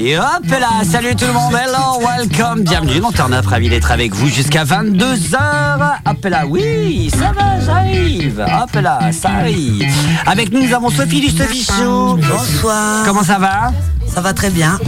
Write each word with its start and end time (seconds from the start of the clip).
Et 0.00 0.16
hop 0.16 0.46
là, 0.48 0.84
salut 0.88 1.16
tout 1.16 1.26
le 1.26 1.32
monde, 1.32 1.52
hello, 1.54 1.98
welcome, 2.06 2.62
bienvenue 2.62 3.00
dans 3.00 3.10
Turn 3.10 3.34
Up, 3.34 3.46
ravi 3.46 3.68
d'être 3.68 3.90
avec 3.90 4.14
vous 4.14 4.28
jusqu'à 4.28 4.62
22h. 4.62 5.36
Hop 6.06 6.24
là, 6.24 6.46
oui, 6.46 7.10
ça 7.10 7.32
va, 7.32 7.58
j'arrive. 7.58 8.46
Hop 8.62 8.80
là, 8.80 9.10
ça 9.10 9.30
arrive. 9.30 9.92
Avec 10.24 10.52
nous, 10.52 10.62
nous 10.64 10.72
avons 10.72 10.90
Sophie 10.90 11.20
du 11.20 11.36
Sophie 11.36 11.64
Show. 11.64 12.16
Bonsoir. 12.16 13.02
Comment 13.06 13.24
ça 13.24 13.38
va? 13.38 13.72
Ça 14.06 14.20
va 14.20 14.32
très 14.32 14.50
bien. 14.50 14.78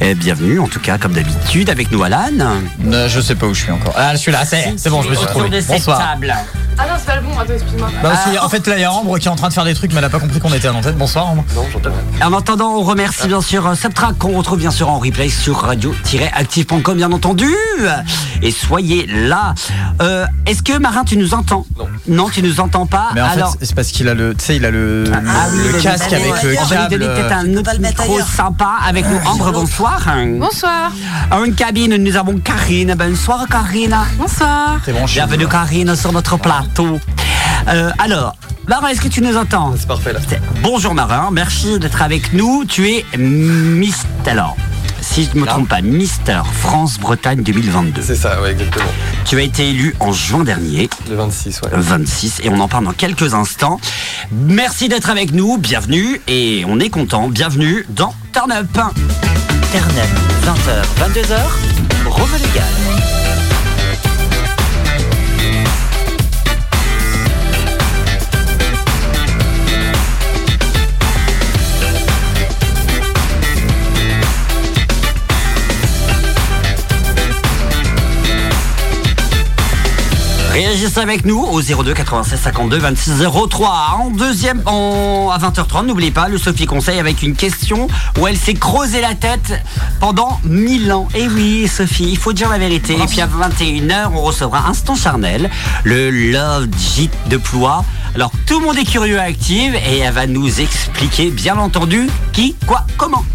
Et 0.00 0.16
bienvenue, 0.16 0.58
en 0.58 0.66
tout 0.66 0.80
cas, 0.80 0.98
comme 0.98 1.12
d'habitude, 1.12 1.70
avec 1.70 1.92
nous 1.92 2.02
Alan. 2.02 2.32
Euh, 2.86 3.08
je 3.08 3.20
sais 3.20 3.36
pas 3.36 3.46
où 3.46 3.54
je 3.54 3.62
suis 3.62 3.72
encore. 3.72 3.94
Ah, 3.96 4.14
je 4.14 4.18
suis 4.18 4.32
là, 4.32 4.44
c'est 4.44 4.74
c'est 4.76 4.90
bon, 4.90 5.00
je 5.02 5.10
me 5.10 5.14
suis 5.14 5.26
trouvé. 5.26 5.48
Bonsoir. 5.68 6.16
Ah 6.78 6.82
non, 6.86 6.94
c'est 6.98 7.06
pas 7.06 7.16
le 7.16 7.22
bon, 7.22 7.38
attends, 7.38 7.52
excuse-moi. 7.54 7.88
Bah, 8.02 8.12
aussi, 8.12 8.38
en 8.38 8.48
fait, 8.48 8.66
là, 8.66 8.76
il 8.76 8.80
y 8.82 8.84
a 8.84 8.92
Ambre 8.92 9.18
qui 9.18 9.26
est 9.28 9.30
en 9.30 9.36
train 9.36 9.48
de 9.48 9.52
faire 9.54 9.64
des 9.64 9.74
trucs, 9.74 9.92
mais 9.92 9.98
elle 9.98 10.04
a 10.04 10.10
pas 10.10 10.18
compris 10.18 10.40
qu'on 10.40 10.52
était 10.52 10.68
à 10.68 10.72
l'antenne. 10.72 10.96
Bonsoir, 10.96 11.26
Ambre. 11.28 11.44
En 12.22 12.32
attendant, 12.36 12.70
on 12.76 12.82
remercie 12.82 13.26
bien 13.28 13.40
sûr 13.40 13.66
euh, 13.66 13.74
Subtrack 13.74 14.18
qu'on 14.18 14.36
retrouve 14.36 14.58
bien 14.58 14.70
sûr 14.70 14.88
en 14.90 14.98
replay 14.98 15.28
sur 15.30 15.56
radio-active.com 15.62 16.96
bien 16.96 17.12
entendu. 17.12 17.48
Et 18.42 18.50
soyez 18.50 19.06
là. 19.06 19.54
Euh, 20.02 20.26
Est-ce 20.46 20.62
que 20.62 20.76
Marin, 20.78 21.04
tu 21.04 21.16
nous 21.16 21.32
entends? 21.34 21.64
Non. 21.78 21.86
Non, 22.08 22.28
tu 22.28 22.42
nous 22.42 22.60
entends 22.60 22.86
pas? 22.86 23.08
Mais 23.14 23.22
en 23.22 23.26
Alors, 23.26 23.52
fait, 23.52 23.58
c'est 23.64 23.74
parce 23.74 23.88
qu'il 23.88 24.08
a 24.08 24.14
le, 24.14 24.34
tu 24.34 24.44
sais, 24.44 24.56
il 24.56 24.64
a 24.66 24.70
le, 24.70 25.04
le, 25.04 25.12
Ah 25.14 25.46
oui, 25.52 25.58
le 25.68 25.72
le 25.72 25.80
casque 25.82 26.12
avec 26.12 26.42
le 26.42 26.50
ailleurs. 26.50 26.62
on 26.62 26.66
va 26.66 26.74
lui 26.76 26.82
câble. 26.82 26.98
donner 26.98 27.06
peut-être 27.14 27.32
un 27.32 27.56
autre 27.56 27.80
micro 27.80 28.20
sympa 28.20 28.68
avec 28.86 29.06
nous. 29.08 29.18
Ambre, 29.26 29.52
bonsoir. 29.52 30.06
Bonsoir. 30.38 30.92
En 31.30 31.50
cabine, 31.52 31.96
nous 31.96 32.16
avons 32.16 32.38
Karine. 32.38 32.94
Bonsoir 32.98 33.46
Karine. 33.50 33.96
Bonsoir. 34.18 34.78
T'es 34.84 34.92
branché. 34.92 35.14
Bienvenue 35.20 35.48
Karine 35.48 35.96
sur 35.96 36.12
notre 36.12 36.36
plateau. 36.36 36.65
Euh, 37.68 37.90
alors, 37.98 38.36
Marin, 38.68 38.88
est-ce 38.88 39.00
que 39.00 39.08
tu 39.08 39.20
nous 39.22 39.36
entends 39.36 39.74
C'est 39.78 39.88
parfait 39.88 40.12
là. 40.12 40.20
Bonjour 40.62 40.94
Marin, 40.94 41.30
merci 41.32 41.78
d'être 41.78 42.02
avec 42.02 42.32
nous. 42.32 42.64
Tu 42.64 42.88
es 42.90 43.04
Mister, 43.18 44.06
alors, 44.30 44.56
si 45.00 45.24
je 45.24 45.36
ne 45.36 45.42
me 45.42 45.46
trompe 45.46 45.68
pas, 45.68 45.80
Mister 45.80 46.40
France-Bretagne 46.60 47.42
2022. 47.42 48.02
C'est 48.02 48.16
ça, 48.16 48.40
ouais, 48.42 48.52
exactement. 48.52 48.84
Tu 49.24 49.38
as 49.38 49.42
été 49.42 49.70
élu 49.70 49.94
en 50.00 50.12
juin 50.12 50.44
dernier, 50.44 50.88
Le 51.08 51.16
26, 51.16 51.60
ouais. 51.62 51.70
le 51.74 51.80
26, 51.80 52.40
et 52.44 52.48
on 52.50 52.60
en 52.60 52.68
parle 52.68 52.84
dans 52.84 52.92
quelques 52.92 53.34
instants. 53.34 53.80
Merci 54.32 54.88
d'être 54.88 55.10
avec 55.10 55.32
nous, 55.32 55.58
bienvenue, 55.58 56.20
et 56.28 56.64
on 56.68 56.78
est 56.80 56.90
content, 56.90 57.28
bienvenue 57.28 57.86
dans 57.90 58.14
Turn 58.32 58.52
Up. 58.52 58.66
Turn 58.72 59.98
Up, 59.98 60.08
20h, 60.44 61.10
22h, 61.12 62.08
Rome 62.08 63.15
Réagissez 80.56 81.00
avec 81.00 81.26
nous 81.26 81.38
au 81.38 81.60
02 81.60 81.92
96 81.92 82.40
52 82.40 82.78
26 82.78 83.24
03. 83.50 83.98
En 83.98 84.08
deuxième, 84.08 84.62
en, 84.64 85.28
à 85.30 85.36
20h30, 85.36 85.84
n'oubliez 85.84 86.10
pas 86.10 86.28
le 86.28 86.38
Sophie 86.38 86.64
Conseil 86.64 86.98
avec 86.98 87.22
une 87.22 87.36
question 87.36 87.88
où 88.18 88.26
elle 88.26 88.38
s'est 88.38 88.54
creusé 88.54 89.02
la 89.02 89.14
tête 89.14 89.52
pendant 90.00 90.40
1000 90.44 90.90
ans. 90.94 91.08
Et 91.14 91.28
oui, 91.28 91.68
Sophie, 91.68 92.08
il 92.08 92.16
faut 92.16 92.32
dire 92.32 92.48
la 92.48 92.56
vérité. 92.56 92.94
Et 92.94 93.06
puis 93.06 93.20
à 93.20 93.26
21h, 93.26 94.12
on 94.14 94.22
recevra 94.22 94.66
Instant 94.66 94.94
Charnel, 94.94 95.50
le 95.84 96.08
Love 96.10 96.68
Gîte 96.78 97.12
de 97.28 97.36
Ploie. 97.36 97.84
Alors 98.14 98.32
tout 98.46 98.58
le 98.58 98.64
monde 98.64 98.78
est 98.78 98.90
curieux 98.90 99.16
et 99.16 99.20
active 99.20 99.74
et 99.74 99.98
elle 99.98 100.14
va 100.14 100.26
nous 100.26 100.62
expliquer, 100.62 101.28
bien 101.28 101.58
entendu, 101.58 102.08
qui, 102.32 102.56
quoi, 102.66 102.86
comment. 102.96 103.26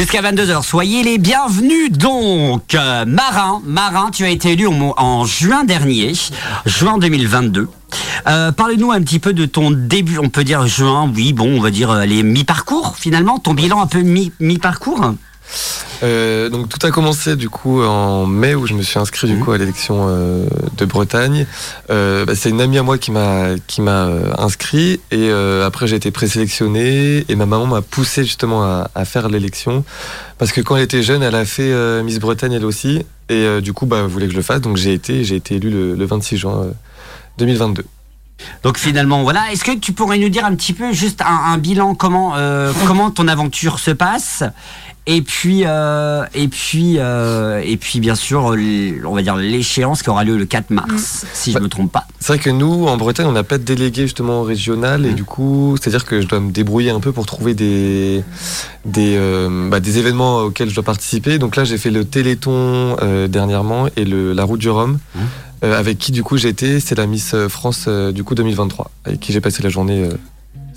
Jusqu'à 0.00 0.22
22h, 0.22 0.62
soyez 0.62 1.02
les 1.02 1.18
bienvenus 1.18 1.92
donc. 1.92 2.74
Euh, 2.74 3.04
Marin, 3.04 3.60
Marin, 3.66 4.10
tu 4.10 4.24
as 4.24 4.30
été 4.30 4.52
élu 4.52 4.66
en, 4.66 5.26
juin 5.26 5.64
dernier, 5.64 6.14
juin 6.64 6.96
2022. 6.96 7.68
Euh, 8.26 8.50
Parle-nous 8.50 8.92
un 8.92 9.02
petit 9.02 9.18
peu 9.18 9.34
de 9.34 9.44
ton 9.44 9.70
début, 9.70 10.16
on 10.16 10.30
peut 10.30 10.42
dire 10.42 10.66
juin, 10.66 11.12
oui, 11.14 11.34
bon, 11.34 11.58
on 11.58 11.60
va 11.60 11.70
dire 11.70 11.90
euh, 11.90 12.06
les 12.06 12.22
mi-parcours 12.22 12.96
finalement, 12.96 13.38
ton 13.38 13.52
bilan 13.52 13.82
un 13.82 13.86
peu 13.86 14.00
mi- 14.00 14.32
mi-parcours. 14.40 15.12
Euh, 16.02 16.48
donc 16.48 16.68
tout 16.68 16.84
a 16.86 16.90
commencé 16.90 17.36
du 17.36 17.50
coup 17.50 17.82
en 17.82 18.26
mai 18.26 18.54
où 18.54 18.66
je 18.66 18.74
me 18.74 18.82
suis 18.82 18.98
inscrit 18.98 19.28
du 19.28 19.38
coup 19.38 19.52
à 19.52 19.58
l'élection 19.58 20.06
euh, 20.08 20.46
de 20.76 20.84
Bretagne. 20.84 21.46
Euh, 21.90 22.24
bah, 22.24 22.34
c'est 22.34 22.50
une 22.50 22.60
amie 22.60 22.78
à 22.78 22.82
moi 22.82 22.96
qui 22.98 23.10
m'a 23.10 23.50
qui 23.66 23.82
m'a 23.82 24.08
inscrit. 24.38 25.00
Et 25.10 25.30
après 25.30 25.86
j'ai 25.86 25.96
été 25.96 26.10
présélectionné. 26.10 27.24
Et 27.28 27.36
ma 27.36 27.46
maman 27.46 27.66
m'a 27.66 27.82
poussé 27.82 28.24
justement 28.24 28.62
à, 28.62 28.90
à 28.94 29.04
faire 29.04 29.28
l'élection. 29.28 29.84
Parce 30.38 30.52
que 30.52 30.60
quand 30.60 30.76
elle 30.76 30.84
était 30.84 31.02
jeune 31.02 31.22
elle 31.22 31.34
a 31.34 31.44
fait 31.44 32.02
Miss 32.02 32.18
Bretagne 32.18 32.52
elle 32.52 32.64
aussi. 32.64 33.04
Et 33.28 33.60
du 33.60 33.72
coup 33.72 33.86
bah 33.86 33.98
elle 34.00 34.06
voulait 34.06 34.26
que 34.26 34.32
je 34.32 34.36
le 34.36 34.42
fasse. 34.42 34.60
Donc 34.60 34.76
j'ai 34.76 34.94
été 34.94 35.24
j'ai 35.24 35.36
été 35.36 35.56
élu 35.56 35.70
le, 35.70 35.94
le 35.94 36.06
26 36.06 36.36
juin 36.36 36.62
euh, 36.64 36.72
2022. 37.38 37.84
Donc 38.62 38.78
finalement, 38.78 39.22
voilà. 39.22 39.52
Est-ce 39.52 39.64
que 39.64 39.76
tu 39.76 39.92
pourrais 39.92 40.18
nous 40.18 40.28
dire 40.28 40.44
un 40.44 40.54
petit 40.54 40.72
peu 40.72 40.92
juste 40.92 41.22
un, 41.22 41.52
un 41.52 41.58
bilan 41.58 41.94
comment 41.94 42.34
euh, 42.36 42.72
comment 42.86 43.10
ton 43.10 43.28
aventure 43.28 43.78
se 43.78 43.90
passe? 43.90 44.44
Et 45.06 45.22
puis 45.22 45.62
euh, 45.64 46.24
et 46.34 46.46
puis 46.46 46.96
euh, 46.98 47.62
et 47.64 47.76
puis 47.78 48.00
bien 48.00 48.14
sûr, 48.14 48.44
on 48.44 49.14
va 49.14 49.22
dire 49.22 49.34
l'échéance 49.34 50.02
qui 50.02 50.10
aura 50.10 50.24
lieu 50.24 50.36
le 50.36 50.44
4 50.44 50.70
mars, 50.70 51.24
si 51.32 51.52
je 51.52 51.58
me 51.58 51.68
trompe 51.68 51.90
pas. 51.90 52.06
C'est 52.20 52.34
vrai 52.34 52.38
que 52.38 52.50
nous, 52.50 52.86
en 52.86 52.96
Bretagne, 52.98 53.26
on 53.26 53.32
n'a 53.32 53.42
pas 53.42 53.56
de 53.56 53.64
délégué 53.64 54.02
justement 54.02 54.42
régional 54.42 55.06
et 55.06 55.12
du 55.12 55.24
coup, 55.24 55.76
c'est-à-dire 55.80 56.04
que 56.04 56.20
je 56.20 56.26
dois 56.28 56.38
me 56.38 56.52
débrouiller 56.52 56.90
un 56.90 57.00
peu 57.00 57.12
pour 57.12 57.24
trouver 57.24 57.54
des, 57.54 58.22
des, 58.84 59.16
euh, 59.16 59.68
bah, 59.70 59.80
des 59.80 59.98
événements 59.98 60.36
auxquels 60.40 60.68
je 60.68 60.74
dois 60.74 60.84
participer. 60.84 61.38
Donc 61.38 61.56
là, 61.56 61.64
j'ai 61.64 61.78
fait 61.78 61.90
le 61.90 62.04
Téléthon 62.04 62.96
dernièrement 63.28 63.86
et 63.96 64.04
le, 64.04 64.32
la 64.34 64.44
Route 64.44 64.60
du 64.60 64.68
Rhum, 64.68 64.98
Mmh. 65.14 65.18
Euh, 65.62 65.78
avec 65.78 65.98
qui 65.98 66.12
du 66.12 66.22
coup 66.22 66.36
été, 66.36 66.80
c'est 66.80 66.94
la 66.94 67.06
Miss 67.06 67.34
France 67.48 67.84
euh, 67.88 68.12
du 68.12 68.24
coup 68.24 68.34
2023, 68.34 68.90
avec 69.04 69.20
qui 69.20 69.32
j'ai 69.32 69.40
passé 69.40 69.62
la 69.62 69.68
journée, 69.68 70.04
euh, 70.04 70.14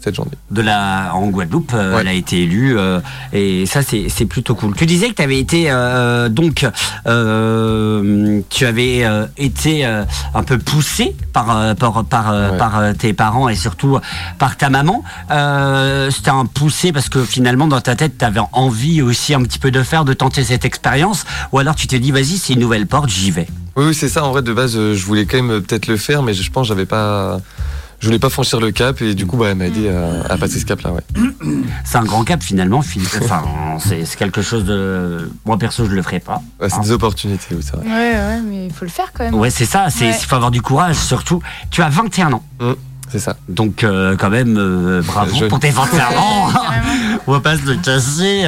cette 0.04 0.16
journée. 0.16 0.32
de 0.52 0.62
la 0.62 1.12
en 1.14 1.28
Guadeloupe. 1.28 1.72
euh, 1.74 1.96
Ouais. 1.96 2.02
Elle 2.02 2.08
a 2.08 2.14
été 2.14 2.44
élue 2.44 2.78
euh, 2.78 3.00
et 3.32 3.66
ça 3.66 3.82
c'est 3.84 4.26
plutôt 4.26 4.56
cool. 4.56 4.76
Tu 4.76 4.86
disais 4.86 5.10
que 5.10 5.14
tu 5.16 5.22
avais 5.22 5.40
été 5.40 5.66
euh, 5.70 6.28
donc 6.30 6.66
euh, 7.08 8.42
tu 8.50 8.66
avais 8.66 9.04
euh, 9.06 9.26
été 9.38 9.86
euh, 9.86 10.04
un 10.34 10.44
peu 10.44 10.58
poussé 10.58 11.16
par 11.32 11.56
euh, 11.56 11.74
par 11.74 12.04
par, 12.06 12.32
euh, 12.32 12.52
Ouais. 12.52 12.58
par, 12.58 12.80
euh, 12.80 12.94
tes 12.94 13.14
parents 13.14 13.48
et 13.50 13.56
surtout 13.56 14.00
par 14.40 14.58
ta 14.58 14.70
maman. 14.70 15.04
Euh, 15.32 16.10
C'était 16.12 16.30
un 16.32 16.46
poussé 16.46 16.92
parce 16.92 17.10
que 17.10 17.24
finalement 17.24 17.68
dans 17.68 17.82
ta 17.82 17.96
tête 17.96 18.18
tu 18.18 18.26
avais 18.26 18.42
envie 18.52 19.02
aussi 19.02 19.34
un 19.34 19.42
petit 19.44 19.60
peu 19.60 19.72
de 19.72 19.84
faire, 19.84 20.04
de 20.06 20.14
tenter 20.14 20.44
cette 20.44 20.66
expérience 20.66 21.26
ou 21.52 21.60
alors 21.60 21.76
tu 21.76 21.88
t'es 21.88 22.00
dit 22.00 22.12
vas-y 22.12 22.38
c'est 22.38 22.54
une 22.54 22.60
nouvelle 22.60 22.88
porte, 22.88 23.10
j'y 23.10 23.32
vais. 23.32 23.48
Oui, 23.76 23.86
oui, 23.88 23.96
c'est 23.96 24.08
ça. 24.10 24.24
En 24.24 24.32
vrai, 24.32 24.44
de 24.44 24.54
base, 24.54 24.78
euh, 24.78 24.94
je 24.94 25.04
voulais 25.04 25.26
quand 25.26 25.38
même 25.38 25.50
euh, 25.50 25.60
peut-être 25.60 25.88
le 25.88 25.98
faire, 25.98 26.22
mais 26.22 26.36
je 26.36 26.52
pense 26.52 26.68
que 26.68 26.74
j'avais 26.74 26.86
pas, 26.86 27.40
je 28.00 28.08
voulais 28.08 28.20
pas 28.20 28.30
franchir 28.30 28.60
le 28.60 28.72
cap 28.72 29.02
et 29.02 29.14
du 29.16 29.26
coup, 29.26 29.38
bah, 29.38 29.48
elle 29.50 29.56
m'a 29.58 29.66
aidé 29.68 29.90
à, 29.90 30.32
à 30.34 30.38
passer 30.38 30.60
ce 30.60 30.66
cap-là. 30.66 30.92
Ouais. 30.92 31.02
C'est 31.86 31.98
un 31.98 32.04
grand 32.04 32.24
cap 32.24 32.42
finalement. 32.44 32.82
Philippe. 32.82 33.10
Enfin 33.24 33.44
c'est 33.80 34.06
c'est 34.06 34.18
quelque 34.18 34.42
chose 34.42 34.66
de 34.66 35.32
moi 35.46 35.58
perso 35.58 35.86
je 35.86 35.92
le 35.92 36.02
ferai 36.02 36.20
pas. 36.20 36.42
Ouais, 36.62 36.70
c'est 36.70 36.76
Hein. 36.76 36.82
des 36.82 36.92
opportunités, 36.92 37.56
oui, 37.56 37.62
c'est 37.64 37.76
vrai. 37.76 37.86
Ouais, 37.86 37.92
ouais, 38.14 38.42
mais 38.42 38.66
il 38.68 38.74
faut 38.74 38.86
le 38.86 38.92
faire 38.92 39.12
quand 39.14 39.24
même. 39.24 39.34
Ouais, 39.36 39.50
c'est 39.50 39.66
ça, 39.66 39.88
c'est 39.90 40.06
Ouais. 40.06 40.16
il 40.20 40.26
faut 40.26 40.36
avoir 40.36 40.52
du 40.52 40.62
courage 40.62 40.96
surtout. 40.96 41.42
Tu 41.72 41.82
as 41.82 41.90
21 41.90 42.34
ans. 42.34 42.44
C'est 43.14 43.20
ça. 43.20 43.36
Donc 43.48 43.84
euh, 43.84 44.16
quand 44.18 44.32
même 44.32 44.58
euh, 44.58 45.04
bravo 45.06 45.48
pour 45.48 45.60
tes 45.60 45.70
21 45.70 46.18
ans. 46.18 46.50
On 47.28 47.32
va 47.32 47.42
pas 47.42 47.56
se 47.56 47.62
le 47.62 47.76
casser. 47.76 48.46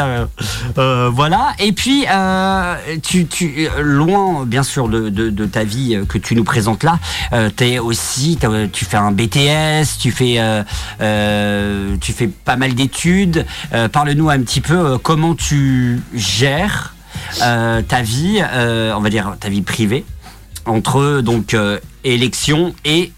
euh, 0.79 1.09
voilà. 1.13 1.53
Et 1.59 1.71
puis 1.71 2.05
euh, 2.11 2.75
tu, 3.03 3.27
tu 3.27 3.67
loin 3.79 4.43
bien 4.43 4.63
sûr 4.63 4.89
de, 4.89 5.09
de, 5.09 5.29
de 5.29 5.45
ta 5.45 5.63
vie 5.63 5.99
que 6.09 6.17
tu 6.17 6.33
nous 6.35 6.43
présentes 6.43 6.81
là, 6.83 6.97
euh, 7.33 7.51
t'es 7.55 7.77
aussi 7.77 8.39
tu 8.73 8.85
fais 8.85 8.97
un 8.97 9.11
BTS, 9.11 9.99
tu 9.99 10.09
fais 10.11 10.39
euh, 10.39 10.63
euh, 10.99 11.95
tu 12.01 12.11
fais 12.11 12.27
pas 12.27 12.55
mal 12.55 12.73
d'études. 12.73 13.45
Euh, 13.71 13.87
Parle-nous 13.87 14.31
un 14.31 14.39
petit 14.39 14.61
peu 14.61 14.73
euh, 14.73 14.97
comment 14.97 15.35
tu 15.35 16.01
gères 16.15 16.95
euh, 17.43 17.83
ta 17.83 18.01
vie, 18.01 18.41
euh, 18.41 18.93
on 18.97 19.01
va 19.01 19.11
dire 19.11 19.35
ta 19.39 19.49
vie 19.49 19.61
privée 19.61 20.05
entre 20.65 21.21
donc 21.21 21.53
euh, 21.53 21.77
élection 22.03 22.73
et 22.83 23.11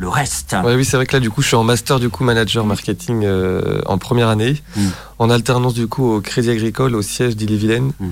le 0.00 0.08
reste. 0.08 0.56
Ouais, 0.64 0.74
oui, 0.74 0.84
c'est 0.84 0.96
vrai 0.96 1.04
que 1.06 1.12
là, 1.14 1.20
du 1.20 1.30
coup, 1.30 1.42
je 1.42 1.48
suis 1.48 1.56
en 1.56 1.62
master 1.64 2.00
du 2.00 2.08
coup 2.08 2.24
manager 2.24 2.64
marketing 2.64 3.22
euh, 3.24 3.80
en 3.86 3.98
première 3.98 4.28
année, 4.28 4.56
Mm. 4.76 4.80
en 5.18 5.28
alternance 5.30 5.74
du 5.74 5.86
coup 5.88 6.10
au 6.10 6.20
Crédit 6.22 6.50
Agricole 6.50 6.94
au 6.96 7.02
siège 7.02 7.36
d'Ille-et-Vilaine. 7.36 7.92
Mm. 8.00 8.08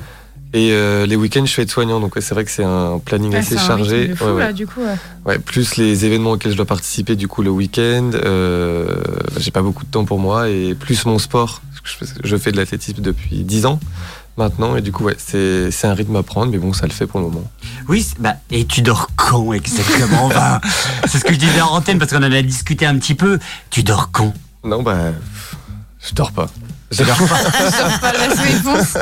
Et 0.54 0.70
euh, 0.72 1.04
les 1.06 1.16
week-ends, 1.16 1.44
je 1.44 1.52
fais 1.52 1.62
être 1.62 1.70
soignant, 1.70 2.00
donc 2.00 2.14
ouais, 2.16 2.22
c'est 2.22 2.32
vrai 2.34 2.44
que 2.44 2.50
c'est 2.50 2.64
un 2.64 2.98
planning 3.04 3.32
Ouais, 3.32 3.38
assez 3.38 3.56
un 3.56 3.66
chargé. 3.66 4.00
rythme 4.00 4.10
de 4.12 4.16
fou, 4.16 4.24
Ouais, 4.26 4.30
ouais. 4.32 4.38
là, 4.40 4.52
du 4.52 4.66
coup. 4.66 4.80
ouais. 4.80 4.96
Ouais, 5.26 5.38
plus 5.38 5.76
les 5.76 6.04
événements 6.06 6.32
auxquels 6.32 6.52
je 6.52 6.56
dois 6.56 6.64
participer 6.66 7.16
du 7.16 7.28
coup 7.28 7.42
le 7.42 7.50
week-end. 7.50 8.10
Euh, 8.14 8.94
j'ai 9.38 9.50
pas 9.50 9.60
beaucoup 9.62 9.84
de 9.84 9.90
temps 9.90 10.04
pour 10.04 10.18
moi 10.18 10.48
et 10.48 10.74
plus 10.74 11.04
mon 11.06 11.18
sport. 11.18 11.60
parce 11.84 11.96
que 11.96 12.06
Je, 12.22 12.28
je 12.28 12.36
fais 12.36 12.50
de 12.52 12.56
l'athlétisme 12.56 13.02
depuis 13.02 13.44
10 13.44 13.66
ans. 13.66 13.78
Maintenant. 14.38 14.76
Et 14.76 14.80
du 14.80 14.92
coup, 14.92 15.04
ouais, 15.04 15.16
c'est 15.18 15.70
c'est 15.70 15.86
un 15.86 15.94
rythme 15.94 16.16
à 16.16 16.22
prendre, 16.22 16.50
mais 16.50 16.58
bon, 16.58 16.72
ça 16.72 16.86
le 16.86 16.92
fait 16.92 17.06
pour 17.06 17.20
le 17.20 17.26
moment. 17.26 17.44
Oui, 17.88 18.06
bah, 18.18 18.36
et 18.50 18.64
tu 18.64 18.80
dors 18.80 19.08
quand 19.16 19.52
exactement 19.52 20.30
C'est 21.06 21.18
ce 21.18 21.24
que 21.24 21.34
je 21.34 21.38
disais 21.38 21.60
en 21.60 21.72
antenne 21.72 21.98
parce 21.98 22.12
qu'on 22.12 22.18
en 22.18 22.32
a 22.32 22.42
discuté 22.42 22.86
un 22.86 22.96
petit 22.96 23.14
peu. 23.14 23.38
Tu 23.68 23.82
dors 23.82 24.10
quand? 24.10 24.32
Non, 24.64 24.82
bah, 24.82 25.12
je 26.00 26.14
dors 26.14 26.32
pas. 26.32 26.46
Je 26.90 27.04
dors 27.04 27.18
Pas 28.00 28.12
la 28.14 28.34
réponse. 28.42 28.96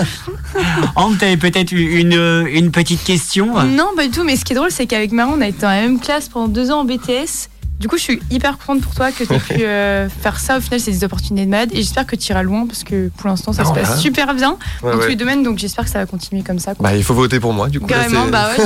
Anne, 0.97 1.17
t'avais 1.21 1.37
peut-être 1.37 1.71
eu 1.71 2.01
une, 2.01 2.49
une 2.51 2.73
petite 2.73 3.05
question? 3.05 3.63
Non, 3.63 3.91
pas 3.95 4.07
du 4.07 4.11
tout. 4.11 4.25
Mais 4.25 4.35
ce 4.35 4.45
qui 4.45 4.55
est 4.55 4.57
drôle, 4.57 4.73
c'est 4.73 4.87
qu'avec 4.87 5.13
Marin, 5.13 5.35
on 5.37 5.41
a 5.41 5.47
été 5.47 5.61
dans 5.61 5.69
la 5.69 5.83
même 5.83 6.01
classe 6.01 6.29
pendant 6.29 6.49
deux 6.49 6.73
ans 6.73 6.81
en 6.81 6.85
BTS. 6.85 7.49
Du 7.79 7.89
coup, 7.89 7.97
je 7.99 8.03
suis 8.03 8.21
hyper 8.31 8.57
contente 8.59 8.83
pour 8.83 8.95
toi 8.95 9.13
que 9.13 9.23
tu 9.25 9.33
aies 9.33 9.39
pu 9.39 9.55
euh, 9.65 10.09
faire 10.09 10.41
ça. 10.41 10.57
Au 10.57 10.61
final, 10.61 10.81
c'est 10.81 10.91
des 10.93 11.05
opportunités 11.05 11.45
de 11.45 11.51
malade. 11.51 11.71
Et 11.73 11.77
j'espère 11.77 12.07
que 12.07 12.17
tu 12.17 12.31
iras 12.33 12.43
loin 12.43 12.67
parce 12.67 12.85
que 12.85 13.09
pour 13.17 13.29
l'instant, 13.29 13.53
ça 13.53 13.63
Ah, 13.63 13.65
se 13.67 13.71
voilà. 13.73 13.87
passe 13.89 14.01
super 14.01 14.35
bien 14.35 14.57
Ouais, 14.83 14.93
dans 14.93 14.99
tous 14.99 15.09
les 15.09 15.17
domaines. 15.17 15.43
Donc, 15.43 15.59
j'espère 15.59 15.85
que 15.85 15.91
ça 15.91 15.99
va 15.99 16.07
continuer 16.07 16.43
comme 16.43 16.59
ça. 16.59 16.75
quoi. 16.75 16.89
Bah, 16.89 16.97
il 16.97 17.05
faut 17.05 17.15
voter 17.15 17.39
pour 17.39 17.53
moi, 17.53 17.69
du 17.69 17.79
coup. 17.81 17.87
Carrément, 17.87 18.27
bah 18.29 18.49
ouais. 18.57 18.65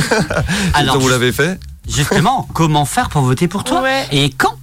Alors, 0.74 0.98
vous 1.00 1.08
l'avez 1.08 1.32
fait 1.32 1.58
justement, 1.88 2.46
comment 2.54 2.84
faire 2.84 3.08
pour 3.08 3.22
voter 3.22 3.48
pour 3.48 3.64
toi 3.64 3.82
Ouais. 3.82 4.06
Et 4.12 4.30
quand 4.30 4.54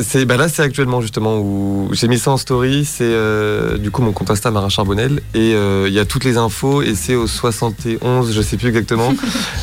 C'est 0.00 0.24
bah 0.24 0.38
là 0.38 0.48
c'est 0.48 0.62
actuellement 0.62 1.02
justement 1.02 1.38
où 1.40 1.90
j'ai 1.92 2.08
mis 2.08 2.18
ça 2.18 2.30
en 2.30 2.38
story, 2.38 2.86
c'est 2.86 3.02
euh, 3.04 3.76
du 3.76 3.90
coup 3.90 4.00
mon 4.00 4.12
compte 4.12 4.30
Insta 4.30 4.50
Marin 4.50 4.70
Charbonnel 4.70 5.20
et 5.34 5.52
euh, 5.54 5.84
il 5.86 5.92
y 5.92 5.98
a 5.98 6.06
toutes 6.06 6.24
les 6.24 6.38
infos 6.38 6.80
et 6.80 6.94
c'est 6.94 7.14
au 7.14 7.26
71, 7.26 8.32
je 8.32 8.40
sais 8.40 8.56
plus 8.56 8.68
exactement, 8.68 9.12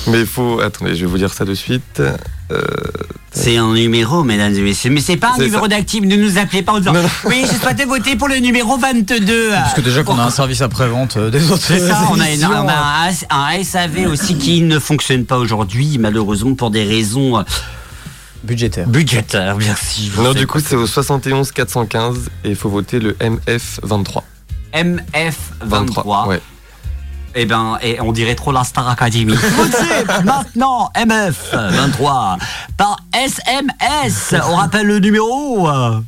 mais 0.05 0.19
il 0.19 0.27
faut 0.27 0.59
attendez, 0.59 0.93
je 0.93 1.01
vais 1.05 1.09
vous 1.11 1.17
dire 1.17 1.33
ça 1.33 1.45
de 1.45 1.55
suite. 1.55 2.03
Euh, 2.51 2.61
C'est 3.31 3.57
un 3.57 3.73
numéro, 3.73 4.23
mesdames 4.23 4.53
et 4.55 4.61
messieurs. 4.61 4.89
Mais 4.89 5.01
c'est 5.01 5.17
pas 5.17 5.33
un 5.35 5.37
numéro 5.43 5.67
d'actif. 5.67 6.03
Ne 6.03 6.15
nous 6.15 6.37
appelez 6.39 6.63
pas 6.63 6.73
en 6.73 6.79
disant 6.79 6.93
Non, 6.93 7.03
non. 7.03 7.09
Oui, 7.25 7.45
je 7.51 7.55
souhaitais 7.57 7.85
voter 7.85 8.15
pour 8.15 8.27
le 8.27 8.37
numéro 8.37 8.77
22. 8.77 9.49
Parce 9.51 9.73
que 9.75 9.81
déjà 9.81 10.03
qu'on 10.03 10.17
a 10.17 10.23
un 10.23 10.29
service 10.31 10.61
après-vente 10.61 11.17
euh, 11.17 11.29
des 11.29 11.51
autres. 11.51 11.61
C'est 11.67 11.79
ça, 11.79 12.01
on 12.09 12.19
a, 12.19 12.25
une- 12.25 12.33
émissions, 12.33 12.49
on 12.51 12.67
a 12.67 13.07
un, 13.07 13.57
un 13.59 13.63
SAV 13.63 14.07
aussi 14.11 14.35
qui 14.37 14.61
ne 14.61 14.79
fonctionne 14.79 15.25
pas 15.25 15.37
aujourd'hui, 15.37 15.97
malheureusement, 15.99 16.55
pour 16.55 16.71
des 16.71 16.83
raisons 16.83 17.37
euh, 17.37 17.43
budgétaires. 18.43 18.87
budgétaires. 18.87 19.57
Merci. 19.59 20.11
je 20.15 20.21
non 20.21 20.33
du 20.33 20.47
coup 20.47 20.59
c'est 20.59 20.75
au 20.75 20.87
71 20.87 21.51
415 21.51 22.29
et 22.45 22.49
il 22.49 22.55
faut 22.55 22.69
voter 22.69 22.99
le 22.99 23.15
MF 23.21 23.79
23. 23.83 24.23
MF23. 24.73 26.27
Ouais. 26.27 26.41
Eh 27.35 27.45
ben, 27.45 27.77
et 27.81 27.99
on 28.01 28.11
dirait 28.11 28.35
trop 28.35 28.51
la 28.51 28.63
Star 28.63 28.87
Academy. 28.89 29.35
Maintenant 30.23 30.91
MF23 30.95 32.37
par 32.77 32.97
SMS. 33.13 34.35
On 34.49 34.55
rappelle 34.55 34.87
le 34.87 34.99
numéro. 34.99 35.69
euh. 35.69 35.99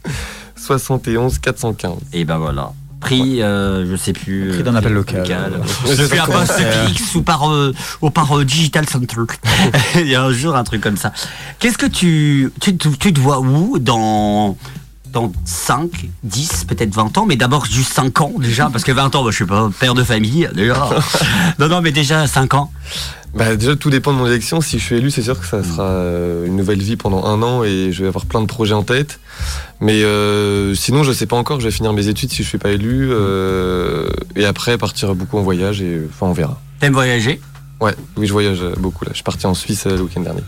71 0.56 1.40
415. 1.40 1.94
Et 2.14 2.26
ben 2.26 2.38
voilà. 2.38 2.72
Prix, 3.00 3.42
euh, 3.42 3.90
je 3.90 3.96
sais 3.96 4.14
plus. 4.14 4.50
Prix 4.50 4.60
euh, 4.60 4.64
d'un 4.64 4.76
appel 4.76 4.94
local. 4.94 5.62
Je 5.88 6.04
suis 6.04 6.16
pas 6.18 6.24
à 6.24 6.28
Poste. 6.28 6.58
PX 6.58 7.16
ou 7.16 7.24
par, 7.24 7.50
euh, 7.52 7.74
ou 8.02 8.12
par 8.12 8.38
euh, 8.38 8.46
Digital 8.46 8.88
Center. 8.88 9.18
Il 9.96 10.08
y 10.08 10.16
a 10.16 10.22
un 10.22 10.32
jour 10.32 10.56
un 10.56 10.64
truc 10.64 10.82
comme 10.82 10.98
ça. 10.98 11.12
Qu'est-ce 11.60 11.80
que 11.80 11.88
tu, 11.88 12.52
tu, 12.62 12.78
tu 12.78 13.12
te 13.14 13.20
vois 13.20 13.40
où 13.40 13.80
dans, 13.80 14.56
dans 15.12 15.32
5, 15.46 16.10
10, 16.24 16.66
peut-être 16.66 16.94
20 16.94 17.18
ans, 17.18 17.26
mais 17.26 17.36
d'abord 17.36 17.66
juste 17.66 17.94
5 17.94 18.22
ans 18.22 18.34
déjà, 18.38 18.70
parce 18.70 18.84
que 18.84 18.92
20 18.92 19.16
ans, 19.16 19.22
moi, 19.22 19.32
je 19.32 19.36
suis 19.36 19.46
pas 19.46 19.70
père 19.80 19.94
de 19.94 20.04
famille 20.04 20.50
déjà. 20.54 20.90
non, 21.60 21.68
non, 21.68 21.82
mais 21.82 21.92
déjà 21.92 22.28
5 22.28 22.54
ans. 22.54 22.72
Bah 23.34 23.56
déjà 23.56 23.78
tout 23.78 23.90
dépend 23.90 24.12
de 24.12 24.18
mon 24.18 24.28
élection. 24.28 24.60
Si 24.60 24.78
je 24.78 24.84
suis 24.84 24.96
élu, 24.96 25.10
c'est 25.10 25.22
sûr 25.22 25.40
que 25.40 25.46
ça 25.46 25.64
sera 25.64 25.84
euh, 25.84 26.46
une 26.46 26.58
nouvelle 26.58 26.82
vie 26.82 26.98
pendant 26.98 27.24
un 27.26 27.42
an 27.42 27.64
et 27.64 27.92
je 27.94 28.02
vais 28.02 28.10
avoir 28.10 28.26
plein 28.26 28.42
de 28.42 28.46
projets 28.46 28.74
en 28.74 28.84
tête. 28.84 29.20
Mais 29.80 30.04
euh, 30.04 30.76
sinon, 30.76 31.04
je 31.04 31.14
sais 31.14 31.28
pas 31.28 31.38
encore. 31.38 31.62
Je 31.62 31.66
vais 31.66 31.72
finir 31.72 31.94
mes 31.94 32.10
études 32.10 32.30
si 32.30 32.44
je 32.44 32.48
suis 32.48 32.58
pas 32.58 32.72
élu 32.72 33.08
euh, 33.10 34.10
et 34.36 34.46
après 34.46 34.78
partir 34.78 35.16
beaucoup 35.16 35.38
en 35.38 35.44
voyage 35.44 35.82
et 35.82 36.02
enfin 36.10 36.28
on 36.28 36.34
verra. 36.34 36.60
T'aimes 36.82 36.94
voyager? 36.94 37.40
Ouais, 37.80 37.96
oui, 38.18 38.28
je 38.28 38.34
voyage 38.34 38.64
beaucoup 38.78 39.06
là. 39.06 39.12
Je 39.12 39.18
suis 39.18 39.24
parti 39.24 39.48
en 39.48 39.54
Suisse 39.54 39.86
le 39.86 40.02
week-end 40.02 40.22
dernier. 40.22 40.44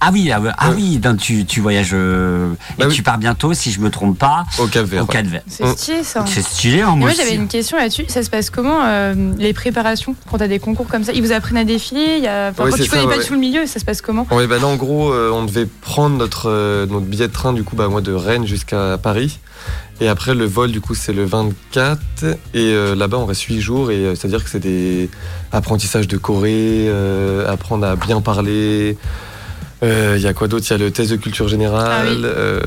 Ah 0.00 0.10
oui, 0.12 0.30
ah, 0.30 0.40
ah 0.58 0.70
Ouais. 0.70 0.76
oui, 0.76 0.98
donc 0.98 1.18
tu, 1.18 1.44
tu 1.44 1.60
voyages 1.60 1.90
euh, 1.92 2.52
et 2.52 2.80
Bah 2.82 2.86
oui. 2.88 2.94
tu 2.94 3.02
pars 3.02 3.18
bientôt, 3.18 3.52
si 3.54 3.72
je 3.72 3.80
me 3.80 3.90
trompe 3.90 4.16
pas, 4.18 4.44
Au 4.60 4.66
Cap 4.66 4.86
Vert. 4.86 5.02
au 5.02 5.06
ouais. 5.06 5.12
Cap 5.12 5.26
Vert. 5.26 5.42
C'est 5.48 5.64
Mm. 5.64 5.76
stylé 5.76 6.02
ça. 6.04 6.24
C'est 6.26 6.42
stylé, 6.42 6.82
hein, 6.82 6.92
Et 6.94 6.96
moi, 6.98 7.10
j'avais 7.10 7.34
une 7.34 7.48
question 7.48 7.76
là-dessus. 7.76 8.04
Ça 8.08 8.22
se 8.22 8.30
passe 8.30 8.50
comment 8.50 8.80
euh, 8.84 9.14
les 9.38 9.52
préparations 9.52 10.14
quand 10.30 10.38
t'as 10.38 10.46
des 10.48 10.58
concours 10.60 10.86
comme 10.86 11.02
ça? 11.04 11.12
Ils 11.12 11.22
vous 11.22 11.32
apprennent 11.32 11.56
à 11.58 11.64
défiler 11.64 12.14
il 12.18 12.24
y 12.24 12.28
a... 12.28 12.50
enfin, 12.50 12.70
Quand 12.70 12.76
c'est 12.76 12.84
tu 12.84 12.90
connais 12.90 13.02
ça, 13.02 13.08
pas 13.08 13.16
ouais. 13.18 13.24
tout 13.24 13.32
le 13.34 13.40
milieu, 13.40 13.66
ça 13.66 13.80
se 13.80 13.84
passe 13.84 14.00
comment? 14.00 14.26
Ouais, 14.30 14.46
bah 14.46 14.58
là 14.58 14.66
en 14.68 14.76
gros, 14.76 15.12
euh, 15.12 15.30
on 15.32 15.44
devait 15.44 15.66
prendre 15.66 16.16
notre, 16.16 16.48
euh, 16.48 16.86
notre 16.86 17.06
billet 17.06 17.26
de 17.28 17.32
train 17.32 17.52
du 17.52 17.64
coup, 17.64 17.74
bah 17.74 17.88
moi 17.88 18.00
de 18.00 18.12
Rennes 18.12 18.46
jusqu'à 18.46 18.98
Paris. 19.02 19.40
Et 20.00 20.06
après 20.08 20.36
le 20.36 20.44
vol 20.44 20.70
du 20.70 20.80
coup 20.80 20.94
c'est 20.94 21.12
le 21.12 21.24
24 21.24 21.98
et 22.22 22.36
euh, 22.72 22.94
là-bas 22.94 23.16
on 23.18 23.26
reste 23.26 23.42
8 23.42 23.60
jours 23.60 23.90
et 23.90 23.96
euh, 23.96 24.14
c'est-à-dire 24.14 24.44
que 24.44 24.48
c'est 24.48 24.60
des 24.60 25.10
apprentissages 25.50 26.06
de 26.06 26.16
Corée, 26.16 26.86
euh, 26.86 27.52
apprendre 27.52 27.84
à 27.84 27.96
bien 27.96 28.20
parler. 28.20 28.96
Euh, 29.82 30.14
Il 30.16 30.22
y 30.22 30.26
a 30.26 30.34
quoi 30.34 30.48
d'autre? 30.48 30.64
Il 30.68 30.70
y 30.70 30.74
a 30.74 30.78
le 30.78 30.90
test 30.90 31.10
de 31.10 31.16
culture 31.16 31.46
générale. 31.48 32.06
Ah 32.08 32.10
oui. 32.10 32.22
euh, 32.24 32.60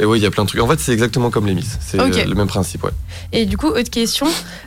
et 0.00 0.04
oui, 0.04 0.18
il 0.18 0.22
y 0.22 0.26
a 0.26 0.30
plein 0.30 0.44
de 0.44 0.48
trucs. 0.48 0.60
En 0.60 0.68
fait, 0.68 0.78
c'est 0.80 0.92
exactement 0.92 1.30
comme 1.30 1.46
les 1.46 1.54
Miss. 1.54 1.78
C'est 1.80 1.98
euh, 2.00 2.08
le 2.26 2.34
même 2.34 2.46
principe, 2.46 2.84
ouais. 2.84 2.90
Et 3.32 3.46
du 3.46 3.56
coup, 3.56 3.66
autre 3.68 3.90
question, 3.90 4.26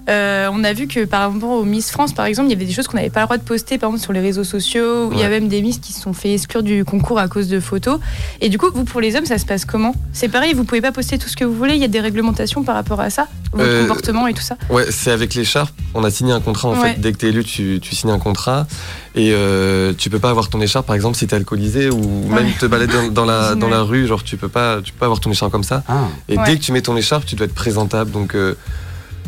euh, 0.09 0.49
on 0.51 0.63
a 0.63 0.73
vu 0.73 0.87
que 0.87 1.05
par 1.05 1.31
rapport 1.31 1.49
aux 1.51 1.63
Miss 1.63 1.91
France, 1.91 2.13
par 2.13 2.25
exemple, 2.25 2.49
il 2.49 2.51
y 2.51 2.55
avait 2.55 2.65
des 2.65 2.73
choses 2.73 2.87
qu'on 2.87 2.97
n'avait 2.97 3.09
pas 3.09 3.21
le 3.21 3.25
droit 3.27 3.37
de 3.37 3.43
poster, 3.43 3.77
par 3.77 3.89
exemple 3.89 4.03
sur 4.03 4.13
les 4.13 4.19
réseaux 4.19 4.43
sociaux, 4.43 5.11
il 5.13 5.19
y 5.19 5.23
a 5.23 5.29
même 5.29 5.47
des 5.47 5.61
Miss 5.61 5.77
qui 5.77 5.93
se 5.93 6.01
sont 6.01 6.13
fait 6.13 6.33
exclure 6.33 6.63
du 6.63 6.83
concours 6.83 7.19
à 7.19 7.27
cause 7.27 7.47
de 7.47 7.59
photos. 7.59 7.99
Et 8.41 8.49
du 8.49 8.57
coup, 8.57 8.67
vous, 8.73 8.83
pour 8.83 9.01
les 9.01 9.15
hommes, 9.15 9.25
ça 9.25 9.37
se 9.37 9.45
passe 9.45 9.63
comment? 9.65 9.95
C'est 10.13 10.29
pareil, 10.29 10.53
vous 10.53 10.63
pouvez 10.65 10.81
pas 10.81 10.91
poster 10.91 11.17
tout 11.17 11.29
ce 11.29 11.35
que 11.37 11.45
vous 11.45 11.55
voulez, 11.55 11.75
il 11.75 11.81
y 11.81 11.85
a 11.85 11.89
des 11.89 11.99
réglementations 12.01 12.63
par 12.63 12.75
rapport 12.75 12.99
à 12.99 13.09
ça, 13.09 13.27
votre 13.53 13.81
comportement 13.81 14.27
et 14.27 14.33
tout 14.33 14.41
ça? 14.43 14.57
Ouais, 14.69 14.85
c'est 14.89 15.11
avec 15.11 15.33
l'écharpe. 15.35 15.73
On 15.93 16.03
a 16.03 16.09
signé 16.09 16.33
un 16.33 16.41
contrat 16.41 16.69
en 16.69 16.73
Ouais. 16.81 16.93
fait. 16.93 16.99
Dès 16.99 17.11
que 17.13 17.17
t'es 17.17 17.27
élu, 17.27 17.43
tu, 17.45 17.79
tu 17.81 17.95
signes 17.95 18.11
un 18.11 18.19
contrat 18.19 18.67
et 19.15 19.33
tu 19.97 20.09
peux 20.09 20.19
pas 20.19 20.29
avoir 20.29 20.49
ton 20.49 20.59
écharpe, 20.59 20.87
par 20.87 20.95
exemple, 20.95 21.17
si 21.17 21.25
t'es 21.27 21.35
alcoolisé 21.35 21.84
ou 21.89 22.27
même 22.29 22.45
Ouais. 22.45 22.53
te 22.59 22.65
balader 22.65 22.93
dans, 22.93 23.09
dans 23.11 23.25
la 23.25 23.55
dans 23.55 23.69
la 23.69 23.81
rue. 23.83 24.07
Genre, 24.07 24.23
tu 24.23 24.37
peux 24.37 24.49
pas, 24.49 24.81
tu 24.83 24.91
peux 24.93 24.99
pas 24.99 25.05
avoir 25.05 25.19
ton 25.19 25.31
écharpe 25.31 25.51
comme 25.51 25.63
ça. 25.63 25.83
Ah. 25.87 26.05
Et 26.29 26.37
Ouais. 26.37 26.43
dès 26.45 26.55
que 26.57 26.61
tu 26.61 26.71
mets 26.71 26.81
ton 26.81 26.95
écharpe, 26.97 27.25
tu 27.25 27.35
dois 27.35 27.45
être 27.45 27.53
présentable. 27.55 28.11
Donc, 28.11 28.35
euh, 28.35 28.55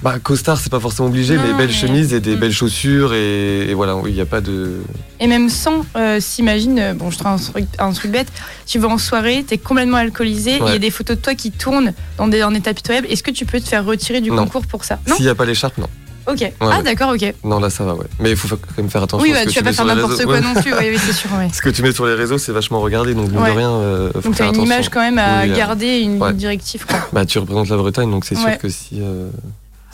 bah, 0.04 0.20
costard, 0.22 0.60
c'est 0.60 0.70
pas 0.70 0.80
forcément 0.80 1.08
obligé, 1.08 1.36
Non, 1.38 1.42
mais 1.44 1.54
belles 1.58 1.68
mais- 1.68 1.74
chemises 1.74 2.14
et 2.14 2.20
des 2.20 2.36
Mm. 2.36 2.40
belles 2.40 2.52
chaussures 2.54 3.14
et, 3.16 3.70
et 3.70 3.74
voilà. 3.74 3.96
Il 4.06 4.14
y 4.14 4.22
a 4.22 4.26
pas 4.26 4.42
de. 4.42 4.78
Et 5.20 5.26
même 5.28 5.50
sans, 5.50 5.86
euh, 5.96 6.20
s'imagine, 6.20 6.78
euh, 6.80 6.94
bon, 6.94 7.10
je 7.10 7.18
te 7.18 7.24
rends 7.24 7.34
un 7.34 7.38
truc, 7.38 7.66
un 7.80 7.92
truc 7.92 8.12
bête, 8.12 8.28
tu 8.68 8.78
vas 8.78 8.90
en 8.90 9.00
soirée, 9.00 9.44
t'es 9.48 9.58
complètement 9.58 9.98
alcoolisé, 9.98 10.60
il 10.62 10.68
y 10.72 10.76
a 10.76 10.78
des 10.80 10.92
photos 10.92 11.18
de 11.18 11.22
toi 11.24 11.34
qui 11.34 11.50
tournent 11.52 11.94
dans 12.20 12.28
des, 12.28 12.44
en 12.44 12.54
état 12.54 12.74
pitoyable. 12.76 13.08
Est-ce 13.10 13.24
que 13.24 13.32
tu 13.32 13.46
peux 13.46 13.60
te 13.60 13.68
faire 13.68 13.84
retirer 13.86 14.22
du 14.22 14.30
Non. 14.30 14.44
concours 14.44 14.68
pour 14.68 14.84
ça? 14.84 15.00
Non? 15.08 15.16
S'il 15.16 15.26
y 15.26 15.30
a 15.30 15.36
pas 15.36 15.46
l'écharpe, 15.46 15.78
non. 15.80 15.88
Ok. 16.28 16.52
ah, 16.60 16.68
ouais. 16.78 16.84
d'accord, 16.84 17.12
ok. 17.14 17.34
Non, 17.44 17.60
là, 17.60 17.70
ça 17.70 17.84
va, 17.86 17.94
ouais. 17.96 18.06
Mais 18.20 18.32
il 18.32 18.36
faut 18.36 18.48
quand 18.56 18.60
même 18.78 18.90
faire 18.90 19.04
attention. 19.04 19.24
Oui, 19.24 19.32
bah, 19.34 19.46
tu 19.50 19.58
vas 19.60 19.64
pas 19.64 19.74
faire 19.74 19.86
n'importe 19.86 20.24
quoi 20.26 20.42
non 20.42 20.54
plus, 20.56 20.74
oui, 20.74 20.88
oui, 20.92 20.98
c'est 21.00 21.14
sûr. 21.14 21.30
Ce 21.54 21.62
que 21.62 21.70
tu 21.70 21.82
mets 21.84 21.92
sur 21.94 22.06
les 22.06 22.14
réseaux, 22.16 22.38
c'est 22.38 22.52
vachement 22.52 22.80
regardé, 22.82 23.14
donc 23.14 23.30
mine 23.32 23.40
de 23.44 23.50
rien, 23.52 23.70
euh, 23.72 24.12
faut 24.14 24.22
Donc 24.22 24.32
t'as 24.32 24.38
faire 24.38 24.46
une 24.48 24.56
attention. 24.56 24.66
image 24.66 24.90
quand 24.90 25.00
même 25.02 25.18
à 25.20 25.44
Oui, 25.44 25.54
garder, 25.56 26.00
une 26.00 26.32
directive. 26.34 26.86
quoi. 26.86 27.00
Bah, 27.14 27.26
tu 27.26 27.40
représentes 27.40 27.70
la 27.70 27.78
Bretagne, 27.78 28.12
donc 28.12 28.26
c'est 28.26 28.36
sûr 28.36 28.58
que 28.58 28.70
si. 28.70 29.00
euh, 29.02 29.30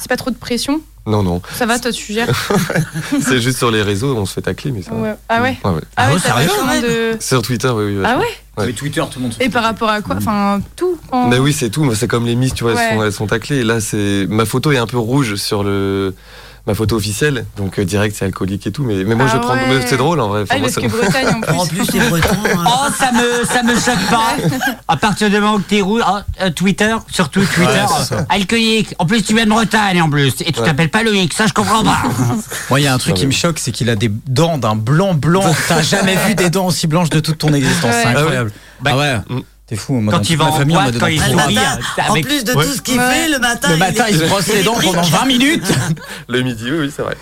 C'est 0.03 0.09
pas 0.09 0.17
trop 0.17 0.31
de 0.31 0.35
pression 0.35 0.81
Non, 1.07 1.23
non. 1.23 1.41
Ça 1.53 1.65
va, 1.65 1.79
toi 1.79 1.89
tu 1.93 2.11
gères 2.11 2.27
C'est 3.21 3.39
juste 3.39 3.57
sur 3.57 3.71
les 3.71 3.81
réseaux, 3.81 4.13
on 4.17 4.25
se 4.25 4.33
fait 4.33 4.41
tacler, 4.41 4.71
mais 4.71 4.81
ça. 4.81 4.93
Ouais. 4.93 5.15
Ah 5.29 5.41
ouais. 5.41 5.57
Ah 5.63 5.71
Ah 5.95 6.07
ouais, 6.09 6.13
ouais, 6.15 6.19
t'as 6.21 6.33
sérieux 6.33 6.49
vachement 6.49 6.81
de... 6.81 7.17
Sur 7.21 7.41
Twitter, 7.41 7.69
oui, 7.69 7.95
oui. 7.97 8.03
Ah 8.05 8.17
ouais 8.17 8.25
Ouais. 8.57 8.65
Mais 8.67 8.73
Twitter, 8.73 9.01
tout 9.09 9.19
le 9.19 9.23
monde. 9.23 9.33
se 9.33 9.41
Et 9.41 9.47
par 9.49 9.63
rapport 9.63 9.89
à 9.89 10.01
quoi 10.01 10.15
Enfin, 10.17 10.59
tout 10.75 10.97
quand- 11.09 11.29
Bah 11.29 11.37
oui, 11.39 11.53
c'est 11.53 11.69
tout. 11.69 11.89
C'est 11.95 12.07
comme 12.09 12.25
les 12.25 12.35
Miss, 12.35 12.53
tu 12.53 12.65
vois, 12.65 12.73
Ouais. 12.73 12.81
elles, 12.91 12.97
sont, 12.97 13.03
elles 13.05 13.13
sont 13.13 13.27
taclées. 13.27 13.57
Et 13.59 13.63
là, 13.63 13.79
c'est 13.79 14.27
ma 14.29 14.43
photo 14.45 14.73
est 14.73 14.77
un 14.77 14.85
peu 14.87 14.97
rouge 14.97 15.35
sur 15.37 15.63
le 15.63 16.13
ma 16.65 16.73
photo 16.75 16.95
officielle, 16.95 17.45
donc 17.57 17.77
euh, 17.77 17.83
direct, 17.83 18.15
c'est 18.17 18.23
alcoolique 18.25 18.65
et 18.67 18.71
tout. 18.71 18.83
Mais, 18.83 19.03
mais 19.03 19.15
moi, 19.15 19.25
Ah 19.29 19.33
je 19.33 19.37
prends. 19.39 19.53
ouais. 19.55 19.85
C'est 19.85 19.97
drôle 19.97 20.19
en 20.21 20.29
vrai. 20.29 20.43
Enfin, 20.43 20.55
Ah, 20.55 20.59
moi, 20.59 20.69
parce 20.69 20.75
ça- 20.75 20.81
que 20.81 20.87
Bretagne 20.87 21.27
en 21.35 21.41
plus. 21.41 21.55
En 21.59 21.65
plus, 21.65 21.91
les 21.93 21.99
Bretons. 22.09 22.27
hein. 22.57 22.63
Oh, 22.65 22.91
ça 22.97 23.11
me, 23.11 23.45
ça 23.45 23.63
me 23.63 23.73
choque 23.75 24.09
pas. 24.09 24.35
À 24.87 24.95
partir 24.97 25.29
du 25.29 25.35
moment 25.39 25.57
que 25.57 25.63
t'es 25.63 25.81
rouge, 25.81 26.01
ah, 26.05 26.23
euh, 26.41 26.49
Twitter, 26.51 26.95
surtout 27.09 27.41
Twitter, 27.41 27.63
Ouais, 27.65 28.03
ça. 28.05 28.25
alcoolique. 28.29 28.95
En 28.99 29.05
plus, 29.05 29.21
tu 29.23 29.33
viens 29.35 29.43
de 29.45 29.49
Bretagne, 29.49 30.01
en 30.01 30.09
plus. 30.09 30.33
Et 30.41 30.51
tu 30.53 30.59
Ouais. 30.61 30.65
t'appelles 30.65 30.89
pas 30.89 31.03
Loïc, 31.03 31.33
ça, 31.33 31.47
je 31.47 31.53
comprends 31.53 31.83
pas. 31.83 31.97
Moi, 32.69 32.79
il 32.79 32.83
y 32.83 32.87
a 32.87 32.93
un 32.93 32.97
truc 32.97 33.15
qui 33.15 33.25
me 33.27 33.31
choque, 33.31 33.59
c'est 33.59 33.71
qu'il 33.71 33.89
a 33.89 33.95
des 33.95 34.09
dents 34.27 34.57
d'un 34.57 34.75
blanc 34.75 35.13
blanc. 35.13 35.43
T'as 35.67 35.81
jamais 35.81 36.15
vu 36.27 36.35
des 36.35 36.49
dents 36.49 36.67
aussi 36.67 36.87
blanches 36.87 37.09
de 37.09 37.19
toute 37.19 37.39
ton 37.39 37.51
existence. 37.53 37.93
Ouais. 37.93 38.01
C'est 38.03 38.09
incroyable. 38.09 38.51
Bah, 38.81 38.91
ah 38.93 38.97
ouais. 38.97 39.41
T'es 39.65 39.75
fou. 39.77 39.93
Moi, 39.93 40.13
Quand 40.13 40.29
il 40.29 40.37
va 40.37 40.45
en 40.45 40.51
famille, 40.51 40.75
boîte, 40.75 40.97
quand 40.99 41.07
il 41.07 41.21
en 41.21 41.37
avec- 42.09 42.25
plus 42.25 42.43
de 42.43 42.53
Ouais. 42.53 42.65
tout 42.65 42.73
ce 42.73 42.81
qu'il 42.81 42.99
Ouais. 42.99 43.09
fait, 43.13 43.29
le 43.29 43.39
matin, 43.39 43.69
Le 43.69 43.77
matin, 43.77 44.05
il 44.09 44.17
se 44.17 44.25
brosse 44.25 44.47
les 44.47 44.61
dents 44.63 44.75
pendant 44.81 45.01
20 45.01 45.25
minutes. 45.25 45.71
Le 46.27 46.41
midi, 46.41 46.65
oui, 46.69 46.77
oui, 46.81 46.93
c'est 46.95 47.01
vrai. 47.01 47.15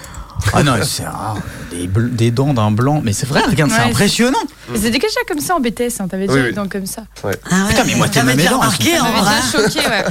Ah 0.54 0.64
non, 0.64 0.74
c'est 0.82 1.04
ah, 1.06 1.36
des, 1.70 1.86
des 1.88 2.32
dents 2.32 2.52
d'un 2.56 2.72
blanc. 2.72 3.02
Mais 3.04 3.14
c'est 3.14 3.28
vrai, 3.28 3.42
regarde, 3.48 3.70
c'est 3.70 3.82
impressionnant. 3.84 4.40
Mais 4.72 4.78
C'était 4.80 4.90
déjà 4.98 5.20
comme 5.28 5.40
ça 5.40 5.56
en 5.56 5.60
BTS, 5.60 6.00
hein. 6.02 6.08
t'avais 6.08 6.26
déjà 6.26 6.34
Oui, 6.40 6.42
des 6.46 6.50
oui. 6.50 6.56
dents 6.56 6.68
comme 6.68 6.88
ça. 6.88 7.04
Ah 7.24 7.28
ouais, 7.28 7.36
Putain, 7.70 7.84
mais 7.86 7.96
moi, 7.96 8.08
t'es 8.08 8.22
j'avais 8.22 8.36
même 8.36 8.48
remarqué 8.54 9.00
en 9.00 9.12
vrai. 9.12 9.22
déjà 9.22 9.70
choqué, 9.70 9.88
ouais. 9.88 10.06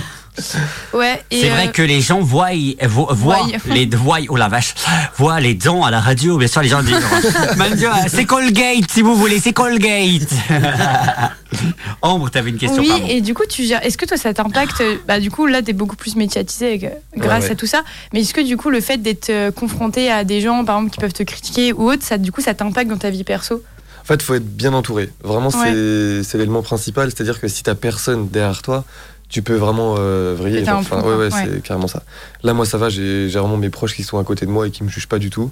Ouais. 0.94 1.22
C'est 1.30 1.50
euh, 1.50 1.54
vrai 1.54 1.72
que 1.72 1.82
les 1.82 2.00
gens 2.00 2.20
voient, 2.20 2.50
voient, 2.82 3.12
voient 3.12 3.36
Voient. 3.36 3.58
les 3.74 3.86
voient, 3.86 4.18
oh 4.28 4.36
la 4.36 4.48
vache, 4.48 4.74
voient 5.16 5.40
les 5.40 5.54
dents 5.54 5.84
à 5.84 5.90
la 5.90 6.00
radio. 6.00 6.38
Bien 6.38 6.48
sûr, 6.48 6.62
les 6.62 6.68
gens 6.68 6.82
disent, 6.82 6.96
Dieu, 7.76 7.88
c'est 8.08 8.24
Colgate 8.24 8.90
si 8.90 9.02
vous 9.02 9.14
voulez, 9.14 9.38
c'est 9.40 9.52
Colgate. 9.52 10.30
Ambre, 12.02 12.30
t'avais 12.30 12.50
une 12.50 12.58
question. 12.58 12.80
Oui, 12.80 12.88
pardon. 12.88 13.06
et 13.08 13.20
du 13.20 13.34
coup, 13.34 13.44
tu. 13.48 13.62
Est-ce 13.62 13.98
que 13.98 14.06
toi, 14.06 14.16
ça 14.16 14.32
t'impacte 14.32 14.82
Bah, 15.06 15.20
du 15.20 15.30
coup, 15.30 15.46
là, 15.46 15.62
t'es 15.62 15.72
beaucoup 15.72 15.96
plus 15.96 16.16
médiatisé 16.16 16.80
euh, 16.84 16.88
grâce 17.16 17.44
ouais. 17.44 17.52
à 17.52 17.54
tout 17.54 17.66
ça. 17.66 17.82
Mais 18.12 18.20
est-ce 18.20 18.34
que, 18.34 18.40
du 18.40 18.56
coup, 18.56 18.70
le 18.70 18.80
fait 18.80 18.98
d'être 18.98 19.30
euh, 19.30 19.50
confronté 19.50 20.10
à 20.10 20.24
des 20.24 20.40
gens, 20.40 20.64
par 20.64 20.76
exemple, 20.76 20.94
qui 20.94 21.00
peuvent 21.00 21.12
te 21.12 21.22
critiquer 21.22 21.72
ou 21.72 21.90
autre, 21.90 22.02
ça, 22.02 22.18
du 22.18 22.32
coup, 22.32 22.40
ça 22.40 22.54
t'impacte 22.54 22.88
dans 22.88 22.98
ta 22.98 23.10
vie 23.10 23.24
perso? 23.24 23.62
En 24.00 24.04
fait, 24.04 24.14
il 24.14 24.22
faut 24.22 24.34
être 24.34 24.56
bien 24.56 24.72
entouré. 24.72 25.10
Vraiment, 25.22 25.50
c'est 25.50 26.34
l'élément 26.34 26.62
principal. 26.62 27.10
C'est-à-dire 27.10 27.40
que 27.40 27.48
si 27.48 27.62
t'as 27.62 27.74
personne 27.74 28.28
derrière 28.28 28.62
toi, 28.62 28.84
tu 29.30 29.42
peux 29.42 29.54
vraiment 29.54 29.94
euh, 29.98 30.34
vriller. 30.36 30.68
Enfin, 30.68 31.02
ouais, 31.02 31.14
ouais, 31.16 31.30
c'est 31.30 31.62
carrément 31.62 31.86
ça. 31.88 32.02
Là, 32.42 32.52
moi, 32.52 32.66
ça 32.66 32.76
va. 32.78 32.88
J'ai 32.88 33.28
vraiment 33.28 33.56
mes 33.56 33.70
proches 33.70 33.94
qui 33.94 34.02
sont 34.02 34.18
à 34.18 34.24
côté 34.24 34.44
de 34.44 34.50
moi 34.50 34.66
et 34.66 34.70
qui 34.70 34.84
me 34.84 34.88
jugent 34.88 35.06
pas 35.08 35.18
du 35.18 35.30
tout. 35.30 35.50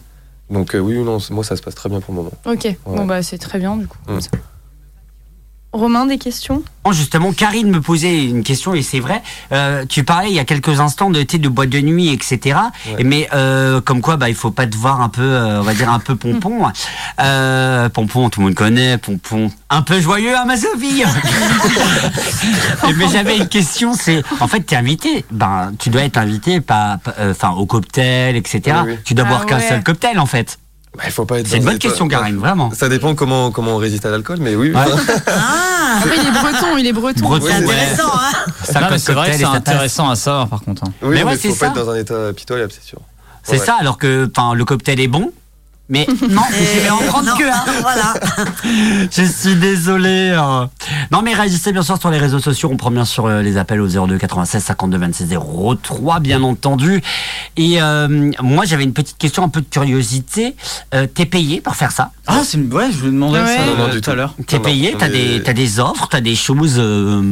Donc, 0.50 0.74
euh, 0.74 0.78
oui, 0.78 0.98
non, 1.02 1.18
moi, 1.30 1.44
ça 1.44 1.56
se 1.56 1.62
passe 1.62 1.74
très 1.74 1.88
bien 1.88 2.00
pour 2.00 2.12
le 2.14 2.18
moment. 2.22 2.32
Ok, 2.46 2.74
bon, 2.86 3.04
bah, 3.06 3.22
c'est 3.22 3.38
très 3.38 3.58
bien, 3.58 3.76
du 3.76 3.86
coup. 3.86 3.98
comme 4.06 4.16
Mm. 4.16 4.20
ça. 4.20 4.30
Romain, 5.72 6.06
des 6.06 6.16
questions? 6.16 6.62
Oh, 6.84 6.92
Justement, 6.92 7.32
Karine 7.34 7.70
me 7.70 7.82
posait 7.82 8.24
une 8.24 8.42
question 8.42 8.72
et 8.74 8.80
c'est 8.80 9.00
vrai. 9.00 9.22
euh, 9.52 9.84
tu 9.86 10.02
parlais 10.02 10.30
il 10.30 10.34
y 10.34 10.38
a 10.38 10.44
quelques 10.46 10.80
instants 10.80 11.10
de 11.10 11.22
thé 11.22 11.36
de 11.36 11.48
boîte 11.50 11.68
de 11.68 11.80
nuit, 11.80 12.08
etc. 12.08 12.58
Ouais. 12.96 13.04
Mais 13.04 13.28
euh, 13.34 13.82
comme 13.82 14.00
quoi, 14.00 14.16
bah, 14.16 14.30
il 14.30 14.34
faut 14.34 14.50
pas 14.50 14.66
te 14.66 14.74
voir 14.76 15.02
un 15.02 15.10
peu, 15.10 15.20
euh, 15.20 15.60
on 15.60 15.62
va 15.64 15.74
dire 15.74 15.90
un 15.90 15.98
peu 16.00 16.16
pompon. 16.16 16.62
Euh, 17.20 17.88
pompon, 17.88 18.30
tout 18.30 18.38
le 18.40 18.46
monde 18.46 18.54
connaît. 18.54 18.96
Pompon, 18.96 19.50
un 19.70 19.82
peu 19.82 20.00
joyeux, 20.00 20.36
hein, 20.36 20.44
ma 20.46 20.56
Sophie? 20.56 21.02
Et 22.88 22.92
mais 22.96 23.08
j'avais 23.12 23.36
une 23.38 23.48
question. 23.48 23.92
C'est, 23.92 24.22
en 24.38 24.46
fait, 24.46 24.60
t'es 24.60 24.76
invité. 24.76 25.24
Ben, 25.32 25.72
tu 25.80 25.90
dois 25.90 26.02
être 26.02 26.16
invité, 26.16 26.60
pas, 26.60 26.98
pas- 27.02 27.14
euh, 27.18 27.32
enfin, 27.32 27.50
au 27.50 27.66
cocktail, 27.66 28.36
etc. 28.36 28.60
Oui, 28.84 28.92
oui. 28.92 28.98
Tu 29.04 29.14
dois 29.14 29.24
Ah 29.26 29.30
boire 29.30 29.46
qu'un 29.46 29.58
seul 29.60 29.82
cocktail, 29.82 30.20
en 30.20 30.26
fait. 30.26 30.60
Bah, 30.96 31.04
il 31.06 31.12
faut 31.12 31.24
pas 31.26 31.38
être 31.38 31.46
C'est 31.48 31.58
une 31.58 31.64
bonne 31.64 31.78
question, 31.78 32.08
Karine, 32.08 32.38
vraiment. 32.38 32.70
Ça 32.72 32.88
dépend 32.88 33.14
comment, 33.14 33.50
comment 33.50 33.72
on 33.74 33.76
résiste 33.76 34.04
à 34.06 34.10
l'alcool, 34.10 34.38
mais 34.40 34.54
oui. 34.54 34.72
Ouais. 34.72 34.80
Ah, 35.26 36.00
Après, 36.02 36.16
il 36.16 36.26
est 36.28 36.30
breton, 36.32 36.76
il 36.76 36.86
est 36.86 36.92
breton. 36.92 37.20
Breton, 37.20 37.46
c'est 37.48 37.64
ouais. 37.64 37.74
intéressant, 37.74 38.12
hein 38.14 38.32
c'est 38.98 39.12
vrai 39.12 39.30
que 39.30 39.36
c'est 39.38 39.44
intéressant 39.44 40.10
à 40.10 40.16
savoir 40.16 40.48
par 40.48 40.60
contre. 40.60 40.84
hein. 40.84 40.92
Oui, 41.02 41.08
Mais 41.10 41.24
mais 41.24 41.30
ouais, 41.30 41.36
faut 41.38 41.50
ça. 41.54 41.70
pas 41.70 41.78
être 41.78 41.86
dans 41.86 41.90
un 41.92 41.96
état 41.96 42.32
pitoyable, 42.34 42.72
c'est 42.72 42.84
sûr. 42.86 42.98
C'est 43.42 43.52
Ouais. 43.52 43.58
ça, 43.64 43.76
alors 43.80 43.96
que, 43.96 44.28
le 44.54 44.64
cocktail 44.64 45.00
est 45.00 45.08
bon. 45.08 45.32
Mais 45.90 46.06
non, 46.28 46.42
je 46.50 46.80
vais 46.80 46.90
en 46.90 46.98
prendre 46.98 47.28
non, 47.30 47.36
que 47.36 47.44
un. 47.44 47.64
Voilà. 47.80 48.14
Je 49.10 49.22
suis 49.24 49.54
désolé. 49.56 50.30
hein. 50.36 50.68
Non, 51.10 51.22
mais 51.22 51.32
réagissez 51.32 51.72
bien 51.72 51.82
sûr 51.82 51.98
sur 51.98 52.10
les 52.10 52.18
réseaux 52.18 52.40
sociaux. 52.40 52.68
On 52.72 52.76
prend 52.76 52.90
bien 52.90 53.06
sûr 53.06 53.24
euh, 53.26 53.40
les 53.42 53.56
appels 53.56 53.80
au 53.80 53.86
02 53.88 54.18
96 54.18 54.62
52 54.62 54.98
26 54.98 55.26
03, 55.82 56.20
bien 56.20 56.42
entendu. 56.42 57.02
Et 57.56 57.80
euh, 57.80 58.30
moi, 58.42 58.66
j'avais 58.66 58.84
une 58.84 58.92
petite 58.92 59.16
question, 59.16 59.42
un 59.44 59.48
peu 59.48 59.60
de 59.62 59.66
curiosité. 59.70 60.54
Euh, 60.94 61.06
T'es 61.06 61.24
payé 61.24 61.60
pour 61.62 61.74
faire 61.76 61.92
ça? 61.92 62.10
Ah, 62.26 62.40
c'est 62.44 62.58
une- 62.58 62.70
ouais, 62.72 62.88
je 62.92 62.98
vous 62.98 63.06
demandais 63.06 63.40
Ouais. 63.40 63.56
ça 63.56 63.64
Non, 63.64 63.76
non, 63.78 63.84
euh, 63.84 63.90
du 63.92 64.00
tout 64.02 64.10
à 64.10 64.14
l'heure. 64.14 64.34
T'es 64.46 64.56
Non, 64.56 64.62
payé? 64.64 64.92
non, 64.92 64.98
T'as 64.98 65.08
des, 65.08 65.42
t'as 65.42 65.52
des 65.54 65.80
offres? 65.80 66.08
T'as 66.10 66.20
des 66.20 66.36
choses 66.36 66.74
euh, 66.78 67.22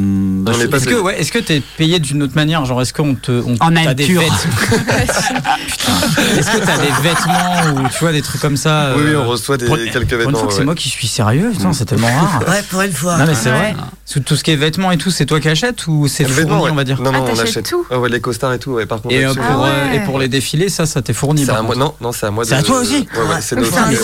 est 0.46 0.74
Est-ce 0.74 0.86
que 0.86 0.94
ouais, 1.00 1.20
est-ce 1.20 1.32
que 1.32 1.38
t'es 1.40 1.60
payé 1.76 1.98
d'une 1.98 2.22
autre 2.22 2.34
manière, 2.36 2.64
genre 2.64 2.80
est-ce 2.80 2.94
qu'on 2.94 3.14
te 3.14 3.42
on, 3.46 3.54
En 3.56 3.70
t'as 3.70 3.92
des 3.94 4.04
nature. 4.08 4.20
vêtements? 4.22 4.36
Est-ce 6.38 6.50
que 6.50 6.64
t'as 6.64 6.78
des 6.78 6.92
vêtements 7.02 7.82
ou 7.84 7.88
tu 7.88 7.98
vois 8.00 8.12
des 8.12 8.22
trucs 8.22 8.44
comme 8.46 8.56
ça 8.56 8.92
Oui, 8.96 9.02
oui, 9.06 9.10
euh, 9.12 9.20
on 9.22 9.28
reçoit 9.28 9.56
des, 9.56 9.66
pour- 9.66 9.76
quelques 9.76 9.92
pour 9.92 10.00
une 10.12 10.18
vêtements. 10.18 10.38
fois 10.38 10.48
que 10.48 10.54
c'est 10.54 10.64
moi 10.64 10.74
qui 10.74 10.88
suis 10.88 11.08
sérieux, 11.08 11.50
putain, 11.52 11.72
c'est 11.72 11.84
tellement 11.84 12.06
rare. 12.16 12.42
Ouais, 12.48 12.62
pour 12.70 12.80
une 12.82 12.92
fois. 12.92 13.16
Non 13.18 13.26
mais 13.26 13.34
c'est 13.34 13.50
Ouais. 13.50 13.74
vrai. 13.74 14.22
Tout 14.24 14.36
ce 14.36 14.44
qui 14.44 14.52
est 14.52 14.56
vêtements 14.56 14.90
et 14.92 14.96
tout, 14.98 15.10
c'est 15.10 15.26
toi 15.26 15.40
qui 15.40 15.48
achètes 15.48 15.86
ou 15.88 16.06
c'est 16.08 16.22
Le 16.22 16.28
fourni, 16.30 16.40
vêtement, 16.42 16.62
ouais. 16.62 16.70
on 16.70 16.74
va 16.74 16.84
dire? 16.84 17.00
Non, 17.02 17.10
non, 17.12 17.24
Ah, 17.26 17.30
on 17.34 17.38
achète 17.38 17.68
tout 17.68 17.84
Ah 17.90 17.98
ouais, 17.98 18.08
les 18.08 18.20
costards 18.20 18.52
et 18.54 18.58
tout. 18.58 18.70
Ouais, 18.72 18.86
par 18.86 19.02
contre, 19.02 19.14
et, 19.14 19.24
euh, 19.26 19.34
pour, 19.34 19.44
Ah 19.64 19.66
euh, 19.66 19.92
et 19.92 20.00
pour 20.04 20.18
les 20.18 20.28
défilés, 20.28 20.68
ça, 20.68 20.86
ça 20.86 21.02
t'est 21.02 21.12
fourni. 21.12 21.40
c'est 21.42 21.48
par 21.48 21.58
à 21.58 21.62
moi. 21.62 21.74
Non, 21.74 21.94
non, 22.00 22.12
c'est 22.12 22.26
à 22.26 22.30
moi. 22.30 22.44
C'est 22.44 22.54
de- 22.54 22.60
à 22.60 22.62
toi 22.62 22.78
aussi 22.80 22.94
Ouais, 23.16 23.22
ouais, 23.34 23.40
c'est 23.40 23.56
un 23.58 23.60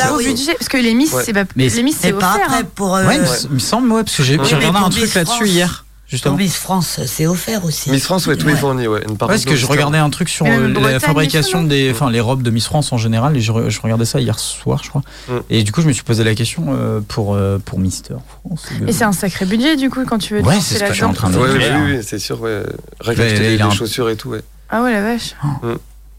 gros 0.09 0.17
oui. 0.19 0.27
budget, 0.27 0.55
parce 0.55 0.69
que 0.69 0.77
les 0.77 0.95
Miss, 0.95 1.15
c'est 1.25 1.33
pas. 1.33 1.45
Mais 1.57 1.69
les 1.69 1.83
Miss, 1.83 1.97
c'est 2.01 2.13
pas 2.13 2.33
après 2.45 2.59
hein. 2.61 2.63
pour. 2.75 2.97
euh, 2.97 3.07
Ouais, 3.07 3.21
il 3.45 3.55
me 3.55 3.59
semble, 3.59 3.91
ouais, 3.93 4.03
parce 4.03 4.17
que 4.17 4.23
j'ai 4.23 4.37
regardé 4.37 4.67
un 4.79 4.91
truc 4.91 5.15
là-dessus 5.15 5.47
hier, 5.47 5.85
justement. 6.13 6.35
Pour 6.37 6.39
Miss 6.45 6.57
France, 6.57 7.01
c'est 7.07 7.27
offert 7.27 7.65
aussi. 7.65 7.91
Miss 7.91 8.05
France, 8.05 8.27
ouais, 8.29 8.37
tout 8.37 8.49
est 8.49 8.55
fourni, 8.55 8.87
ouais. 8.87 9.03
Une 9.09 9.17
part 9.17 9.29
Ouais, 9.29 9.35
parce 9.35 9.45
que 9.45 9.57
je 9.57 9.67
regardais 9.67 9.99
un 9.99 10.11
truc 10.11 10.29
sur 10.29 10.47
euh, 10.47 10.69
la 10.69 10.93
et 10.97 11.01
fabrication 11.01 11.65
des, 11.65 11.91
enfin 11.91 12.09
les 12.11 12.21
robes 12.21 12.43
de 12.43 12.51
Miss 12.51 12.67
France 12.67 12.93
en 12.93 12.99
général, 12.99 13.37
et 13.37 13.41
je, 13.41 13.51
re- 13.51 13.69
je 13.69 13.81
regardais 13.81 14.05
ça 14.05 14.21
hier 14.21 14.39
soir, 14.39 14.81
je 14.85 14.91
crois. 14.91 15.03
Mm. 15.29 15.33
Et 15.51 15.63
du 15.65 15.73
coup, 15.73 15.83
je 15.83 15.89
me 15.89 15.93
suis 15.93 16.05
posé 16.05 16.23
la 16.23 16.35
question 16.37 16.67
euh, 16.69 17.01
pour 17.07 17.35
euh, 17.35 17.59
pour 17.59 17.79
Mister 17.81 18.15
France. 18.29 18.67
Et 18.87 18.93
c'est 18.93 19.05
un 19.05 19.13
sacré 19.13 19.45
budget, 19.47 19.77
du 19.77 19.91
coup, 19.91 20.05
quand 20.07 20.19
tu 20.19 20.35
veux 20.35 20.43
te 20.43 20.47
Ouais, 20.47 20.61
c'est 20.61 20.77
ce 20.77 20.81
que 20.85 20.89
je 20.89 20.93
suis 20.93 21.03
là-dedans. 21.03 21.11
en 21.11 21.15
train 21.15 21.31
de 21.31 21.59
dire. 21.59 21.75
oui, 21.87 21.97
oui, 21.97 21.99
c'est 22.07 22.19
sûr, 22.21 22.41
ouais. 22.41 22.63
Un- 23.07 23.13
des 23.15 23.75
chaussures 23.75 24.09
et 24.11 24.17
tout, 24.17 24.29
ouais. 24.31 24.43
Ah 24.71 24.83
ouais, 24.83 24.93
la 24.93 25.03
vache. 25.03 25.35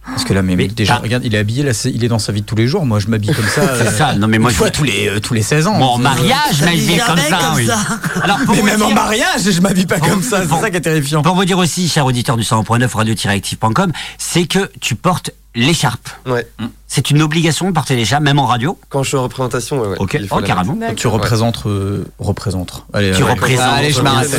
Parce 0.05 0.25
que 0.25 0.33
là, 0.33 0.41
mais, 0.41 0.55
Mais 0.55 0.67
déjà, 0.67 0.98
regarde, 0.98 1.24
il 1.25 1.33
est 1.33 1.38
habillé, 1.38 1.63
là, 1.63 1.72
il 1.86 2.03
est 2.03 2.07
dans 2.10 2.19
sa 2.19 2.33
vie 2.33 2.41
de 2.41 2.45
tous 2.45 2.55
les 2.55 2.67
jours. 2.67 2.86
Moi, 2.86 3.00
je 3.00 3.07
m'habille 3.07 3.33
comme 3.33 3.48
ça. 3.48 3.62
C'est 3.77 3.88
euh, 3.88 3.91
ça. 3.91 4.15
Non, 4.15 4.27
mais 4.27 4.38
moi, 4.38 4.51
une 4.51 4.53
je 4.53 4.57
fois 4.57 4.69
tous 4.69 4.83
les 4.83 5.07
euh, 5.07 5.19
tous 5.19 5.33
les 5.33 5.41
16 5.41 5.67
ans. 5.67 5.79
Bon, 5.79 5.86
en 5.86 5.98
mariage, 5.98 6.55
je 6.55 6.65
vais 6.65 6.98
comme 6.98 7.17
ça, 7.17 7.38
comme 7.38 7.55
oui. 7.55 7.67
ça. 7.67 7.79
Alors, 8.22 8.39
pour 8.45 8.55
Mais 8.55 8.63
même 8.63 8.81
en 8.81 8.91
mariage, 8.91 9.50
je 9.50 9.62
m'habille 9.62 9.86
pas 9.86 10.00
comme 10.00 10.22
ça. 10.22 10.41
C'est 10.41 10.62
ça 10.62 10.69
qui 10.69 10.77
est 10.77 10.81
terrifiant. 10.81 11.22
Pour 11.22 11.36
vous 11.36 11.45
dire 11.45 11.57
aussi, 11.57 11.88
cher 11.88 12.05
auditeur 12.05 12.36
du 12.36 12.43
100.9 12.43 12.95
radioactive.com, 12.95 13.91
c'est 14.17 14.45
que 14.45 14.69
tu 14.81 14.95
portes 14.95 15.31
l'écharpe. 15.55 16.10
Ouais. 16.25 16.48
C'est 16.88 17.10
une 17.10 17.22
obligation 17.22 17.67
de 17.67 17.74
porter 17.74 17.95
l'écharpe, 17.95 18.24
même 18.24 18.39
en 18.39 18.45
radio. 18.45 18.77
Quand 18.89 19.03
je 19.03 19.10
suis 19.10 19.17
en 19.17 19.24
représentation, 19.24 19.79
ouais, 19.79 19.88
ouais. 19.88 19.98
Ok, 20.00 20.19
oh, 20.31 20.41
carrément. 20.41 20.77
Tu 20.95 21.07
représentes, 21.07 21.63
euh, 21.65 22.05
représentes. 22.19 22.86
Allez, 22.93 23.13
Tu 23.13 23.24
représentes. 23.24 23.74
Allez, 23.77 23.91
je 23.91 24.01
m'arrête. 24.01 24.29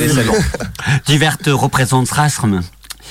Divers 1.06 1.38
te 1.38 1.50
représente 1.50 2.10
Rasm. 2.10 2.60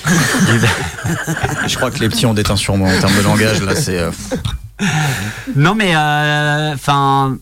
Je 1.66 1.76
crois 1.76 1.90
que 1.90 1.98
les 1.98 2.08
petits 2.08 2.26
ont 2.26 2.34
déteint 2.34 2.56
sur 2.56 2.76
moi 2.76 2.90
en 2.90 3.00
termes 3.00 3.16
de 3.16 3.22
langage. 3.22 3.62
Là, 3.62 3.74
c'est. 3.76 3.98
euh, 3.98 4.10
Non, 5.56 5.74
mais 5.74 5.94
enfin. 6.74 7.36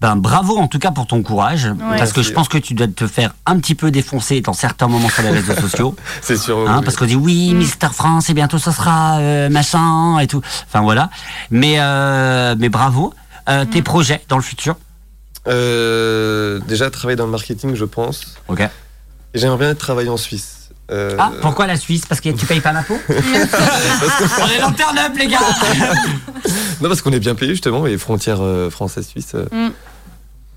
ben, 0.00 0.16
bravo 0.16 0.56
en 0.58 0.68
tout 0.68 0.78
cas 0.78 0.90
pour 0.90 1.06
ton 1.06 1.22
courage, 1.22 1.68
parce 1.98 2.12
que 2.12 2.22
je 2.22 2.32
pense 2.32 2.48
que 2.48 2.58
tu 2.58 2.74
dois 2.74 2.86
te 2.88 3.06
faire 3.06 3.34
un 3.46 3.58
petit 3.58 3.74
peu 3.74 3.90
défoncer 3.90 4.40
dans 4.40 4.52
certains 4.52 4.88
moments 4.88 5.08
sur 5.08 5.22
les 5.22 5.30
réseaux 5.30 5.54
sociaux, 5.60 5.96
C'est 6.22 6.36
sûr. 6.36 6.58
hein, 6.68 6.76
oui. 6.78 6.84
parce 6.84 6.96
qu'on 6.96 7.06
dit 7.06 7.16
oui, 7.16 7.52
Mister 7.54 7.88
France, 7.92 8.30
et 8.30 8.34
bientôt 8.34 8.58
ça 8.58 8.72
sera 8.72 9.18
euh, 9.18 9.48
machin 9.48 10.18
et 10.18 10.26
tout. 10.26 10.40
Enfin 10.68 10.80
voilà, 10.82 11.10
mais 11.50 11.76
euh, 11.78 12.54
mais 12.58 12.68
bravo. 12.68 13.12
Euh, 13.48 13.64
Tes 13.64 13.80
projets 13.82 14.22
dans 14.28 14.36
le 14.36 14.42
futur? 14.42 14.74
Euh, 15.46 16.58
déjà, 16.66 16.90
travailler 16.90 17.14
dans 17.16 17.26
le 17.26 17.30
marketing, 17.30 17.76
je 17.76 17.84
pense. 17.84 18.34
Ok. 18.48 18.68
J'aimerais 19.34 19.58
bien 19.66 19.74
travailler 19.76 20.08
en 20.08 20.16
Suisse. 20.16 20.55
Euh, 20.92 21.16
Ah, 21.18 21.32
pourquoi 21.40 21.66
la 21.66 21.76
Suisse 21.76 22.06
Parce 22.06 22.20
que 22.20 22.28
tu 22.30 22.46
payes 22.46 22.60
pas 22.60 22.72
d'impôts 22.72 22.98
On 23.08 24.46
est 24.48 24.60
dans 24.60 24.72
turn-up, 24.72 25.12
les 25.18 25.26
gars 25.26 25.38
Non, 26.80 26.88
parce 26.88 27.02
qu'on 27.02 27.12
est 27.12 27.18
bien 27.20 27.34
payé, 27.34 27.52
justement, 27.52 27.86
et 27.86 27.98
frontières 27.98 28.40
euh, 28.40 28.70
françaises-suisses, 28.70 29.32
euh, 29.34 29.46
Mm. 29.50 29.72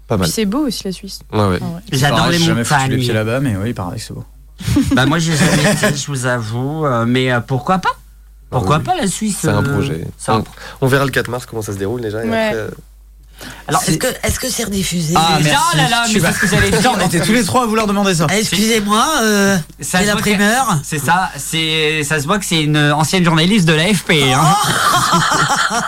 pas 0.08 0.18
mal. 0.18 0.28
C'est 0.28 0.46
beau 0.46 0.68
aussi, 0.68 0.84
la 0.86 0.92
Suisse. 0.92 1.20
Ouais, 1.32 1.40
ouais. 1.40 1.62
en 1.62 1.70
vrai. 1.72 1.82
J'adore 1.92 2.28
les 2.28 2.38
j'ai 2.38 2.46
jamais 2.46 2.64
foutu 2.64 2.90
les 2.90 2.98
pieds 2.98 3.08
montagnes. 3.14 3.16
là-bas, 3.28 3.40
mais 3.40 3.56
oui, 3.58 3.74
pareil, 3.74 4.00
c'est 4.00 4.14
beau. 4.14 4.24
Bah, 4.94 5.06
moi, 5.06 5.18
j'ai 5.20 5.36
jamais 5.36 5.72
été, 5.72 5.96
je 5.96 6.08
vous 6.08 6.26
avoue, 6.26 6.86
euh, 6.86 7.06
mais 7.08 7.32
euh, 7.32 7.40
pourquoi 7.40 7.80
pas? 7.80 7.90
Pourquoi 8.50 8.76
Ah 8.76 8.80
oui. 8.80 8.86
pas 8.86 8.96
la 8.96 9.08
Suisse 9.08 9.38
C'est 9.42 9.50
un 9.50 9.62
projet. 9.64 10.06
un- 10.28 10.40
On, 10.40 10.44
on 10.82 10.88
verra 10.88 11.06
le 11.06 11.12
4 11.12 11.30
mars 11.30 11.46
comment 11.46 11.62
ça 11.62 11.72
se 11.74 11.78
déroule 11.78 12.02
déjà. 12.02 12.24
et 12.26 12.30
Ouais. 12.30 12.48
après, 12.48 12.56
euh, 12.60 12.70
Alors, 13.68 13.82
Est-ce 13.88 13.98
que 13.98 14.08
est-ce 14.24 14.40
que 14.40 14.50
c'est 14.50 14.64
rediffusé? 14.64 15.14
Ah, 15.16 15.38
oh 15.38 15.42
merci. 15.44 15.78
là 15.78 15.90
là, 15.90 16.04
mais 16.12 16.20
c'est 16.20 16.32
ce 16.34 16.40
que 16.40 16.48
j'allais 16.48 16.72
dire. 16.72 16.92
On 16.96 17.06
était 17.06 17.20
tous 17.22 17.32
les 17.34 17.44
trois 17.44 17.64
à 17.64 17.66
vouloir 17.68 17.86
demander 17.88 18.16
ça. 18.16 18.28
Ah, 18.30 18.38
Excusez-moi, 18.40 19.06
euh, 19.22 19.58
c'est 19.80 20.06
la 20.06 20.16
primeur? 20.16 20.80
C'est 20.84 21.00
ça, 21.00 21.30
c'est 21.38 22.04
ça 22.04 22.20
se 22.20 22.26
voit 22.26 22.40
que 22.40 22.46
c'est 22.46 22.62
une 22.64 22.78
ancienne 22.92 23.24
journaliste 23.24 23.66
de 23.68 23.74
l'AFP. 23.74 24.12
Hein. 24.34 24.56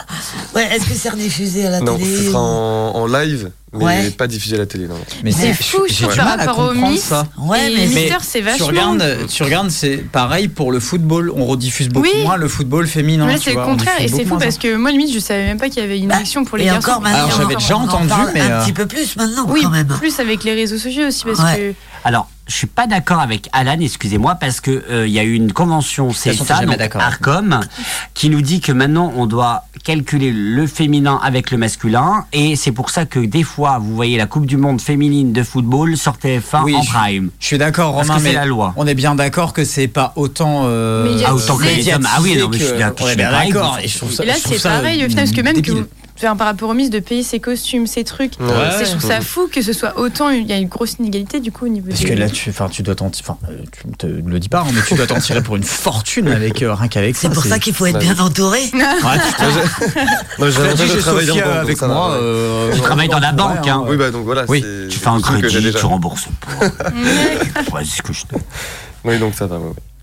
Ouais, 0.56 0.68
est-ce 0.76 0.86
que 0.86 0.94
c'est 0.96 1.10
rediffusé 1.10 1.66
à 1.68 1.70
la 1.70 1.80
non, 1.82 1.98
télé 1.98 2.18
ce 2.18 2.24
sera 2.32 2.40
ou- 2.42 2.46
en, 2.46 2.96
en 2.96 3.06
live, 3.08 3.52
mais 3.74 3.86
Ouais. 3.86 4.10
pas 4.12 4.28
diffusé 4.28 4.56
à 4.56 4.60
la 4.60 4.66
télé. 4.66 4.88
Non. 4.88 4.96
Mais 5.24 5.32
C'est 5.32 5.54
fou, 5.54 5.84
je 5.90 6.04
trouve, 6.04 6.16
par 6.16 6.38
rapport 6.38 6.60
au 6.60 6.68
comprendre 6.70 6.92
Miss. 6.92 7.04
ça. 7.04 7.26
Ouais, 7.38 7.70
mais 7.74 7.86
Mister, 7.88 7.94
Mais 8.10 8.18
c'est 8.22 8.40
Tu 8.40 8.44
vachement. 8.46 8.68
regardes, 8.68 9.18
tu 9.28 9.44
regardes, 9.44 9.70
c'est 9.70 9.98
pareil 9.98 10.48
pour 10.50 10.72
le 10.72 10.80
football. 10.80 11.32
On 11.36 11.46
rediffuse 11.46 11.88
beaucoup 11.90 12.08
Oui. 12.14 12.24
moins 12.24 12.36
le 12.38 12.48
football 12.48 12.86
féminin. 12.88 13.26
Mais 13.28 13.36
tu 13.38 13.44
c'est 13.46 13.54
le 13.56 13.64
contraire, 13.64 14.00
et 14.00 14.08
c'est 14.08 14.26
fou 14.26 14.38
parce 14.38 14.56
ça. 14.56 14.62
que 14.62 14.76
moi, 14.76 14.92
limite, 14.92 15.14
je 15.14 15.20
savais 15.20 15.46
même 15.46 15.58
pas 15.58 15.70
qu'il 15.70 15.82
y 15.82 15.86
avait 15.86 16.00
une 16.00 16.08
Bah, 16.10 16.16
élection 16.18 16.44
pour 16.44 16.58
les 16.58 16.64
et 16.66 16.68
garçons. 16.68 16.90
encore 16.90 17.02
maintenant. 17.02 17.26
Alors, 17.26 17.38
j'avais 17.38 17.56
déjà 17.56 17.78
entendu, 17.78 18.12
mais, 18.34 18.42
un 18.42 18.52
euh, 18.52 18.64
petit 18.64 18.74
peu 18.74 18.86
plus 18.86 19.16
maintenant 19.16 19.46
Oui, 19.48 19.62
quand 19.64 19.70
même. 19.70 19.88
plus 19.88 20.20
avec 20.20 20.44
les 20.44 20.54
réseaux 20.54 20.78
sociaux 20.78 21.08
aussi, 21.08 21.24
parce 21.24 21.40
Ouais. 21.40 21.74
Alors, 22.04 22.28
je 22.52 22.58
suis 22.58 22.68
pas 22.68 22.86
d'accord 22.86 23.20
avec 23.20 23.48
Alan, 23.54 23.78
excusez-moi, 23.80 24.36
parce 24.36 24.60
que 24.60 24.84
euh, 24.90 25.08
il 25.08 25.14
y 25.14 25.20
a 25.20 25.24
eu 25.24 25.34
une 25.34 25.54
convention 25.54 26.10
jamais 26.12 26.78
donc. 26.78 26.96
Arcom, 27.02 27.60
qui 28.14 28.30
nous 28.30 28.42
dit 28.42 28.60
que 28.60 28.72
maintenant 28.72 29.12
on 29.16 29.26
doit 29.26 29.64
calculer 29.84 30.32
le 30.32 30.68
féminin 30.68 31.20
avec 31.24 31.50
le 31.52 31.58
masculin, 31.58 32.26
et 32.34 32.56
c'est 32.56 32.72
pour 32.72 32.90
ça 32.90 33.06
que 33.06 33.20
des 33.20 33.44
fois 33.44 33.80
vous 33.80 33.96
voyez 33.96 34.18
la 34.18 34.26
Coupe 34.28 34.46
du 34.46 34.58
Monde 34.58 34.82
féminine 34.82 35.32
de 35.34 35.44
football 35.44 35.96
sur 35.98 36.14
TF1 36.18 36.64
Oui, 36.64 36.76
en 36.76 36.84
prime. 36.84 37.30
Je 37.40 37.46
suis 37.48 37.58
d'accord, 37.58 37.94
Romain, 37.94 38.20
mais 38.22 38.34
la 38.34 38.46
loi. 38.46 38.74
on 38.76 38.86
est 38.86 38.94
bien 38.96 39.16
d'accord 39.16 39.54
que 39.54 39.64
c'est 39.64 39.88
pas 39.88 40.12
autant. 40.16 40.64
euh, 40.66 41.06
Mais 41.06 41.12
il 41.14 41.20
y 41.20 41.24
a- 41.24 41.28
Ah, 41.30 41.36
autant 41.36 41.58
que 41.58 41.64
les 41.64 41.94
hommes. 41.94 42.06
Ah 42.14 42.20
oui, 42.22 42.36
non, 42.38 42.50
mais 42.50 42.60
je 42.60 42.66
suis 42.66 42.78
d'accord. 42.78 43.08
Et 43.10 44.26
là, 44.26 44.34
c'est 44.36 44.62
pareil, 44.62 45.06
au 45.06 45.08
final, 45.10 45.26
parce 45.26 45.36
que 45.36 45.42
même 45.42 45.62
que 45.62 45.88
enfin, 46.24 46.36
par 46.36 46.48
rapport 46.48 46.70
au 46.70 46.74
Miss 46.74 46.90
de 46.90 47.00
payer 47.00 47.24
ses 47.24 47.40
costumes, 47.40 47.88
ses 47.88 48.04
trucs. 48.04 48.34
Ouais. 48.40 48.48
C'est- 48.78 48.86
Je 48.86 48.92
trouve 48.92 49.02
ça 49.10 49.22
fou 49.22 49.48
que 49.52 49.62
ce 49.62 49.74
soit 49.74 49.98
autant. 50.00 50.30
Il 50.30 50.46
y 50.48 50.54
a 50.54 50.58
une 50.58 50.68
grosse 50.68 50.94
inégalité 51.00 51.40
du 51.40 51.52
coup 51.52 51.66
au 51.66 51.70
niveau 51.70 51.88
Parce 51.90 52.02
des- 52.02 52.08
que 52.10 52.14
là, 52.14 52.30
tu, 52.30 52.50
enfin, 52.50 52.70
tu 52.70 52.84
dois 52.84 52.96
t'en 52.96 53.10
tirer. 53.10 53.28
Enfin, 53.30 53.38
euh, 53.50 53.58
tu 53.72 53.92
te 53.98 54.06
le 54.08 54.40
dis 54.40 54.50
pas, 54.50 54.62
hein, 54.62 54.72
mais 54.74 54.82
tu 54.88 54.96
dois 54.96 55.08
t'en 55.08 55.20
tirer 55.20 55.42
pour 55.42 55.56
une 55.56 55.64
fortune 55.64 56.28
avec 56.28 56.62
euh, 56.62 56.74
rien 56.74 56.88
qu'avec 56.88 57.16
ça. 57.16 57.28
C'est 57.28 57.34
pour 57.34 57.44
ça 57.46 57.60
qu'il 57.60 57.74
faut 57.74 57.86
être 57.86 58.00
bien 58.00 58.18
entouré. 58.20 58.60
Ouais, 58.72 59.18
Moi, 60.40 60.50
j'ai 60.50 60.58
banque, 60.58 61.42
avec 61.42 61.82
moi. 61.82 62.10
va, 62.10 62.10
ouais. 62.12 62.18
euh, 62.22 62.74
Tu 62.74 62.82
travailles 62.82 63.08
dans 63.10 63.20
la 63.20 63.32
banque, 63.32 63.68
hein. 63.68 63.84
Oui, 63.88 63.98
bah 63.98 64.12
donc 64.12 64.26
voilà. 64.26 64.46
Oui, 64.48 64.64
Tu 64.90 64.98
fais 65.00 65.08
un 65.08 65.20
crédit, 65.22 65.74
tu 65.74 65.86
rembourses. 65.86 66.28
Ouais, 67.74 67.84
c'est 67.86 67.98
ce 67.98 68.02
que 68.02 68.14
je 68.14 68.24
te- 68.26 68.36
Oui, 69.04 69.18
donc 69.20 69.34
ça 69.36 69.48
va. 69.48 69.58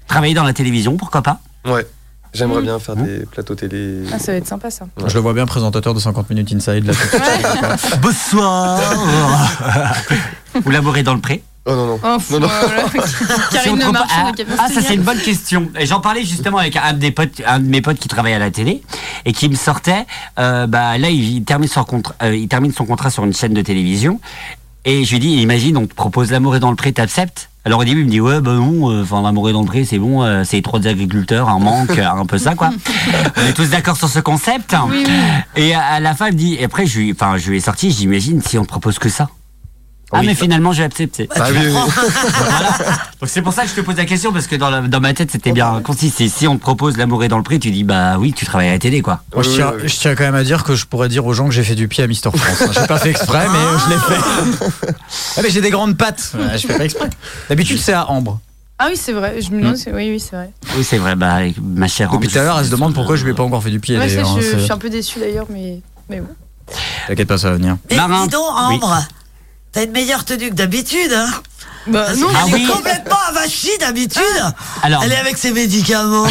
Travailler 0.06 0.34
dans 0.34 0.44
la 0.44 0.52
télévision, 0.52 0.96
pourquoi 0.96 1.22
pas? 1.22 1.38
Ouais. 1.66 1.86
J'aimerais 2.34 2.60
Mm. 2.60 2.64
bien 2.64 2.78
faire 2.78 2.96
des 2.96 3.18
plateaux 3.26 3.54
télé. 3.54 4.02
Ah, 4.12 4.18
ça 4.18 4.32
va 4.32 4.38
être 4.38 4.46
sympa 4.46 4.70
ça. 4.70 4.86
Je 5.06 5.14
le 5.14 5.20
vois 5.20 5.32
bien 5.32 5.46
présentateur 5.46 5.94
de 5.94 6.00
50 6.00 6.28
minutes 6.30 6.52
inside 6.52 6.84
là. 6.86 6.92
Bonsoir 8.02 8.80
Vous 10.62 10.70
laborez 10.70 11.02
dans 11.02 11.14
le 11.14 11.20
pré 11.20 11.42
Oh 11.70 11.72
non, 11.74 11.86
non. 11.86 12.00
Oh, 12.02 12.16
Non, 12.30 12.40
non. 12.40 12.48
voilà. 12.48 12.84
Si 13.06 13.54
Karine 13.54 13.78
Cap 13.78 13.96
ah, 14.08 14.32
ah, 14.58 14.68
ça 14.72 14.80
c'est 14.80 14.94
une 14.94 15.02
bonne 15.02 15.18
question. 15.18 15.68
Et 15.78 15.84
J'en 15.84 16.00
parlais 16.00 16.24
justement 16.24 16.56
avec 16.58 16.76
un, 16.76 16.94
des 16.94 17.10
potes, 17.10 17.42
un 17.46 17.58
de 17.60 17.66
mes 17.66 17.82
potes 17.82 17.98
qui 17.98 18.08
travaille 18.08 18.32
à 18.32 18.38
la 18.38 18.50
télé 18.50 18.82
et 19.26 19.32
qui 19.34 19.48
me 19.50 19.54
sortait. 19.54 20.06
euh, 20.38 20.66
bah 20.66 20.96
là, 20.96 21.10
il, 21.10 21.36
il 21.36 21.44
termine 21.44 21.68
son 21.68 21.84
contrat, 21.84 22.14
euh, 22.22 22.34
il 22.34 22.48
termine 22.48 22.72
son 22.72 22.86
contrat 22.86 23.10
sur 23.10 23.24
une 23.24 23.34
chaîne 23.34 23.52
de 23.52 23.60
télévision. 23.60 24.18
Et 24.86 25.04
je 25.04 25.10
lui 25.12 25.18
dis, 25.18 25.36
imagine, 25.42 25.76
on 25.76 25.86
te 25.86 25.94
propose 25.94 26.30
l'amour 26.30 26.56
est 26.56 26.60
dans 26.60 26.70
le 26.70 26.76
pré, 26.76 26.92
t'acceptes? 26.92 27.50
Alors 27.68 27.80
au 27.80 27.84
début, 27.84 28.00
il 28.00 28.06
me 28.06 28.10
dit, 28.10 28.20
ouais, 28.22 28.40
bah 28.40 28.54
non, 28.54 28.90
euh, 28.90 29.02
enfin 29.02 29.20
dans 29.20 29.30
le 29.60 29.66
pré, 29.66 29.84
c'est 29.84 29.98
bon, 29.98 30.22
euh, 30.22 30.42
c'est 30.42 30.56
les 30.56 30.62
trois 30.62 30.86
agriculteurs, 30.86 31.50
un 31.50 31.58
manque, 31.58 31.98
un 31.98 32.24
peu 32.24 32.38
ça, 32.38 32.54
quoi. 32.54 32.70
on 33.36 33.46
est 33.46 33.52
tous 33.52 33.68
d'accord 33.68 33.98
sur 33.98 34.08
ce 34.08 34.20
concept. 34.20 34.74
Oui, 34.88 35.04
oui. 35.06 35.12
Et 35.54 35.74
à 35.74 35.82
à 35.82 36.00
la 36.00 36.14
fin, 36.14 36.28
il 36.28 36.32
me 36.32 36.38
dit, 36.38 36.54
et 36.54 36.64
après, 36.64 36.86
je 36.86 36.98
lui, 36.98 37.12
enfin, 37.12 37.36
je 37.36 37.50
lui 37.50 37.58
ai 37.58 37.60
sorti, 37.60 37.90
j'imagine, 37.90 38.40
si 38.40 38.56
on 38.56 38.62
te 38.62 38.68
propose 38.68 38.98
que 38.98 39.10
ça. 39.10 39.28
Ah, 40.10 40.20
Oui. 40.20 40.26
mais 40.26 40.34
finalement, 40.34 40.72
j'ai 40.72 40.84
accepté. 40.84 41.28
Ah 41.36 41.48
oui, 41.50 41.58
oui. 41.66 41.72
Voilà. 42.38 42.78
Donc 43.20 43.28
c'est 43.28 43.42
pour 43.42 43.52
ça 43.52 43.64
que 43.64 43.68
je 43.70 43.74
te 43.74 43.80
pose 43.82 43.96
la 43.96 44.06
question 44.06 44.32
parce 44.32 44.46
que 44.46 44.56
dans, 44.56 44.70
la- 44.70 44.80
dans 44.80 45.00
ma 45.00 45.12
tête 45.12 45.30
c'était 45.30 45.52
bien 45.52 45.80
concis. 45.82 46.10
Si 46.10 46.46
on 46.48 46.56
te 46.56 46.62
propose 46.62 46.96
l'amour 46.96 47.24
est 47.24 47.28
dans 47.28 47.36
le 47.36 47.42
prix, 47.42 47.58
tu 47.58 47.70
dis 47.70 47.84
bah 47.84 48.16
oui, 48.18 48.32
tu 48.32 48.46
travailles 48.46 48.68
à 48.68 48.72
la 48.72 48.78
télé 48.78 49.02
quoi. 49.02 49.20
Moi, 49.34 49.42
je, 49.42 49.50
tiens, 49.50 49.72
je 49.84 50.08
quand 50.14 50.24
même 50.24 50.34
à 50.34 50.44
dire 50.44 50.64
que 50.64 50.74
je 50.74 50.86
pourrais 50.86 51.08
dire 51.08 51.26
aux 51.26 51.34
gens 51.34 51.46
que 51.46 51.52
j'ai 51.52 51.62
fait 51.64 51.74
du 51.74 51.88
pied 51.88 52.02
à 52.02 52.06
Mister 52.06 52.30
France. 52.34 52.62
hein. 52.62 52.70
J'ai 52.80 52.86
pas 52.86 52.98
fait 52.98 53.10
exprès, 53.10 53.46
mais 53.50 53.58
euh, 53.58 53.78
je 53.78 53.90
l'ai 53.90 53.98
fait. 53.98 54.86
Ah, 55.36 55.40
mais 55.42 55.50
j'ai 55.50 55.60
des 55.60 55.70
grandes 55.70 55.96
pattes. 55.96 56.32
Ouais, 56.38 56.56
je 56.58 56.66
fais 56.66 56.76
pas 56.78 56.84
exprès. 56.84 57.10
D'habitude, 57.48 57.78
c'est 57.78 57.92
à 57.92 58.08
Ambre. 58.10 58.40
Ah 58.78 58.86
oui, 58.90 58.96
c'est 58.96 59.12
vrai. 59.12 59.40
Je 59.42 59.50
me 59.50 59.60
demande. 59.60 59.76
c'est- 59.76 59.92
Oui, 59.92 60.08
oui, 60.10 60.20
c'est 60.20 60.36
vrai. 60.36 60.50
Oui 60.76 60.84
c'est 60.84 60.98
vrai, 60.98 61.16
bah 61.16 61.38
ma 61.62 61.88
chère. 61.88 62.10
Depuis 62.12 62.28
tout 62.28 62.38
à 62.38 62.42
l'heure, 62.44 62.58
elle 62.58 62.66
se 62.66 62.70
demande 62.70 62.94
pourquoi 62.94 63.16
je 63.16 63.24
lui 63.24 63.32
ai 63.32 63.34
pas 63.34 63.42
encore 63.42 63.62
fait 63.62 63.70
du 63.70 63.80
pied. 63.80 63.98
Ouais, 63.98 64.18
hein, 64.18 64.24
je, 64.40 64.40
je 64.56 64.58
suis 64.58 64.72
un 64.72 64.78
peu 64.78 64.88
déçue 64.88 65.18
d'ailleurs, 65.20 65.46
mais 65.50 65.80
mais 66.08 66.20
bon. 66.20 66.28
T'inquiète 67.08 67.28
pas, 67.28 67.38
ça 67.38 67.50
va 67.50 67.56
venir. 67.56 67.76
Mais 67.90 67.96
Marin. 67.96 68.24
dis 68.26 68.30
donc, 68.32 68.44
Ambre, 68.54 69.02
t'as 69.72 69.84
une 69.84 69.92
meilleure 69.92 70.24
tenue 70.24 70.50
que 70.50 70.54
d'habitude, 70.54 71.12
hein 71.12 71.28
Bah 71.86 72.14
non, 72.16 72.26
Ah 72.34 72.44
oui. 72.52 72.66
complètement 72.66 73.16
avachie 73.28 73.70
d'habitude. 73.80 74.22
Alors 74.82 75.02
Elle 75.04 75.12
est 75.12 75.16
avec 75.16 75.38
ses 75.38 75.52
médicaments. 75.52 76.26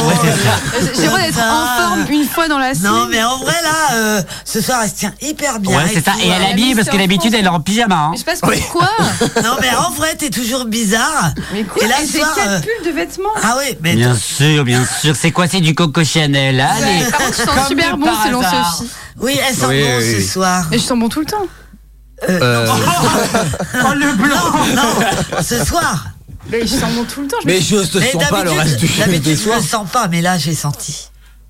j'ai 0.96 1.02
le 1.02 1.08
droit 1.08 1.20
d'être 1.20 1.40
en 1.40 1.66
forme 1.82 2.06
une 2.12 2.26
fois 2.28 2.48
dans 2.48 2.58
la 2.60 2.74
semaine. 2.76 2.92
Non, 2.92 3.08
mais 3.10 3.24
en 3.24 3.38
vrai, 3.38 3.56
là, 3.64 3.96
euh, 3.96 4.22
ce 4.46 4.62
soir, 4.62 4.80
elle 4.84 4.90
se 4.90 4.96
tient 4.96 5.14
hyper 5.22 5.60
bien. 5.60 5.78
ouais 5.78 5.90
c'est 5.94 6.04
ça. 6.04 6.14
Et 6.22 6.28
elle 6.28 6.44
hein. 6.44 6.48
habille 6.52 6.76
parce 6.76 6.90
que 6.90 6.98
d'habitude 6.98 7.34
elle 7.34 7.46
est 7.46 7.50
en 7.50 7.60
pyjama. 7.60 7.96
hein. 7.96 8.10
Mais 8.12 8.18
je 8.18 8.24
sais 8.24 8.40
pas 8.40 8.48
pourquoi. 8.48 8.90
Non, 9.44 9.56
mais 9.62 9.70
en 9.76 9.92
vrai, 9.92 10.16
t'es 10.16 10.30
toujours 10.30 10.66
bizarre. 10.66 11.32
Mais 11.54 11.64
quoi 11.64 11.84
Et 11.84 11.88
là, 11.88 11.96
ce 12.02 12.08
C'est 12.12 12.20
soir, 12.20 12.36
quatre 12.36 12.48
euh, 12.50 12.60
pulls 12.60 12.86
de 12.86 12.92
vêtements. 12.96 13.30
Ah 13.42 13.56
oui, 13.60 13.78
mais 13.82 13.96
Bien 13.96 14.16
sûr, 14.16 14.64
bien 14.64 14.84
sûr. 14.86 15.16
C'est 15.20 15.32
quoi 15.32 15.48
C'est 15.48 15.62
du 15.62 15.74
Coco 15.76 16.04
Chanel. 16.04 16.60
Allez. 16.60 17.06
Par 17.10 17.20
contre, 17.20 17.32
je 17.38 17.44
sens 17.44 17.56
Comme 17.56 17.68
super 17.68 17.98
bon 17.98 18.06
par 18.06 18.24
selon 18.26 18.42
hasard. 18.42 18.76
Sophie. 18.78 18.90
oui, 19.22 19.40
elle 19.48 19.56
sent 19.56 19.66
Oui, 19.68 19.82
bon 19.84 19.98
oui, 20.00 20.22
ce 20.22 20.34
soir. 20.34 20.66
Mais 20.72 20.78
je 20.78 20.84
sens 20.84 21.00
bon 21.00 21.10
tout 21.10 21.20
le 21.20 21.26
temps. 21.26 21.46
Euh, 22.30 22.68
Oh 23.86 23.94
le 23.94 24.14
blanc. 24.16 24.76
Non, 24.76 25.42
ce 25.42 25.64
soir. 25.64 26.08
Mais 26.50 26.62
je 26.62 26.68
sens 26.68 26.92
tout 27.14 27.22
le 27.22 27.28
temps. 27.28 27.38
Je 27.42 27.48
mais 27.48 27.56
me- 27.56 27.60
je 27.62 27.76
te 27.88 27.98
Mais 27.98 28.12
sens 28.12 28.24
pas 28.30 28.44
le 28.44 28.52
reste 28.52 28.78
du 28.80 28.88
des 28.88 29.36
je 29.36 29.50
le 29.50 29.62
sens 29.62 29.90
pas, 29.92 30.08
mais 30.08 30.22
là, 30.22 30.38
j'ai 30.38 30.56
senti. 30.56 31.10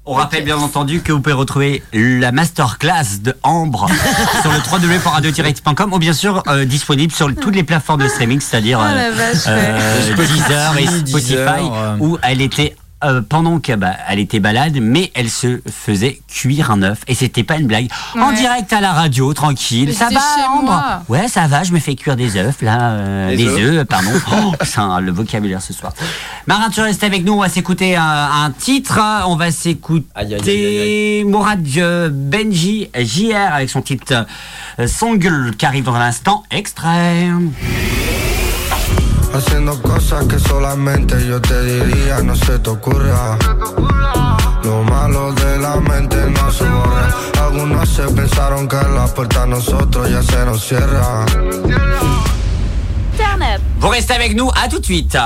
On 0.09 0.13
rappelle 0.13 0.43
bien 0.45 0.57
entendu 0.57 1.01
que 1.01 1.11
vous 1.11 1.19
pouvez 1.19 1.35
retrouver 1.35 1.83
la 1.93 2.31
masterclass 2.31 3.19
de 3.21 3.35
Ambre 3.43 3.87
sur 4.41 4.51
le 4.51 4.59
www.radio-x.com 4.59 5.91
ou 5.93 5.99
bien 5.99 6.13
sûr 6.13 6.41
euh, 6.47 6.63
disponible 6.65 7.11
sur 7.13 7.27
toutes 7.35 7.55
les 7.55 7.63
plateformes 7.63 8.01
de 8.03 8.07
streaming, 8.07 8.39
c'est-à-dire 8.39 8.79
Ah 8.81 8.91
euh, 8.91 8.95
la 8.95 9.11
vache. 9.11 9.45
ouais. 9.45 9.51
euh, 9.51 10.15
Deezer 10.15 10.77
et 10.77 10.87
Spotify, 10.87 11.27
Deezer, 11.33 11.73
euh. 11.73 11.97
où 11.99 12.17
elle 12.23 12.41
était 12.41 12.75
euh, 13.03 13.21
pendant 13.27 13.59
qu'elle 13.59 13.77
bah, 13.79 13.93
elle 14.09 14.19
était 14.19 14.39
balade, 14.39 14.77
mais 14.81 15.11
elle 15.13 15.29
se 15.29 15.61
faisait 15.71 16.19
cuire 16.27 16.71
un 16.71 16.81
œuf 16.81 16.99
et 17.07 17.13
c'était 17.15 17.43
pas 17.43 17.57
une 17.57 17.67
blague. 17.67 17.89
En 18.19 18.31
direct 18.31 18.73
à 18.73 18.81
la 18.81 18.91
radio, 18.91 19.33
tranquille. 19.33 19.89
Mais 19.89 19.93
ça 19.93 20.05
va, 20.05 20.19
chez 20.19 20.43
Ambre 20.49 20.63
moi. 20.63 21.01
Ouais, 21.07 21.27
ça 21.27 21.47
va. 21.47 21.63
Je 21.63 21.71
me 21.73 21.79
fais 21.79 21.95
cuire 21.95 22.15
des 22.15 22.35
œufs 22.37 22.61
là, 22.61 22.91
euh, 22.91 23.29
Les 23.29 23.37
des 23.37 23.63
œufs. 23.63 23.85
pardon. 23.85 24.09
Oh, 24.31 24.51
putain, 24.59 24.99
le 24.99 25.11
vocabulaire 25.11 25.61
ce 25.61 25.73
soir. 25.73 25.93
Marin, 26.47 26.69
tu 26.69 26.81
restes 26.81 27.03
avec 27.03 27.23
nous. 27.23 27.33
On 27.33 27.41
va 27.41 27.49
s'écouter 27.49 27.95
un, 27.95 28.03
un 28.03 28.51
titre. 28.51 28.99
On 29.27 29.35
va 29.35 29.51
s'écouter 29.51 31.23
Mourad 31.25 31.65
euh, 31.77 32.09
Benji 32.11 32.89
JR 32.95 33.53
avec 33.53 33.69
son 33.69 33.81
titre 33.81 34.25
euh, 34.79 34.87
Songle 34.87 35.55
qui 35.57 35.65
arrive 35.65 35.83
dans 35.85 35.95
un 35.95 36.01
instant. 36.01 36.43
Extrait. 36.51 37.27
Haciendo 39.33 39.81
cosas 39.81 40.25
que 40.25 40.39
solamente 40.39 41.15
yo 41.27 41.39
te 41.41 41.61
diría, 41.63 42.21
no 42.23 42.35
se 42.35 42.59
te 42.59 42.69
ocurra. 42.69 43.37
Lo 44.63 44.83
malo 44.83 45.33
de 45.33 45.57
la 45.59 45.75
mente 45.77 46.17
no 46.29 46.51
se 46.51 46.65
borra. 46.65 47.13
Algunos 47.41 47.89
se 47.89 48.03
pensaron 48.03 48.67
que 48.67 48.75
la 48.75 49.07
puerta 49.07 49.43
a 49.43 49.45
nosotros 49.45 50.09
ya 50.09 50.23
se 50.23 50.45
nos 50.45 50.63
cierra. 50.63 51.25
Vous 53.79 53.89
restez 53.89 54.13
avec 54.13 54.35
nous. 54.35 54.49
À 54.55 54.67
tout 54.67 54.79
de 54.79 54.85
suite. 54.85 55.17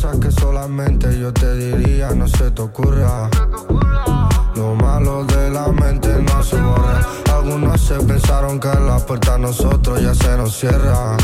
Cosas 0.00 0.18
que 0.18 0.30
solamente 0.30 1.20
yo 1.20 1.32
te 1.32 1.54
diría, 1.56 2.10
no 2.10 2.26
se 2.26 2.50
te 2.50 2.62
ocurra. 2.62 3.28
Lo 4.54 4.74
malo 4.74 5.24
de 5.24 5.50
la 5.50 5.68
mente 5.68 6.08
no 6.22 6.42
se 6.42 6.60
borra. 6.60 7.06
Algunos 7.34 7.80
se 7.80 7.96
pensaron 7.96 8.58
que 8.58 8.68
la 8.68 8.98
puerta 8.98 9.34
a 9.34 9.38
nosotros 9.38 10.00
ya 10.00 10.14
se 10.14 10.36
nos 10.38 10.56
cierra. 10.56 11.16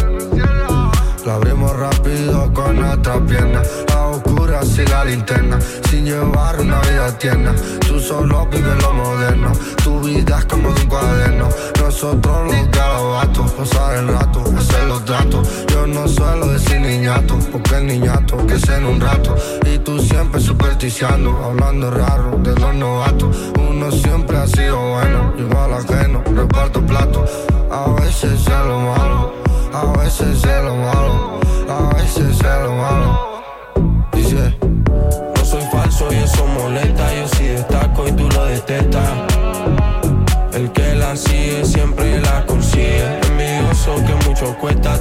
La 1.25 1.37
abrimos 1.37 1.75
rápido 1.75 2.53
con 2.53 2.77
nuestra 2.77 3.19
pierna. 3.25 3.63
A 3.95 4.09
oscuras 4.47 4.79
y 4.79 4.87
la 4.91 5.05
linterna. 5.05 5.59
Sin 5.91 6.05
llevar 6.05 6.61
una 6.61 6.81
vida 6.81 7.19
tierna. 7.19 7.55
Tú 7.87 7.99
solo 7.99 8.47
vives 8.47 8.83
lo 8.83 8.93
moderno. 8.93 9.53
Tu 9.83 10.01
vida 10.01 10.39
es 10.39 10.45
como 10.47 10.73
de 10.73 10.83
un 10.83 10.89
cuaderno. 10.89 11.49
Nosotros 11.81 12.53
los 12.53 12.71
garabatos. 12.71 13.51
Pasar 13.53 13.97
el 13.99 14.09
rato, 14.09 14.45
hacer 14.57 14.85
los 14.85 15.05
tratos. 15.05 15.49
Yo 15.69 15.87
no 15.87 16.07
suelo 16.09 16.47
decir 16.49 16.81
niñato. 16.81 17.39
Porque 17.53 17.77
el 17.77 17.87
niñato 17.87 18.47
que 18.47 18.55
es 18.55 18.69
en 18.69 18.85
un 18.87 19.01
rato. 19.01 19.35
Y 19.67 19.79
tú 19.79 19.99
siempre 19.99 20.41
supersticiando. 20.41 21.45
Hablando 21.45 21.91
raro 21.91 22.39
de 22.39 22.55
los 22.59 22.75
novatos. 22.75 23.37
Uno 23.59 23.91
siempre 23.91 24.37
ha 24.37 24.47
sido 24.47 24.79
bueno. 24.79 25.35
Igual 25.39 25.73
ajeno. 25.75 26.23
Reparto 26.35 26.81
plato. 26.85 27.25
A 27.71 27.91
veces 28.01 28.41
es 28.41 28.67
lo 28.67 28.81
malo. 28.81 29.47
A 29.73 29.85
veces 29.99 30.43
es 30.43 30.56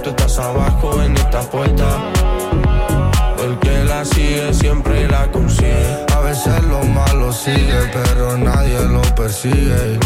Tú 0.06 0.12
estás 0.12 0.38
abajo 0.38 1.02
en 1.02 1.18
esta 1.18 1.42
puerta. 1.42 1.84
El 3.44 3.58
que 3.58 3.84
la 3.86 4.06
sigue 4.06 4.54
siempre 4.54 5.08
la 5.08 5.26
consigue. 5.32 6.06
A 6.16 6.20
veces 6.20 6.64
lo 6.66 6.84
malo 6.84 7.34
sigue, 7.34 7.90
pero 7.92 8.38
nadie 8.38 8.80
lo 8.86 9.02
persigue. 9.16 9.98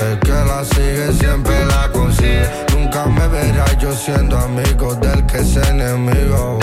El 0.00 0.20
que 0.20 0.30
la 0.30 0.64
sigue 0.64 1.12
siempre 1.12 1.64
la 1.66 1.90
consigue. 1.90 2.48
Nunca 2.72 3.06
me 3.06 3.26
verás 3.26 3.76
yo 3.78 3.90
siendo 3.90 4.38
amigo 4.38 4.94
del 4.94 5.26
que 5.26 5.38
es 5.38 5.56
enemigo. 5.56 6.60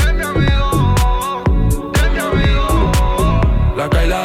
La 3.76 3.90
cae 3.90 4.08
la 4.08 4.25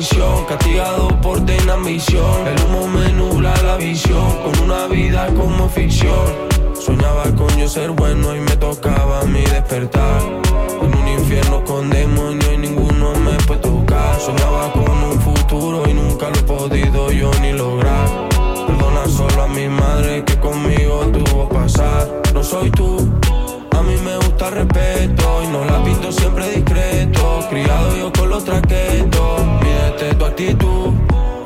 misión, 0.00 0.46
castigado 0.46 1.08
por 1.20 1.38
ambición. 1.70 2.46
El 2.48 2.64
humo 2.64 2.88
me 2.88 3.12
nubla 3.12 3.52
la 3.62 3.76
visión, 3.76 4.30
con 4.42 4.58
una 4.64 4.86
vida 4.86 5.26
como 5.36 5.68
ficción. 5.68 6.26
Soñaba 6.72 7.24
con 7.36 7.48
yo 7.58 7.68
ser 7.68 7.90
bueno 7.90 8.34
y 8.34 8.40
me 8.40 8.56
tocaba 8.56 9.22
mí 9.24 9.42
despertar. 9.42 10.22
En 10.80 10.96
un 10.96 11.06
infierno 11.06 11.62
con 11.64 11.90
demonios 11.90 12.50
y 12.54 12.56
ninguno 12.56 13.12
me 13.16 13.32
puede 13.46 13.60
tocar. 13.60 14.18
Soñaba 14.18 14.72
con 14.72 15.04
un 15.04 15.20
futuro 15.20 15.82
y 15.86 15.92
nunca 15.92 16.30
lo 16.30 16.38
he 16.38 16.42
podido 16.44 17.10
yo 17.12 17.30
ni 17.42 17.52
lograr. 17.52 18.08
Perdona 18.66 19.06
solo 19.06 19.42
a 19.42 19.48
mi 19.48 19.68
madre 19.68 20.24
que 20.24 20.40
conmigo 20.40 21.00
tuvo 21.12 21.46
que 21.46 21.54
pasar. 21.56 22.22
No 22.32 22.42
soy 22.42 22.70
tú, 22.70 23.06
me 24.00 24.16
gusta 24.16 24.50
respeto 24.50 25.42
y 25.42 25.46
no 25.48 25.64
la 25.64 25.82
pinto 25.82 26.12
siempre 26.12 26.48
discreto. 26.50 27.46
Criado 27.48 27.96
yo 27.96 28.12
con 28.12 28.30
los 28.30 28.44
traquetos, 28.44 29.40
mídete 29.62 30.14
tu 30.14 30.24
actitud 30.24 30.92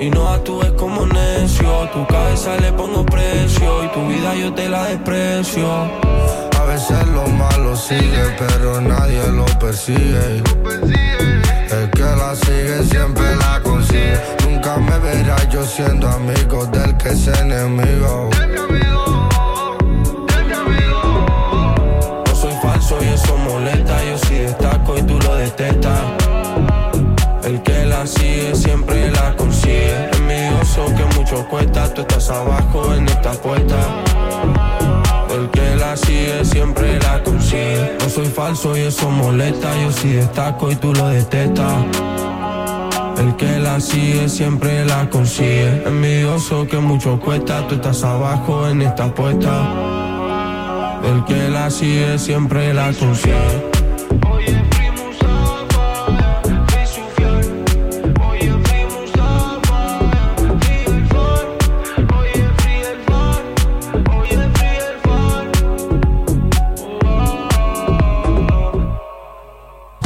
y 0.00 0.10
no 0.10 0.28
actúes 0.28 0.72
como 0.72 1.06
necio. 1.06 1.88
Tu 1.92 2.06
cabeza 2.06 2.56
le 2.56 2.72
pongo 2.72 3.04
precio 3.04 3.84
y 3.84 3.88
tu 3.88 4.06
vida 4.08 4.34
yo 4.34 4.52
te 4.52 4.68
la 4.68 4.84
desprecio. 4.84 5.68
A 6.58 6.64
veces 6.66 7.06
lo 7.08 7.26
malo 7.28 7.76
sigue, 7.76 8.24
pero 8.38 8.80
nadie 8.80 9.26
lo 9.28 9.46
persigue. 9.58 10.42
El 11.70 11.90
que 11.90 12.02
la 12.02 12.34
sigue 12.34 12.84
siempre 12.84 13.36
la 13.36 13.60
consigue. 13.62 14.18
Nunca 14.44 14.76
me 14.76 14.98
verás 14.98 15.48
yo 15.48 15.64
siendo 15.64 16.08
amigo 16.08 16.66
del 16.66 16.96
que 16.96 17.10
es 17.10 17.26
enemigo. 17.26 18.30
El 27.42 27.62
que 27.62 27.86
la 27.86 28.06
sigue 28.06 28.54
siempre 28.54 29.10
la 29.10 29.34
consigue. 29.34 30.10
Envidioso 30.12 30.84
que 30.94 31.18
mucho 31.18 31.48
cuesta. 31.48 31.92
Tú 31.94 32.02
estás 32.02 32.28
abajo 32.28 32.94
en 32.94 33.08
esta 33.08 33.32
puerta. 33.32 33.76
El 35.30 35.48
que 35.50 35.76
la 35.76 35.96
sigue 35.96 36.44
siempre 36.44 36.98
la 37.00 37.22
consigue. 37.22 37.96
No 37.98 38.08
soy 38.10 38.26
falso 38.26 38.76
y 38.76 38.80
eso 38.80 39.08
molesta. 39.08 39.70
Yo 39.80 39.90
sí 39.90 40.12
destaco 40.12 40.70
y 40.70 40.76
tú 40.76 40.92
lo 40.92 41.08
detestas. 41.08 41.72
El 43.18 43.34
que 43.36 43.58
la 43.58 43.80
sigue 43.80 44.28
siempre 44.28 44.84
la 44.84 45.08
consigue. 45.08 45.82
Envidioso 45.86 46.66
que 46.66 46.76
mucho 46.76 47.18
cuesta. 47.18 47.66
Tú 47.68 47.76
estás 47.76 48.04
abajo 48.04 48.68
en 48.68 48.82
esta 48.82 49.14
puerta. 49.14 51.00
El 51.04 51.24
que 51.24 51.48
la 51.48 51.70
sigue 51.70 52.18
siempre 52.18 52.74
la 52.74 52.92
consigue. 52.92 53.72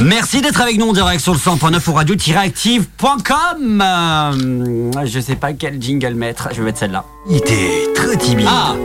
Merci 0.01 0.41
d'être 0.41 0.61
avec 0.61 0.77
nous 0.77 0.87
en 0.89 0.93
direct 0.93 1.21
sur 1.21 1.33
le 1.33 1.39
100.9 1.39 1.89
ou 1.89 1.93
radio-active.com. 1.93 3.81
Euh, 3.83 5.05
je 5.05 5.19
sais 5.19 5.35
pas 5.35 5.51
quel 5.51 5.81
jingle 5.81 6.13
mettre. 6.13 6.47
Je 6.53 6.59
vais 6.59 6.63
mettre 6.63 6.79
celle-là. 6.79 7.03
Il 7.29 7.35
était 7.35 7.87
très 7.93 8.15
timide. 8.15 8.47
Ah 8.49 8.75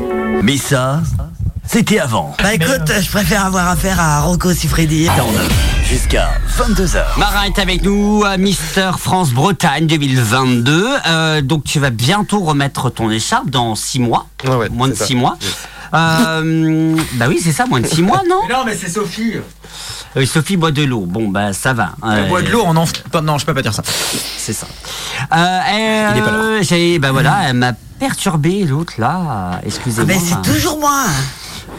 Mais 0.42 0.56
ça, 0.56 1.02
c'était 1.64 2.00
avant. 2.00 2.34
Bah 2.42 2.54
écoute, 2.54 2.90
je 3.00 3.08
préfère 3.10 3.46
avoir 3.46 3.68
affaire 3.68 4.00
à 4.00 4.22
Rocco 4.22 4.52
Siffredi. 4.52 5.08
Jusqu'à 5.88 6.30
22h. 6.58 7.04
Marin 7.16 7.44
est 7.44 7.58
avec 7.60 7.82
nous, 7.82 8.24
euh, 8.24 8.36
Mister 8.36 8.90
France 8.98 9.30
Bretagne 9.30 9.86
2022. 9.86 10.86
Euh, 11.06 11.42
donc 11.42 11.62
tu 11.62 11.78
vas 11.78 11.90
bientôt 11.90 12.40
remettre 12.40 12.90
ton 12.90 13.08
écharpe 13.10 13.50
dans 13.50 13.76
6 13.76 14.00
mois. 14.00 14.26
Ouais, 14.44 14.56
ouais, 14.56 14.68
moins 14.68 14.88
de 14.88 14.94
c'est 14.94 15.00
ça. 15.00 15.06
6 15.06 15.14
mois. 15.14 15.38
Euh, 15.94 16.96
bah 17.14 17.26
oui, 17.28 17.38
c'est 17.42 17.52
ça, 17.52 17.66
moins 17.66 17.80
de 17.80 17.86
6 17.86 18.02
mois, 18.02 18.22
non 18.28 18.40
Non, 18.50 18.64
mais 18.64 18.76
c'est 18.76 18.88
Sophie. 18.88 19.34
Euh, 20.16 20.26
Sophie 20.26 20.56
boit 20.56 20.70
de 20.70 20.82
l'eau. 20.84 21.06
Bon, 21.06 21.28
bah 21.28 21.52
ça 21.52 21.72
va. 21.72 21.90
Elle 22.02 22.24
Euh, 22.24 22.28
boit 22.28 22.42
de 22.42 22.48
l'eau 22.50 22.62
en 22.64 22.76
enf... 22.76 22.92
Non, 23.22 23.38
je 23.38 23.46
peux 23.46 23.54
pas 23.54 23.62
dire 23.62 23.74
ça. 23.74 23.82
C'est 24.36 24.52
ça. 24.52 24.66
Euh, 25.32 25.36
euh, 25.36 26.08
Il 26.12 26.18
est 26.18 26.22
pas 26.22 26.30
là. 26.30 26.62
j'ai- 26.62 26.98
Bah 26.98 27.12
voilà, 27.12 27.38
elle 27.48 27.54
m'a 27.54 27.72
perturbé 27.98 28.64
l'autre 28.64 28.94
là. 28.98 29.20
Ah, 29.28 29.60
Excusez-moi. 29.66 30.04
mais 30.14 30.18
c'est 30.20 30.40
toujours 30.52 30.78
moi. 30.78 31.04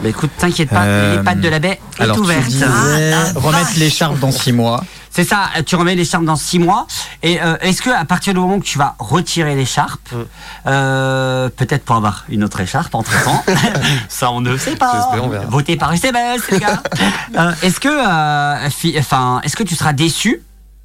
Bah 0.03 0.09
écoute, 0.09 0.31
t'inquiète 0.37 0.69
pas, 0.69 0.83
Euh, 0.83 1.17
les 1.17 1.23
pattes 1.23 1.39
de 1.39 1.47
la 1.47 1.59
baie 1.59 1.79
est 1.99 2.03
Alors, 2.03 2.15
tu 2.17 2.21
ouverte. 2.23 2.45
disais 2.47 2.65
Ah, 2.67 2.99
la 2.99 3.23
remettre 3.39 3.67
vache. 3.69 3.75
l'écharpe 3.77 4.19
dans 4.19 4.31
6 4.31 4.51
mois. 4.51 4.83
C'est 5.15 5.23
ça, 5.23 5.43
tu 5.65 5.77
remets 5.77 5.95
l'écharpe 5.95 6.25
dans 6.25 6.35
6 6.35 6.59
mois. 6.59 6.87
Et 7.23 7.41
euh, 7.41 7.55
est-ce 7.61 7.81
que 7.81 7.89
à 7.89 8.03
partir 8.03 8.33
du 8.33 8.39
moment 8.41 8.59
que 8.59 8.65
tu 8.65 8.77
vas 8.77 8.95
retirer 8.99 9.55
l'écharpe, 9.55 10.11
Mm. 10.11 10.25
euh, 10.67 11.49
peut-être 11.55 11.85
pour 11.85 11.95
avoir 11.95 12.25
une 12.27 12.43
autre 12.43 12.59
écharpe 12.59 12.93
entre 12.95 13.23
temps, 13.23 13.41
ça 14.09 14.29
on 14.31 14.41
ne 14.41 14.57
sait 14.57 14.75
pas. 14.75 14.91
Votez 15.49 15.77
par 15.77 15.93
SMS, 15.93 16.51
les 16.51 16.59
gars. 16.59 16.83
Euh, 17.37 17.53
est-ce 17.61 17.79
que, 17.79 17.87
euh, 17.87 18.69
fi- 18.69 18.95
enfin, 18.99 19.39
est-ce 19.45 19.55
que 19.55 19.63
tu 19.63 19.75
seras 19.75 19.93
déçu 19.93 20.41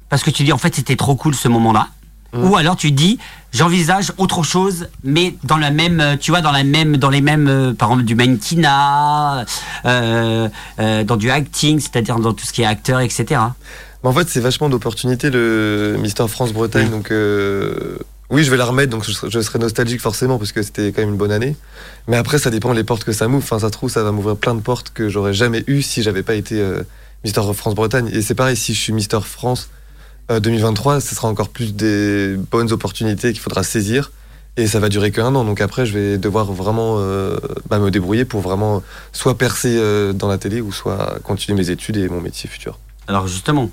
parce 0.07 0.23
que 0.23 0.29
tu 0.29 0.43
dis 0.43 0.53
en 0.53 0.57
fait 0.57 0.73
c'était 0.75 0.95
trop 0.95 1.15
cool 1.15 1.35
ce 1.35 1.49
moment-là, 1.49 1.87
Mm. 2.33 2.45
ou 2.47 2.55
alors 2.55 2.77
tu 2.77 2.91
dis 2.91 3.19
j'envisage 3.51 4.13
autre 4.17 4.43
chose, 4.43 4.87
mais 5.03 5.35
dans 5.43 5.57
la 5.57 5.71
même, 5.71 5.99
euh, 5.99 6.15
tu 6.15 6.31
vois, 6.31 6.39
dans 6.39 6.53
la 6.53 6.63
même, 6.63 6.95
dans 6.95 7.09
les 7.09 7.19
mêmes, 7.19 7.49
euh, 7.49 7.73
par 7.73 7.89
exemple 7.89 8.05
du 8.05 8.15
mannequinat, 8.15 9.43
euh, 9.85 10.47
euh, 10.79 11.03
dans 11.03 11.17
du 11.17 11.29
acting, 11.29 11.81
c'est-à-dire 11.81 12.17
dans 12.19 12.31
tout 12.33 12.45
ce 12.45 12.53
qui 12.53 12.61
est 12.61 12.65
acteur, 12.65 13.01
etc. 13.01 13.41
Mais 14.03 14.09
en 14.09 14.13
fait, 14.13 14.29
c'est 14.29 14.39
vachement 14.39 14.69
d'opportunités 14.69 15.29
le 15.29 15.97
Mister 15.99 16.27
France 16.27 16.53
Bretagne. 16.53 16.87
Mm. 16.87 16.91
Donc, 16.91 17.11
euh, 17.11 17.97
oui, 18.29 18.43
je 18.43 18.51
vais 18.51 18.57
la 18.57 18.65
remettre. 18.65 18.89
Donc, 18.89 19.03
je 19.03 19.11
serai, 19.11 19.29
je 19.29 19.39
serai 19.39 19.59
nostalgique 19.59 20.01
forcément 20.01 20.37
parce 20.37 20.51
que 20.51 20.61
c'était 20.63 20.91
quand 20.91 21.01
même 21.01 21.11
une 21.11 21.17
bonne 21.17 21.31
année. 21.31 21.55
Mais 22.07 22.17
après, 22.17 22.39
ça 22.39 22.49
dépend 22.49 22.73
les 22.73 22.83
portes 22.83 23.03
que 23.03 23.11
ça 23.11 23.27
m'ouvre. 23.27 23.43
Enfin, 23.43 23.59
ça 23.59 23.69
trouve, 23.69 23.89
ça 23.89 24.03
va 24.03 24.11
m'ouvrir 24.11 24.37
plein 24.37 24.55
de 24.55 24.61
portes 24.61 24.91
que 24.93 25.09
j'aurais 25.09 25.33
jamais 25.33 25.63
eu 25.67 25.81
si 25.81 26.01
j'avais 26.01 26.23
pas 26.23 26.35
été 26.35 26.59
euh, 26.59 26.81
Mister 27.23 27.41
France 27.53 27.75
Bretagne. 27.75 28.09
Et 28.13 28.21
c'est 28.21 28.35
pareil, 28.35 28.55
si 28.55 28.73
je 28.73 28.79
suis 28.79 28.93
Mister 28.93 29.19
France 29.21 29.69
euh, 30.31 30.39
2023, 30.39 31.01
ce 31.01 31.15
sera 31.15 31.27
encore 31.27 31.49
plus 31.49 31.73
des 31.73 32.35
bonnes 32.51 32.71
opportunités 32.71 33.33
qu'il 33.33 33.41
faudra 33.41 33.63
saisir. 33.63 34.11
Et 34.57 34.67
ça 34.67 34.79
va 34.79 34.89
durer 34.89 35.11
qu'un 35.11 35.33
an. 35.35 35.45
Donc 35.45 35.61
après, 35.61 35.85
je 35.85 35.97
vais 35.97 36.17
devoir 36.17 36.51
vraiment 36.51 36.97
euh, 36.99 37.37
bah, 37.69 37.79
me 37.79 37.89
débrouiller 37.89 38.25
pour 38.25 38.41
vraiment 38.41 38.83
soit 39.13 39.37
percer 39.37 39.77
euh, 39.77 40.11
dans 40.11 40.27
la 40.27 40.37
télé 40.37 40.59
ou 40.59 40.73
soit 40.73 41.19
continuer 41.23 41.57
mes 41.57 41.69
études 41.69 41.97
et 41.97 42.09
mon 42.09 42.19
métier 42.19 42.49
futur. 42.49 42.77
Alors 43.07 43.27
justement, 43.27 43.71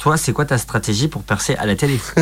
toi, 0.00 0.16
c'est 0.16 0.32
quoi 0.32 0.44
ta 0.44 0.58
stratégie 0.58 1.06
pour 1.06 1.22
percer 1.22 1.54
à 1.54 1.66
la 1.66 1.76
télé 1.76 2.00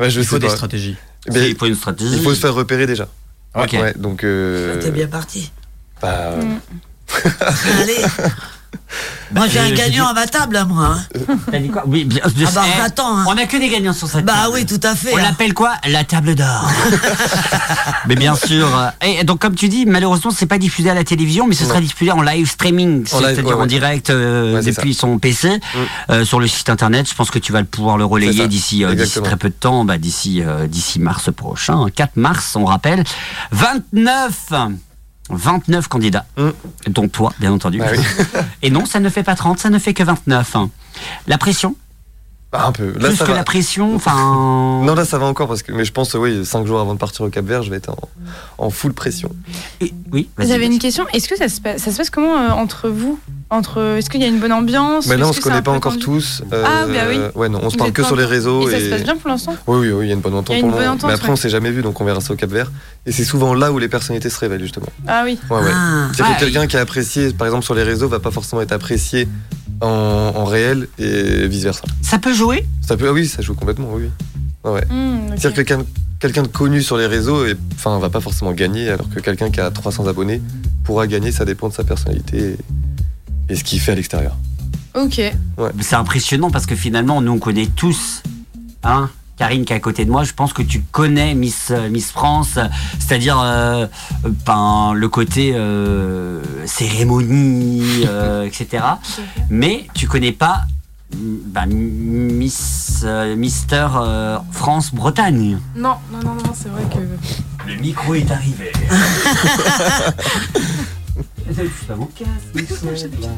Ouais, 0.00 0.10
je 0.10 0.20
Il 0.20 0.26
faut 0.26 0.34
sais 0.36 0.40
des 0.40 0.46
pas. 0.48 0.56
stratégies. 0.56 0.96
Mais 1.32 1.50
Il 1.50 1.56
faut 1.56 1.66
une 1.66 1.76
stratégie. 1.76 2.16
il 2.16 2.22
faut 2.22 2.34
se 2.34 2.40
faire 2.40 2.54
repérer 2.54 2.86
déjà. 2.88 3.06
Ok. 3.54 3.72
Ouais, 3.74 3.94
donc. 3.96 4.24
euh, 4.24 4.80
T'es 4.82 4.90
bien 4.90 5.06
parti. 5.06 5.52
bah, 6.02 6.34
Allez. 7.80 8.04
Moi 9.34 9.46
j'ai 9.48 9.60
un 9.60 9.70
gagnant 9.70 10.08
à 10.08 10.12
ma 10.12 10.26
table, 10.26 10.54
là, 10.54 10.64
moi. 10.64 10.96
hein. 10.96 11.36
T'as 11.50 11.58
dit 11.58 11.68
quoi? 11.68 11.84
Oui, 11.86 12.04
bien, 12.04 12.20
Ah 12.24 12.28
bah 12.54 12.62
eh, 12.66 13.00
hein. 13.00 13.24
On 13.28 13.36
a 13.36 13.46
que 13.46 13.56
des 13.56 13.68
gagnants 13.68 13.92
sur 13.92 14.08
cette 14.08 14.24
Bah 14.24 14.32
table. 14.44 14.54
oui, 14.54 14.66
tout 14.66 14.80
à 14.82 14.94
fait. 14.96 15.12
On 15.14 15.18
hein. 15.18 15.22
l'appelle 15.22 15.54
quoi? 15.54 15.72
La 15.88 16.02
table 16.04 16.34
d'or. 16.34 16.68
mais 18.08 18.16
bien 18.16 18.34
sûr. 18.34 18.66
euh, 18.76 18.88
Et 19.06 19.22
donc 19.24 19.38
comme 19.40 19.54
tu 19.54 19.68
dis, 19.68 19.86
malheureusement, 19.86 20.30
c'est 20.32 20.46
pas 20.46 20.58
diffusé 20.58 20.90
à 20.90 20.94
la 20.94 21.04
télévision, 21.04 21.46
mais 21.46 21.54
ce 21.54 21.64
sera 21.64 21.80
diffusé 21.80 22.10
en 22.10 22.22
live 22.22 22.48
streaming, 22.50 23.06
En 23.12 23.18
live, 23.20 23.28
c'est-à-dire 23.34 23.46
ouais, 23.46 23.54
en 23.54 23.60
ouais. 23.60 23.66
direct 23.66 24.10
euh, 24.10 24.56
Ouais, 24.56 24.62
c'est 24.62 24.72
depuis 24.72 24.94
son 24.94 25.18
PC 25.18 25.60
euh, 26.10 26.24
sur 26.24 26.40
le 26.40 26.48
site 26.48 26.68
internet. 26.68 27.08
Je 27.08 27.14
pense 27.14 27.30
que 27.30 27.38
tu 27.38 27.52
vas 27.52 27.60
le 27.60 27.66
pouvoir 27.66 27.96
le 27.98 28.04
C'est 28.04 28.10
relayer 28.10 28.42
ça. 28.42 28.48
d'ici 28.48 28.84
euh, 28.84 28.88
d'ici 28.90 29.02
Exactement. 29.02 29.26
très 29.26 29.36
peu 29.36 29.48
de 29.48 29.54
temps, 29.54 29.84
bah, 29.84 29.98
d'ici 29.98 30.42
euh, 30.42 30.66
d'ici 30.66 30.98
mars 30.98 31.30
prochain, 31.32 31.86
4 31.94 32.16
mars, 32.16 32.56
on 32.56 32.64
rappelle. 32.64 33.04
29 33.52 34.52
29 35.30 35.88
candidats, 35.88 36.26
Mm. 36.36 36.50
dont 36.88 37.08
toi, 37.08 37.32
bien 37.38 37.52
entendu. 37.52 37.78
Bah 37.78 37.86
oui. 37.92 37.98
Et 38.62 38.70
non, 38.70 38.84
ça 38.86 39.00
ne 39.00 39.08
fait 39.08 39.22
pas 39.22 39.34
30, 39.34 39.58
ça 39.58 39.70
ne 39.70 39.78
fait 39.78 39.94
que 39.94 40.02
29. 40.02 40.56
hein. 40.56 40.70
La 41.26 41.38
pression, 41.38 41.76
bah, 42.52 42.64
un 42.66 42.72
peu. 42.72 42.92
Là, 42.98 43.08
plus 43.08 43.16
ça 43.16 43.24
que 43.26 43.30
va. 43.30 43.36
la 43.36 43.44
pression, 43.44 43.94
enfin. 43.94 44.80
Non, 44.84 44.94
là, 44.94 45.04
ça 45.04 45.18
va 45.18 45.26
encore 45.26 45.46
parce 45.48 45.62
que. 45.62 45.72
Mais 45.72 45.84
je 45.84 45.92
pense, 45.92 46.14
oui, 46.14 46.44
cinq 46.44 46.66
jours 46.66 46.80
avant 46.80 46.94
de 46.94 46.98
partir 46.98 47.22
au 47.24 47.28
Cap 47.30 47.44
Vert, 47.44 47.62
je 47.62 47.70
vais 47.70 47.76
être 47.76 47.90
en, 47.90 48.08
en 48.58 48.70
full 48.70 48.92
pression. 48.92 49.30
Et- 49.80 49.94
oui, 50.12 50.28
vas-y, 50.36 50.48
J'avais 50.48 50.66
une 50.66 50.78
question. 50.78 51.06
Est-ce 51.12 51.28
que 51.28 51.36
ça 51.36 51.48
se 51.48 51.60
passe, 51.60 51.82
ça 51.82 51.92
se 51.92 51.96
passe 51.96 52.10
comment 52.10 52.36
euh, 52.36 52.50
entre 52.50 52.88
vous? 52.88 53.18
Entre, 53.50 53.96
Est-ce 53.98 54.08
qu'il 54.08 54.20
y 54.20 54.24
a 54.24 54.28
une 54.28 54.38
bonne 54.38 54.52
ambiance? 54.52 55.06
Mais 55.08 55.16
là, 55.16 55.26
on 55.26 55.32
se 55.32 55.36
c'est 55.36 55.40
connaît 55.42 55.60
pas 55.62 55.72
encore 55.72 55.98
tous. 55.98 56.42
euh, 56.52 56.62
Ah, 56.64 56.86
bah 56.86 56.92
oui. 57.08 57.18
Ouais, 57.34 57.48
non, 57.48 57.60
on 57.62 57.70
se 57.70 57.76
parle 57.76 57.92
que 57.92 58.02
sur 58.04 58.14
les 58.16 58.24
réseaux. 58.24 58.68
Et 58.68 58.72
ça 58.72 58.80
se 58.80 58.90
passe 58.90 59.02
bien 59.02 59.16
pour 59.16 59.28
l'instant? 59.28 59.56
Oui, 59.66 59.78
oui, 59.88 59.92
oui, 59.92 60.04
il 60.06 60.08
y 60.08 60.10
a 60.12 60.14
une 60.14 60.20
bonne 60.20 60.34
entente 60.34 60.58
pour 60.60 60.68
une 60.68 60.74
bonne 60.74 60.88
entente, 60.88 61.08
Mais 61.08 61.14
après, 61.14 61.26
ouais. 61.28 61.32
on 61.32 61.36
s'est 61.36 61.48
jamais 61.50 61.70
vu, 61.70 61.82
donc 61.82 62.00
on 62.00 62.04
verra 62.04 62.20
ça 62.20 62.32
au 62.32 62.36
Cap 62.36 62.50
Vert. 62.50 62.70
Et 63.06 63.12
c'est 63.12 63.24
souvent 63.24 63.52
là 63.54 63.72
où 63.72 63.78
les 63.78 63.88
personnalités 63.88 64.30
se 64.30 64.38
révèlent, 64.38 64.62
justement. 64.62 64.86
Ah 65.06 65.22
oui. 65.24 65.38
Ouais, 65.50 65.56
ouais. 65.60 65.70
Ah. 65.74 66.08
C'est-à-dire 66.12 66.34
Ah, 66.36 66.40
que 66.40 66.44
quelqu'un 66.44 66.66
qui 66.68 66.76
est 66.76 66.80
apprécié, 66.80 67.32
par 67.32 67.46
exemple, 67.48 67.64
sur 67.64 67.74
les 67.74 67.82
réseaux, 67.82 68.08
va 68.08 68.20
pas 68.20 68.30
forcément 68.30 68.62
être 68.62 68.72
apprécié 68.72 69.28
en, 69.80 69.88
en 70.36 70.44
réel 70.44 70.86
et 70.98 71.48
vice-versa. 71.48 71.82
Ça 72.02 72.18
peut 72.18 72.32
jouer? 72.34 72.66
Ça 72.86 72.96
peut, 72.96 73.08
ah 73.08 73.12
oui, 73.12 73.26
ça 73.26 73.42
joue 73.42 73.54
complètement, 73.54 73.88
oui. 73.92 74.04
oui. 74.04 74.10
Ouais, 74.64 74.72
ouais. 74.72 74.84
Hmm. 74.90 75.34
C'est-à-dire 75.36 75.64
que 75.64 75.74
quelqu'un 76.20 76.42
de 76.42 76.48
connu 76.48 76.82
sur 76.82 76.98
les 76.98 77.06
réseaux 77.06 77.46
et, 77.46 77.56
enfin, 77.74 77.98
va 77.98 78.10
pas 78.10 78.20
forcément 78.20 78.52
gagner, 78.52 78.90
alors 78.90 79.08
que 79.08 79.20
quelqu'un 79.20 79.50
qui 79.50 79.58
a 79.60 79.70
300 79.70 80.06
abonnés 80.06 80.40
pourra 80.84 81.06
gagner, 81.06 81.32
ça 81.32 81.44
dépend 81.46 81.68
de 81.68 81.72
sa 81.74 81.82
personnalité 81.82 82.36
et, 82.38 82.56
et 83.50 83.56
ce 83.56 83.64
qu'il 83.64 83.80
fait 83.80 83.92
à 83.92 83.96
l'extérieur. 83.96 84.36
Ok. 84.94 85.20
C'est 85.80 85.96
impressionnant 85.96 86.50
parce 86.50 86.66
que 86.66 86.74
finalement, 86.74 87.20
nous, 87.20 87.32
on 87.32 87.38
connaît 87.38 87.66
tous 87.66 88.22
hein 88.82 89.10
Karine 89.40 89.64
qui 89.64 89.72
est 89.72 89.76
à 89.76 89.80
côté 89.80 90.04
de 90.04 90.10
moi, 90.10 90.24
je 90.24 90.34
pense 90.34 90.52
que 90.52 90.60
tu 90.60 90.82
connais 90.92 91.34
Miss 91.34 91.70
euh, 91.70 91.88
Miss 91.88 92.12
France, 92.12 92.58
c'est-à-dire 92.98 93.40
euh, 93.40 93.86
euh, 94.26 94.28
ben, 94.44 94.92
le 94.94 95.08
côté 95.08 95.52
euh, 95.54 96.42
cérémonie, 96.66 98.04
euh, 98.06 98.42
etc. 98.46 98.84
Mais 99.48 99.86
tu 99.94 100.06
connais 100.06 100.32
pas 100.32 100.64
mm, 101.16 101.36
ben, 101.46 101.66
Miss 101.66 103.00
euh, 103.04 103.34
Mister 103.34 103.86
euh, 103.96 104.36
France 104.52 104.92
Bretagne. 104.92 105.58
Non, 105.74 105.94
non, 106.12 106.18
non, 106.22 106.34
non, 106.34 106.52
c'est 106.54 106.68
vrai 106.68 106.82
que. 106.92 106.98
Le 107.66 107.76
micro 107.76 108.14
est 108.14 108.30
arrivé. 108.30 108.72
C'est 111.54 111.86
pas 111.86 111.96
mon 111.96 112.06
casque, 112.06 112.30
Michel, 112.54 113.10
là. 113.20 113.28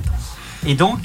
Et 0.66 0.74
donc, 0.74 0.98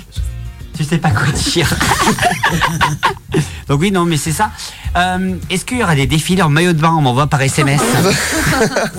tu 0.75 0.83
sais 0.83 0.97
pas 0.97 1.09
quoi 1.11 1.27
dire. 1.31 1.69
donc 3.67 3.79
oui, 3.81 3.91
non, 3.91 4.05
mais 4.05 4.17
c'est 4.17 4.31
ça. 4.31 4.51
Euh, 4.95 5.35
Est-ce 5.49 5.65
qu'il 5.65 5.77
y 5.77 5.83
aura 5.83 5.95
des 5.95 6.07
défilés 6.07 6.41
en 6.41 6.49
maillot 6.49 6.73
de 6.73 6.81
bain 6.81 6.93
On 6.97 7.01
m'envoie 7.01 7.27
par 7.27 7.41
SMS. 7.41 7.81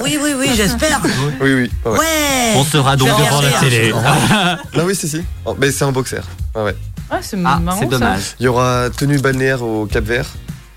Oui, 0.02 0.16
oui, 0.22 0.30
oui, 0.38 0.48
j'espère. 0.54 1.00
Oui, 1.40 1.52
oui. 1.54 1.70
ouais. 1.84 2.52
On 2.56 2.64
sera 2.64 2.96
donc 2.96 3.08
devant 3.08 3.40
la 3.42 3.50
télé. 3.60 3.92
Non, 4.76 4.84
oui, 4.84 4.94
si, 4.94 5.08
si. 5.08 5.22
Oh, 5.44 5.56
mais 5.58 5.70
c'est 5.72 5.84
un 5.84 5.92
boxer. 5.92 6.22
Ouais, 6.54 6.62
ouais. 6.62 6.76
Ah, 7.10 7.18
c'est 7.20 7.36
Ah, 7.44 7.60
ça. 7.78 7.86
dommage. 7.86 8.22
Il 8.40 8.44
y 8.44 8.48
aura 8.48 8.90
tenue 8.90 9.18
balnéaire 9.18 9.62
au 9.62 9.86
Cap 9.86 10.04
Vert. 10.04 10.26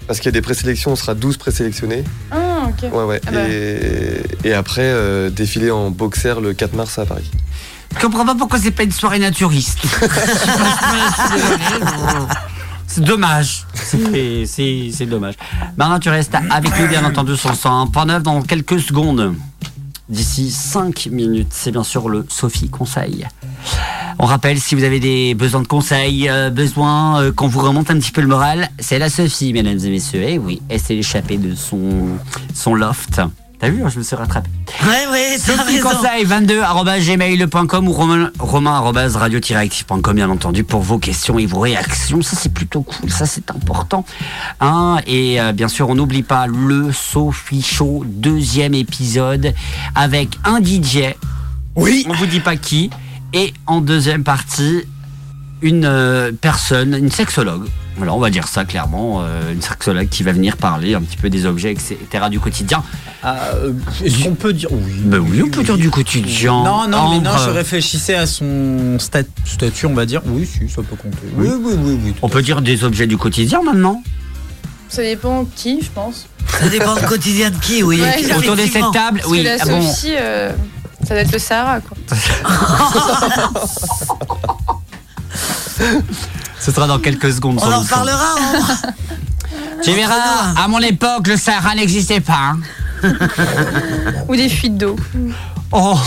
Parce 0.08 0.20
qu'il 0.20 0.26
y 0.28 0.30
a 0.30 0.34
des 0.34 0.42
présélections, 0.42 0.92
on 0.92 0.96
sera 0.96 1.14
12 1.16 1.38
présélectionnés. 1.38 2.04
Ah, 2.32 2.68
ok. 2.68 2.92
Ouais, 2.94 3.04
ouais. 3.06 3.22
Ah 3.28 3.32
bah. 3.32 3.48
et, 3.50 4.22
et 4.44 4.54
après, 4.54 4.82
euh, 4.84 5.30
défilé 5.30 5.72
en 5.72 5.90
boxer 5.92 6.36
le 6.42 6.54
4 6.54 6.74
mars 6.76 7.00
à 7.00 7.06
Paris. 7.06 7.30
Je 7.96 8.00
comprends 8.02 8.26
pas 8.26 8.36
pourquoi 8.36 8.58
c'est 8.60 8.72
pas 8.72 8.84
une 8.84 8.92
soirée 8.92 9.20
naturiste. 9.20 9.80
C'est 12.88 13.04
dommage. 13.06 13.66
C'est- 13.74 14.46
C'est 14.46 14.90
c'est 14.94 15.06
dommage. 15.06 15.36
Marin, 15.78 15.98
tu 16.00 16.10
restes 16.10 16.36
avec 16.50 16.78
nous, 16.78 16.88
bien 16.90 17.06
entendu, 17.06 17.38
sur 17.38 17.50
le 17.50 17.56
101.9 17.56 18.22
dans 18.22 18.42
quelques 18.42 18.82
secondes. 18.82 19.34
D'ici 20.10 20.52
5 20.52 21.08
minutes, 21.10 21.48
c'est 21.52 21.72
bien 21.72 21.86
sûr 21.86 22.10
le 22.10 22.26
Sophie 22.28 22.70
Conseil. 22.70 23.26
On 24.19 24.26
rappelle, 24.26 24.60
si 24.60 24.76
vous 24.76 24.84
avez 24.84 25.00
des 25.00 25.34
besoins 25.34 25.62
de 25.62 25.67
conseils, 25.67 26.30
euh, 26.30 26.50
besoin 26.50 27.21
euh, 27.21 27.32
qu'on 27.32 27.47
vous 27.47 27.60
remonte 27.60 27.89
un 27.89 27.97
petit 27.97 28.12
peu 28.12 28.21
le 28.21 28.28
moral, 28.28 28.69
c'est 28.80 29.00
la 29.00 29.10
Sophie, 29.10 29.54
mesdames 29.54 29.80
et 29.84 29.89
messieurs. 29.89 30.21
Et 30.21 30.38
oui, 30.38 30.62
elle 30.69 30.80
s'est 30.80 30.95
échappée 30.95 31.38
de 31.38 31.56
son, 31.56 31.80
son 32.54 32.76
loft. 32.76 33.21
T'as 33.62 33.69
vu, 33.69 33.84
hein, 33.84 33.89
je 33.89 34.00
me 34.00 34.04
suis 34.04 34.15
rattrapé. 34.15 34.50
Ouais, 34.84 35.08
ouais, 35.12 35.38
Sophie. 35.38 35.80
Conseil 35.82 36.24
22 36.26 36.62
gmail.com 37.06 37.88
ou 37.88 37.91
romain, 37.91 38.32
romain 38.39 38.80
radio-active.com 38.80 40.15
bien 40.15 40.32
entendu 40.32 40.63
pour 40.63 40.82
vos 40.82 40.97
questions 40.97 41.38
et 41.38 41.45
vos 41.45 41.60
réactions. 41.60 42.24
Ça 42.24 42.36
c'est 42.36 42.52
plutôt 42.52 42.82
cool, 42.82 43.12
ça 43.12 43.28
c'est 43.28 43.52
important. 43.52 44.04
Hein, 44.62 44.97
et 45.06 45.39
euh, 45.39 45.52
bien 45.52 45.67
sûr 45.67 45.89
on 45.89 45.95
n'oublie 45.95 46.24
pas 46.24 46.47
le 46.47 46.91
Sophie 46.91 47.62
Show 47.62 48.04
deuxième 48.08 48.74
épisode 48.74 49.54
avec 49.93 50.39
un 50.43 50.60
DJ. 50.60 51.13
Oui. 51.76 52.04
On 52.10 52.13
vous 52.13 52.26
dit 52.26 52.39
pas 52.39 52.56
qui. 52.56 52.89
Et 53.34 53.54
en 53.67 53.82
deuxième 53.82 54.24
partie 54.24 54.84
une 55.62 55.86
euh, 55.86 56.32
personne, 56.39 56.96
une 56.96 57.12
sexologue. 57.12 57.67
Voilà, 57.98 58.13
on 58.13 58.20
va 58.20 58.30
dire 58.32 58.48
ça 58.48 58.65
clairement, 58.65 59.22
euh, 59.22 59.54
une 59.54 59.62
sexologue 59.62 60.10
qui 60.10 60.24
va 60.24 60.32
venir 60.32 60.58
parler 60.58 60.96
un 60.96 61.02
petit 61.02 61.17
peu 61.17 61.30
des 61.30 61.46
objets, 61.46 61.72
etc. 61.72 61.98
du 62.32 62.39
quotidien. 62.39 62.84
Euh, 63.24 63.74
Est-ce 64.04 64.24
qu'on 64.24 64.34
peut 64.34 64.54
dire 64.54 64.70
oui 64.72 64.94
Ben 65.04 65.20
oui, 65.20 65.44
on 65.46 65.50
peut 65.50 65.63
dire 65.63 65.78
du 65.78 65.91
quotidien. 65.91 66.63
Non, 66.63 66.88
non, 66.88 67.12
mais 67.12 67.20
non, 67.20 67.38
je 67.46 67.52
réfléchissais 67.52 68.15
à 68.15 68.26
son 68.26 68.98
stat- 68.98 69.24
statut, 69.46 69.86
on 69.86 69.94
va 69.94 70.06
dire. 70.08 70.22
Oui, 70.26 70.48
si, 70.48 70.67
ça 70.67 70.82
peut 70.82 70.96
compter. 70.96 71.17
Oui, 71.36 71.48
oui, 71.62 71.74
oui, 71.78 72.00
oui. 72.06 72.13
On 72.24 72.30
peut 72.30 72.41
dire 72.41 72.62
des 72.62 72.84
objets 72.84 73.06
du 73.06 73.17
quotidien 73.17 73.62
maintenant 73.62 74.02
Ça 74.89 75.04
dépend 75.04 75.46
qui, 75.56 75.82
je 75.84 75.89
pense. 75.94 76.28
Ça 76.60 76.70
dépend 76.70 76.96
du 76.96 77.06
quotidien 77.06 77.52
de 77.52 77.58
qui, 77.58 77.84
oui. 77.84 78.02
Ouais. 78.02 78.36
Autour 78.36 78.56
de 78.56 78.62
cette 78.62 78.91
table, 78.94 79.20
Parce 79.20 79.28
oui. 79.28 79.39
que 79.39 79.44
la 79.44 79.58
ah 79.60 79.65
bon. 79.65 79.89
Euh, 80.08 80.52
ça 81.08 81.14
doit 81.14 81.24
être 81.24 81.32
le 81.32 81.40
Sahara, 81.40 81.80
quoi. 81.82 81.98
Ce 86.60 86.72
sera 86.72 86.88
dans 86.88 87.00
quelques 87.00 87.32
secondes. 87.34 87.60
On 87.62 87.72
en 87.72 87.84
parlera, 87.86 88.36
hein. 88.40 88.92
Tu 89.84 89.92
verras, 89.94 90.54
à 90.64 90.68
mon 90.68 90.80
époque, 90.80 91.28
le 91.28 91.38
Sahara 91.38 91.74
n'existait 91.74 92.20
pas. 92.20 92.54
hein. 92.54 92.60
Ou 94.28 94.36
des 94.36 94.48
fuites 94.48 94.78
d'eau. 94.78 94.96
Oh, 95.72 95.98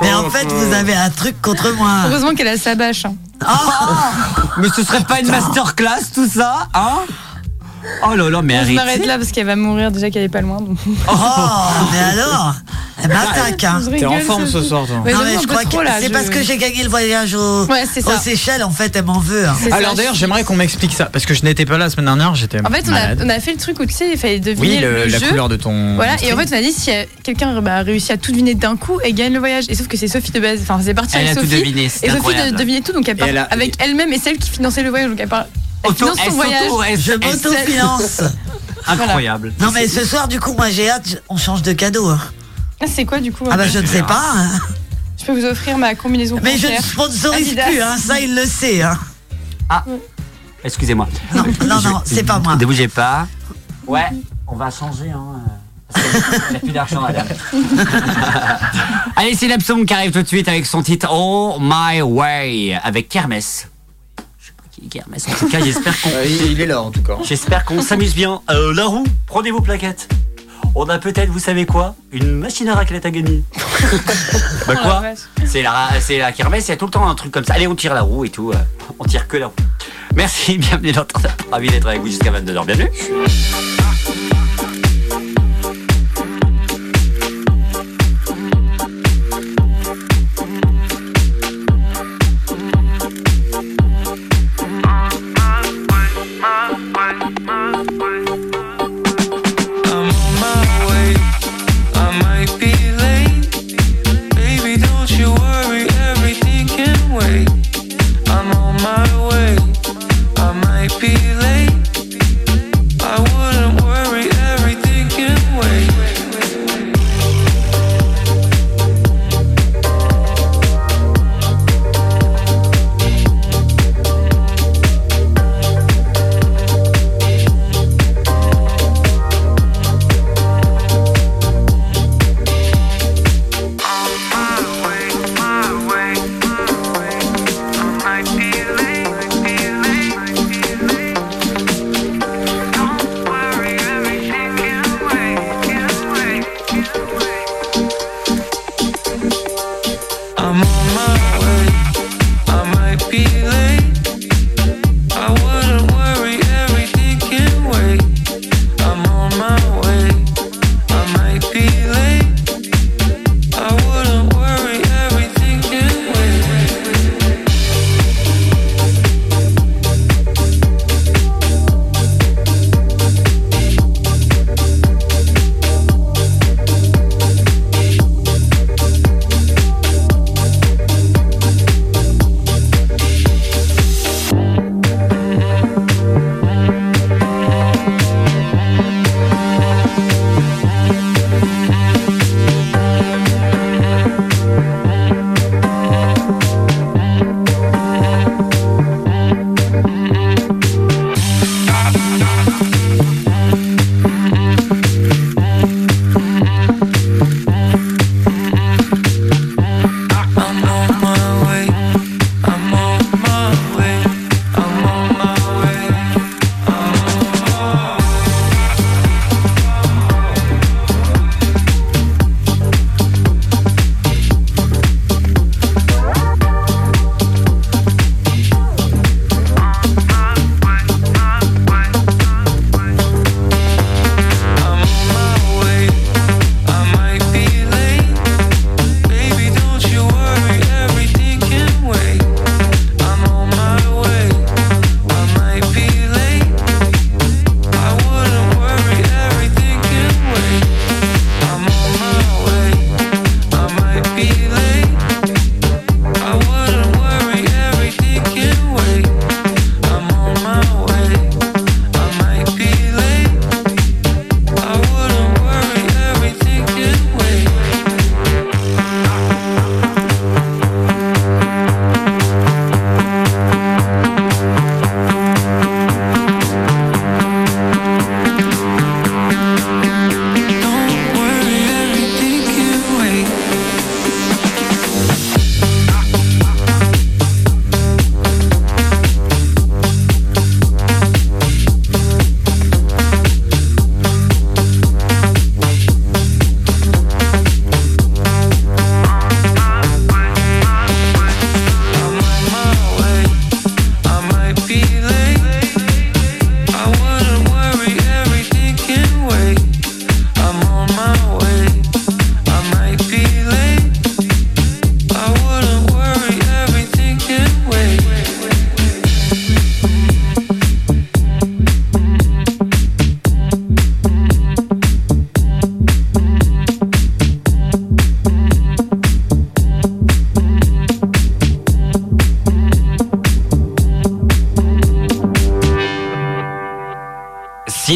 Mais 0.00 0.14
en 0.14 0.30
fait, 0.30 0.46
vous 0.50 0.72
avez 0.72 0.94
un 0.94 1.10
truc 1.10 1.40
contre 1.42 1.70
moi. 1.72 2.04
Heureusement 2.06 2.34
qu'elle 2.34 2.48
a 2.48 2.56
sa 2.56 2.74
bâche. 2.76 3.04
hein. 3.04 3.14
mais 4.58 4.68
ce 4.74 4.82
serait 4.84 5.04
pas 5.04 5.20
une 5.20 5.30
masterclass 5.30 6.10
tout 6.14 6.28
ça, 6.28 6.68
hein 6.74 7.00
Oh 8.06 8.14
là 8.14 8.28
là, 8.30 8.42
mais 8.42 8.54
Je 8.54 8.58
arrêtez. 8.60 8.74
m'arrête 8.74 9.06
là 9.06 9.18
parce 9.18 9.30
qu'elle 9.32 9.46
va 9.46 9.56
mourir 9.56 9.90
déjà 9.90 10.10
qu'elle 10.10 10.22
est 10.24 10.28
pas 10.28 10.40
loin. 10.42 10.60
donc. 10.60 10.76
Oh, 11.08 11.12
mais 11.92 11.98
alors 12.20 12.54
Elle 13.02 13.08
m'attaque, 13.08 13.64
hein. 13.64 13.80
Je 13.84 13.90
T'es 13.98 14.04
en 14.04 14.18
forme 14.20 14.46
ce 14.46 14.62
soir, 14.62 14.86
toi. 14.86 14.96
Ouais, 15.04 15.12
Non, 15.14 15.20
mais 15.24 15.38
je 15.40 15.46
crois 15.46 15.62
trop, 15.64 15.78
que 15.78 15.84
là, 15.84 15.92
c'est 16.00 16.08
je- 16.08 16.12
parce 16.12 16.28
que 16.28 16.42
j'ai 16.42 16.58
gagné 16.58 16.82
le 16.82 16.90
voyage 16.90 17.34
au, 17.34 17.64
Ouais, 17.66 17.84
aux. 17.84 18.18
Seychelles, 18.20 18.62
en 18.62 18.70
fait, 18.70 18.94
elle 18.96 19.04
m'en 19.04 19.18
veut. 19.18 19.46
hein. 19.48 19.56
Alors 19.72 19.94
d'ailleurs, 19.94 20.14
j'aimerais 20.14 20.44
qu'on 20.44 20.56
m'explique 20.56 20.92
ça 20.92 21.06
parce 21.06 21.24
que 21.24 21.32
je 21.32 21.42
n'étais 21.44 21.64
pas 21.64 21.78
là 21.78 21.84
la 21.86 21.90
semaine 21.90 22.06
dernière, 22.06 22.34
j'étais 22.34 22.58
En 22.60 22.70
fait, 22.70 22.84
on 22.88 22.94
a, 22.94 23.24
on 23.24 23.28
a 23.30 23.40
fait 23.40 23.52
le 23.52 23.58
truc 23.58 23.80
où 23.80 23.86
tu 23.86 23.94
sais, 23.94 24.10
il 24.12 24.18
fallait 24.18 24.38
deviner 24.40 24.68
Oui, 24.76 24.78
le- 24.78 25.04
le, 25.04 25.06
la 25.06 25.18
jeu. 25.18 25.28
couleur 25.28 25.48
de 25.48 25.56
ton. 25.56 25.94
Voilà, 25.94 26.16
et 26.22 26.32
en 26.32 26.36
fait, 26.36 26.48
on 26.52 26.56
a 26.58 26.60
dit 26.62 26.72
si 26.72 26.90
euh, 26.90 27.04
quelqu'un 27.22 27.58
bah, 27.62 27.80
réussit 27.82 28.10
à 28.10 28.16
tout 28.18 28.32
deviner 28.32 28.54
d'un 28.54 28.76
coup, 28.76 28.98
elle 29.02 29.14
gagne 29.14 29.32
le 29.32 29.38
voyage. 29.38 29.64
Et 29.70 29.74
sauf 29.74 29.88
que 29.88 29.96
c'est 29.96 30.08
Sophie 30.08 30.32
de 30.32 30.40
base. 30.40 30.60
Enfin, 30.62 30.78
c'est 30.84 30.92
parti 30.94 31.16
Elle 31.16 31.26
avec 31.26 31.38
a 31.38 31.40
tout 31.40 31.46
Sophie. 31.46 31.60
deviné, 31.60 31.84
et 31.84 31.88
c'est 31.88 32.06
Sophie 32.06 32.18
incroyable. 32.18 32.52
de 32.52 32.56
deviner 32.58 32.82
tout, 32.82 32.92
donc 32.92 33.08
elle 33.08 33.16
part 33.16 33.28
avec 33.50 33.74
elle-même 33.78 34.12
et 34.12 34.18
celle 34.18 34.36
qui 34.36 34.50
finançait 34.50 34.82
le 34.82 34.90
voyage. 34.90 35.08
Donc 35.10 35.18
elle 35.20 35.28
part. 35.28 35.46
Auto, 35.84 35.94
finance 36.14 36.18
son 36.26 36.30
voyage. 36.32 37.00
Je 37.00 37.12
m'auto-finance. 37.12 38.22
Incroyable. 38.86 39.52
Non, 39.60 39.70
mais 39.72 39.86
ce 39.88 40.04
soir, 40.04 40.26
du 40.28 40.40
coup, 40.40 40.52
moi, 40.54 40.70
j'ai 40.70 40.90
hâte, 40.90 41.22
on 41.28 41.36
change 41.36 41.62
de 41.62 41.72
cadeau. 41.72 42.08
hein. 42.08 42.20
Ah, 42.82 42.86
c'est 42.86 43.04
quoi 43.04 43.20
du 43.20 43.30
coup 43.32 43.44
Ah, 43.50 43.56
bah, 43.56 43.68
je 43.68 43.78
ne 43.78 43.86
sais 43.86 44.02
pas. 44.02 44.22
hein. 44.36 44.48
Je 45.18 45.24
peux 45.26 45.38
vous 45.38 45.44
offrir 45.46 45.76
ma 45.76 45.94
combinaison 45.94 46.38
Mais 46.42 46.56
je 46.56 46.66
ne 46.66 46.76
sponsorise 46.82 47.48
Adidas. 47.48 47.66
plus, 47.66 47.80
hein, 47.82 47.96
ça, 47.98 48.20
il 48.20 48.34
le 48.34 48.46
sait. 48.46 48.82
hein. 48.82 48.98
Excusez-moi. 50.64 51.08
Non, 51.34 51.44
non, 51.66 51.80
non, 51.82 52.00
c'est 52.04 52.22
pas 52.24 52.38
moi. 52.38 52.56
Ne 52.56 52.64
bougez 52.66 52.88
pas. 52.88 53.26
Ouais, 53.86 54.06
on 54.46 54.56
va 54.56 54.70
changer. 54.70 55.10
Hein. 55.10 55.40
parce 55.92 56.06
qu'elle 56.48 56.56
a 56.56 56.60
plus 56.60 56.72
d'argent, 56.72 57.00
madame. 57.02 57.26
Allez, 59.16 59.34
c'est 59.34 59.48
Lapsong 59.48 59.84
qui 59.84 59.94
arrive 59.94 60.12
tout 60.12 60.22
de 60.22 60.28
suite 60.28 60.48
avec 60.48 60.64
son 60.66 60.82
titre 60.82 61.08
Oh 61.12 61.58
My 61.60 62.00
Way 62.02 62.78
avec 62.82 63.08
Kermesse. 63.08 63.68
En 65.30 65.34
tout 65.38 65.48
cas, 65.48 65.60
j'espère 65.62 66.00
qu'on 66.00 66.10
il 66.24 66.60
est 66.60 66.66
là 66.66 66.80
en 66.82 66.90
tout 66.90 67.02
cas. 67.02 67.16
j'espère 67.24 67.64
qu'on 67.64 67.82
s'amuse 67.82 68.14
bien. 68.14 68.40
Euh, 68.50 68.72
la 68.74 68.86
roue, 68.86 69.04
prenez 69.26 69.50
vos 69.50 69.60
plaquettes. 69.60 70.08
On 70.74 70.88
a 70.88 70.98
peut-être, 70.98 71.30
vous 71.30 71.38
savez 71.40 71.66
quoi 71.66 71.96
Une 72.12 72.30
machine 72.32 72.68
à 72.68 72.74
raclette 72.76 73.04
à 73.04 73.10
gagner. 73.10 73.42
bah 74.68 74.76
quoi 74.76 75.00
vache. 75.00 75.18
C'est 75.44 75.62
la, 75.62 75.88
c'est 76.00 76.18
la 76.18 76.30
kermesse, 76.32 76.66
il 76.68 76.70
y 76.70 76.72
a 76.72 76.76
tout 76.76 76.84
le 76.86 76.92
temps 76.92 77.08
un 77.08 77.14
truc 77.16 77.32
comme 77.32 77.44
ça. 77.44 77.54
Allez, 77.54 77.66
on 77.66 77.74
tire 77.74 77.92
la 77.94 78.02
roue 78.02 78.24
et 78.24 78.30
tout. 78.30 78.52
euh, 78.52 78.56
On 78.98 79.04
tire 79.04 79.26
que 79.26 79.36
la 79.36 79.46
roue. 79.48 79.54
Merci, 80.14 80.58
bienvenue 80.58 80.92
dans 80.92 81.04
Ravi 81.50 81.68
d'être 81.70 81.86
avec 81.88 82.00
vous 82.00 82.06
jusqu'à 82.08 82.30
22h. 82.30 82.64
Bienvenue. 82.66 82.90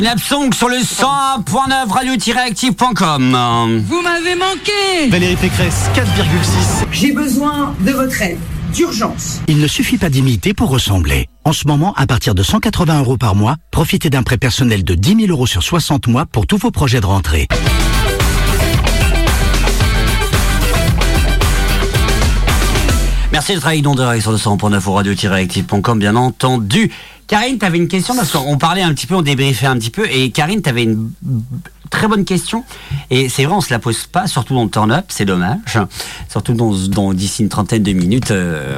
Synapsong 0.04 0.52
sur 0.52 0.68
le 0.68 0.76
101.9 0.76 1.88
radio-active.com. 1.88 3.82
Vous 3.88 4.02
m'avez 4.02 4.34
manqué 4.34 5.08
Valérie 5.08 5.36
Pécresse, 5.36 5.88
4,6. 5.94 6.84
J'ai 6.92 7.12
besoin 7.12 7.74
de 7.80 7.90
votre 7.90 8.20
aide, 8.20 8.38
d'urgence. 8.74 9.40
Il 9.48 9.56
ne 9.60 9.66
suffit 9.66 9.96
pas 9.96 10.10
d'imiter 10.10 10.52
pour 10.52 10.68
ressembler. 10.68 11.30
En 11.46 11.54
ce 11.54 11.66
moment, 11.66 11.94
à 11.96 12.06
partir 12.06 12.34
de 12.34 12.42
180 12.42 12.98
euros 12.98 13.16
par 13.16 13.34
mois, 13.34 13.56
profitez 13.70 14.10
d'un 14.10 14.22
prêt 14.22 14.36
personnel 14.36 14.84
de 14.84 14.94
10 14.94 15.26
000 15.26 15.28
euros 15.30 15.46
sur 15.46 15.62
60 15.62 16.06
mois 16.08 16.26
pour 16.26 16.46
tous 16.46 16.58
vos 16.58 16.70
projets 16.70 17.00
de 17.00 17.06
rentrée. 17.06 17.48
Merci 23.34 23.54
de 23.54 23.58
travailler 23.58 23.82
dans 23.82 23.96
direct 23.96 24.22
sur 24.22 24.30
le 24.30 24.38
100.9 24.38 24.88
au 24.88 24.92
radio-active.com, 24.92 25.98
bien 25.98 26.14
entendu. 26.14 26.92
Karine, 27.26 27.58
tu 27.58 27.64
avais 27.64 27.78
une 27.78 27.88
question 27.88 28.14
parce 28.14 28.30
qu'on 28.32 28.58
parlait 28.58 28.82
un 28.82 28.92
petit 28.94 29.06
peu, 29.06 29.14
on 29.14 29.22
débriefait 29.22 29.66
un 29.66 29.78
petit 29.78 29.90
peu, 29.90 30.06
et 30.10 30.30
Karine, 30.30 30.60
tu 30.62 30.68
avais 30.68 30.82
une 30.84 31.10
très 31.90 32.06
bonne 32.08 32.24
question. 32.24 32.64
Et 33.10 33.28
c'est 33.28 33.44
vrai, 33.44 33.54
on 33.54 33.60
se 33.60 33.72
la 33.72 33.78
pose 33.78 34.06
pas, 34.06 34.26
surtout 34.26 34.54
dans 34.54 34.64
le 34.64 34.70
turn-up, 34.70 35.06
c'est 35.08 35.24
dommage. 35.24 35.78
Surtout 36.28 36.52
dans, 36.54 36.72
dans 36.88 37.12
d'ici 37.14 37.42
une 37.42 37.48
trentaine 37.48 37.82
de 37.82 37.92
minutes, 37.92 38.30
euh, 38.30 38.76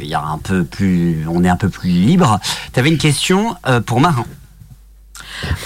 il 0.00 0.06
y 0.08 0.14
a 0.14 0.22
un 0.22 0.38
peu 0.38 0.64
plus, 0.64 1.24
on 1.28 1.42
est 1.44 1.48
un 1.48 1.56
peu 1.56 1.68
plus 1.70 1.88
libre. 1.90 2.38
Tu 2.72 2.80
avais 2.80 2.90
une 2.90 2.98
question 2.98 3.56
euh, 3.66 3.80
pour 3.80 4.00
Marin. 4.00 4.24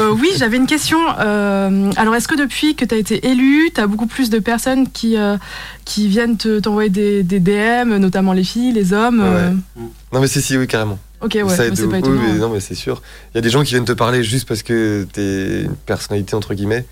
Euh, 0.01 0.11
oui, 0.11 0.29
j'avais 0.37 0.57
une 0.57 0.67
question. 0.67 0.99
Euh, 1.21 1.91
alors, 1.97 2.15
est-ce 2.17 2.27
que 2.29 2.35
depuis 2.37 2.75
que 2.75 2.85
tu 2.85 2.95
as 2.95 2.99
été 2.99 3.27
élu, 3.29 3.71
tu 3.75 3.81
as 3.81 3.87
beaucoup 3.87 4.07
plus 4.07 4.29
de 4.29 4.39
personnes 4.41 4.89
qui, 4.91 5.17
euh, 5.17 5.37
qui 5.85 6.09
viennent 6.09 6.37
te- 6.37 6.59
t'envoyer 6.59 6.91
des, 6.91 7.23
des 7.23 7.39
DM, 7.41 7.97
notamment 7.99 8.33
les 8.33 8.43
filles, 8.45 8.73
les 8.73 8.93
hommes 8.93 9.21
euh, 9.23 9.53
Non 10.13 10.21
mais 10.21 10.27
si 10.27 10.43
si 10.43 10.57
oui 10.59 10.67
carrément. 10.67 10.99
Ok, 11.23 11.35
ouais, 11.35 11.49
Ça 11.51 11.63
mais 11.63 11.69
aide 11.69 11.77
c'est 11.77 11.83
de- 11.83 11.87
pas 11.89 11.95
oui, 11.97 11.99
étonnant. 12.01 12.21
mais 12.23 12.39
non 12.39 12.49
mais 12.51 12.61
c'est 12.61 12.75
sûr. 12.75 13.03
Il 13.33 13.37
y 13.37 13.39
a 13.39 13.41
des 13.43 13.51
gens 13.51 13.63
qui 13.63 13.71
viennent 13.75 13.85
te 13.85 13.93
parler 13.93 14.23
juste 14.25 14.49
parce 14.49 14.63
que 14.63 15.07
t'es 15.13 15.63
une 15.63 15.77
personnalité 15.77 16.35
entre 16.35 16.55
guillemets. 16.55 16.87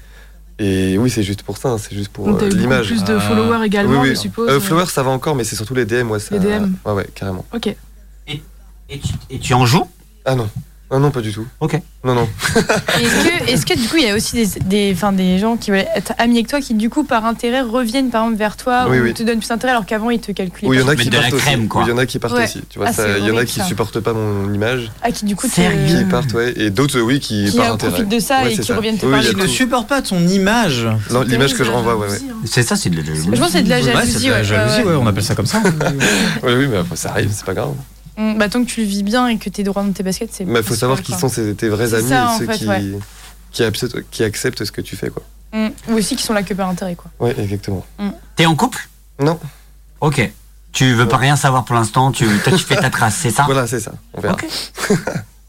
Et 0.59 0.99
oui 0.99 1.09
c'est 1.09 1.23
juste 1.23 1.43
pour 1.45 1.57
ça, 1.57 1.71
hein, 1.71 1.79
c'est 1.79 1.95
juste 1.95 2.09
pour 2.11 2.27
Donc, 2.27 2.39
t'as 2.41 2.47
euh, 2.47 2.51
eu 2.51 2.57
l'image. 2.57 2.89
plus 2.89 3.05
de 3.05 3.19
followers 3.19 3.65
également, 3.65 4.05
je 4.05 4.15
suppose. 4.15 4.51
Euh, 4.51 4.61
followers 4.61 4.87
ça 4.91 5.03
va 5.03 5.11
encore 5.11 5.35
mais 5.37 5.45
c'est 5.45 5.57
surtout 5.57 5.75
les 5.75 5.85
DM 5.87 6.11
ouais 6.11 6.19
ça. 6.19 6.37
Les 6.37 6.41
DM. 6.41 6.73
Ouais 6.85 6.93
ouais 6.93 7.07
carrément. 7.15 7.45
Ok. 7.55 7.69
Et, 7.69 8.43
et, 8.91 8.99
tu, 8.99 9.09
et 9.31 9.39
tu 9.39 9.55
en 9.55 9.65
joues? 9.67 9.87
Ah 10.25 10.35
non. 10.35 10.49
Ah 10.91 10.99
non 10.99 11.11
pas 11.11 11.21
du 11.21 11.33
tout. 11.33 11.47
Ok. 11.61 11.79
Non 12.03 12.15
non. 12.15 12.29
Est-ce 13.47 13.67
que, 13.67 13.75
du 13.77 13.87
coup 13.89 13.97
il 13.99 14.05
y 14.05 14.09
a 14.11 14.15
aussi 14.15 14.37
des, 14.37 14.47
des, 14.65 14.93
enfin, 14.95 15.13
des 15.13 15.39
gens 15.39 15.57
qui 15.57 15.71
veulent 15.71 15.85
être 15.95 16.13
amis 16.17 16.37
avec 16.37 16.49
toi 16.49 16.61
qui 16.61 16.73
du 16.75 16.89
coup 16.89 17.05
par 17.05 17.27
intérêt 17.27 17.61
reviennent 17.61 18.09
par 18.11 18.23
exemple 18.23 18.39
vers 18.39 18.57
toi 18.57 18.87
Oui, 18.89 18.99
ou 18.99 19.03
oui. 19.03 19.13
te 19.15 19.23
donnent 19.23 19.39
plus 19.41 19.49
d'intérêt 19.49 19.73
alors 19.73 19.85
qu'avant 19.85 20.09
ils 20.11 20.21
te 20.21 20.33
calculaient 20.33 20.67
Ou 20.69 20.75
il 20.75 20.81
y 20.81 20.83
en 20.83 20.89
a 20.89 20.97
qui 20.97 21.11
partent 21.11 21.33
aussi. 21.33 21.43
crème, 21.45 21.69
il 21.85 21.89
y 21.89 21.93
en 21.93 21.99
a 21.99 22.07
qui 22.07 22.19
partent 22.19 22.35
Ouais. 22.37 22.45
aussi. 22.45 22.63
Tu 22.71 22.79
vois 22.79 22.89
Ah, 22.89 22.93
ça, 22.95 23.19
il 23.19 23.27
y 23.27 23.31
en 23.31 23.37
a 23.37 23.45
qui 23.45 23.55
ça. 23.61 23.65
supportent 23.65 24.01
pas 24.01 24.13
mon 24.15 24.53
image, 24.55 24.91
Ah 25.03 25.11
qui 25.11 25.25
du 25.27 25.37
coup 25.37 25.47
qui 25.49 26.05
partent 26.11 26.33
ouais 26.33 26.55
et 26.57 26.71
d'autres 26.71 27.01
oui 27.01 27.21
qui, 27.21 27.51
Qui 27.51 27.57
par 27.59 27.73
intérêt. 27.73 27.93
profitent 27.93 28.09
de 28.09 28.19
ça 28.21 28.43
Ouais, 28.45 28.53
et 28.53 28.57
c'est 28.57 28.63
qui 28.63 28.73
reviennent 28.73 28.97
te 28.99 29.05
Oui, 29.07 29.13
parler. 29.13 29.29
Tu 29.29 29.37
ne 29.37 29.43
tout. 29.43 29.49
supportes 29.49 29.89
pas 29.89 30.01
ton 30.01 30.27
image. 30.27 30.87
Non, 31.11 31.23
l'image 31.23 31.55
que 31.55 31.65
je 31.65 31.71
renvoie 31.71 31.97
ouais 31.97 32.09
ouais. 32.09 32.19
C'est 32.47 32.63
ça, 32.63 32.77
c'est 32.77 32.89
de 32.91 32.97
la 32.97 33.05
jalousie. 33.05 33.29
Je 33.31 33.37
pense 33.39 33.47
que 33.49 33.53
c'est 33.59 33.63
de 33.63 33.69
la 33.69 33.83
jalousie. 34.43 34.83
ouais, 34.85 34.95
on 34.99 35.07
appelle 35.07 35.25
ça 35.25 35.35
comme 35.35 35.47
ça. 35.47 35.61
Oui 36.45 36.67
mais 36.71 36.79
après, 36.79 36.97
ça 36.97 37.11
arrive 37.11 37.31
c'est 37.33 37.45
pas 37.45 37.55
grave. 37.55 37.75
Mm, 38.19 38.37
Bah, 38.39 38.49
tant 38.49 38.63
que 38.65 38.69
tu 38.69 38.81
le 38.81 38.87
vis 38.87 39.03
bien 39.03 39.29
et 39.29 39.39
que 39.39 39.49
t'es 39.49 39.63
droit 39.63 39.83
dans 39.83 39.93
tes 39.93 40.03
baskets, 40.03 40.31
c'est. 40.33 40.45
Mais 40.45 40.61
il 40.61 40.65
faut 40.65 40.75
savoir 40.75 41.01
qui 41.03 41.13
sont 41.13 41.29
ces- 41.29 41.55
tes 41.55 41.69
vrais 41.69 41.95
amis 41.95 42.09
ça, 42.09 42.35
et 42.35 42.39
ceux 42.39 42.47
fait, 42.47 42.59
qui, 42.59 42.67
ouais. 42.69 42.83
qui, 43.53 43.63
acceptent, 43.63 44.11
qui 44.11 44.25
acceptent 44.25 44.65
ce 44.65 44.73
que 44.73 44.81
tu 44.81 44.97
fais. 44.97 45.09
Quoi. 45.11 45.23
Mm. 45.53 45.69
Ou 45.89 45.95
aussi 45.95 46.17
qui 46.17 46.23
sont 46.25 46.35
là 46.35 46.43
que 46.43 46.53
par 46.53 46.69
intérêt 46.69 46.95
quoi. 46.97 47.11
Ouais, 47.21 47.35
exactement. 47.39 47.87
T'es 48.37 48.45
en 48.47 48.55
couple? 48.57 48.89
Non. 49.21 49.39
Ok. 50.01 50.31
Tu 50.73 50.93
veux 50.93 51.09
pas 51.09 51.17
rien 51.17 51.35
savoir 51.37 51.65
pour 51.65 51.75
l'instant, 51.75 52.13
tu, 52.13 52.27
toi, 52.45 52.53
tu 52.53 52.65
fais 52.65 52.77
ta 52.77 52.91
trace, 52.91 53.17
c'est 53.17 53.31
ça? 53.31 53.45
Voilà, 53.45 53.67
c'est 53.67 53.81
ça. 53.81 53.93
On 54.15 54.21
verra. 54.21 54.35
Ok. 54.35 54.47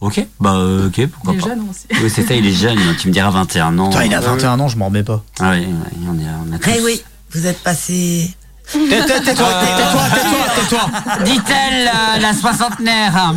Ok, 0.01 0.25
bah 0.39 0.57
ok, 0.85 1.07
pourquoi 1.07 1.33
Il 1.33 1.39
est 1.39 1.41
pas. 1.41 1.47
jeune 1.49 1.69
aussi. 1.69 1.85
Oui, 2.01 2.09
c'est 2.09 2.25
ça, 2.25 2.33
il 2.33 2.47
est 2.47 2.53
jeune, 2.53 2.79
tu 2.97 3.09
me 3.09 3.13
diras 3.13 3.31
21 3.31 3.77
ans. 3.79 3.89
Putain, 3.89 4.05
il 4.05 4.13
a 4.15 4.21
21 4.21 4.57
ans, 4.57 4.69
je 4.69 4.77
m'en 4.77 4.85
remets 4.85 5.03
pas. 5.03 5.21
Ah 5.41 5.51
oui, 5.51 5.67
on, 6.07 6.17
est, 6.17 6.23
on 6.49 6.53
a 6.53 6.57
tous- 6.57 6.69
Eh 6.73 6.81
oui, 6.81 7.03
vous 7.31 7.45
êtes 7.47 7.61
passé. 7.61 8.33
Tais-toi, 8.71 9.19
tais-toi, 9.19 9.23
tais-toi, 9.25 10.01
tais-toi, 10.13 10.45
tais-toi. 10.55 11.23
Dit-elle 11.25 11.87
euh, 11.87 12.19
la 12.19 12.33
soixantenaire 12.33 13.33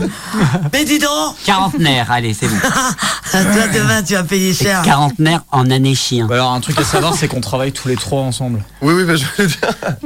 Mais 0.72 0.84
dis 0.84 0.98
donc 0.98 1.36
Quarantenaire, 1.44 2.10
allez, 2.10 2.34
c'est 2.34 2.48
bon. 2.48 2.56
Toi, 3.32 3.66
demain, 3.72 4.02
tu 4.02 4.12
vas 4.12 4.24
payer 4.24 4.52
cher. 4.52 4.82
Quarantenaire 4.82 5.40
en 5.50 5.70
année 5.70 5.94
chien. 5.94 6.26
Bah 6.26 6.34
alors, 6.34 6.52
un 6.52 6.60
truc 6.60 6.78
à 6.78 6.84
savoir, 6.84 7.14
c'est 7.14 7.28
qu'on 7.28 7.40
travaille 7.40 7.72
tous 7.72 7.88
les 7.88 7.96
trois 7.96 8.20
ensemble. 8.20 8.62
Oui, 8.82 8.92
oui, 8.92 9.04
bah, 9.04 9.14
je 9.16 9.24
veux 9.38 9.46
dire. 9.48 9.58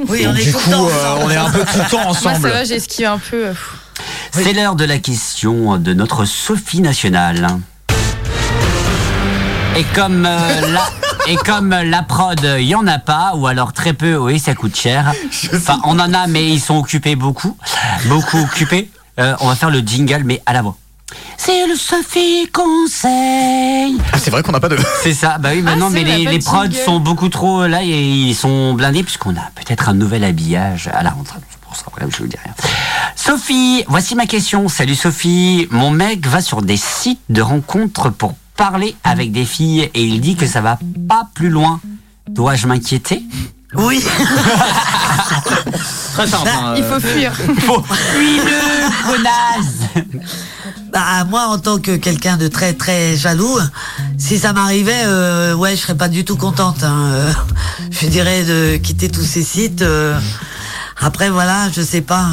Oui, 0.07 0.25
on 0.25 0.29
Donc, 0.31 0.39
est 0.39 0.45
du 0.45 0.51
tout 0.53 0.59
coup, 0.59 0.69
le 0.69 0.75
temps 0.77 0.87
euh, 0.87 1.15
ensemble. 1.15 1.23
on 1.25 1.29
est 1.31 1.35
un 1.35 1.49
peu 1.49 1.59
tout 1.59 1.77
le 1.77 1.89
temps 1.89 2.03
Moi 2.05 2.13
ça 2.13 2.29
ensemble. 2.29 2.47
va, 2.49 2.63
j'ai 2.63 2.75
esquivé 2.75 3.07
un 3.07 3.17
peu. 3.19 3.47
euh. 3.47 3.53
C'est 4.31 4.53
l'heure 4.53 4.75
de 4.75 4.85
la 4.85 4.99
question 4.99 5.77
de 5.77 5.93
notre 5.93 6.23
Sophie 6.23 6.79
nationale. 6.81 7.47
Et 9.77 9.83
comme 9.93 10.25
euh, 10.25 10.71
la 10.73 10.89
et 11.27 11.35
comme 11.35 11.69
la 11.69 12.01
prod, 12.01 12.39
il 12.57 12.65
y 12.65 12.73
en 12.73 12.87
a 12.87 12.97
pas 12.97 13.33
ou 13.35 13.45
alors 13.45 13.73
très 13.73 13.93
peu, 13.93 14.15
oui, 14.15 14.39
ça 14.39 14.55
coûte 14.55 14.75
cher. 14.75 15.13
Enfin, 15.53 15.79
on 15.83 15.99
en 15.99 16.15
a, 16.15 16.25
mais 16.25 16.49
ils 16.49 16.59
sont 16.59 16.77
occupés 16.77 17.15
beaucoup, 17.15 17.55
beaucoup 18.05 18.39
occupés. 18.39 18.89
Euh, 19.19 19.35
on 19.39 19.47
va 19.47 19.55
faire 19.55 19.69
le 19.69 19.81
jingle, 19.81 20.23
mais 20.25 20.41
à 20.47 20.53
la 20.53 20.63
voix. 20.63 20.77
C'est 21.37 21.67
le 21.67 21.75
Sophie 21.75 22.49
Conseil. 22.51 23.99
Ah, 24.11 24.17
c'est 24.17 24.31
vrai 24.31 24.41
qu'on 24.41 24.51
n'a 24.51 24.59
pas 24.59 24.69
de. 24.69 24.79
C'est 25.03 25.13
ça, 25.13 25.37
bah 25.37 25.49
oui, 25.53 25.61
maintenant, 25.61 25.89
c'est 25.91 26.03
mais 26.03 26.23
vrai, 26.23 26.31
les, 26.31 26.39
prods 26.39 26.63
jingle. 26.63 26.75
sont 26.77 26.99
beaucoup 26.99 27.29
trop 27.29 27.67
là 27.67 27.83
et 27.83 28.01
ils 28.01 28.35
sont 28.35 28.73
blindés 28.73 29.03
puisqu'on 29.03 29.35
a 29.35 29.51
peut-être 29.53 29.89
un 29.89 29.93
nouvel 29.93 30.23
habillage 30.23 30.89
à 30.91 31.03
la 31.03 31.11
rentrée. 31.11 31.37
C'est 31.51 31.59
pour 31.59 31.75
ça, 31.75 31.85
voilà, 31.91 32.07
je 32.09 32.17
vous 32.17 32.27
dis 32.27 32.37
rien. 32.43 32.53
Sophie, 33.15 33.83
voici 33.87 34.15
ma 34.15 34.25
question. 34.25 34.69
Salut 34.69 34.95
Sophie, 34.95 35.67
mon 35.69 35.91
mec 35.91 36.25
va 36.25 36.41
sur 36.41 36.63
des 36.63 36.77
sites 36.77 37.21
de 37.29 37.43
rencontres 37.43 38.09
pour 38.09 38.33
parler 38.57 38.95
avec 39.03 39.31
des 39.31 39.45
filles 39.45 39.89
et 39.93 40.03
il 40.03 40.19
dit 40.19 40.35
que 40.35 40.47
ça 40.47 40.59
va 40.61 40.77
pas 41.07 41.27
plus 41.33 41.49
loin. 41.49 41.79
Dois-je 42.29 42.67
m'inquiéter? 42.67 43.23
Oui, 43.75 44.03
Très 46.13 46.27
simple. 46.27 46.49
hein, 46.49 46.73
Il 46.77 46.83
euh, 46.83 46.89
faut 46.99 46.99
fuir. 47.07 47.33
Faut 47.59 47.83
fuis-le, 47.83 49.11
connasse 49.11 50.03
bah 50.91 51.25
moi 51.29 51.47
en 51.49 51.59
tant 51.59 51.79
que 51.79 51.95
quelqu'un 51.97 52.37
de 52.37 52.47
très 52.47 52.73
très 52.73 53.15
jaloux, 53.17 53.59
si 54.17 54.39
ça 54.39 54.53
m'arrivait, 54.53 55.03
euh, 55.05 55.53
ouais, 55.53 55.75
je 55.75 55.81
serais 55.81 55.95
pas 55.97 56.07
du 56.07 56.23
tout 56.25 56.37
contente. 56.37 56.81
hein, 56.83 57.11
euh, 57.13 57.33
je 57.91 58.07
dirais 58.07 58.43
de 58.43 58.77
quitter 58.77 59.09
tous 59.09 59.23
ces 59.23 59.43
sites. 59.43 59.81
euh. 59.81 60.17
après 60.99 61.29
voilà, 61.29 61.69
je 61.75 61.81
sais 61.81 62.01
pas. 62.01 62.25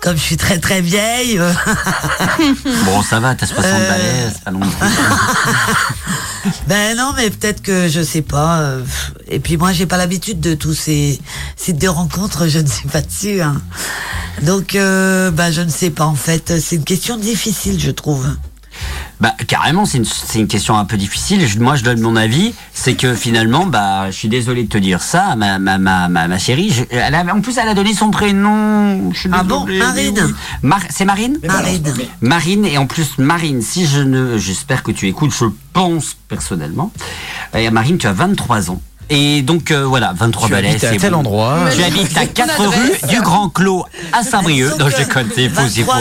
Comme 0.00 0.16
je 0.16 0.22
suis 0.22 0.36
très 0.36 0.58
très 0.58 0.80
vieille, 0.80 1.38
Bon, 2.84 3.02
ça 3.02 3.20
va, 3.20 3.34
t'as 3.34 3.46
60 3.46 3.64
Euh. 3.64 3.90
balais, 3.90 4.30
c'est 4.32 4.44
pas 4.44 4.50
long. 4.50 4.60
ben 6.66 6.96
non, 6.96 7.12
mais 7.16 7.30
peut-être 7.30 7.62
que 7.62 7.88
je 7.88 8.02
sais 8.02 8.22
pas. 8.22 8.60
euh, 8.60 8.82
et 9.28 9.40
puis 9.40 9.56
moi, 9.56 9.72
j'ai 9.72 9.86
pas 9.86 9.98
l'habitude 9.98 10.40
de 10.40 10.54
tous 10.54 10.74
ces 10.74 11.20
sites 11.56 11.78
de 11.78 11.88
rencontres. 11.88 12.48
Je 12.48 12.60
ne 12.60 12.66
suis 12.66 12.88
pas 12.88 13.02
dessus. 13.02 13.42
hein. 13.42 13.60
Donc, 14.42 14.74
euh, 14.74 15.30
bah, 15.30 15.50
je 15.50 15.60
ne 15.60 15.68
sais 15.70 15.90
pas 15.90 16.06
en 16.06 16.14
fait. 16.14 16.58
C'est 16.60 16.76
une 16.76 16.84
question 16.84 17.16
difficile, 17.18 17.78
je 17.78 17.90
trouve. 17.90 18.26
Bah 19.20 19.34
carrément, 19.46 19.84
c'est 19.84 19.98
une, 19.98 20.04
c'est 20.06 20.38
une 20.38 20.48
question 20.48 20.78
un 20.78 20.84
peu 20.86 20.96
difficile. 20.96 21.46
Je- 21.46 21.58
moi, 21.58 21.76
je 21.76 21.84
donne 21.84 22.00
mon 22.00 22.16
avis. 22.16 22.54
C'est 22.72 22.94
que 22.94 23.14
finalement, 23.14 23.66
bah, 23.66 24.06
je 24.10 24.16
suis 24.16 24.28
désolé 24.28 24.62
de 24.64 24.68
te 24.68 24.78
dire 24.78 25.02
ça, 25.02 25.36
ma 25.36 25.58
ma 25.58 25.76
ma 25.78 26.08
ma, 26.08 26.26
ma 26.28 26.38
chérie. 26.38 26.70
je- 26.70 26.84
elle 26.90 27.14
a- 27.14 27.24
en 27.34 27.40
plus, 27.42 27.58
elle 27.58 27.68
a 27.68 27.74
donné 27.74 27.92
son 27.92 28.10
prénom. 28.10 29.12
Je 29.12 29.18
suis 29.20 29.30
Ah 29.32 29.42
bon, 29.42 29.66
Marine 29.66 30.14
mais 30.16 30.22
oui. 30.22 30.34
Mar- 30.62 30.80
c'est 30.88 31.04
Marine. 31.04 31.38
Marine. 31.44 31.92
Marine 32.22 32.64
et 32.64 32.78
en 32.78 32.86
plus 32.86 33.18
Marine, 33.18 33.60
si 33.62 33.86
je 33.86 34.00
ne, 34.00 34.38
j'espère 34.38 34.82
que 34.82 34.90
tu 34.92 35.06
écoutes, 35.08 35.32
je 35.38 35.46
pense 35.74 36.16
personnellement. 36.28 36.90
Et 37.54 37.68
Marine, 37.70 37.98
tu 37.98 38.06
as 38.06 38.12
23 38.12 38.70
ans. 38.70 38.80
Et 39.12 39.42
donc 39.42 39.72
euh, 39.72 39.84
voilà, 39.84 40.12
23 40.16 40.46
Tu 40.46 40.52
balais, 40.54 40.68
habites 40.70 40.84
à 40.84 40.90
c'est 40.92 40.96
tel 40.98 41.12
bon. 41.12 41.18
endroit. 41.18 41.58
Tu 41.76 41.82
habites 41.82 42.16
à 42.16 42.26
4 42.26 42.56
Ton 42.56 42.70
rue 42.70 42.76
adresse. 42.76 43.10
du 43.10 43.20
Grand 43.20 43.48
Clos 43.50 43.84
à 44.12 44.22
Saint-Brieuc. 44.22 44.78
Non, 44.78 44.88
je 44.88 44.96
déconne, 44.98 45.28
c'est 45.34 45.48
faux, 45.48 45.62
c'est 45.68 45.82
faux. 45.82 45.92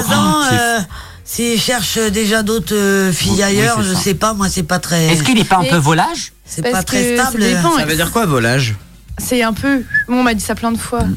23 1.29 1.37
ans, 1.37 1.37
C'est 1.37 1.43
euh, 1.43 1.51
s'il 1.55 1.61
cherche 1.61 1.97
déjà 2.11 2.43
d'autres 2.43 2.75
euh, 2.75 3.11
filles 3.11 3.31
Oui, 3.35 3.43
ailleurs, 3.43 3.81
je 3.81 3.93
ça. 3.93 3.99
sais 3.99 4.13
pas. 4.13 4.33
Moi, 4.33 4.49
c'est 4.49 4.63
pas 4.63 4.79
très. 4.79 5.07
Est-ce 5.07 5.23
qu'il 5.23 5.35
n'est 5.35 5.43
pas 5.43 5.57
un 5.57 5.63
peu 5.65 5.77
volage 5.77 6.33
C'est 6.45 6.61
pas 6.61 6.83
très 6.83 7.17
ça 7.17 7.27
stable. 7.27 7.43
dépend. 7.43 7.77
Ça 7.77 7.85
veut 7.85 7.95
dire 7.95 8.11
quoi, 8.11 8.25
volage 8.25 8.75
C'est 9.17 9.43
un 9.43 9.53
peu. 9.53 9.83
Bon, 10.07 10.19
on 10.19 10.23
m'a 10.23 10.33
dit 10.33 10.43
ça 10.43 10.55
plein 10.55 10.71
de 10.71 10.77
fois. 10.77 11.03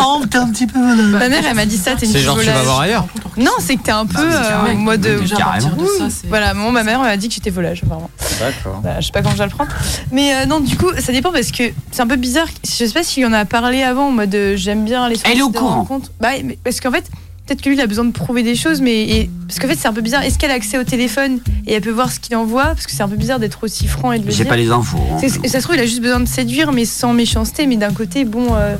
Oh, 0.00 0.22
t'es 0.30 0.38
un 0.38 0.50
petit 0.50 0.66
peu 0.66 0.78
volage. 0.78 1.20
Ma 1.20 1.28
mère, 1.28 1.44
elle 1.46 1.54
m'a 1.54 1.66
dit 1.66 1.76
ça, 1.76 1.94
t'es 1.94 2.06
une 2.06 2.12
C'est 2.12 2.20
genre, 2.20 2.38
tu 2.38 2.46
vas 2.46 2.62
voir 2.62 2.80
ailleurs 2.80 3.06
Non, 3.36 3.52
c'est 3.60 3.76
que 3.76 3.82
t'es 3.82 3.90
un 3.90 4.06
peu 4.06 4.20
euh, 4.20 4.72
en 4.72 4.74
mode. 4.74 5.00
Déjà, 5.00 5.36
à 5.36 5.38
partir 5.40 5.70
de 5.70 5.76
Carrément. 5.76 6.10
ça. 6.10 6.26
Voilà, 6.28 6.54
moi, 6.54 6.72
ma 6.72 6.82
mère 6.82 7.00
elle 7.00 7.06
m'a 7.06 7.16
dit 7.16 7.28
que 7.28 7.34
j'étais 7.34 7.50
volage, 7.50 7.82
apparemment. 7.84 8.10
D'accord. 8.40 8.80
Bah, 8.82 9.00
je 9.00 9.06
sais 9.06 9.12
pas 9.12 9.22
quand 9.22 9.30
je 9.32 9.36
dois 9.36 9.46
le 9.46 9.52
prendre. 9.52 9.70
Mais 10.12 10.34
euh, 10.34 10.46
non, 10.46 10.60
du 10.60 10.76
coup, 10.76 10.90
ça 10.98 11.12
dépend 11.12 11.32
parce 11.32 11.50
que 11.50 11.64
c'est 11.92 12.00
un 12.02 12.06
peu 12.06 12.16
bizarre. 12.16 12.48
Je 12.64 12.86
sais 12.86 12.92
pas 12.92 13.02
s'il 13.02 13.26
en 13.26 13.32
a 13.32 13.44
parlé 13.44 13.82
avant 13.82 14.08
en 14.08 14.12
mode 14.12 14.34
euh, 14.34 14.56
j'aime 14.56 14.84
bien 14.84 15.08
les 15.08 15.16
Elle 15.24 15.38
est 15.38 15.42
au 15.42 15.50
courant. 15.50 15.86
Bah, 16.20 16.28
mais 16.44 16.58
parce 16.64 16.80
qu'en 16.80 16.90
fait, 16.90 17.04
peut-être 17.48 17.62
que 17.62 17.68
lui, 17.70 17.76
il 17.76 17.80
a 17.80 17.86
besoin 17.86 18.04
de 18.04 18.12
prouver 18.12 18.42
des 18.42 18.54
choses, 18.54 18.80
mais. 18.80 19.02
et- 19.08 19.30
parce 19.48 19.60
qu'en 19.60 19.68
fait, 19.68 19.76
c'est 19.80 19.88
un 19.88 19.94
peu 19.94 20.02
bizarre. 20.02 20.22
Est-ce 20.24 20.38
qu'elle 20.38 20.50
a 20.50 20.54
accès 20.54 20.76
au 20.76 20.84
téléphone 20.84 21.38
et 21.66 21.72
elle 21.72 21.80
peut 21.80 21.90
voir 21.90 22.12
ce 22.12 22.20
qu'il 22.20 22.36
envoie 22.36 22.64
Parce 22.66 22.84
que 22.84 22.92
c'est 22.92 23.02
un 23.02 23.08
peu 23.08 23.16
bizarre 23.16 23.38
d'être 23.38 23.64
aussi 23.64 23.86
franc 23.86 24.12
et 24.12 24.18
de 24.18 24.26
le 24.26 24.30
J'ai 24.30 24.42
dire. 24.44 24.48
pas 24.48 24.56
les 24.58 24.70
infos. 24.70 24.98
hein. 25.10 25.16
C'est- 25.20 25.48
Ça 25.48 25.58
se 25.60 25.64
trouve, 25.64 25.76
il 25.76 25.80
a 25.80 25.86
juste 25.86 26.02
besoin 26.02 26.20
de 26.20 26.28
séduire, 26.28 26.70
mais 26.70 26.84
sans 26.84 27.14
méchanceté. 27.14 27.66
Mais 27.66 27.76
d'un 27.76 27.92
côté, 27.94 28.26
bon, 28.26 28.48
euh, 28.54 28.76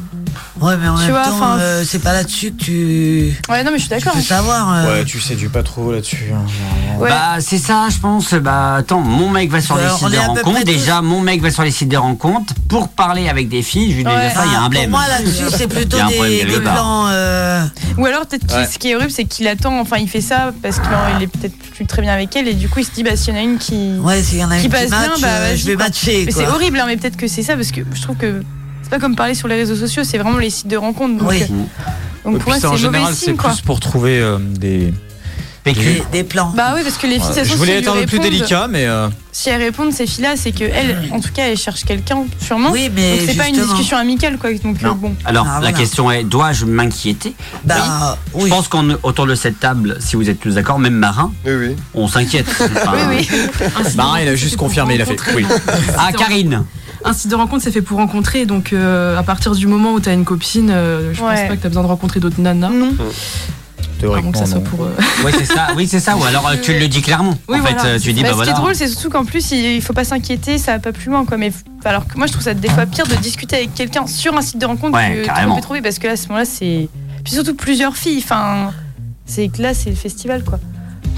Ouais, 0.60 0.76
mais 0.76 0.88
en 0.88 0.96
Tu 0.96 1.02
même 1.04 1.10
vois, 1.12 1.22
temps, 1.24 1.30
enfin- 1.36 1.58
euh, 1.60 1.84
c'est 1.86 2.00
pas 2.00 2.12
là-dessus 2.12 2.50
que 2.52 2.62
tu. 2.64 3.32
Ouais, 3.48 3.62
non, 3.64 3.70
mais 3.70 3.78
je 3.78 3.82
suis 3.84 3.88
d'accord. 3.90 4.12
Tu 4.12 4.18
peux 4.18 4.24
savoir. 4.24 4.74
euh, 4.74 4.98
Ouais, 4.98 5.04
tu 5.04 5.20
séduis 5.20 5.48
pas 5.48 5.62
trop 5.62 5.90
là-dessus. 5.92 6.26
hein. 6.34 6.44
Ouais. 7.00 7.08
Bah 7.08 7.36
c'est 7.40 7.58
ça, 7.58 7.86
je 7.90 7.98
pense. 7.98 8.34
Bah 8.34 8.74
attends, 8.74 9.00
mon 9.00 9.30
mec 9.30 9.50
va 9.50 9.60
sur 9.60 9.76
Bah, 9.76 9.82
les 9.84 9.90
sites 9.96 10.08
est 10.08 10.10
de 10.10 10.16
à 10.16 10.20
peu 10.22 10.28
rencontres. 10.28 10.50
près 10.52 10.64
tous- 10.64 10.66
Déjà, 10.72 11.00
mon 11.00 11.20
mec 11.20 11.40
va 11.40 11.50
sur 11.50 11.62
les 11.62 11.70
sites 11.70 11.88
de 11.88 11.96
rencontres 11.96 12.54
pour 12.68 12.88
parler 12.88 13.28
avec 13.28 13.48
des 13.48 13.62
filles. 13.62 13.92
Je 13.92 13.96
lui 13.98 14.04
dis 14.04 14.10
Ouais. 14.10 14.16
il 14.16 14.52
y 14.52 14.54
a 14.54 14.58
ah, 14.60 14.64
un 14.64 14.68
blême. 14.68 14.90
Pour 14.90 14.98
moi, 14.98 15.08
là-dessus, 15.08 15.44
c'est 15.56 15.68
plutôt 15.68 15.96
Il 15.96 16.00
y 16.00 16.02
a 16.02 16.06
un 16.06 16.10
problème 16.10 16.32
des, 16.32 16.38
quelque 16.40 16.58
des 16.58 16.60
part. 16.64 16.74
plans. 16.74 17.06
euh, 17.08 17.64
Ou 17.96 18.06
alors, 18.06 18.26
peut-être 18.26 18.46
qu'il- 18.46 18.57
Ouais. 18.60 18.66
ce 18.66 18.78
qui 18.78 18.90
est 18.90 18.94
horrible, 18.96 19.10
c'est 19.10 19.24
qu'il 19.24 19.46
attend, 19.48 19.78
enfin, 19.80 19.96
il 19.98 20.08
fait 20.08 20.20
ça 20.20 20.52
parce 20.62 20.78
qu'il 20.80 21.22
est 21.22 21.26
peut-être 21.26 21.56
plus 21.74 21.86
très 21.86 22.02
bien 22.02 22.12
avec 22.12 22.34
elle 22.36 22.48
et 22.48 22.54
du 22.54 22.68
coup, 22.68 22.80
il 22.80 22.84
se 22.84 22.90
dit, 22.92 23.02
bah, 23.02 23.16
s'il 23.16 23.34
y 23.34 23.36
en 23.36 23.40
a 23.40 23.42
une 23.42 23.58
qui. 23.58 23.92
Ouais, 24.00 24.22
s'il 24.22 24.38
y 24.38 24.44
en 24.44 24.50
a 24.50 24.56
Qui 24.58 24.64
une 24.66 24.70
qui 24.72 24.76
passe 24.76 24.90
bien, 24.90 25.12
bah, 25.20 25.28
euh, 25.28 25.56
je 25.56 25.66
vais 25.66 25.74
quoi. 25.74 25.84
matcher. 25.86 26.28
C'est 26.30 26.46
horrible, 26.46 26.78
hein, 26.78 26.84
mais 26.86 26.96
peut-être 26.96 27.16
que 27.16 27.26
c'est 27.28 27.42
ça 27.42 27.56
parce 27.56 27.70
que 27.72 27.80
je 27.92 28.02
trouve 28.02 28.16
que 28.16 28.42
c'est 28.82 28.90
pas 28.90 28.98
comme 28.98 29.16
parler 29.16 29.34
sur 29.34 29.48
les 29.48 29.56
réseaux 29.56 29.76
sociaux, 29.76 30.02
c'est 30.04 30.18
vraiment 30.18 30.38
les 30.38 30.50
sites 30.50 30.68
de 30.68 30.76
rencontres. 30.76 31.16
Donc, 31.18 31.30
Oui. 31.30 31.42
euh, 31.42 32.30
donc 32.30 32.38
pour 32.40 32.48
moi, 32.50 32.58
c'est 32.60 32.66
mauvais 32.66 32.78
général, 32.78 33.14
c'est 33.14 33.34
plus 33.34 33.60
pour 33.62 33.80
trouver 33.80 34.18
euh, 34.20 34.38
des. 34.38 34.92
PQ. 35.74 35.84
Des, 35.84 36.02
des 36.12 36.24
plans. 36.24 36.52
Bah 36.56 36.72
oui, 36.74 36.80
parce 36.82 36.96
que 36.96 37.06
les 37.06 37.18
filles, 37.18 37.28
Ouais, 37.36 37.44
je 37.44 37.54
voulais 37.54 37.72
si 37.72 37.78
être 37.84 37.92
un 37.96 38.00
peu 38.00 38.06
plus 38.06 38.18
délicat, 38.18 38.66
mais. 38.68 38.86
euh, 38.86 39.08
Si 39.32 39.50
elles 39.50 39.62
répondent, 39.62 39.92
ces 39.92 40.06
filles-là, 40.06 40.34
c'est 40.36 40.52
que 40.52 40.64
elles, 40.64 41.08
en 41.12 41.20
tout 41.20 41.30
cas, 41.32 41.44
elles 41.48 41.56
cherchent 41.58 41.84
quelqu'un, 41.84 42.24
sûrement. 42.40 42.70
Oui, 42.70 42.90
mais 42.94 43.18
Donc 43.18 43.28
c'est 43.28 43.36
pas 43.36 43.48
une 43.48 43.56
discussion 43.60 43.96
amicale, 43.96 44.38
quoi. 44.38 44.50
Donc 44.52 44.76
euh, 44.82 44.86
Non. 44.88 44.94
bon. 44.94 45.14
Alors 45.24 45.46
Ah, 45.48 45.60
la 45.62 45.72
question 45.72 46.10
est, 46.10 46.24
dois-je 46.24 46.64
m'inquiéter? 46.64 47.34
Bah, 47.64 48.18
Je 48.36 48.42
oui. 48.44 48.50
pense 48.50 48.68
qu'autour 48.68 49.26
de 49.26 49.34
cette 49.34 49.60
table, 49.60 49.96
si 50.00 50.16
vous 50.16 50.28
êtes 50.30 50.40
tous 50.40 50.54
d'accord, 50.54 50.78
même 50.78 50.94
Marin, 50.94 51.32
Oui, 51.46 51.52
oui. 51.54 51.76
on 51.94 52.08
s'inquiète. 52.08 52.46
Enfin, 52.60 52.92
Oui, 53.10 53.28
oui. 53.30 53.54
Marin, 53.96 54.20
il 54.22 54.28
a 54.28 54.34
juste 54.36 54.56
confirmé, 54.56 54.94
il 54.96 55.02
a 55.02 55.06
fait. 55.06 55.16
Oui. 55.34 55.44
Ah 55.96 56.10
Karine, 56.12 56.64
Un 57.04 57.12
site 57.12 57.30
de 57.30 57.36
rencontre, 57.36 57.62
c'est 57.62 57.70
fait 57.70 57.82
pour 57.82 57.98
rencontrer. 57.98 58.44
Donc, 58.46 58.72
euh, 58.72 59.16
à 59.16 59.22
partir 59.22 59.54
du 59.54 59.66
moment 59.68 59.92
où 59.92 60.00
tu 60.00 60.08
as 60.08 60.12
une 60.12 60.24
copine, 60.24 60.70
euh, 60.70 61.12
je 61.14 61.20
Ouais. 61.22 61.28
pense 61.36 61.48
pas 61.48 61.56
que 61.56 61.60
tu 61.60 61.66
as 61.66 61.70
besoin 61.70 61.82
de 61.84 61.88
rencontrer 61.88 62.18
d'autres 62.20 62.40
nanas. 62.40 62.70
Non. 62.70 62.92
Avant 64.06 64.30
que 64.32 64.38
ça 64.38 64.46
soit 64.46 64.60
pour. 64.60 64.84
euh, 64.84 64.90
oui 65.24 65.32
c'est 65.36 65.44
ça, 65.44 65.68
oui 65.76 65.86
c'est 65.88 66.00
ça. 66.00 66.16
Ou 66.16 66.24
alors 66.24 66.46
euh, 66.48 66.54
tu 66.62 66.72
le 66.78 66.88
dis 66.88 67.02
clairement. 67.02 67.36
Oui, 67.48 67.58
en 67.60 67.64
fait, 67.64 67.72
voilà, 67.74 67.88
euh, 67.90 67.98
tu 67.98 68.12
dis 68.12 68.22
Bah, 68.22 68.28
bah 68.28 68.30
ce 68.30 68.34
voilà. 68.36 68.52
qui 68.52 68.58
est 68.58 68.60
drôle, 68.62 68.74
c'est 68.74 68.88
surtout 68.88 69.10
qu'en 69.10 69.24
plus, 69.24 69.50
il 69.52 69.58
il 69.76 69.82
faut 69.82 69.92
pas 69.92 70.04
s'inquiéter, 70.04 70.58
ça 70.58 70.72
va 70.72 70.78
pas 70.78 70.92
plus 70.92 71.10
loin, 71.10 71.24
quoi. 71.24 71.36
Mais 71.36 71.52
alors 71.84 72.06
que 72.06 72.16
moi, 72.16 72.26
je 72.26 72.32
trouve 72.32 72.44
ça 72.44 72.54
des 72.54 72.68
fois 72.68 72.86
pire 72.86 73.06
de 73.06 73.14
discuter 73.16 73.56
avec 73.56 73.74
quelqu'un 73.74 74.06
sur 74.06 74.36
un 74.36 74.42
site 74.42 74.58
de 74.58 74.66
rencontre 74.66 74.96
Ouais, 74.96 75.20
que 75.22 75.26
carrément. 75.26 75.48
trouver, 75.52 75.62
trouver, 75.62 75.82
parce 75.82 75.98
que 75.98 76.06
là, 76.06 76.12
à 76.14 76.16
ce 76.16 76.28
moment-là, 76.28 76.44
c'est 76.44 76.88
puis 77.24 77.32
surtout 77.34 77.54
plusieurs 77.54 77.96
filles. 77.96 78.20
Enfin, 78.24 78.72
c'est 79.26 79.48
que 79.48 79.60
là, 79.62 79.74
c'est 79.74 79.90
le 79.90 79.96
festival, 79.96 80.42
quoi. 80.44 80.58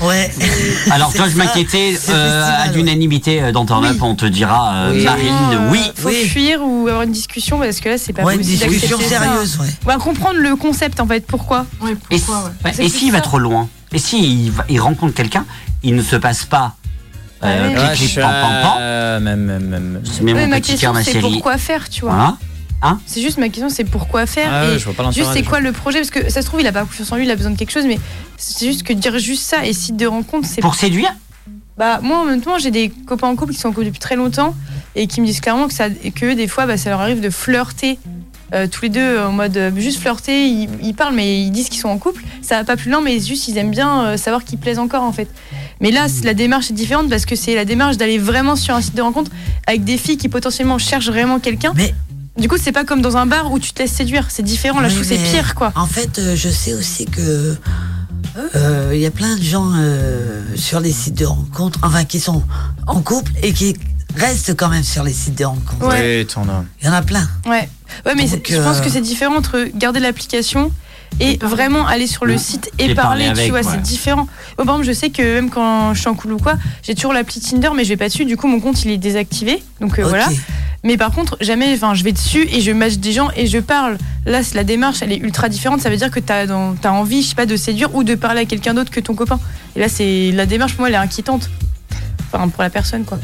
Ouais. 0.01 0.31
Alors 0.91 1.13
toi 1.13 1.29
je 1.29 1.37
m'inquiétais 1.37 1.95
euh, 2.09 2.43
à 2.45 2.67
ouais. 2.69 2.73
l'unanimité 2.75 3.43
euh, 3.43 3.53
dans 3.53 3.67
ton 3.67 3.81
Oui. 3.81 3.89
rap, 3.89 3.97
on 4.03 4.15
te 4.15 4.25
dira 4.27 4.75
euh, 4.75 4.93
Oui. 4.95 5.05
Marine, 5.05 5.35
Euh, 5.53 5.71
oui. 5.71 5.81
Faut 5.95 6.09
Oui. 6.09 6.27
fuir 6.27 6.61
ou 6.63 6.87
avoir 6.89 7.03
une 7.03 7.13
discussion 7.13 7.59
parce 7.59 7.81
que 7.81 7.89
là, 7.91 7.99
c'est 7.99 8.13
pas 8.13 8.23
Ouais, 8.23 8.35
une 8.35 8.41
possible 8.41 8.71
discussion 8.71 8.97
d'accepter 8.99 9.15
ça. 9.17 9.25
sérieuse, 9.25 9.59
ouais. 9.61 9.67
On 9.85 9.89
va 9.89 9.97
comprendre 9.97 10.39
le 10.39 10.57
concept 10.57 11.01
en 11.01 11.07
fait. 11.07 11.27
Pourquoi 11.27 11.67
Ouais, 11.83 11.93
Et, 12.11 12.19
pourquoi, 12.19 12.45
ouais. 12.65 12.73
ouais, 12.79 12.85
et 12.87 12.89
s'il 12.89 13.13
va 13.13 13.21
trop 13.21 13.39
loin 13.39 13.69
Et 13.93 13.99
s'il 13.99 14.53
il 14.69 14.81
rencontre 14.81 15.15
quelqu'un, 15.15 15.45
il 15.83 15.95
ne 15.95 16.03
se 16.03 16.17
passe 16.17 16.45
pas 16.45 16.77
euh, 17.43 17.47
Ah 17.47 17.69
ouais. 17.69 17.75
clic, 17.75 17.89
Ouais, 17.89 18.07
clic, 18.07 18.19
euh, 18.19 19.21
même, 19.21 19.41
même, 19.41 19.65
même. 19.65 20.03
Mais 20.23 20.33
Ouais, 20.33 20.43
mon 20.43 20.49
Ma 20.49 20.57
petit 20.61 20.73
question, 20.73 20.89
cœur, 20.93 20.95
ma 20.95 21.05
c'est 21.05 21.21
pourquoi 21.21 21.57
faire, 21.59 21.89
tu 21.89 22.03
vois. 22.03 22.13
Voilà. 22.13 22.37
C'est 23.07 23.21
juste 23.21 23.39
ma 23.39 23.49
question, 23.49 23.69
c'est 23.69 23.85
pourquoi 23.85 24.27
faire 24.27 24.49
Ah 24.53 24.67
ouais, 24.67 24.75
et 24.75 24.79
je 24.79 24.85
vois 24.85 24.95
pas 24.95 25.11
juste 25.11 25.31
c'est 25.33 25.43
quoi 25.43 25.61
le 25.61 25.73
projet 25.73 25.99
parce 25.99 26.11
que 26.11 26.31
ça 26.31 26.43
se 26.43 26.47
trouve 26.47 26.61
il 26.61 26.67
a 26.67 26.73
pas 26.73 26.83
confiance 26.83 27.11
en 27.13 27.17
lui, 27.17 27.25
il 27.25 27.31
a 27.31 27.37
besoin 27.37 27.53
de 27.53 27.59
quelque 27.59 27.73
chose, 27.73 27.87
mais 27.87 27.99
c'est 28.37 28.67
juste 28.67 28.83
que 28.83 28.93
dire 28.93 29.19
juste 29.19 29.43
ça 29.43 29.67
et 29.67 29.73
site 29.73 29.97
de 29.97 30.07
rencontre, 30.07 30.47
c'est 30.49 30.61
Pour 30.61 30.75
séduire 30.75 31.13
bah 31.79 32.01
moi 32.03 32.19
en 32.19 32.25
même 32.27 32.43
temps 32.43 32.59
j'ai 32.59 32.71
des 32.71 32.91
copains 32.91 33.29
en 33.29 33.37
couple 33.37 33.55
qui 33.55 33.59
sont 33.59 33.69
en 33.69 33.73
couple 33.73 33.87
depuis 33.87 34.01
très 34.01 34.15
longtemps 34.15 34.55
et 34.97 35.07
qui 35.07 35.23
me 35.23 35.27
disent 35.27 35.41
clairement 35.41 35.67
que 35.67 35.73
ça 35.73 35.89
que 35.89 36.35
des 36.35 36.47
fois 36.47 36.67
bah, 36.67 36.77
ça 36.77 36.91
leur 36.91 37.01
arrive 37.01 37.23
de 37.23 37.31
flirter 37.31 37.99
euh, 38.53 38.67
tous 38.67 38.83
les 38.83 38.89
deux 38.89 39.19
en 39.19 39.33
mode 39.33 39.57
euh, 39.57 39.71
juste 39.77 40.01
flirter, 40.01 40.47
ils, 40.47 40.69
ils 40.83 40.95
parlent 40.95 41.15
mais 41.15 41.41
ils 41.41 41.51
disent 41.51 41.69
qu'ils 41.69 41.81
sont 41.81 41.89
en 41.89 41.99
couple, 41.99 42.23
ça 42.43 42.57
va 42.57 42.65
pas 42.65 42.77
plus 42.77 42.91
loin 42.91 43.01
mais 43.01 43.21
juste 43.21 43.47
ils 43.49 43.57
aiment 43.57 43.71
bien 43.71 44.03
euh, 44.03 44.17
savoir 44.17 44.45
qu'ils 44.45 44.59
plaisent 44.59 44.81
encore 44.81 45.05
en 45.05 45.13
fait. 45.13 45.29
Mais 45.81 45.91
là 45.91 46.07
la 46.25 46.35
démarche 46.35 46.71
est 46.71 46.75
différente 46.75 47.09
parce 47.09 47.25
que 47.25 47.37
c'est 47.37 47.55
la 47.55 47.65
démarche 47.65 47.97
d'aller 47.97 48.19
vraiment 48.19 48.57
sur 48.57 48.75
un 48.75 48.81
site 48.81 48.97
de 48.97 49.03
rencontre 49.03 49.31
avec 49.67 49.85
des 49.85 49.97
filles 49.97 50.17
qui 50.17 50.29
potentiellement 50.29 50.79
cherchent 50.79 51.09
vraiment 51.09 51.39
quelqu'un. 51.39 51.73
Mais 51.77 51.95
Du 52.41 52.49
coup, 52.49 52.57
c'est 52.57 52.73
pas 52.73 52.85
comme 52.85 53.03
dans 53.03 53.19
un 53.19 53.27
bar 53.27 53.53
où 53.53 53.59
tu 53.59 53.73
te 53.73 53.83
laisses 53.83 53.93
séduire. 53.93 54.27
C'est 54.31 54.43
différent. 54.43 54.81
Là, 54.81 54.89
je 54.89 54.95
trouve 54.95 55.07
que 55.07 55.15
c'est 55.15 55.31
pire, 55.31 55.55
quoi. 55.55 55.73
En 55.77 55.87
fait, 55.87 56.19
euh, 56.19 56.35
je 56.35 56.49
sais 56.49 56.73
aussi 56.73 57.05
que 57.05 57.55
euh, 58.57 58.91
il 58.95 59.01
y 59.01 59.05
a 59.07 59.11
plein 59.11 59.37
de 59.37 59.43
gens 59.43 59.73
euh, 59.77 60.43
sur 60.57 60.81
les 60.81 60.91
sites 60.91 61.19
de 61.19 61.27
rencontres, 61.27 61.79
enfin 61.83 62.05
qui 62.05 62.19
sont 62.19 62.43
en 62.87 63.03
couple 63.03 63.33
et 63.43 63.53
qui 63.53 63.77
restent 64.17 64.57
quand 64.57 64.69
même 64.69 64.83
sur 64.83 65.05
les 65.05 65.13
sites 65.13 65.37
de 65.37 65.45
rencontres. 65.45 65.87
Ouais. 65.87 66.21
Oui, 66.21 66.27
t'en 66.27 66.49
as. 66.49 66.65
Il 66.81 66.87
y 66.87 66.89
en 66.89 66.95
a 66.95 67.03
plein. 67.03 67.29
Ouais. 67.45 67.69
Ouais, 68.07 68.15
mais 68.17 68.27
Donc, 68.27 68.47
je 68.49 68.57
pense 68.57 68.81
que 68.81 68.89
c'est 68.89 69.03
différent 69.03 69.37
entre 69.37 69.69
garder 69.75 70.01
l'application 70.01 70.73
et 71.19 71.39
vraiment 71.43 71.87
aller 71.87 72.07
sur 72.07 72.25
le 72.25 72.39
site 72.39 72.71
et, 72.79 72.91
Et 72.91 72.95
parler, 72.95 73.27
parler 73.27 73.45
tu 73.45 73.51
vois, 73.51 73.61
ouais. 73.61 73.67
c'est 73.69 73.83
différent. 73.83 74.27
Exemple, 74.59 74.85
je 74.85 74.93
sais 74.93 75.11
que 75.11 75.23
même 75.23 75.51
quand 75.51 75.95
je 75.95 76.01
suis 76.01 76.09
en 76.09 76.15
couple 76.15 76.35
ou 76.35 76.39
quoi, 76.39 76.55
j'ai 76.83 76.95
toujours 76.95 77.13
l'appli 77.13 77.41
Tinder, 77.41 77.71
mais 77.75 77.85
je 77.85 77.91
vais 77.91 77.97
pas 77.97 78.09
dessus. 78.09 78.25
Du 78.25 78.37
coup, 78.37 78.47
mon 78.47 78.61
compte 78.61 78.85
il 78.85 78.91
est 78.91 78.99
désactivé. 78.99 79.63
Donc 79.81 79.99
euh, 79.99 80.05
voilà. 80.05 80.29
Mais 80.83 80.97
par 80.97 81.13
contre, 81.13 81.37
jamais, 81.41 81.75
enfin, 81.75 81.95
je 81.95 82.03
vais 82.05 82.13
dessus 82.13 82.49
et 82.51 82.61
je 82.61 82.73
match 82.73 82.95
des 82.95 83.13
gens 83.13 83.29
et 83.37 83.47
je 83.47 83.59
parle. 83.59 83.99
Là, 84.25 84.41
la 84.55 84.65
démarche, 84.65 85.03
elle 85.03 85.13
est 85.13 85.19
ultra 85.19 85.49
différente. 85.49 85.81
Ça 85.81 85.91
veut 85.91 85.97
dire 85.97 86.11
que 86.11 86.21
tu 86.21 86.33
as, 86.33 86.93
envie, 86.93 87.23
je 87.23 87.29
sais 87.29 87.35
pas, 87.35 87.47
de 87.47 87.57
séduire 87.57 87.95
ou 87.95 88.03
de 88.03 88.15
parler 88.15 88.43
à 88.43 88.45
quelqu'un 88.47 88.73
d'autre 88.73 88.91
que 88.91 89.01
ton 89.01 89.15
copain. 89.15 89.39
Et 89.77 89.81
là, 89.81 89.89
c'est 89.89 90.31
la 90.33 90.47
démarche, 90.47 90.73
pour 90.73 90.81
moi, 90.81 90.89
elle 90.89 90.95
est 90.95 90.99
inquiétante. 90.99 91.51
Enfin, 92.33 92.49
pour 92.49 92.63
la 92.63 92.71
personne, 92.71 93.05
quoi. 93.05 93.19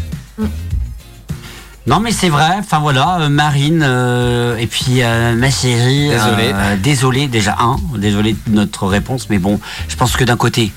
Non 1.86 2.00
mais 2.00 2.10
c'est 2.10 2.28
vrai, 2.28 2.56
enfin 2.58 2.80
voilà, 2.80 3.18
euh, 3.20 3.28
Marine 3.28 3.82
euh, 3.84 4.56
et 4.56 4.66
puis 4.66 5.02
euh, 5.02 5.34
ma 5.36 5.50
chérie. 5.50 6.08
Désolé. 6.08 6.50
euh, 6.52 6.76
désolé 6.76 7.28
déjà 7.28 7.56
un, 7.60 7.76
désolé 7.96 8.32
de 8.48 8.52
notre 8.54 8.86
réponse, 8.88 9.28
mais 9.30 9.38
bon, 9.38 9.60
je 9.88 9.94
pense 9.94 10.16
que 10.16 10.24
d'un 10.24 10.36
côté, 10.36 10.72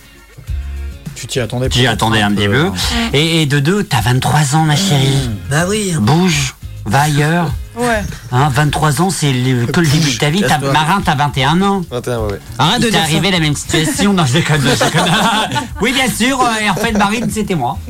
Tu 1.16 1.26
t'y 1.26 1.40
attendais 1.40 1.68
j'y 1.72 1.80
peut-être 1.82 1.94
attendais 1.94 2.22
un 2.22 2.32
petit 2.32 2.48
peu, 2.48 2.68
hein. 2.68 2.74
et, 3.14 3.42
et 3.42 3.46
de 3.48 3.60
deux, 3.60 3.84
t'as 3.84 4.02
23 4.02 4.56
ans 4.56 4.64
ma 4.66 4.76
chérie, 4.76 5.30
Bah 5.50 5.66
oui. 5.68 5.96
bouge, 6.00 6.54
va 6.86 7.02
ailleurs. 7.02 7.50
Ouais. 7.76 8.04
Hein, 8.32 8.50
23 8.54 9.02
ans, 9.02 9.10
c'est 9.10 9.32
le- 9.32 9.66
que 9.66 9.80
le 9.80 9.88
début 9.88 10.12
de 10.12 10.18
ta 10.18 10.30
vie. 10.30 10.42
T'as-. 10.46 10.58
Marin, 10.60 11.02
t'as 11.04 11.16
21 11.16 11.62
ans. 11.62 11.82
21, 11.90 12.20
ouais, 12.20 12.32
ouais. 12.34 12.40
Arrête 12.60 12.82
de 12.82 12.94
arrivé 12.96 13.32
la 13.32 13.40
même 13.40 13.56
situation. 13.56 14.12
Non, 14.14 14.26
je 14.26 14.34
déconne, 14.34 14.62
je 14.62 14.84
déconne. 14.84 15.10
oui, 15.82 15.94
bien 15.94 16.10
sûr. 16.10 16.38
Et 16.62 16.70
en 16.70 16.76
fait, 16.76 16.92
Marine, 16.92 17.30
c'était 17.32 17.56
moi. 17.56 17.78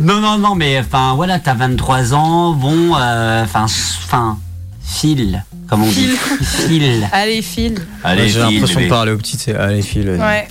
non, 0.00 0.20
non, 0.20 0.38
non, 0.38 0.54
mais 0.54 0.78
enfin, 0.78 1.14
voilà, 1.14 1.38
t'as 1.38 1.54
23 1.54 2.14
ans. 2.14 2.52
Bon, 2.52 2.94
euh, 2.96 3.42
enfin, 3.44 3.64
enfin, 3.64 4.38
file, 4.82 5.44
comme 5.68 5.82
on 5.82 5.88
dit. 5.90 6.08
File. 6.42 7.08
Allez, 7.12 7.42
file. 7.42 7.78
Allez, 8.04 8.22
Ouais, 8.22 8.28
J'ai 8.28 8.40
file, 8.46 8.54
l'impression 8.60 8.80
de 8.80 8.88
parler 8.88 9.12
aux 9.12 9.16
petites. 9.18 9.40
c'est- 9.40 9.54
Allez, 9.56 9.82
file. 9.82 10.10
Ouais. 10.20 10.46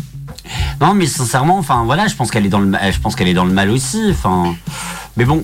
Non, 0.82 0.94
mais 0.94 1.06
sincèrement, 1.06 1.58
enfin, 1.58 1.84
voilà, 1.86 2.08
je 2.08 2.16
pense 2.16 2.32
qu'elle 2.32 2.46
est 2.46 2.50
dans 2.50 2.60
le, 2.60 2.68
ma- 2.68 2.92
je 2.92 3.00
pense 3.00 3.16
qu'elle 3.16 3.28
est 3.28 3.34
dans 3.34 3.46
le 3.46 3.54
mal 3.54 3.70
aussi. 3.70 4.02
Enfin, 4.12 4.56
mais 5.18 5.26
bon. 5.26 5.44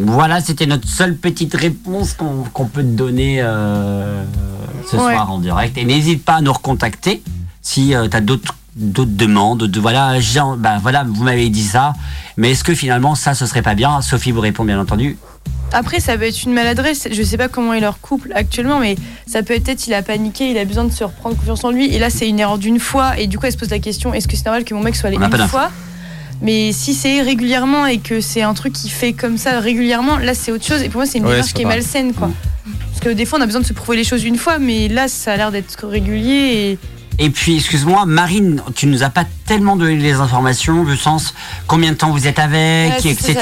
Voilà, 0.00 0.40
c'était 0.40 0.66
notre 0.66 0.86
seule 0.86 1.16
petite 1.16 1.54
réponse 1.54 2.14
qu'on 2.14 2.66
peut 2.66 2.82
te 2.82 2.86
donner 2.88 3.38
euh, 3.40 4.22
ce 4.88 4.96
Ouais. 4.96 5.12
soir 5.14 5.32
en 5.32 5.38
direct. 5.38 5.76
Et 5.76 5.84
n'hésite 5.84 6.24
pas 6.24 6.34
à 6.34 6.40
nous 6.40 6.52
recontacter 6.52 7.20
si 7.62 7.88
tu 7.88 8.16
as 8.16 8.20
d'autres 8.20 8.54
d'autres 8.78 9.14
demandes. 9.14 9.64
De, 9.64 9.80
voilà, 9.80 10.18
Jean, 10.20 10.56
bah, 10.56 10.78
voilà, 10.80 11.04
vous 11.06 11.24
m'avez 11.24 11.50
dit 11.50 11.64
ça. 11.64 11.92
Mais 12.36 12.52
est-ce 12.52 12.64
que 12.64 12.74
finalement 12.74 13.14
ça, 13.14 13.34
ce 13.34 13.44
serait 13.46 13.62
pas 13.62 13.74
bien? 13.74 14.00
Sophie 14.00 14.30
vous 14.30 14.40
répond 14.40 14.64
bien 14.64 14.80
entendu. 14.80 15.18
Après, 15.72 16.00
ça 16.00 16.16
peut 16.16 16.24
être 16.24 16.44
une 16.44 16.54
maladresse. 16.54 17.08
Je 17.10 17.22
sais 17.22 17.36
pas 17.36 17.48
comment 17.48 17.74
est 17.74 17.80
leur 17.80 18.00
couple 18.00 18.32
actuellement, 18.34 18.78
mais 18.78 18.96
ça 19.26 19.42
peut 19.42 19.54
être 19.54 19.64
peut-être 19.64 19.86
il 19.86 19.92
a 19.92 20.02
paniqué, 20.02 20.50
il 20.50 20.56
a 20.56 20.64
besoin 20.64 20.84
de 20.84 20.92
se 20.92 21.04
reprendre 21.04 21.36
confiance 21.36 21.62
en 21.64 21.70
lui. 21.70 21.92
Et 21.94 21.98
là, 21.98 22.08
c'est 22.08 22.26
une 22.26 22.40
erreur 22.40 22.56
d'une 22.56 22.78
fois. 22.78 23.18
Et 23.18 23.26
du 23.26 23.38
coup, 23.38 23.44
elle 23.44 23.52
se 23.52 23.58
pose 23.58 23.70
la 23.70 23.78
question 23.78 24.14
est-ce 24.14 24.26
que 24.26 24.36
c'est 24.36 24.46
normal 24.46 24.64
que 24.64 24.72
mon 24.72 24.82
mec 24.82 24.96
soit 24.96 25.08
allé 25.08 25.18
On 25.18 25.28
une 25.28 25.48
fois? 25.48 25.70
Mais 26.40 26.72
si 26.72 26.94
c'est 26.94 27.20
régulièrement 27.20 27.86
et 27.86 27.98
que 27.98 28.20
c'est 28.20 28.42
un 28.42 28.54
truc 28.54 28.72
qui 28.72 28.88
fait 28.88 29.12
comme 29.12 29.36
ça 29.36 29.58
régulièrement, 29.60 30.18
là, 30.18 30.34
c'est 30.34 30.52
autre 30.52 30.64
chose. 30.64 30.82
Et 30.82 30.88
pour 30.88 31.00
moi, 31.00 31.06
c'est 31.06 31.18
une 31.18 31.24
Ouais, 31.24 31.32
démarche 31.32 31.52
qui 31.52 31.62
est 31.62 31.64
pas 31.64 31.70
malsaine, 31.70 32.12
quoi. 32.14 32.30
Parce 32.90 33.00
que 33.00 33.10
des 33.10 33.26
fois, 33.26 33.38
on 33.38 33.42
a 33.42 33.46
besoin 33.46 33.60
de 33.60 33.66
se 33.66 33.72
prouver 33.72 33.96
les 33.96 34.04
choses 34.04 34.24
une 34.24 34.36
fois, 34.36 34.58
mais 34.58 34.88
là, 34.88 35.08
ça 35.08 35.32
a 35.32 35.36
l'air 35.36 35.50
d'être 35.50 35.86
régulier. 35.86 36.32
Et 36.32 36.78
puis, 37.30 37.56
excuse-moi, 37.56 38.06
Marine, 38.06 38.62
tu 38.74 38.86
nous 38.86 39.02
as 39.02 39.10
pas 39.10 39.24
tellement 39.48 39.76
donné 39.76 39.96
les 39.96 40.14
informations, 40.14 40.84
du 40.84 40.96
sens 40.96 41.32
combien 41.66 41.92
de 41.92 41.96
temps 41.96 42.10
vous 42.10 42.26
êtes 42.26 42.38
avec, 42.38 43.02
Ouais, 43.02 43.10
etc. 43.12 43.38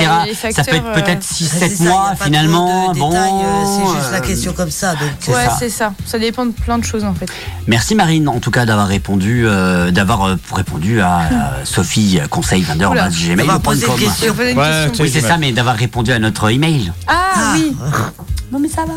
ça, 0.53 0.63
peut 0.63 0.77
être 0.77 0.93
peut-être 0.93 1.23
Ah, 1.23 1.35
c'est 1.35 1.45
6-7 1.45 1.77
ça, 1.77 1.85
y 1.85 1.87
a 1.87 1.91
mois 1.91 2.13
finalement. 2.21 2.93
de 2.93 2.99
bon, 2.99 3.13
euh, 3.13 3.65
c'est 3.67 3.97
juste 3.99 4.13
la 4.13 4.19
euh, 4.19 4.21
question 4.21 4.53
comme 4.53 4.71
ça. 4.71 4.93
Donc, 4.93 5.35
ouais, 5.35 5.45
ça. 5.47 5.57
c'est 5.59 5.69
ça. 5.69 5.93
Ça 6.05 6.19
dépend 6.19 6.47
de 6.47 6.53
plein 6.53 6.79
de 6.79 6.85
choses, 6.85 7.05
en 7.05 7.13
fait. 7.15 7.29
Merci 7.67 7.97
Marine, 7.97 8.29
en 8.29 8.39
tout 8.39 8.53
cas 8.53 8.65
d'avoir 8.65 8.87
répondu, 8.87 9.45
euh, 9.47 9.91
d'avoir 9.91 10.29
euh, 10.29 10.37
répondu 10.53 11.01
à 11.01 11.23
euh, 11.23 11.25
Sophie 11.65 12.21
euh, 12.23 12.29
conseil 12.29 12.65
D'avoir 12.77 13.61
posé 13.61 13.87
une 13.87 13.95
question. 13.95 14.33
Poser 14.33 14.53
une 14.53 14.59
Ouais, 14.59 14.87
Oui, 15.01 15.11
c'est 15.13 15.21
ça, 15.21 15.39
mais 15.39 15.51
d'avoir 15.53 15.75
répondu 15.77 16.13
à 16.13 16.19
notre 16.21 16.51
email. 16.51 16.93
Ah, 17.09 17.55
oui 17.55 17.77
Non, 18.53 18.61
mais 18.61 18.69
ça 18.69 18.85
va. 18.85 18.95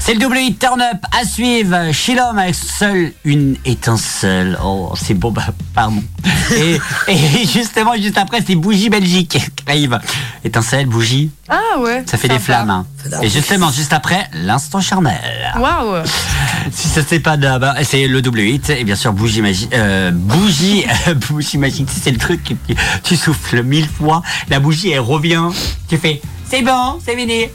C'est 0.00 0.14
le 0.14 0.20
double 0.20 0.38
hit 0.38 0.58
turn 0.58 0.80
up 0.80 0.98
à 1.16 1.24
suivre. 1.24 1.92
Shilom 1.92 2.36
avec 2.36 2.56
seule 2.56 3.12
une 3.24 3.56
étincelle. 3.64 4.58
Oh, 4.64 4.92
c'est 5.00 5.14
bon, 5.14 5.30
bah, 5.30 5.44
pardon. 5.74 6.02
Et, 6.56 6.80
et 7.08 7.46
justement, 7.46 7.94
juste 7.96 8.18
après, 8.18 8.40
c'est 8.46 8.54
Bougie 8.54 8.88
Belgique 8.90 9.38
qui 9.56 9.64
arrive. 9.66 9.98
Étincelle, 10.44 10.86
bougie. 10.86 11.30
Ah 11.48 11.78
ouais. 11.80 12.02
Ça 12.06 12.16
fait 12.18 12.28
des 12.28 12.38
flammes. 12.38 12.70
hein. 12.70 12.86
Et 13.22 13.28
justement, 13.28 13.70
juste 13.70 13.92
après, 13.92 14.28
l'instant 14.32 14.80
charnel. 14.80 15.18
Waouh. 15.58 16.02
Si 16.72 16.88
ça 16.88 17.00
c'est 17.06 17.20
pas 17.20 17.36
de, 17.36 17.58
bah, 17.58 17.74
c'est 17.82 18.06
le 18.06 18.22
double 18.22 18.40
8 18.40 18.70
et 18.70 18.84
bien 18.84 18.94
sûr 18.96 19.12
bougie 19.12 19.40
magique, 19.42 19.72
euh, 19.74 20.10
bougie, 20.12 20.84
bougie 21.30 21.58
magique, 21.58 21.88
c'est 21.90 22.10
le 22.10 22.18
truc 22.18 22.44
que 22.44 22.54
tu, 22.54 22.78
tu 23.02 23.16
souffles 23.16 23.62
mille 23.62 23.88
fois, 23.88 24.22
la 24.50 24.60
bougie 24.60 24.90
elle 24.90 25.00
revient, 25.00 25.44
tu 25.88 25.96
fais, 25.96 26.20
c'est 26.48 26.62
bon, 26.62 26.98
c'est 27.04 27.16
fini. 27.16 27.46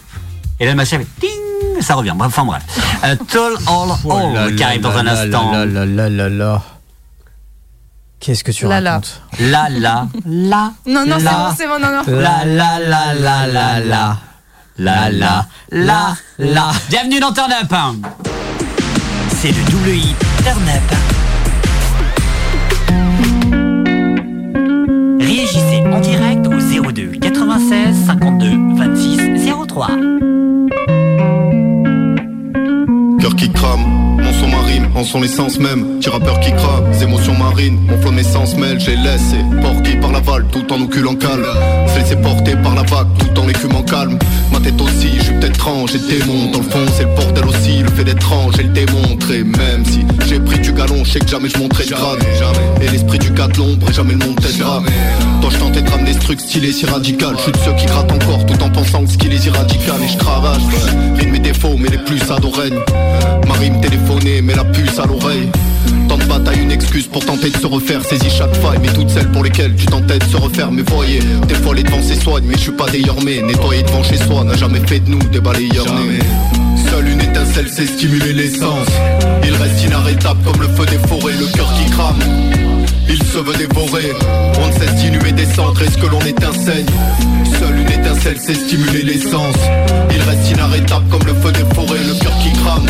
Et 0.59 0.65
là 0.65 0.71
le 0.71 0.75
machin 0.75 0.97
fait, 0.97 1.07
ting, 1.19 1.81
ça 1.81 1.95
revient. 1.95 2.13
Bref, 2.15 2.27
Enfin 2.35 2.45
bref. 2.45 2.63
Euh, 3.03 3.15
Tall 3.31 3.53
All 3.67 3.95
Oh 4.05 4.55
qui 4.57 4.63
arrive 4.63 4.81
dans 4.81 4.91
un 4.91 5.03
là 5.03 5.21
instant. 5.21 5.51
là 5.51 5.65
là 5.65 5.85
là 5.85 6.09
là 6.09 6.29
là. 6.29 6.61
Qu'est-ce 8.19 8.43
que 8.43 8.51
tu 8.51 8.65
là. 8.67 8.81
racontes 8.81 9.21
La 9.39 9.69
la 9.69 10.07
la. 10.25 10.73
Non, 10.87 11.05
non, 11.05 11.15
c'est 11.17 11.23
la, 11.23 11.31
bon, 11.31 11.55
c'est 11.57 11.67
bon, 11.67 11.79
non, 11.79 11.89
non. 11.91 12.01
La 12.19 12.45
la 12.45 12.79
la 12.79 13.13
la 13.13 13.47
la 13.47 13.79
la. 13.79 14.17
La 14.77 15.09
la 15.09 15.45
la 15.71 16.15
la. 16.39 16.71
Bienvenue 16.89 17.19
dans 17.19 17.31
Turn 17.31 17.51
Up. 17.51 17.73
C'est 19.29 19.51
le 19.51 19.63
double 19.71 19.89
hit 19.89 20.17
Turn 20.43 20.67
Up. 20.67 20.95
Réagissez 25.21 25.83
en 25.91 25.99
direct 25.99 26.47
au 26.47 26.59
02 26.91 27.17
96 27.21 27.95
52 28.07 28.75
26 28.75 29.51
03. 29.67 29.87
Cœur 33.21 33.35
qui 33.35 33.51
crame, 33.51 34.04
mon 34.35 34.41
son 34.41 34.47
marine, 34.47 34.87
en 34.95 35.03
son 35.03 35.23
essence 35.23 35.59
même. 35.59 35.99
Petit 35.99 36.09
rappeur 36.09 36.39
qui 36.39 36.51
crame, 36.51 36.91
les 36.91 37.03
émotions 37.03 37.37
marines, 37.37 37.79
mon 37.87 37.97
flow 38.01 38.17
essence 38.17 38.55
mêle. 38.55 38.79
J'ai 38.79 38.95
laissé 38.95 39.37
porter 39.61 39.95
par 39.97 40.11
la 40.11 40.21
tout 40.51 40.73
en 40.73 40.81
oculant 40.81 41.15
calme. 41.15 41.45
Se 41.87 41.99
laisser 41.99 42.15
porter 42.15 42.55
par 42.63 42.75
la 42.75 42.83
vague 42.83 43.07
tout 43.17 43.39
en 43.39 43.45
l'écumant 43.45 43.83
calme. 43.83 44.17
Ma 44.51 44.59
tête 44.59 44.79
aussi, 44.81 45.09
je 45.17 45.23
suis 45.23 45.33
peut-être 45.33 45.55
étrange, 45.55 45.91
j'ai 45.91 45.99
le 45.99 46.19
démon. 46.19 46.51
Dans 46.51 46.59
le 46.59 46.65
fond, 46.65 46.85
c'est 46.95 47.03
le 47.03 47.15
bordel 47.15 47.45
aussi, 47.45 47.79
le 47.79 47.89
fait 47.89 48.03
d'être 48.03 48.31
ange 48.31 48.59
et 48.59 48.63
le 48.63 48.69
démontrer. 48.69 49.43
Même 49.43 49.85
si 49.85 50.05
j'ai 50.27 50.39
pris 50.39 50.59
du 50.59 50.71
galon, 50.71 51.03
je 51.03 51.11
sais 51.11 51.19
que 51.19 51.27
jamais 51.27 51.49
je 51.49 51.57
montrais 51.57 51.85
le 51.85 51.95
grade. 51.95 52.19
Et 52.81 52.89
l'esprit 52.89 53.19
du 53.19 53.31
gars 53.31 53.47
de 53.47 53.57
l'ombre 53.57 53.89
et 53.89 53.93
jamais 53.93 54.13
le 54.13 54.19
monde 54.19 54.39
t'aidera. 54.41 54.81
Toi, 55.41 55.49
je 55.51 55.57
tentais 55.57 55.81
de 55.81 55.89
ramener 55.89 56.13
ce 56.13 56.19
truc 56.19 56.39
stylé 56.39 56.71
si 56.71 56.85
radical. 56.85 57.35
Je 57.37 57.43
suis 57.43 57.51
de 57.51 57.57
ceux 57.57 57.73
qui 57.73 57.85
grattent 57.85 58.11
encore 58.11 58.45
tout 58.45 58.61
en 58.63 58.69
pensant 58.69 59.03
que 59.03 59.11
ce 59.11 59.17
qu'il 59.17 59.33
est 59.33 59.45
irradical. 59.45 59.95
Et 60.03 60.07
je 60.07 60.17
cravache, 60.17 60.61
rime 61.17 61.31
mes 61.31 61.39
défauts, 61.39 61.75
mais 61.77 61.89
les 61.89 61.99
plus 61.99 62.21
règne. 62.53 62.79
Ma 63.47 63.53
rime 63.53 63.79
mais 64.25 64.55
la 64.55 64.63
puce 64.63 64.97
à 64.97 65.05
l'oreille. 65.05 65.49
Tant 66.09 66.17
de 66.17 66.23
bataille, 66.25 66.59
une 66.59 66.71
excuse 66.71 67.07
pour 67.07 67.23
tenter 67.23 67.51
de 67.51 67.57
se 67.57 67.67
refaire. 67.67 68.03
Saisis 68.03 68.35
chaque 68.35 68.55
faille, 68.55 68.79
mais 68.81 68.91
toutes 68.91 69.09
celles 69.09 69.29
pour 69.31 69.43
lesquelles 69.43 69.75
tu 69.75 69.85
de 69.85 70.23
se 70.23 70.37
refaire. 70.37 70.71
Mais 70.71 70.81
voyez, 70.81 71.19
des 71.47 71.55
fois 71.55 71.75
les 71.75 71.83
devants 71.83 72.01
s'ésoignent, 72.01 72.45
mais 72.45 72.55
je 72.55 72.61
suis 72.61 72.71
pas 72.71 72.89
déyormé. 72.89 73.41
Nettoyer 73.43 73.83
devant 73.83 74.03
chez 74.03 74.17
soi 74.17 74.43
n'a 74.43 74.55
jamais 74.55 74.79
fait 74.79 74.99
de 74.99 75.09
nous 75.09 75.19
des 75.29 75.39
balayeurs. 75.39 75.85
Seule 76.89 77.07
une 77.07 77.21
étincelle 77.21 77.69
sait 77.69 77.85
stimuler 77.85 78.33
l'essence. 78.33 78.87
Il 79.43 79.53
reste 79.53 79.83
inarrêtable 79.83 80.39
comme 80.43 80.61
le 80.61 80.69
feu 80.69 80.85
des 80.85 81.07
forêts, 81.07 81.33
le 81.33 81.45
cœur 81.55 81.71
qui 81.73 81.91
crame. 81.91 82.19
Il 83.07 83.21
se 83.21 83.37
veut 83.37 83.55
dévorer, 83.55 84.11
on 84.59 84.67
ne 84.67 84.73
cesse 84.73 84.95
d'inhumer 84.95 85.31
des 85.31 85.45
cendres, 85.45 85.79
est-ce 85.83 85.97
que 85.97 86.07
l'on 86.07 86.19
étincelle? 86.21 86.85
Seule 87.59 87.79
une 87.79 87.91
étincelle 87.91 88.39
sait 88.39 88.55
stimuler 88.55 89.03
l'essence 89.03 89.55
Il 90.09 90.21
reste 90.23 90.49
inarrêtable 90.49 91.05
comme 91.11 91.25
le 91.27 91.33
feu 91.35 91.51
des 91.51 91.75
forêts, 91.75 91.99
le 91.99 92.19
cœur 92.19 92.33
qui 92.39 92.51
crame 92.53 92.87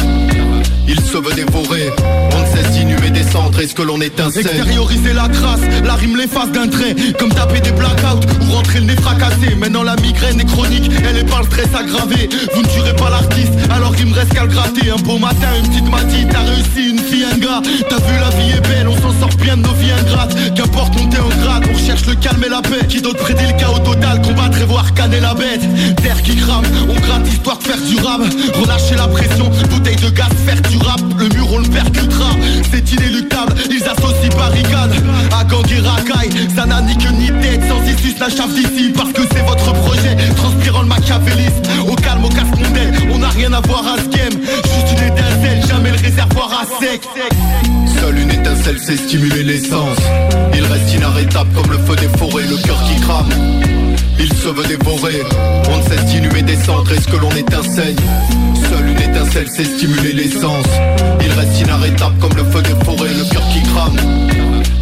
il 0.87 0.99
se 1.01 1.17
veut 1.17 1.33
dévorer, 1.33 1.91
on 2.33 2.41
ne 2.41 2.55
cesse 2.55 2.71
d'inhumer 2.73 3.09
des 3.11 3.23
cendres, 3.23 3.59
est-ce 3.59 3.73
que 3.73 3.81
l'on 3.81 3.99
étincelle 4.01 4.45
Extérioriser 4.45 5.13
la 5.13 5.27
crasse, 5.27 5.61
la 5.83 5.93
rime 5.95 6.17
l'efface 6.17 6.51
d'un 6.51 6.67
trait. 6.67 6.95
Comme 7.17 7.33
taper 7.33 7.61
des 7.61 7.71
blackouts 7.71 8.25
ou 8.41 8.51
rentrer 8.51 8.79
le 8.79 8.85
nez 8.85 8.95
fracassé. 8.95 9.55
Maintenant 9.57 9.83
la 9.83 9.95
migraine 9.97 10.39
est 10.39 10.45
chronique, 10.45 10.89
elle 11.07 11.17
est 11.17 11.29
par 11.29 11.41
le 11.41 11.45
stress 11.47 11.67
aggravé. 11.73 12.29
Vous 12.53 12.61
ne 12.61 12.67
tuerez 12.67 12.95
pas 12.95 13.09
l'artiste, 13.09 13.53
alors 13.69 13.93
il 13.99 14.07
me 14.07 14.13
reste 14.13 14.33
qu'à 14.33 14.43
le 14.43 14.49
gratter. 14.49 14.91
Un 14.91 15.01
beau 15.01 15.17
matin, 15.17 15.47
une 15.59 15.69
petite 15.69 15.89
m'a 15.89 16.03
dit, 16.03 16.25
t'as 16.29 16.41
réussi 16.41 16.89
une 16.91 16.99
fille, 16.99 17.25
un 17.25 17.37
gars. 17.37 17.61
T'as 17.89 17.97
vu 17.97 18.19
la 18.19 18.29
vie 18.37 18.51
est 18.51 18.67
belle, 18.67 18.87
on 18.87 18.95
s'en 18.95 19.19
sort 19.19 19.35
bien 19.41 19.57
de 19.57 19.63
nos 19.63 19.73
vies 19.73 19.91
ingrates. 19.91 20.35
Qu'importe 20.55 20.95
monter 20.95 21.19
en 21.19 21.29
grade, 21.43 21.63
on 21.69 21.73
recherche 21.73 22.05
le 22.05 22.15
calme 22.15 22.43
et 22.45 22.49
la 22.49 22.61
paix. 22.61 22.85
Qui 22.87 23.01
d'autre 23.01 23.19
prédit 23.19 23.45
le 23.45 23.57
chaos 23.57 23.79
total, 23.79 24.21
combattre 24.21 24.59
et 24.59 24.65
voir 24.65 24.93
canner 24.93 25.19
la 25.19 25.33
bête. 25.33 25.61
Terre 26.01 26.21
qui 26.21 26.35
crame, 26.35 26.65
on 26.89 26.99
gratte 26.99 27.27
histoire 27.27 27.57
de 27.57 27.63
faire 27.63 27.81
durable 27.81 28.25
Relâcher 28.61 28.95
la 28.95 29.07
pression, 29.07 29.49
bouteille 29.69 29.95
de 29.95 30.09
gaz, 30.09 30.29
faire 30.45 30.61
du 30.75 30.85
rap 30.85 31.01
Le 31.17 31.29
mur 31.29 31.47
on 31.53 31.59
le 31.59 31.67
percutera, 31.69 32.31
c'est 32.71 32.91
inéluctable 32.91 33.53
Ils 33.69 33.83
associent 33.83 34.37
barricade 34.37 34.93
à 35.31 35.43
gang 35.43 35.65
et 35.71 35.79
racaille 35.79 36.49
Ça 36.55 36.65
n'a 36.65 36.81
ni 36.81 36.97
queue 36.97 37.11
ni 37.11 37.27
tête, 37.27 37.61
sans 37.67 37.83
issue 37.83 38.15
la 38.19 38.29
chave 38.29 38.53
d'ici 38.53 38.91
Parce 38.95 39.11
que 39.11 39.21
c'est 39.31 39.45
votre 39.45 39.73
projet, 39.73 40.15
transpirant 40.35 40.81
le 40.81 40.87
machiavélisme 40.87 41.61
Au 41.87 41.95
calme, 41.95 42.25
au 42.25 42.29
casse 42.29 42.45
on 43.13 43.19
n'a 43.19 43.29
rien 43.29 43.53
à 43.53 43.61
voir 43.61 43.85
à 43.85 43.97
ce 43.97 44.09
game. 44.09 44.41
Juste 44.41 44.91
une 44.91 45.07
étincelle, 45.07 45.65
jamais 45.67 45.91
le 45.91 45.97
réservoir 45.97 46.61
à 46.61 46.83
sec 46.83 47.01
Sait 48.65 48.97
stimuler 48.97 49.43
l'essence 49.43 49.99
Il 50.55 50.63
reste 50.65 50.91
inarrêtable 50.93 51.51
comme 51.53 51.71
le 51.71 51.77
feu 51.77 51.95
des 51.95 52.17
forêts, 52.17 52.45
le 52.47 52.57
cœur 52.57 52.83
qui 52.83 52.99
crame. 52.99 53.29
Il 54.19 54.33
se 54.33 54.49
veut 54.49 54.65
dévorer, 54.65 55.21
on 55.69 55.77
ne 55.77 55.83
cesse 55.83 56.05
d'inhumer 56.05 56.41
des 56.41 56.55
cendres, 56.55 56.91
est-ce 56.91 57.07
que 57.07 57.15
l'on 57.15 57.29
étincelle. 57.29 57.95
Seule 58.69 58.89
une 58.89 59.01
étincelle 59.01 59.47
sait 59.49 59.65
stimuler 59.65 60.13
l'essence 60.13 60.65
Il 61.21 61.31
reste 61.31 61.61
inarrêtable 61.61 62.15
comme 62.19 62.35
le 62.35 62.43
feu 62.43 62.63
des 62.63 62.83
forêts, 62.83 63.13
le 63.13 63.31
cœur 63.31 63.47
qui 63.53 63.61
crame 63.61 63.97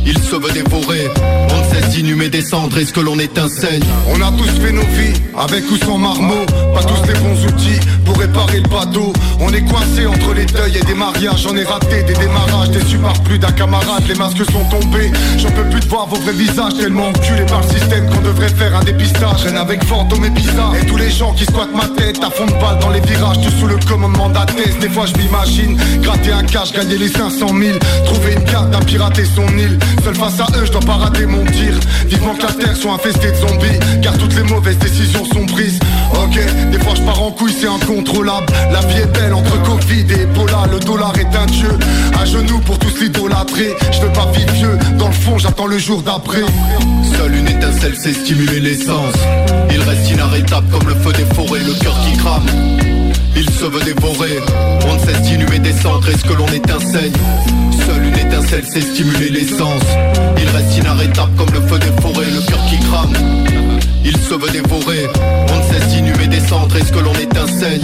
il 0.06 0.18
se 0.18 0.36
veut 0.36 0.52
dévorer, 0.52 1.10
on 1.50 1.60
ne 1.60 1.74
cesse 1.74 1.90
d'inhumer 1.92 2.30
des 2.30 2.42
cendres, 2.42 2.78
est-ce 2.78 2.94
que 2.94 3.00
l'on 3.00 3.20
étincelle 3.20 3.82
On 4.08 4.22
a 4.22 4.32
tous 4.32 4.50
fait 4.62 4.72
nos 4.72 4.82
vies, 4.82 5.14
avec 5.38 5.70
ou 5.72 5.78
sans 5.78 5.98
marmot 5.98 6.46
Pas 6.74 6.84
tous 6.84 7.08
les 7.08 7.20
bons 7.20 7.46
outils 7.46 7.80
pour 8.06 8.18
réparer 8.18 8.60
le 8.60 8.70
bateau. 8.70 9.14
On 9.40 9.52
est 9.54 9.64
coincé 9.64 10.06
entre 10.06 10.34
les 10.34 10.46
deuils 10.46 10.78
et 10.78 10.86
des 10.86 10.94
mariages. 10.94 11.44
J'en 11.44 11.56
ai 11.56 11.64
raté 11.64 12.04
des 12.04 12.14
démarrages, 12.14 12.70
déçu 12.70 12.98
par 12.98 13.14
plus 13.24 13.40
d'un 13.40 13.52
camarade. 13.52 14.04
Les 14.08 14.16
masques 14.16 14.44
sont 14.52 14.66
tombés, 14.70 15.12
j'en 15.38 15.52
peux 15.52 15.68
plus 15.70 15.80
de 15.80 15.88
voir 15.88 16.08
vos 16.08 16.18
vrais 16.18 16.34
visages. 16.34 16.76
Tellement 16.80 17.08
enculés 17.10 17.46
par 17.48 17.62
le 17.62 17.70
système 17.70 18.10
qu'on 18.10 18.22
devrait 18.22 18.50
faire 18.50 18.76
un 18.76 18.84
dépistage. 18.84 19.44
Reine 19.44 19.58
avec 19.58 19.84
fantômes 19.86 20.26
et 20.26 20.30
bizarres 20.30 20.76
Et 20.82 20.86
tous 20.86 20.98
les 20.98 21.10
gens 21.10 21.34
qui 21.34 21.46
squattent 21.46 21.76
ma 21.76 21.88
tête 21.88 22.20
à 22.24 22.30
fond 22.30 22.46
de 22.46 22.52
balle 22.52 22.80
dans 22.80 22.90
les 22.90 23.00
virages 23.02 23.42
Tout 23.42 23.52
sous 23.60 23.68
le 23.68 23.78
commandement 23.88 24.30
d'Athès 24.30 24.78
Des 24.80 24.90
fois 24.90 25.06
je 25.06 25.14
m'imagine, 25.20 25.78
gratter 26.02 26.32
un 26.32 26.44
cash, 26.44 26.72
gagner 26.72 26.98
les 26.98 27.08
500 27.08 27.48
000 27.48 27.78
Trouver 28.06 28.34
une 28.34 28.44
carte 28.46 28.74
à 28.76 28.80
pirater 28.80 29.24
son 29.26 29.48
île 29.58 29.80
Seul 30.04 30.16
face 30.16 30.40
à 30.40 30.48
eux, 30.58 30.66
je 30.66 30.72
dois 30.72 30.82
pas 30.82 30.96
rater 30.96 31.26
mon 31.26 31.44
tir. 31.46 31.74
Vivement 32.08 32.34
que 32.36 32.44
la 32.44 32.54
terre 32.54 32.76
soit 32.76 32.94
infestée 32.94 33.32
de 33.32 33.36
zombies, 33.36 33.80
car 34.02 34.18
toutes 34.18 34.36
les 34.36 34.44
mauvaises 34.44 34.78
décisions 34.78 35.26
sont 35.26 35.46
prises. 35.46 35.80
Ok, 36.14 36.40
des 36.72 36.80
fois 36.80 36.94
je 36.96 37.02
pars 37.02 37.22
en 37.22 37.32
couille, 37.32 37.54
c'est 37.58 37.68
incontrôlable. 37.68 38.46
La 38.72 38.82
vie 38.82 39.02
est 39.02 39.14
belle 39.14 39.34
entre 39.34 39.62
Covid 39.64 40.06
et 40.10 40.22
Ebola. 40.22 40.68
Le 40.72 40.80
dollar 40.80 41.14
est 41.18 41.36
un 41.36 41.46
dieu. 41.46 41.78
À 42.20 42.26
genoux 42.26 42.60
pour 42.60 42.78
tous 42.80 43.00
l'idolâtrer. 43.02 43.76
Je 43.92 44.02
veux 44.02 44.14
pas 44.14 44.32
vivre 44.32 44.52
vieux. 44.54 44.78
Dans 44.98 45.08
le 45.08 45.14
fond, 45.14 45.38
j'attends 45.38 45.68
le 45.68 45.78
jour 45.78 46.02
d'après. 46.02 46.44
Seule 47.18 47.36
une 47.36 47.48
étincelle 47.48 47.96
sait 47.96 48.14
stimuler 48.14 48.60
l'essence. 48.60 49.16
Il 49.72 49.82
reste 49.82 50.10
inarrêtable 50.10 50.68
comme 50.72 50.88
le 50.88 50.96
feu 50.96 51.14
des 51.14 51.26
forêts, 51.36 51.60
le 51.60 51.74
cœur 51.74 51.96
qui 52.06 52.18
crame. 52.18 53.03
Il 53.36 53.50
se 53.50 53.66
veut 53.66 53.84
dévorer, 53.84 54.40
on 54.88 54.94
ne 54.96 55.00
cesse 55.00 55.22
d'inhumer 55.24 55.60
des 55.60 55.74
cendres, 55.74 56.08
est-ce 56.10 56.24
que 56.24 56.34
l'on 56.34 56.48
étincelle 56.48 57.12
Seule 57.86 58.06
une 58.06 58.18
étincelle 58.18 58.66
sait 58.66 58.82
stimuler 58.82 59.30
l'essence. 59.30 59.84
Il 60.38 60.50
reste 60.50 60.78
inarrêtable 60.78 61.32
comme 61.38 61.54
le 61.54 61.62
feu 61.68 61.80
des 61.80 62.02
forêts, 62.02 62.30
le 62.30 62.42
cœur 62.48 62.66
qui 62.70 62.80
crame. 62.80 63.14
Il 64.06 64.18
se 64.18 64.34
veut 64.34 64.52
dévorer, 64.52 65.08
on 65.52 65.58
ne 65.58 65.74
cesse 65.74 65.88
d'inhumer 65.90 66.28
des 66.28 66.40
cendres, 66.40 66.76
est-ce 66.76 66.92
que 66.92 67.00
l'on 67.00 67.14
étincelle 67.14 67.82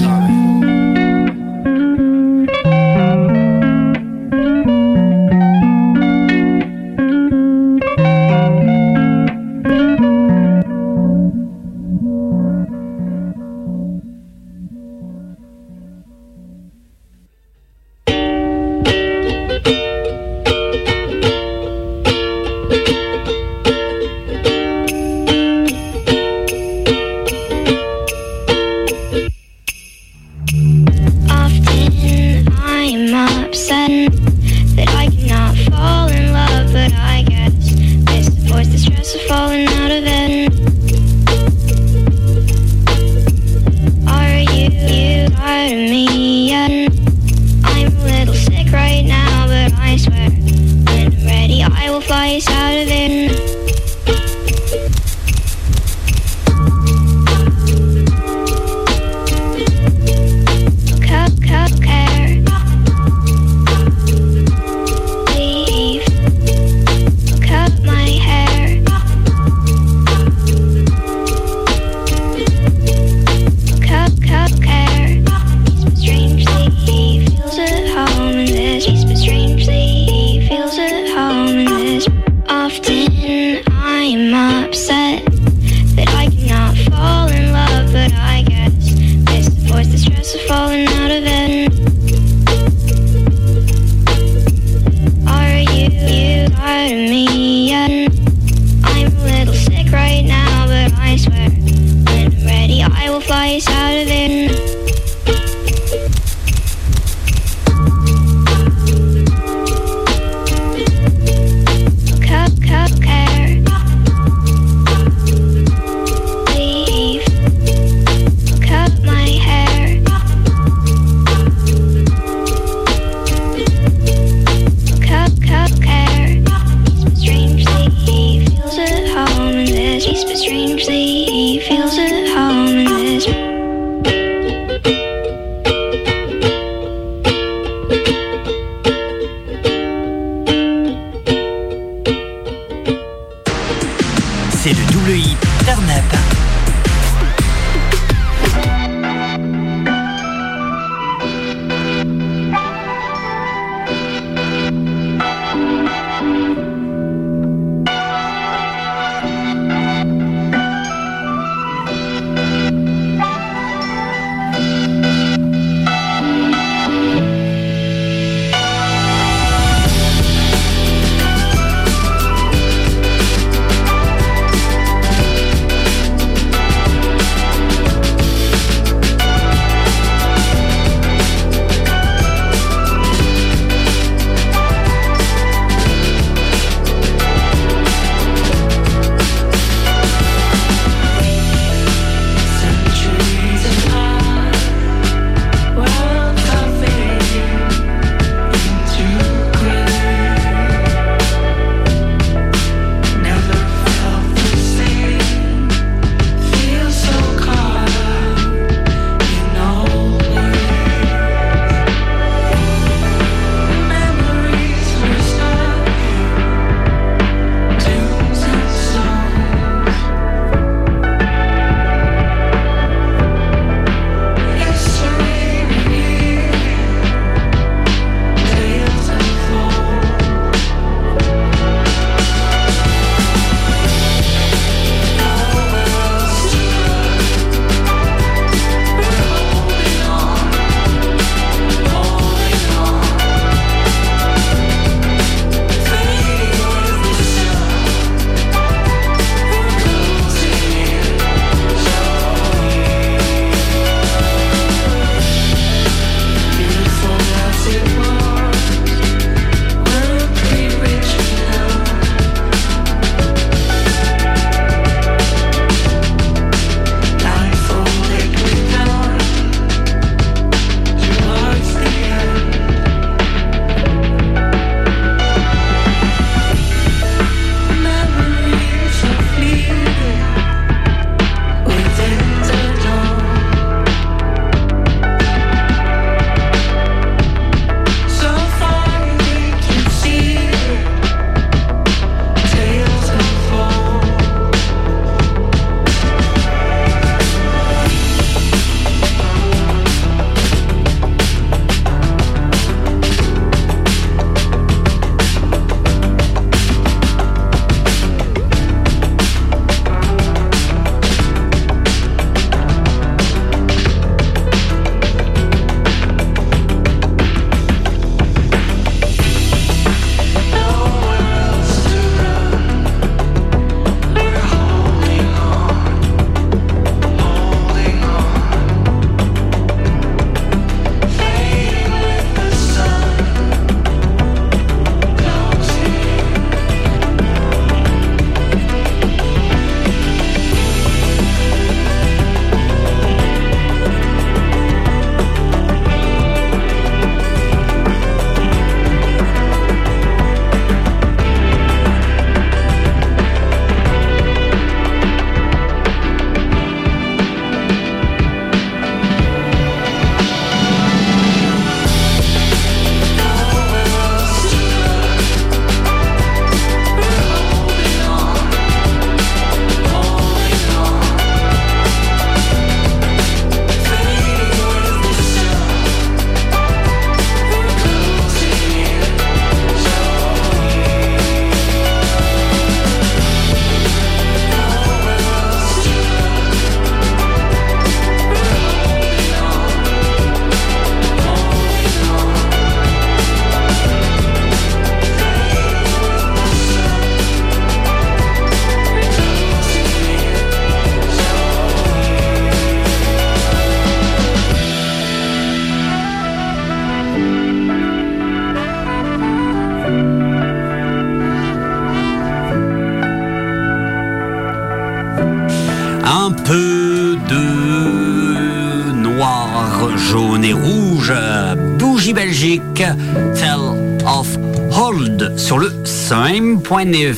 5.9. 426.69 427.15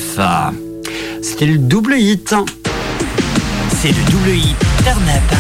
C'était 1.21 1.45
le 1.45 1.57
double 1.57 1.95
hit. 1.97 2.33
C'est 3.69 3.89
le 3.89 4.11
double 4.11 4.29
hit 4.29 4.55
Turn 4.85 5.03
Up. 5.09 5.37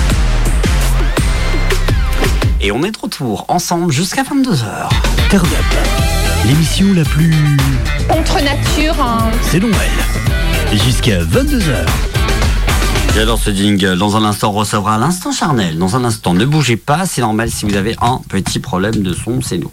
Et 2.59 2.71
on 2.73 2.83
est 2.83 2.91
de 2.91 2.97
retour 3.01 3.45
ensemble 3.47 3.91
jusqu'à 3.93 4.23
22h. 4.23 4.89
Turn 5.29 5.45
Up. 5.45 6.45
L'émission 6.45 6.87
la 6.93 7.05
plus. 7.05 7.33
Contre 8.09 8.35
nature. 8.43 8.95
hein. 9.01 9.29
C'est 9.43 9.59
Noël. 9.59 9.73
Jusqu'à 10.73 11.23
22h. 11.23 11.85
J'adore 13.15 13.39
ce 13.39 13.51
jingle. 13.51 13.97
Dans 13.97 14.17
un 14.17 14.25
instant, 14.25 14.49
on 14.49 14.53
recevra 14.59 14.97
l'instant 14.97 15.31
charnel. 15.31 15.77
Dans 15.77 15.95
un 15.95 16.03
instant, 16.03 16.33
ne 16.33 16.43
bougez 16.43 16.75
pas. 16.77 17.05
C'est 17.05 17.21
normal 17.21 17.49
si 17.49 17.65
vous 17.65 17.75
avez 17.75 17.95
un 18.01 18.19
petit 18.27 18.59
problème 18.59 19.03
de 19.03 19.13
son, 19.13 19.41
c'est 19.41 19.57
nous. 19.57 19.71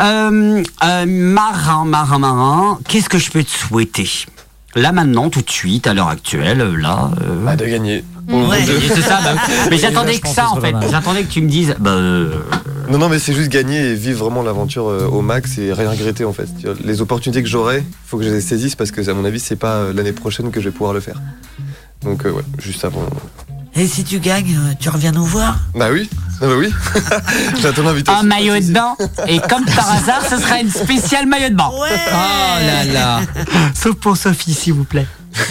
Euh, 0.00 0.62
euh, 0.84 1.04
marin, 1.06 1.84
marin, 1.84 2.18
marin, 2.18 2.78
qu'est-ce 2.88 3.08
que 3.08 3.18
je 3.18 3.30
peux 3.30 3.44
te 3.44 3.50
souhaiter? 3.50 4.08
Là 4.74 4.92
maintenant, 4.92 5.30
tout 5.30 5.42
de 5.42 5.50
suite, 5.50 5.86
à 5.86 5.94
l'heure 5.94 6.08
actuelle, 6.08 6.60
euh, 6.60 6.76
là. 6.76 7.10
euh, 7.22 7.44
Bah, 7.44 7.56
de 7.56 7.66
gagner. 7.66 8.04
Ouais, 8.28 8.64
c'est 8.64 9.00
ça. 9.02 9.18
bah, 9.24 9.34
mais 9.70 9.76
j'attendais 9.78 10.18
que 10.18 10.28
ça 10.28 10.48
en 10.50 10.60
fait. 10.60 10.72
J'attendais 10.90 11.24
que 11.24 11.30
tu 11.32 11.42
me 11.42 11.48
dises. 11.48 11.74
Bah, 11.80 11.90
euh, 11.90 12.34
Non, 12.88 12.98
non, 12.98 13.08
mais 13.08 13.18
c'est 13.18 13.34
juste 13.34 13.50
gagner 13.50 13.78
et 13.80 13.94
vivre 13.94 14.20
vraiment 14.24 14.42
l'aventure 14.42 14.88
euh, 14.88 15.06
au 15.06 15.20
max 15.22 15.58
et 15.58 15.72
rien 15.72 15.90
regretter 15.90 16.24
en 16.24 16.32
fait. 16.32 16.48
Les 16.84 17.00
opportunités 17.02 17.42
que 17.42 17.48
j'aurai, 17.48 17.78
il 17.78 18.08
faut 18.08 18.16
que 18.18 18.24
je 18.24 18.30
les 18.30 18.40
saisisse 18.40 18.76
parce 18.76 18.92
que, 18.92 19.08
à 19.10 19.14
mon 19.14 19.24
avis, 19.24 19.40
c'est 19.40 19.56
pas 19.56 19.92
l'année 19.92 20.12
prochaine 20.12 20.50
que 20.52 20.60
je 20.60 20.66
vais 20.66 20.72
pouvoir 20.72 20.92
le 20.94 21.00
faire. 21.00 21.20
Donc, 22.02 22.24
euh, 22.24 22.30
ouais, 22.30 22.44
juste 22.58 22.84
avant. 22.84 23.02
Et 23.74 23.86
si 23.86 24.04
tu 24.04 24.20
gagnes, 24.20 24.56
tu 24.78 24.88
reviens 24.88 25.12
nous 25.12 25.24
voir? 25.24 25.58
Bah 25.74 25.88
oui, 25.92 26.08
ah 26.42 26.46
bah 26.46 26.54
oui. 26.56 26.72
J'attends 27.60 27.82
l'invitation. 27.82 28.20
un 28.20 28.24
maillot 28.24 28.58
de 28.60 28.72
bain. 28.72 28.96
Et 29.28 29.38
comme 29.40 29.64
par 29.66 29.90
hasard, 29.92 30.22
ce 30.28 30.38
sera 30.38 30.60
une 30.60 30.70
spéciale 30.70 31.26
maillot 31.26 31.50
de 31.50 31.54
bain. 31.54 31.70
Ouais. 31.78 31.88
Oh 32.08 32.64
là 32.66 32.84
là. 32.84 33.20
Sauf 33.74 33.94
pour 33.96 34.16
Sophie, 34.16 34.54
s'il 34.54 34.74
vous 34.74 34.84
plaît. 34.84 35.06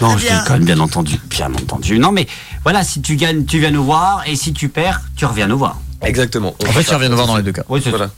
Non, 0.00 0.16
je 0.16 0.26
déconne, 0.26 0.64
bien 0.64 0.78
entendu. 0.78 1.18
Bien 1.28 1.52
entendu. 1.52 1.98
Non, 1.98 2.12
mais 2.12 2.26
voilà, 2.62 2.84
si 2.84 3.00
tu 3.00 3.16
gagnes, 3.16 3.44
tu 3.46 3.58
viens 3.58 3.70
nous 3.70 3.84
voir. 3.84 4.22
Et 4.26 4.36
si 4.36 4.52
tu 4.52 4.68
perds, 4.68 5.00
tu 5.16 5.24
reviens 5.24 5.46
nous 5.48 5.58
voir. 5.58 5.78
Exactement. 6.02 6.54
En 6.68 6.72
fait, 6.72 6.84
tu 6.84 6.94
reviens 6.94 7.08
nous 7.08 7.16
voir 7.16 7.26
dans 7.26 7.36
les 7.36 7.42
deux 7.42 7.52
cas. 7.52 7.62
Oui, 7.68 7.80
c'est 7.82 7.90
Voilà. 7.90 8.10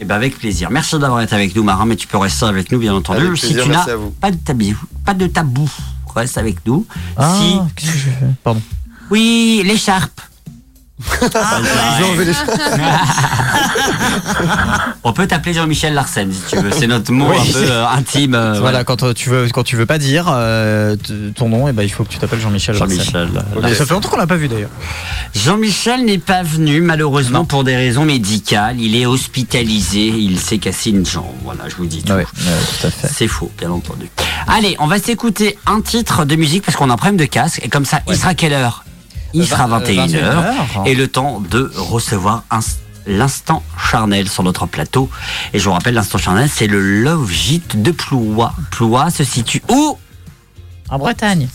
Et 0.00 0.04
ben 0.04 0.14
avec 0.14 0.38
plaisir. 0.38 0.70
Merci 0.70 0.98
d'avoir 0.98 1.20
été 1.20 1.34
avec 1.34 1.54
nous, 1.54 1.62
Marin, 1.62 1.84
mais 1.86 1.96
tu 1.96 2.06
peux 2.06 2.16
rester 2.18 2.46
avec 2.46 2.72
nous, 2.72 2.78
bien 2.78 2.94
entendu. 2.94 3.26
Avec 3.26 3.36
si 3.36 3.54
tu 3.54 3.68
n'as 3.68 3.86
pas 4.20 4.30
de 4.30 4.36
tabou, 4.36 4.74
pas 5.04 5.14
de 5.14 5.26
tabou, 5.26 5.68
reste 6.14 6.38
avec 6.38 6.64
nous. 6.66 6.86
Ah, 7.16 7.36
si, 7.38 7.58
qu'est-ce 7.76 7.92
que 7.92 7.98
j'ai 7.98 8.10
fait? 8.10 8.26
Pardon. 8.42 8.62
Oui, 9.10 9.62
l'écharpe. 9.64 10.20
Les 11.20 12.32
On 15.02 15.12
peut 15.12 15.26
t'appeler 15.26 15.52
Jean-Michel 15.54 15.92
Larsen 15.94 16.32
si 16.32 16.40
tu 16.56 16.62
veux. 16.62 16.70
C'est 16.72 16.86
notre 16.86 17.12
mot 17.12 17.26
Oui. 17.30 17.36
un 17.38 17.52
peu 17.52 17.70
euh, 17.70 17.86
intime. 17.88 18.34
euh, 18.34 18.58
Voilà, 18.60 18.84
quand 18.84 19.02
euh, 19.02 19.12
tu 19.12 19.28
veux, 19.28 19.48
quand 19.52 19.64
tu 19.64 19.76
veux 19.76 19.86
pas 19.86 19.98
dire 19.98 20.26
euh, 20.30 20.96
ton 21.34 21.48
nom, 21.48 21.68
et 21.68 21.72
ben 21.72 21.82
il 21.82 21.88
faut 21.90 22.04
que 22.04 22.08
tu 22.10 22.18
t'appelles 22.18 22.40
Jean-Michel. 22.40 22.76
Jean-Michel. 22.76 23.28
Ça 23.74 23.86
fait 23.86 23.92
longtemps 23.94 24.08
qu'on 24.08 24.16
l'a 24.16 24.26
pas 24.26 24.36
vu 24.36 24.48
d'ailleurs. 24.48 24.70
Jean-Michel 25.34 26.04
n'est 26.04 26.18
pas 26.18 26.42
venu 26.42 26.80
malheureusement 26.80 27.44
pour 27.44 27.64
des 27.64 27.76
raisons 27.76 28.04
médicales. 28.04 28.80
Il 28.80 28.96
est 28.96 29.06
hospitalisé. 29.06 30.06
Il 30.06 30.38
s'est 30.38 30.58
cassé 30.58 30.90
une 30.90 31.04
jambe. 31.04 31.24
Voilà, 31.42 31.68
je 31.68 31.74
vous 31.74 31.86
dis 31.86 32.02
tout. 32.02 32.12
Ouais, 32.12 32.24
tout 32.24 32.86
à 32.86 32.90
fait. 32.90 33.08
C'est 33.12 33.28
faux, 33.28 33.50
bien 33.58 33.70
entendu. 33.70 34.08
Allez, 34.46 34.76
on 34.78 34.86
va 34.86 34.98
s'écouter 34.98 35.58
un 35.66 35.80
titre 35.80 36.24
de 36.24 36.36
musique 36.36 36.64
parce 36.64 36.76
qu'on 36.76 36.88
a 36.90 36.94
un 36.94 36.96
problème 36.96 37.16
de 37.18 37.24
casque. 37.26 37.60
Et 37.64 37.68
comme 37.68 37.84
ça, 37.84 38.00
il 38.08 38.16
sera 38.16 38.34
quelle 38.34 38.52
heure 38.52 38.84
Il 39.34 39.42
Euh, 39.42 39.46
sera 39.46 39.66
vingt- 39.66 39.80
21h. 39.80 40.16
euh, 40.16 40.52
21h. 40.76 40.86
Et 40.86 40.94
le 40.94 41.08
temps 41.08 41.42
de 41.50 41.70
recevoir 41.76 42.44
un- 42.50 42.60
l'instant 43.06 43.62
charnel 43.90 44.28
sur 44.28 44.42
notre 44.42 44.66
plateau. 44.66 45.10
Et 45.52 45.58
je 45.58 45.64
vous 45.64 45.72
rappelle, 45.72 45.94
l'instant 45.94 46.18
charnel, 46.18 46.48
c'est 46.50 46.66
le 46.66 46.80
Love 47.02 47.30
Gîte 47.30 47.82
de 47.82 47.90
Ploua. 47.90 48.54
Ploua 48.70 49.10
se 49.10 49.24
situe 49.24 49.62
où? 49.68 49.98
En 50.88 50.98
Bretagne. 50.98 51.48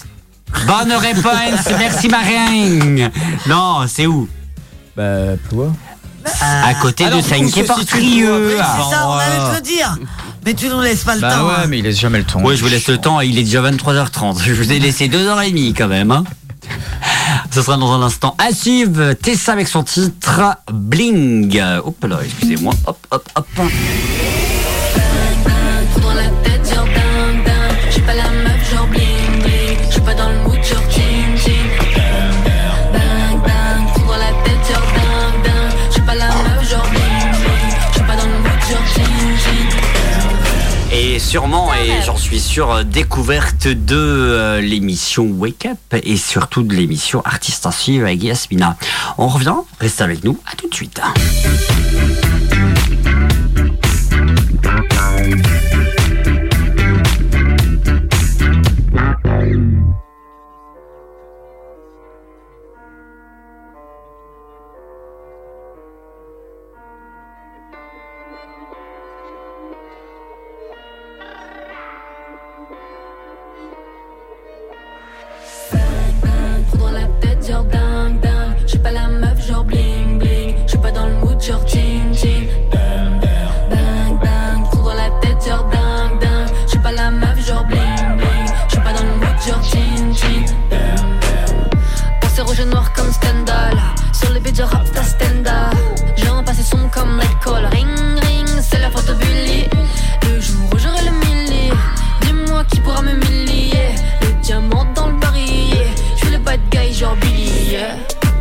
Bonne 0.67 0.91
réponse, 0.93 1.65
merci 1.79 2.07
Marine. 2.09 3.09
Non, 3.47 3.85
c'est 3.87 4.05
où? 4.07 4.27
Bah, 4.97 5.37
Ploua. 5.47 5.71
À 6.41 6.73
côté 6.75 7.05
Alors, 7.05 7.19
de 7.19 7.23
Saint-Quay-Portrieux. 7.23 8.57
C'est 8.57 8.93
ça, 8.95 9.07
on 9.07 9.13
allait 9.13 9.37
te 9.51 9.55
le 9.55 9.61
dire. 9.61 9.97
Mais 10.45 10.53
tu 10.53 10.67
nous 10.67 10.81
laisses 10.81 11.03
pas 11.03 11.15
le 11.15 11.21
Bah 11.21 11.33
temps. 11.35 11.47
ouais, 11.47 11.53
hein. 11.59 11.65
mais 11.67 11.79
il 11.79 11.83
laisse 11.85 11.99
jamais 11.99 12.17
le 12.19 12.23
temps. 12.25 12.41
Oui, 12.43 12.55
je 12.57 12.61
vous 12.63 12.69
laisse 12.69 12.87
le 12.87 12.97
temps. 12.97 13.19
Il 13.21 13.37
est 13.39 13.43
déjà 13.43 13.61
23h30. 13.61 14.41
Je 14.43 14.53
vous 14.53 14.71
ai 14.71 14.79
laissé 14.79 15.07
2h30 15.07 15.73
quand 15.75 15.87
même. 15.87 16.11
hein. 16.11 16.23
Ce 17.51 17.61
sera 17.61 17.77
dans 17.77 17.91
un 17.91 18.01
instant. 18.01 18.35
À 18.37 18.51
suivre, 18.51 19.13
Tessa 19.13 19.53
avec 19.53 19.67
son 19.67 19.83
titre 19.83 20.41
Bling. 20.71 21.61
Hop 21.83 22.03
là, 22.03 22.19
excusez-moi. 22.23 22.73
Hop, 22.85 22.97
hop, 23.11 23.29
hop. 23.35 23.47
Sûrement, 41.29 41.71
et 41.75 42.01
j'en 42.03 42.17
suis 42.17 42.39
sûr, 42.39 42.71
euh, 42.71 42.83
découverte 42.83 43.67
de 43.67 43.95
euh, 43.95 44.61
l'émission 44.61 45.25
Wake 45.25 45.67
Up 45.67 46.01
et 46.01 46.17
surtout 46.17 46.63
de 46.63 46.73
l'émission 46.73 47.21
Artiste 47.23 47.67
en 47.67 47.71
suivre 47.71 48.07
avec 48.07 48.23
Yasmina. 48.23 48.75
On 49.19 49.27
revient, 49.27 49.53
restez 49.79 50.03
avec 50.03 50.23
nous, 50.23 50.39
à 50.51 50.55
tout 50.55 50.67
de 50.67 50.73
suite. 50.73 50.99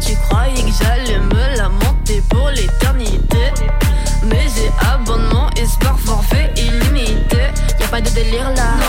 Tu 0.01 0.17
croyais 0.17 0.63
que 0.63 0.71
j'allais 0.81 1.19
me 1.19 1.57
la 1.57 1.69
monter 1.69 2.23
pour 2.29 2.49
l'éternité. 2.51 3.53
Mais 4.25 4.47
j'ai 4.55 4.71
abonnement, 4.93 5.49
espoir, 5.57 5.99
forfait 5.99 6.53
illimité. 6.57 7.53
Y 7.79 7.85
a 7.85 7.89
pas 7.89 8.01
de 8.01 8.11
délire 8.11 8.51
là. 8.57 8.88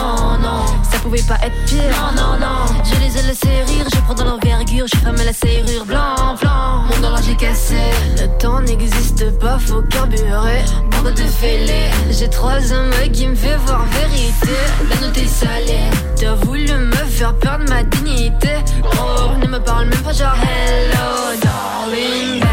Pouvait 1.09 1.23
pas 1.23 1.39
être 1.43 1.65
pire. 1.65 1.81
Non, 2.15 2.21
non, 2.21 2.39
non. 2.39 2.83
Je 2.83 2.99
les 2.99 3.17
ai 3.17 3.23
laissés 3.23 3.63
rire, 3.65 3.87
je 3.91 3.99
prends 4.01 4.13
dans 4.13 4.25
l'envergure, 4.25 4.85
je 4.85 4.95
ferme 4.99 5.15
la 5.15 5.33
serrure. 5.33 5.83
Blanc, 5.83 6.35
blanc. 6.39 6.83
Mon 6.87 7.01
dollar 7.01 7.19
j'ai 7.23 7.35
cassé. 7.35 7.77
Le 8.19 8.27
temps 8.37 8.61
n'existe 8.61 9.35
pas, 9.39 9.57
faut 9.57 9.81
carburer. 9.81 10.63
Bande 10.91 11.15
de 11.15 11.23
fêlés. 11.23 11.89
J'ai 12.11 12.29
trois 12.29 12.61
hommes 12.71 12.93
qui 13.11 13.27
me 13.27 13.33
fait 13.33 13.57
voir 13.65 13.85
vérité. 13.85 14.55
La 14.87 15.07
note 15.07 15.17
est 15.17 15.25
salée. 15.25 15.89
T'as 16.15 16.35
voulu 16.35 16.71
me 16.71 16.91
faire 16.91 17.33
perdre 17.39 17.67
ma 17.67 17.81
dignité. 17.81 18.57
Oh, 18.83 19.35
ne 19.41 19.47
me 19.47 19.57
parle 19.57 19.87
même 19.87 20.03
pas 20.03 20.13
genre 20.13 20.35
hello, 20.35 21.39
darling. 21.41 22.43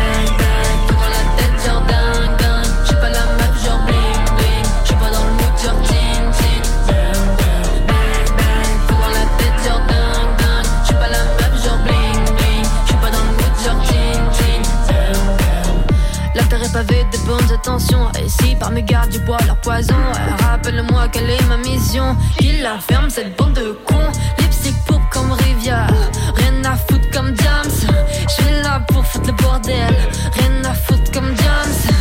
avait 16.89 17.05
des 17.05 17.19
bonnes 17.19 17.53
intentions. 17.53 18.11
Et 18.21 18.29
si 18.29 18.55
par 18.57 18.71
mes 18.71 18.83
gardes 18.83 19.11
du 19.11 19.19
bois 19.21 19.39
leur 19.47 19.61
poison, 19.61 19.95
eh, 20.15 20.45
rappelle-moi 20.45 21.09
quelle 21.09 21.31
est 21.31 21.47
ma 21.47 21.57
mission. 21.57 22.17
Qu'il 22.39 22.63
la 22.63 22.79
cette 23.09 23.37
bande 23.37 23.55
de 23.55 23.73
cons. 23.85 24.13
Lipstick 24.39 24.75
pour 24.87 25.01
comme 25.11 25.33
Rivière, 25.33 25.89
rien 26.35 26.65
à 26.65 26.77
foutre 26.77 27.09
comme 27.13 27.35
James. 27.37 27.97
Je 28.29 28.33
suis 28.33 28.63
là 28.63 28.81
pour 28.89 29.05
foutre 29.07 29.29
le 29.29 29.43
bordel, 29.43 29.95
rien 30.39 30.65
à 30.65 30.75
foutre 30.75 31.11
comme 31.13 31.35
James. 31.37 31.95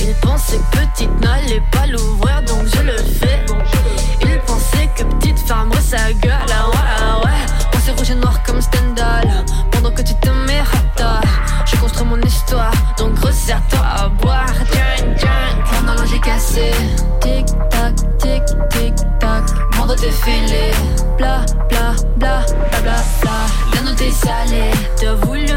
Il 0.00 0.14
pensait 0.14 0.58
que 0.58 0.78
petite 0.78 1.20
n'allait 1.20 1.62
pas 1.70 1.86
l'ouvrir, 1.86 2.42
donc 2.42 2.66
je 2.74 2.82
le 2.82 2.96
fais. 2.96 3.44
Il 4.22 4.38
pensait 4.40 4.88
que 4.96 5.04
petite 5.04 5.38
fermerait 5.40 5.80
sa 5.80 6.12
gueule. 6.14 6.79
Resserre-toi 13.50 13.80
à 13.80 14.08
boire. 14.08 14.46
Mon 15.82 15.88
horloge 15.88 16.14
est 16.14 16.20
cassée. 16.20 16.70
Tic 17.20 17.46
tac, 17.68 17.96
tic 18.18 18.42
tic 18.70 18.94
tac. 19.18 19.42
Vendre 19.72 19.96
défilé. 19.96 20.70
Bla 21.18 21.44
bla 21.68 21.96
bla 22.16 22.44
bla 22.70 22.80
bla 22.80 22.96
bla. 23.22 23.32
La 23.74 23.80
note 23.82 24.00
est 24.02 24.12
salée. 24.12 24.70
T'as 25.00 25.14
voulu 25.14 25.48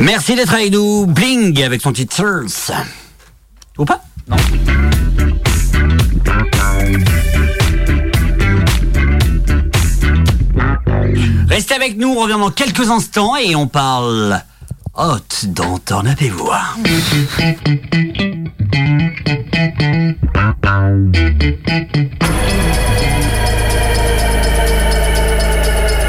Merci 0.00 0.34
d'être 0.34 0.54
avec 0.54 0.72
nous. 0.72 1.06
Bling 1.06 1.62
avec 1.62 1.82
son 1.82 1.92
titre 1.92 2.16
Souls. 2.16 2.74
Ou 3.78 3.84
pas? 3.84 4.00
Non. 4.28 4.36
Restez 11.48 11.74
avec 11.74 11.98
nous, 11.98 12.08
on 12.08 12.22
revient 12.22 12.38
dans 12.38 12.50
quelques 12.50 12.88
instants 12.90 13.36
et 13.36 13.54
on 13.54 13.66
parle 13.66 14.40
hôte 14.94 15.46
dans 15.48 15.78
Turn. 15.78 16.14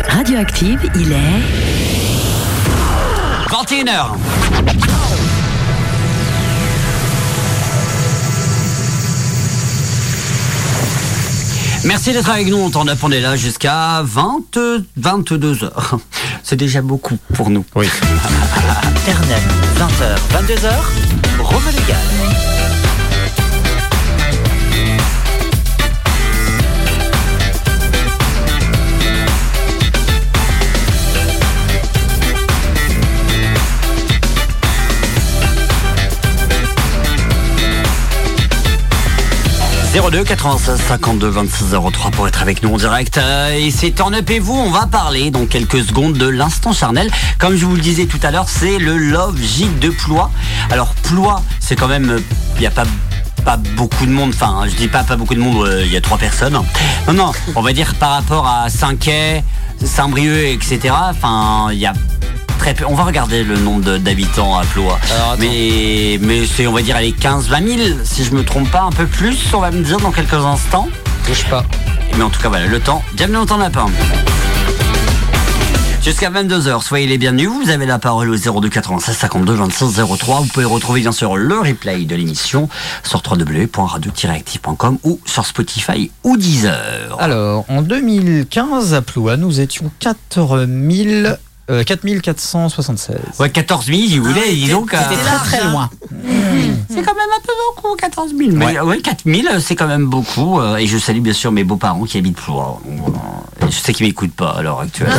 Radioactive, 0.07 0.89
il 0.95 1.11
est 1.11 1.80
21h. 3.52 4.12
Merci 11.84 12.14
d'être 12.14 12.30
avec 12.30 12.47
nous, 12.47 12.56
on 12.56 12.70
t'en 12.70 12.88
on 12.88 13.12
est 13.12 13.20
là 13.20 13.36
jusqu'à 13.36 14.02
20, 14.04 14.58
22h. 14.97 15.70
C'est 16.43 16.56
déjà 16.56 16.82
beaucoup 16.82 17.18
pour 17.34 17.49
nous. 17.49 17.66
Oui. 17.76 17.89
Internet, 18.86 19.43
20h, 19.78 20.16
22h, 20.45 20.72
Rome 21.41 22.51
02 39.93 40.23
96 40.23 40.79
52 40.79 41.27
26 41.27 41.75
03 41.91 42.11
pour 42.11 42.25
être 42.25 42.41
avec 42.41 42.63
nous 42.63 42.73
en 42.73 42.77
direct. 42.77 43.17
Euh, 43.17 43.53
et 43.53 43.71
c'est 43.71 43.91
Turn 43.91 44.15
Up 44.15 44.29
et 44.29 44.39
vous, 44.39 44.55
on 44.55 44.69
va 44.71 44.87
parler 44.87 45.31
dans 45.31 45.45
quelques 45.45 45.83
secondes 45.83 46.13
de 46.13 46.27
l'instant 46.27 46.71
charnel. 46.71 47.11
Comme 47.37 47.57
je 47.57 47.65
vous 47.65 47.75
le 47.75 47.81
disais 47.81 48.05
tout 48.05 48.19
à 48.23 48.31
l'heure, 48.31 48.47
c'est 48.47 48.77
le 48.77 48.97
Love 48.97 49.37
Gîte 49.41 49.79
de 49.79 49.89
Ploie. 49.89 50.31
Alors 50.69 50.93
Ploie, 51.03 51.43
c'est 51.59 51.75
quand 51.75 51.89
même, 51.89 52.21
il 52.55 52.61
n'y 52.61 52.67
a 52.67 52.71
pas 52.71 53.57
beaucoup 53.75 54.05
de 54.05 54.11
monde, 54.11 54.31
enfin 54.33 54.63
je 54.69 54.75
dis 54.75 54.87
pas 54.87 55.03
pas 55.03 55.17
beaucoup 55.17 55.35
de 55.35 55.39
monde, 55.39 55.67
euh, 55.67 55.83
il 55.85 55.91
y 55.91 55.97
a 55.97 56.01
trois 56.01 56.17
personnes. 56.17 56.53
Non, 57.07 57.13
non, 57.13 57.31
on 57.55 57.61
va 57.61 57.73
dire 57.73 57.95
par 57.95 58.11
rapport 58.11 58.47
à 58.47 58.69
Saint-Quay, 58.69 59.43
Saint-Brieuc, 59.83 60.53
etc. 60.53 60.93
Enfin, 61.09 61.67
il 61.73 61.79
y 61.79 61.85
a 61.85 61.93
très 62.62 62.76
peu. 62.76 62.86
On 62.88 62.93
va 62.93 63.05
regarder 63.05 63.43
le 63.43 63.57
nombre 63.57 63.97
d'habitants 63.97 64.55
à 64.55 64.64
Ploie. 64.64 64.99
Mais, 65.39 66.20
mais 66.22 66.45
c'est, 66.45 66.68
on 66.68 66.74
va 66.74 66.84
dire, 66.84 66.99
les 66.99 67.12
15-20 67.12 67.78
000, 67.78 67.99
si 68.03 68.24
je 68.24 68.36
me 68.36 68.43
trompe 68.43 68.70
pas, 68.70 68.82
un 68.82 68.91
peu 68.91 69.07
plus, 69.07 69.51
on 69.55 69.62
va 69.62 69.72
me 69.72 69.82
dire 69.82 69.97
dans 69.97 70.12
quelques 70.12 70.34
instants. 70.34 70.88
Bouge 71.26 71.45
pas. 71.49 71.66
Mais 72.16 72.24
en 72.24 72.30
tout 72.30 72.39
cas, 72.39 72.49
voilà, 72.49 72.68
le 72.68 72.80
temps. 72.80 73.01
Bienvenue 73.14 73.38
dans 73.38 73.47
ton 73.47 73.57
lapin. 73.57 73.88
Jusqu'à 76.03 76.30
22h, 76.30 76.84
soyez 76.84 77.07
les 77.07 77.18
bienvenus. 77.18 77.49
Vous 77.49 77.72
avez 77.72 77.88
la 77.88 77.97
parole 77.97 78.30
au 78.30 78.36
02 78.36 78.70
96 78.70 79.18
52 79.18 79.53
26 79.53 79.99
03. 80.20 80.41
Vous 80.41 80.47
pouvez 80.47 80.66
retrouver 80.66 81.01
bien 81.01 81.12
sûr 81.12 81.38
le 81.38 81.57
replay 81.57 82.05
de 82.05 82.16
l'émission 82.16 82.70
sur 83.03 83.24
www.radio-active.com 83.28 84.99
ou 85.03 85.20
sur 85.26 85.47
Spotify 85.47 86.12
ou 86.24 86.38
Deezer. 86.38 87.18
Alors, 87.18 87.66
en 87.70 87.82
2015, 87.82 88.93
à 88.93 89.01
Ploua, 89.01 89.36
nous 89.36 89.59
étions 89.62 89.91
4000, 89.99 91.39
euh, 91.72 91.84
4476. 91.84 93.15
Ouais, 93.39 93.49
14 93.49 93.86
000, 93.86 93.97
il 93.99 94.22
voulait, 94.22 94.53
dis 94.53 94.69
donc. 94.69 94.91
C'était 94.91 95.15
euh, 95.22 95.26
très 95.39 95.57
très 95.59 95.69
loin. 95.72 95.89
C'est 96.89 97.01
quand 97.01 97.15
même 97.15 97.30
un 97.38 97.41
peu 97.41 97.53
beaucoup, 97.82 97.95
14 97.95 98.34
000. 98.38 98.51
Mais 98.53 98.80
ouais, 98.80 98.99
4 98.99 99.22
000, 99.26 99.59
c'est 99.59 99.76
quand 99.76 99.88
même 99.88 100.05
beaucoup. 100.07 100.59
euh, 100.59 100.76
Et 100.78 100.88
je 100.88 100.97
salue 100.97 101.22
bien 101.22 101.34
sûr 101.34 101.51
mes 101.51 101.63
beaux-parents 101.63 102.03
qui 102.03 102.17
habitent 102.17 102.36
Ploua. 102.38 102.80
Et 103.61 103.65
Je 103.72 103.78
sais 103.80 103.93
qu'ils 103.93 104.05
m'écoutent 104.07 104.34
pas 104.36 104.49
à 104.57 104.61
l'heure 104.61 104.82
actuelle. 104.82 105.11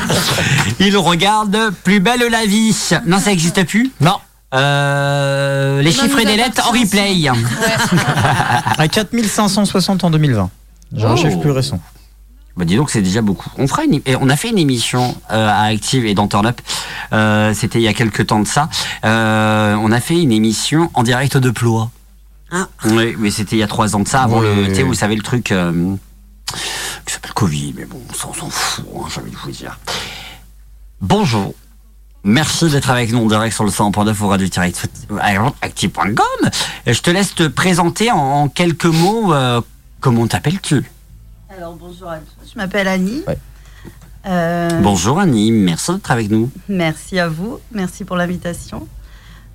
Ils 0.78 0.96
regardent 0.96 1.72
Plus 1.84 2.00
belle 2.00 2.22
la 2.30 2.46
vie. 2.46 2.74
Non, 3.06 3.18
ça 3.18 3.30
n'existe 3.30 3.64
plus? 3.66 3.90
Non. 4.00 4.16
Euh, 4.54 5.80
les 5.82 5.90
Non, 5.90 6.02
chiffres 6.02 6.18
et 6.20 6.24
des 6.26 6.36
lettres 6.36 6.68
en 6.68 6.72
replay. 6.72 7.26
à 8.78 8.86
4560 8.88 10.04
en 10.04 10.10
2020. 10.10 10.50
J'ai 10.94 11.04
un 11.06 11.12
Oh. 11.14 11.16
chiffre 11.16 11.40
plus 11.40 11.50
récent. 11.50 11.80
Bah 12.56 12.64
dis 12.66 12.76
donc 12.76 12.90
c'est 12.90 13.00
déjà 13.02 13.22
beaucoup. 13.22 13.50
On 13.56 13.66
fera 13.66 13.84
une, 13.84 14.00
et 14.04 14.14
on 14.16 14.28
a 14.28 14.36
fait 14.36 14.50
une 14.50 14.58
émission 14.58 15.16
euh, 15.30 15.48
à 15.48 15.62
Active 15.64 16.04
et 16.04 16.14
dans 16.14 16.28
Turn 16.28 16.44
Up. 16.46 16.60
Euh, 17.12 17.54
C'était 17.54 17.78
il 17.78 17.82
y 17.82 17.88
a 17.88 17.94
quelques 17.94 18.26
temps 18.26 18.40
de 18.40 18.46
ça. 18.46 18.68
Euh, 19.04 19.74
on 19.80 19.90
a 19.90 20.00
fait 20.00 20.20
une 20.20 20.32
émission 20.32 20.90
en 20.94 21.02
direct 21.02 21.36
de 21.38 21.50
Ploie. 21.50 21.90
Ah. 22.50 22.68
Oui, 22.84 23.14
mais 23.18 23.30
c'était 23.30 23.56
il 23.56 23.60
y 23.60 23.62
a 23.62 23.66
trois 23.66 23.96
ans 23.96 24.00
de 24.00 24.08
ça, 24.08 24.22
avant 24.24 24.40
Oui, 24.40 24.46
le, 24.46 24.72
oui, 24.74 24.82
vous 24.82 24.92
savez 24.92 25.16
le 25.16 25.22
truc 25.22 25.50
euh, 25.52 25.94
qui 27.06 27.14
s'appelle 27.14 27.32
Covid, 27.32 27.72
mais 27.76 27.86
bon, 27.86 28.00
ça 28.14 28.26
on 28.28 28.34
s'en 28.34 28.50
fout, 28.50 28.84
hein, 28.94 29.06
j'ai 29.14 29.20
envie 29.22 29.30
de 29.30 29.36
vous 29.36 29.50
dire. 29.50 29.78
Bonjour. 31.00 31.54
Merci 32.24 32.68
d'être 32.68 32.90
avec 32.90 33.10
nous 33.10 33.18
en 33.24 33.26
direct 33.26 33.54
sur 33.54 33.64
le 33.64 33.70
100.9 33.70 34.22
au 34.22 34.28
radio 34.28 34.46
active.com. 35.62 36.50
Je 36.86 37.00
te 37.00 37.10
laisse 37.10 37.34
te 37.34 37.48
présenter 37.48 38.10
en, 38.12 38.16
en 38.18 38.48
quelques 38.48 38.84
mots. 38.84 39.32
euh, 39.32 39.60
comment 40.00 40.26
t'appelles-tu? 40.26 40.84
Alors 41.56 41.74
bonjour 41.74 42.08
à 42.08 42.18
tous, 42.18 42.52
je 42.52 42.58
m'appelle 42.58 42.88
Annie. 42.88 43.22
Euh, 44.26 44.68
Bonjour 44.80 45.18
Annie, 45.18 45.50
merci 45.50 45.92
d'être 45.92 46.10
avec 46.10 46.30
nous. 46.30 46.50
Merci 46.68 47.18
à 47.18 47.28
vous, 47.28 47.58
merci 47.72 48.04
pour 48.04 48.16
l'invitation. 48.16 48.86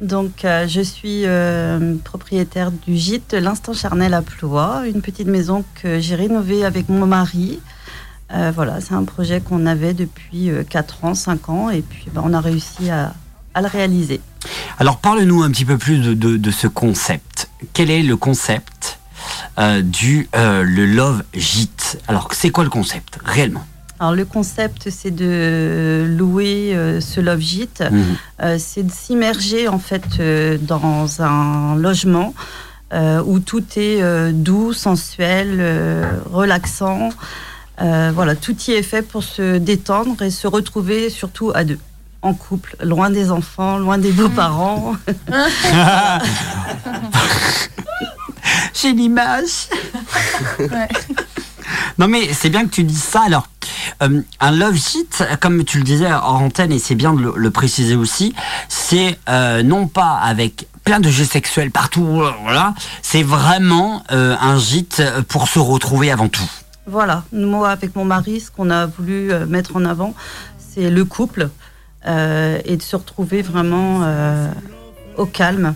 Donc 0.01 0.45
euh, 0.45 0.67
je 0.67 0.81
suis 0.81 1.23
euh, 1.25 1.95
propriétaire 2.03 2.71
du 2.71 2.95
gîte 2.95 3.33
L'Instant 3.33 3.73
Charnel 3.73 4.13
à 4.13 4.21
Ploie, 4.21 4.83
une 4.87 5.01
petite 5.01 5.27
maison 5.27 5.63
que 5.81 5.99
j'ai 5.99 6.15
rénovée 6.15 6.65
avec 6.65 6.89
mon 6.89 7.07
mari. 7.07 7.59
Euh, 8.33 8.51
voilà, 8.53 8.81
c'est 8.81 8.93
un 8.93 9.05
projet 9.05 9.39
qu'on 9.41 9.65
avait 9.65 9.93
depuis 9.93 10.51
4 10.69 11.05
ans, 11.05 11.15
5 11.15 11.49
ans, 11.49 11.69
et 11.69 11.81
puis 11.81 12.07
ben, 12.13 12.21
on 12.25 12.33
a 12.33 12.41
réussi 12.41 12.89
à, 12.89 13.13
à 13.53 13.61
le 13.61 13.67
réaliser. 13.67 14.19
Alors 14.77 14.97
parle-nous 14.97 15.41
un 15.43 15.49
petit 15.49 15.65
peu 15.65 15.77
plus 15.77 15.99
de, 15.99 16.13
de- 16.13 16.37
de 16.37 16.51
ce 16.51 16.67
concept. 16.67 17.49
Quel 17.73 17.89
est 17.89 18.03
le 18.03 18.17
concept? 18.17 18.96
Euh, 19.59 19.81
du 19.81 20.29
euh, 20.35 20.63
le 20.63 20.85
Love 20.85 21.23
Gîte 21.33 21.99
Alors 22.07 22.29
c'est 22.31 22.49
quoi 22.49 22.63
le 22.63 22.69
concept 22.69 23.19
réellement? 23.23 23.65
Alors 23.99 24.13
le 24.13 24.25
concept, 24.25 24.91
c'est 24.91 25.09
de 25.09 26.05
louer 26.07 26.75
euh, 26.75 27.01
ce 27.01 27.19
love 27.19 27.39
gîte. 27.39 27.81
Mhm. 27.81 28.03
Euh, 28.43 28.57
c'est 28.59 28.83
de 28.83 28.91
s'immerger 28.91 29.67
en 29.67 29.79
fait 29.79 30.03
euh, 30.19 30.59
dans 30.61 31.23
un 31.23 31.75
logement 31.75 32.35
euh, 32.93 33.23
où 33.25 33.39
tout 33.39 33.63
est 33.75 34.03
euh, 34.03 34.31
doux, 34.31 34.71
sensuel, 34.73 35.57
euh, 35.59 36.11
relaxant. 36.31 37.09
Euh, 37.81 38.11
voilà, 38.13 38.35
tout 38.35 38.55
y 38.67 38.71
est 38.71 38.83
fait 38.83 39.01
pour 39.01 39.23
se 39.23 39.57
détendre 39.57 40.21
et 40.21 40.29
se 40.29 40.45
retrouver 40.47 41.09
surtout 41.09 41.51
à 41.55 41.63
deux, 41.63 41.79
en 42.21 42.35
couple, 42.35 42.75
loin 42.83 43.09
des 43.09 43.31
enfants, 43.31 43.79
loin 43.79 43.97
des 43.97 44.11
beaux-parents. 44.11 44.93
J'ai 48.73 48.93
l'image. 48.93 49.67
Non 51.97 52.07
mais 52.07 52.31
c'est 52.31 52.49
bien 52.49 52.63
que 52.63 52.69
tu 52.69 52.83
dises 52.83 53.03
ça. 53.03 53.23
Alors, 53.25 53.47
euh, 54.01 54.21
un 54.39 54.51
love 54.51 54.77
sheet, 54.77 55.23
comme 55.41 55.65
tu 55.65 55.79
le 55.79 55.83
disais 55.83 56.11
en 56.13 56.45
antenne, 56.45 56.71
et 56.71 56.79
c'est 56.79 56.95
bien 56.95 57.13
de 57.13 57.21
le, 57.21 57.33
le 57.35 57.51
préciser 57.51 57.95
aussi, 57.95 58.33
c'est 58.69 59.19
euh, 59.27 59.63
non 59.63 59.87
pas 59.87 60.13
avec 60.13 60.67
plein 60.85 61.01
de 61.01 61.09
jeux 61.09 61.25
sexuels 61.25 61.71
partout, 61.71 62.21
voilà, 62.43 62.73
c'est 63.01 63.23
vraiment 63.23 64.03
euh, 64.11 64.37
un 64.39 64.57
gîte 64.57 65.03
pour 65.27 65.49
se 65.49 65.59
retrouver 65.59 66.09
avant 66.09 66.29
tout. 66.29 66.49
Voilà, 66.85 67.23
moi 67.33 67.69
avec 67.71 67.95
mon 67.97 68.05
mari, 68.05 68.39
ce 68.39 68.51
qu'on 68.51 68.69
a 68.69 68.85
voulu 68.85 69.33
mettre 69.47 69.75
en 69.75 69.83
avant, 69.83 70.13
c'est 70.57 70.89
le 70.89 71.03
couple 71.03 71.49
euh, 72.07 72.59
et 72.63 72.77
de 72.77 72.81
se 72.81 72.95
retrouver 72.95 73.41
vraiment 73.41 74.01
euh, 74.03 74.47
au 75.17 75.25
calme. 75.25 75.73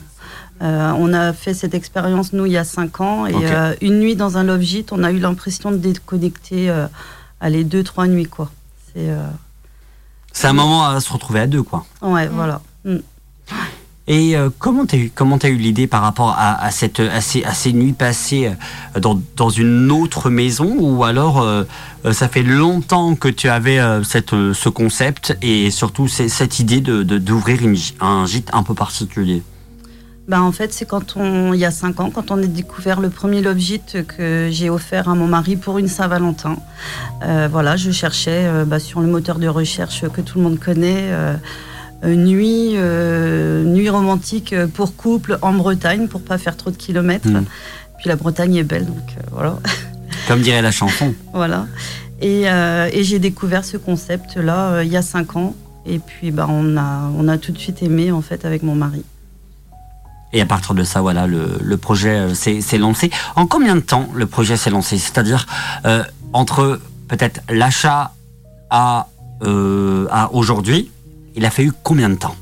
Euh, 0.62 0.92
on 0.98 1.12
a 1.14 1.34
fait 1.34 1.54
cette 1.56 1.74
expérience, 1.74 2.34
nous, 2.34 2.46
il 2.46 2.52
y 2.52 2.58
a 2.58 2.64
cinq 2.64 3.02
ans, 3.02 3.26
et 3.26 3.34
euh, 3.36 3.74
une 3.82 4.00
nuit 4.00 4.16
dans 4.16 4.38
un 4.38 4.44
love 4.44 4.62
gîte, 4.62 4.92
on 4.92 5.04
a 5.04 5.12
eu 5.12 5.18
l'impression 5.20 5.72
de 5.72 5.78
déconnecter 5.78 6.70
euh, 6.70 6.86
allez, 7.40 7.64
deux, 7.64 7.84
trois 7.84 8.06
nuits, 8.08 8.28
quoi. 8.28 8.52
C'est, 8.94 9.10
euh, 9.10 9.26
C'est 10.34 10.48
un 10.48 10.54
moment 10.54 10.86
à 10.88 11.00
se 11.00 11.12
retrouver 11.12 11.40
à 11.40 11.48
deux, 11.48 11.64
quoi. 11.64 11.86
ouais, 12.04 12.28
voilà. 12.28 12.62
Mm. 12.86 12.98
Et 14.08 14.36
euh, 14.36 14.50
comment 14.60 14.86
t'as 14.86 14.98
eu 14.98 15.12
comment 15.14 15.38
t'as 15.38 15.50
eu 15.50 15.56
l'idée 15.58 15.86
par 15.88 16.02
rapport 16.02 16.36
à, 16.38 16.62
à 16.62 16.72
cette 16.72 17.00
à 17.00 17.22
ces, 17.22 17.44
à 17.44 17.54
ces 17.54 17.72
nuits 17.72 17.94
passées 17.94 18.52
dans, 19.00 19.22
dans 19.38 19.50
une 19.50 19.92
autre 19.92 20.30
maison 20.32 20.76
ou 20.80 21.04
alors 21.04 21.46
ça 22.12 22.28
fait 22.28 22.42
longtemps 22.42 23.16
que 23.16 23.28
tu 23.30 23.48
avais 23.48 23.80
euh, 23.80 24.04
cette 24.04 24.32
ce 24.32 24.70
concept 24.70 25.38
et 25.44 25.70
surtout 25.70 26.08
cette 26.08 26.60
idée 26.60 26.82
de 26.82 27.04
de- 27.04 27.20
d'ouvrir 27.20 27.62
une 27.62 27.78
un 28.02 28.26
gîte 28.26 28.50
un 28.54 28.64
peu 28.64 28.74
particulier? 28.74 29.44
Ben, 30.32 30.40
en 30.40 30.54
fait, 30.54 30.72
c'est 30.72 30.86
quand 30.86 31.18
on, 31.18 31.52
il 31.52 31.60
y 31.60 31.66
a 31.66 31.72
cinq 31.72 32.00
ans, 32.00 32.10
quand 32.10 32.32
on 32.32 32.38
a 32.42 32.46
découvert 32.48 33.02
le 33.02 33.10
premier 33.10 33.42
Love 33.42 33.60
que 34.08 34.48
j'ai 34.50 34.70
offert 34.70 35.10
à 35.10 35.14
mon 35.14 35.28
mari 35.28 35.58
pour 35.58 35.78
une 35.78 35.90
Saint-Valentin. 35.90 36.56
Euh, 37.26 37.50
voilà, 37.52 37.76
je 37.76 37.92
cherchais 37.92 38.46
euh, 38.46 38.64
bah, 38.64 38.80
sur 38.80 39.02
le 39.02 39.08
moteur 39.08 39.40
de 39.40 39.50
recherche 39.50 40.08
que 40.08 40.22
tout 40.22 40.38
le 40.38 40.46
monde 40.46 40.58
connaît. 40.58 41.10
euh, 41.12 41.36
nuit, 42.06 42.78
nuit 42.78 43.90
romantique 43.90 44.56
pour 44.74 44.96
couple 44.96 45.38
en 45.42 45.52
Bretagne 45.52 46.08
pour 46.08 46.22
pas 46.22 46.38
faire 46.38 46.56
trop 46.56 46.72
de 46.72 46.78
kilomètres. 46.78 47.28
Mm. 47.28 47.44
Puis 48.00 48.08
la 48.08 48.16
Bretagne 48.16 48.56
est 48.56 48.64
belle, 48.64 48.86
donc 48.86 49.18
voilà. 49.34 49.60
Comme 50.30 50.40
dirait 50.40 50.62
la 50.62 50.72
chanson. 50.72 51.14
voilà. 51.34 51.68
Et, 52.22 52.44
et 52.44 53.04
j'ai 53.04 53.20
découvert 53.20 53.66
ce 53.66 53.76
concept-là 53.76 54.76
euh, 54.76 54.84
il 54.86 54.92
y 54.94 54.96
a 54.96 55.02
cinq 55.02 55.36
ans. 55.36 55.58
Et 55.86 56.00
puis 56.00 56.32
bah, 56.32 56.48
on, 56.50 56.78
a, 56.78 57.12
on 57.18 57.28
a 57.28 57.38
tout 57.38 57.52
de 57.52 57.58
suite 57.58 57.84
aimé 57.84 58.14
en 58.14 58.22
fait 58.22 58.46
avec 58.46 58.64
mon 58.64 58.76
mari. 58.76 59.04
Et 60.34 60.42
à 60.42 60.46
partir 60.46 60.76
de 60.76 60.84
ça, 60.84 61.02
voilà, 61.02 61.28
le, 61.28 61.58
le 61.62 61.78
projet 61.78 62.18
euh, 62.18 62.34
s'est 62.34 62.78
lancé. 62.78 63.12
En 63.36 63.48
combien 63.48 63.76
de 63.76 63.82
temps 63.82 64.08
le 64.14 64.26
projet 64.26 64.58
s'est 64.58 64.70
lancé? 64.70 64.98
C'est-à-dire 64.98 65.46
euh, 65.86 66.04
entre 66.34 66.80
peut-être 67.08 67.42
l'achat 67.50 68.14
à, 68.70 69.08
euh, 69.44 70.08
à 70.10 70.34
aujourd'hui, 70.34 70.90
il 71.36 71.46
a 71.46 71.50
fallu 71.50 71.72
combien 71.84 72.10
de 72.10 72.16
temps? 72.16 72.36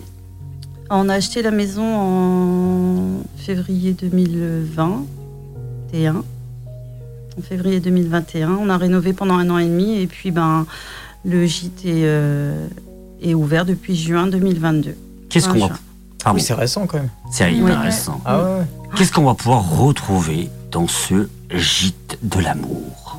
On 0.92 1.10
a 1.10 1.16
acheté 1.16 1.42
la 1.42 1.52
maison 1.52 1.84
en 1.84 3.24
février 3.38 3.94
2021. 3.94 6.16
En 6.16 7.42
février 7.42 7.80
2021, 7.80 8.58
on 8.60 8.70
a 8.70 8.78
rénové 8.78 9.14
pendant 9.14 9.36
un 9.36 9.50
an 9.50 9.60
et 9.60 9.66
demi 9.66 10.00
et 10.00 10.08
puis 10.08 10.32
ben 10.32 10.66
le 11.24 11.46
gîte 11.46 11.86
est, 11.86 12.04
euh, 12.06 12.68
est 13.22 13.34
ouvert 13.34 13.66
depuis 13.66 13.96
juin 13.96 14.28
2022. 14.28 14.96
Qu'est-ce 15.30 15.48
qu'on 15.48 15.70
Pardon. 16.24 16.38
Oui, 16.40 16.44
c'est 16.46 16.54
récent 16.54 16.86
quand 16.88 16.98
même. 16.98 17.10
C'est 17.32 17.46
Oui. 17.50 17.58
hyper 17.58 17.82
récent. 17.82 18.20
Ah 18.26 18.38
ouais. 18.40 18.66
Qu'est-ce 18.96 19.12
qu'on 19.12 19.24
va 19.26 19.34
pouvoir 19.36 19.64
retrouver 19.78 20.50
dans 20.72 20.88
ce 20.88 21.30
gîte 21.54 22.18
de 22.24 22.40
l'amour? 22.40 23.18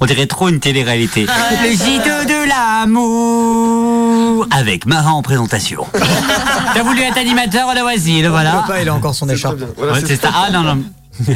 On 0.00 0.06
dirait 0.06 0.26
trop 0.26 0.48
une 0.48 0.58
télé-réalité. 0.60 1.22
Le 1.26 1.70
gîte 1.70 2.04
de 2.04 2.48
l'amour 2.48 4.46
avec 4.50 4.86
Marin 4.86 5.12
en 5.12 5.22
présentation. 5.22 5.86
T'as 6.74 6.82
voulu 6.82 7.00
être 7.02 7.16
animateur, 7.18 7.72
le 7.74 7.80
voici, 7.82 8.20
le 8.22 8.28
voilà. 8.28 8.52
Papa, 8.52 8.82
il 8.82 8.88
a 8.88 8.94
encore 8.94 9.14
son 9.14 9.28
écharpe. 9.28 9.60
Ouais, 9.78 10.00
c'est 10.04 10.16
ça. 10.20 10.30
Ah 10.34 10.50
non, 10.52 10.62
non. 10.62 10.82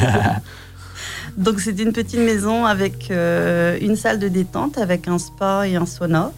Donc 1.37 1.59
c'est 1.61 1.79
une 1.79 1.93
petite 1.93 2.19
maison 2.19 2.65
avec 2.65 3.09
euh, 3.09 3.77
une 3.81 3.95
salle 3.95 4.19
de 4.19 4.27
détente 4.27 4.77
avec 4.77 5.07
un 5.07 5.17
spa 5.17 5.67
et 5.67 5.75
un 5.75 5.85
sauna. 5.85 6.31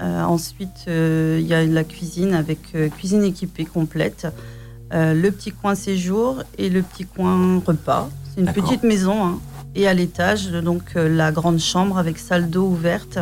Euh, 0.00 0.22
ensuite, 0.22 0.84
euh, 0.86 1.38
il 1.40 1.46
y 1.46 1.54
a 1.54 1.64
la 1.64 1.84
cuisine 1.84 2.34
avec 2.34 2.58
euh, 2.74 2.88
cuisine 2.88 3.24
équipée 3.24 3.64
complète, 3.64 4.26
le 4.90 5.28
petit 5.30 5.50
coin 5.52 5.74
séjour 5.74 6.42
et 6.56 6.70
le 6.70 6.82
petit 6.82 7.04
coin 7.04 7.60
repas. 7.66 8.08
C'est 8.34 8.40
une 8.40 8.52
petite 8.52 8.84
maison. 8.84 9.22
hein. 9.26 9.38
Et 9.74 9.86
à 9.86 9.92
l'étage, 9.92 10.50
donc 10.50 10.94
la 10.94 11.30
grande 11.30 11.58
chambre 11.58 11.98
avec 11.98 12.18
salle 12.18 12.48
d'eau 12.48 12.64
ouverte 12.64 13.18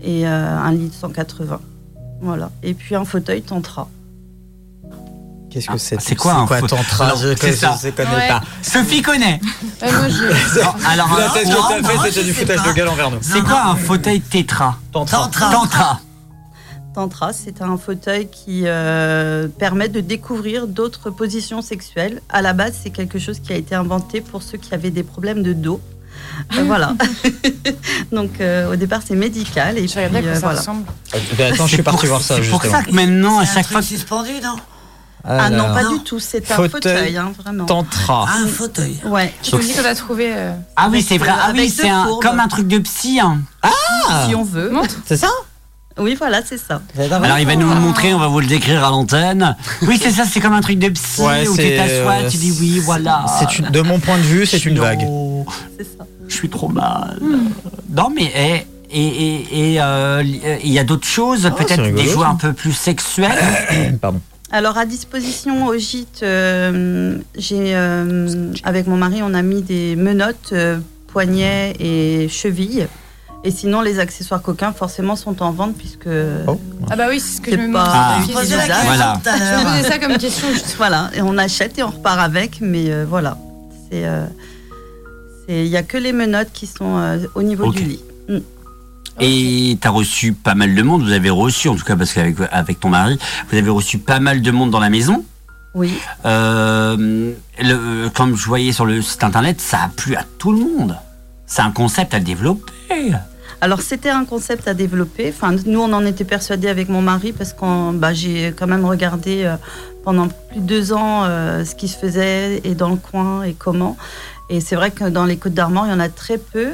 et 0.00 0.24
un 0.26 0.70
lit 0.70 0.88
de 0.88 0.94
180. 0.94 1.60
Voilà. 2.20 2.52
Et 2.62 2.72
puis 2.72 2.94
un 2.94 3.04
fauteuil 3.04 3.42
tantra. 3.42 3.88
Qu'est-ce 5.56 5.68
que 5.68 5.78
c'est 5.78 6.00
C'est 6.02 6.14
quoi 6.16 6.34
un 6.34 6.46
fauteuil 6.46 6.68
tantra 6.68 7.06
Alors, 7.06 7.16
Je 7.18 7.32
connais, 7.34 8.14
Ouais. 8.14 8.28
pas. 8.28 8.42
Sophie 8.60 9.00
connaît. 9.00 9.40
Ouais, 9.80 9.90
moi, 9.90 10.08
je- 10.10 10.60
Non, 10.62 10.74
alors, 10.86 11.18
La 11.18 11.28
tête 11.30 11.46
non, 11.48 11.54
que 11.62 11.68
t'as 11.82 11.94
non, 11.94 12.00
fait, 12.00 12.08
je 12.08 12.12
c'était 12.12 12.24
du 12.24 12.34
foutage 12.34 12.62
pas. 12.62 12.68
de 12.68 12.72
gueule 12.74 12.88
envers 12.88 13.10
nous. 13.10 13.18
c'est 13.22 13.40
quoi 13.42 13.62
un 13.68 13.76
fauteuil 13.76 14.20
tétra 14.20 14.76
Tantra. 14.92 15.16
Tantra. 15.18 15.50
Tantra. 15.50 16.00
Tantra, 16.94 17.32
c'est 17.32 17.62
un 17.62 17.78
fauteuil 17.78 18.28
qui 18.30 18.64
euh, 18.66 19.48
permet 19.48 19.88
de 19.88 20.00
découvrir 20.00 20.66
d'autres 20.66 21.08
positions 21.08 21.62
sexuelles. 21.62 22.20
À 22.28 22.42
la 22.42 22.52
base, 22.52 22.74
c'est 22.82 22.90
quelque 22.90 23.18
chose 23.18 23.40
qui 23.40 23.52
a 23.54 23.56
été 23.56 23.74
inventé 23.74 24.20
pour 24.20 24.42
ceux 24.42 24.58
qui 24.58 24.74
avaient 24.74 24.90
des 24.90 25.02
problèmes 25.04 25.42
de 25.42 25.54
dos. 25.54 25.80
Euh, 26.58 26.64
voilà. 26.64 26.94
Donc, 28.12 28.40
euh, 28.40 28.72
au 28.72 28.76
départ, 28.76 29.00
c'est 29.06 29.14
médical. 29.14 29.78
Et 29.78 29.88
Je 29.88 29.94
puis, 29.98 30.08
bien 30.20 30.22
euh, 30.30 30.34
ça 30.34 30.40
voilà. 30.40 30.58
ressemble. 30.58 30.84
Attends, 31.38 31.66
je 31.66 31.74
suis 31.74 31.82
parti 31.82 32.06
voir 32.06 32.20
ça 32.20 32.36
C'est 32.42 32.48
pour 32.50 32.62
ça 32.64 32.82
que 32.82 32.90
maintenant, 32.92 33.38
à 33.38 33.44
chaque 33.46 33.64
truc 33.64 33.72
fois. 33.72 33.82
suspendu, 33.82 34.32
non? 34.42 34.56
Ah 35.28 35.50
non, 35.50 35.64
Alors, 35.64 35.74
pas 35.74 35.82
Non. 35.84 35.92
du 35.96 35.98
tout. 36.04 36.18
C'est 36.20 36.50
un 36.50 36.54
Fauteuil 36.54 36.70
fauteuil, 36.70 37.16
hein, 37.16 37.32
vraiment. 37.42 37.64
Tantra. 37.66 38.26
Ah, 38.28 38.38
un 38.44 38.46
fauteuil. 38.46 38.96
Ouais. 39.04 39.32
Je 39.42 39.56
me 39.56 39.62
dis 39.62 39.72
qu'on 39.74 39.84
a 39.84 39.94
trouvé. 39.94 40.28
euh, 40.32 40.52
Ah 40.76 40.88
oui, 40.90 41.02
c'est 41.06 41.18
vrai. 41.18 41.30
Ah 41.32 41.52
oui, 41.54 41.68
c'est 41.68 41.88
comme 42.22 42.38
un 42.40 42.48
truc 42.48 42.68
de 42.68 42.78
psy. 42.78 43.18
hein. 43.20 43.38
Si 44.28 44.34
on 44.34 44.44
veut. 44.44 44.70
Montre. 44.70 44.94
C'est 45.06 45.16
ça 45.16 45.28
Oui, 45.98 46.14
voilà, 46.16 46.40
c'est 46.44 46.58
ça. 46.58 46.80
Alors 46.98 47.38
il 47.38 47.46
va 47.46 47.56
nous 47.56 47.68
le 47.68 47.80
montrer, 47.80 48.12
on 48.14 48.18
va 48.18 48.28
vous 48.28 48.40
le 48.40 48.46
décrire 48.46 48.84
à 48.84 48.90
l'antenne. 48.90 49.56
Oui, 49.82 49.98
c'est 50.00 50.10
ça, 50.10 50.24
c'est 50.30 50.40
comme 50.40 50.52
un 50.52 50.60
truc 50.60 50.78
de 50.78 50.90
psy 50.90 51.22
Ouais, 51.22 51.48
où 51.48 51.56
tu 51.56 51.62
c'est, 51.62 51.76
t'assois, 51.76 52.24
euh, 52.24 52.30
tu 52.30 52.36
dis 52.36 52.54
oui, 52.60 52.78
voilà. 52.80 53.24
C'est 53.38 53.58
une- 53.58 53.70
de 53.70 53.80
mon 53.80 53.98
point 53.98 54.18
de 54.18 54.22
vue, 54.22 54.44
c'est 54.46 54.64
une 54.66 54.78
vague. 54.78 55.02
Non, 55.02 55.44
C'est 55.78 55.84
ça. 55.84 56.04
Je 56.28 56.34
suis 56.34 56.50
trop 56.50 56.68
mal. 56.68 57.18
Non, 57.90 58.10
mais 58.14 58.30
eh, 58.36 58.66
et 58.90 59.06
et 59.06 59.72
et 59.74 59.80
euh, 59.80 60.22
il 60.62 60.70
y 60.72 60.78
a 60.78 60.84
d'autres 60.84 61.06
choses, 61.06 61.46
Ah, 61.46 61.50
peut-être 61.50 61.94
des 61.94 62.06
jouets 62.06 62.26
un 62.26 62.34
peu 62.36 62.52
plus 62.52 62.72
sexuels. 62.72 63.32
Pardon. 64.00 64.20
Alors, 64.52 64.78
à 64.78 64.86
disposition 64.86 65.66
au 65.66 65.76
gîte, 65.76 66.20
euh, 66.22 67.18
j'ai, 67.36 67.74
euh, 67.74 68.52
avec 68.62 68.86
mon 68.86 68.96
mari, 68.96 69.20
on 69.22 69.34
a 69.34 69.42
mis 69.42 69.62
des 69.62 69.96
menottes, 69.96 70.50
euh, 70.52 70.78
poignets 71.08 71.74
et 71.80 72.28
chevilles. 72.28 72.86
Et 73.44 73.50
sinon, 73.50 73.80
les 73.80 73.98
accessoires 73.98 74.42
coquins, 74.42 74.72
forcément, 74.72 75.14
sont 75.16 75.42
en 75.42 75.50
vente 75.52 75.76
puisque 75.76 76.08
Oh. 76.46 76.60
Ah 76.90 76.96
bah 76.96 77.06
oui, 77.08 77.20
c'est 77.20 77.36
ce 77.36 77.40
que 77.40 77.50
je 77.52 77.56
me 77.56 77.72
pas- 77.72 77.84
Ah. 77.86 78.18
posais 78.32 78.56
Voilà. 78.84 79.20
Je 79.24 79.30
me 79.30 79.64
posais 79.64 79.88
ça 79.88 79.98
comme 79.98 80.16
question. 80.18 80.48
juste. 80.52 80.74
Voilà, 80.78 81.10
et 81.14 81.22
on 81.22 81.36
achète 81.38 81.78
et 81.78 81.82
on 81.82 81.90
repart 81.90 82.18
avec, 82.20 82.60
mais 82.60 82.90
euh, 82.90 83.04
voilà. 83.08 83.36
C'est, 83.90 84.04
euh, 84.04 84.26
il 85.48 85.66
y 85.66 85.76
a 85.76 85.82
que 85.84 85.96
les 85.96 86.12
menottes 86.12 86.50
qui 86.52 86.66
sont 86.66 86.96
euh, 86.98 87.18
au 87.34 87.42
niveau 87.42 87.70
du 87.70 87.82
lit. 87.84 88.00
Et 89.20 89.78
t'as 89.80 89.90
reçu 89.90 90.32
pas 90.32 90.54
mal 90.54 90.74
de 90.74 90.82
monde. 90.82 91.02
Vous 91.02 91.12
avez 91.12 91.30
reçu, 91.30 91.68
en 91.68 91.76
tout 91.76 91.84
cas 91.84 91.96
parce 91.96 92.12
qu'avec 92.12 92.36
avec 92.50 92.80
ton 92.80 92.88
mari, 92.88 93.18
vous 93.50 93.56
avez 93.56 93.70
reçu 93.70 93.98
pas 93.98 94.20
mal 94.20 94.42
de 94.42 94.50
monde 94.50 94.70
dans 94.70 94.80
la 94.80 94.90
maison. 94.90 95.24
Oui. 95.74 95.92
Euh, 96.24 97.32
le, 97.60 98.08
comme 98.08 98.36
je 98.36 98.46
voyais 98.46 98.72
sur 98.72 98.86
le 98.86 99.02
site 99.02 99.22
internet, 99.24 99.60
ça 99.60 99.82
a 99.84 99.88
plu 99.88 100.16
à 100.16 100.24
tout 100.38 100.52
le 100.52 100.58
monde. 100.58 100.96
C'est 101.46 101.62
un 101.62 101.70
concept 101.70 102.14
à 102.14 102.20
développer. 102.20 103.12
Alors 103.60 103.80
c'était 103.80 104.10
un 104.10 104.24
concept 104.24 104.68
à 104.68 104.74
développer. 104.74 105.32
Enfin, 105.34 105.54
nous 105.66 105.80
on 105.80 105.92
en 105.92 106.04
était 106.04 106.24
persuadés 106.24 106.68
avec 106.68 106.88
mon 106.88 107.02
mari 107.02 107.32
parce 107.32 107.52
que 107.52 107.92
bah, 107.92 108.12
j'ai 108.12 108.52
quand 108.56 108.66
même 108.66 108.84
regardé 108.84 109.44
euh, 109.44 109.56
pendant 110.04 110.28
plus 110.28 110.60
de 110.60 110.66
deux 110.66 110.92
ans 110.92 111.24
euh, 111.24 111.64
ce 111.64 111.74
qui 111.74 111.88
se 111.88 111.96
faisait 111.96 112.60
et 112.64 112.74
dans 112.74 112.90
le 112.90 112.96
coin 112.96 113.42
et 113.44 113.54
comment. 113.54 113.96
Et 114.48 114.60
c'est 114.60 114.76
vrai 114.76 114.90
que 114.90 115.04
dans 115.04 115.24
les 115.24 115.36
Côtes 115.36 115.54
d'Armor 115.54 115.86
il 115.86 115.90
y 115.90 115.94
en 115.94 116.00
a 116.00 116.08
très 116.08 116.38
peu. 116.38 116.68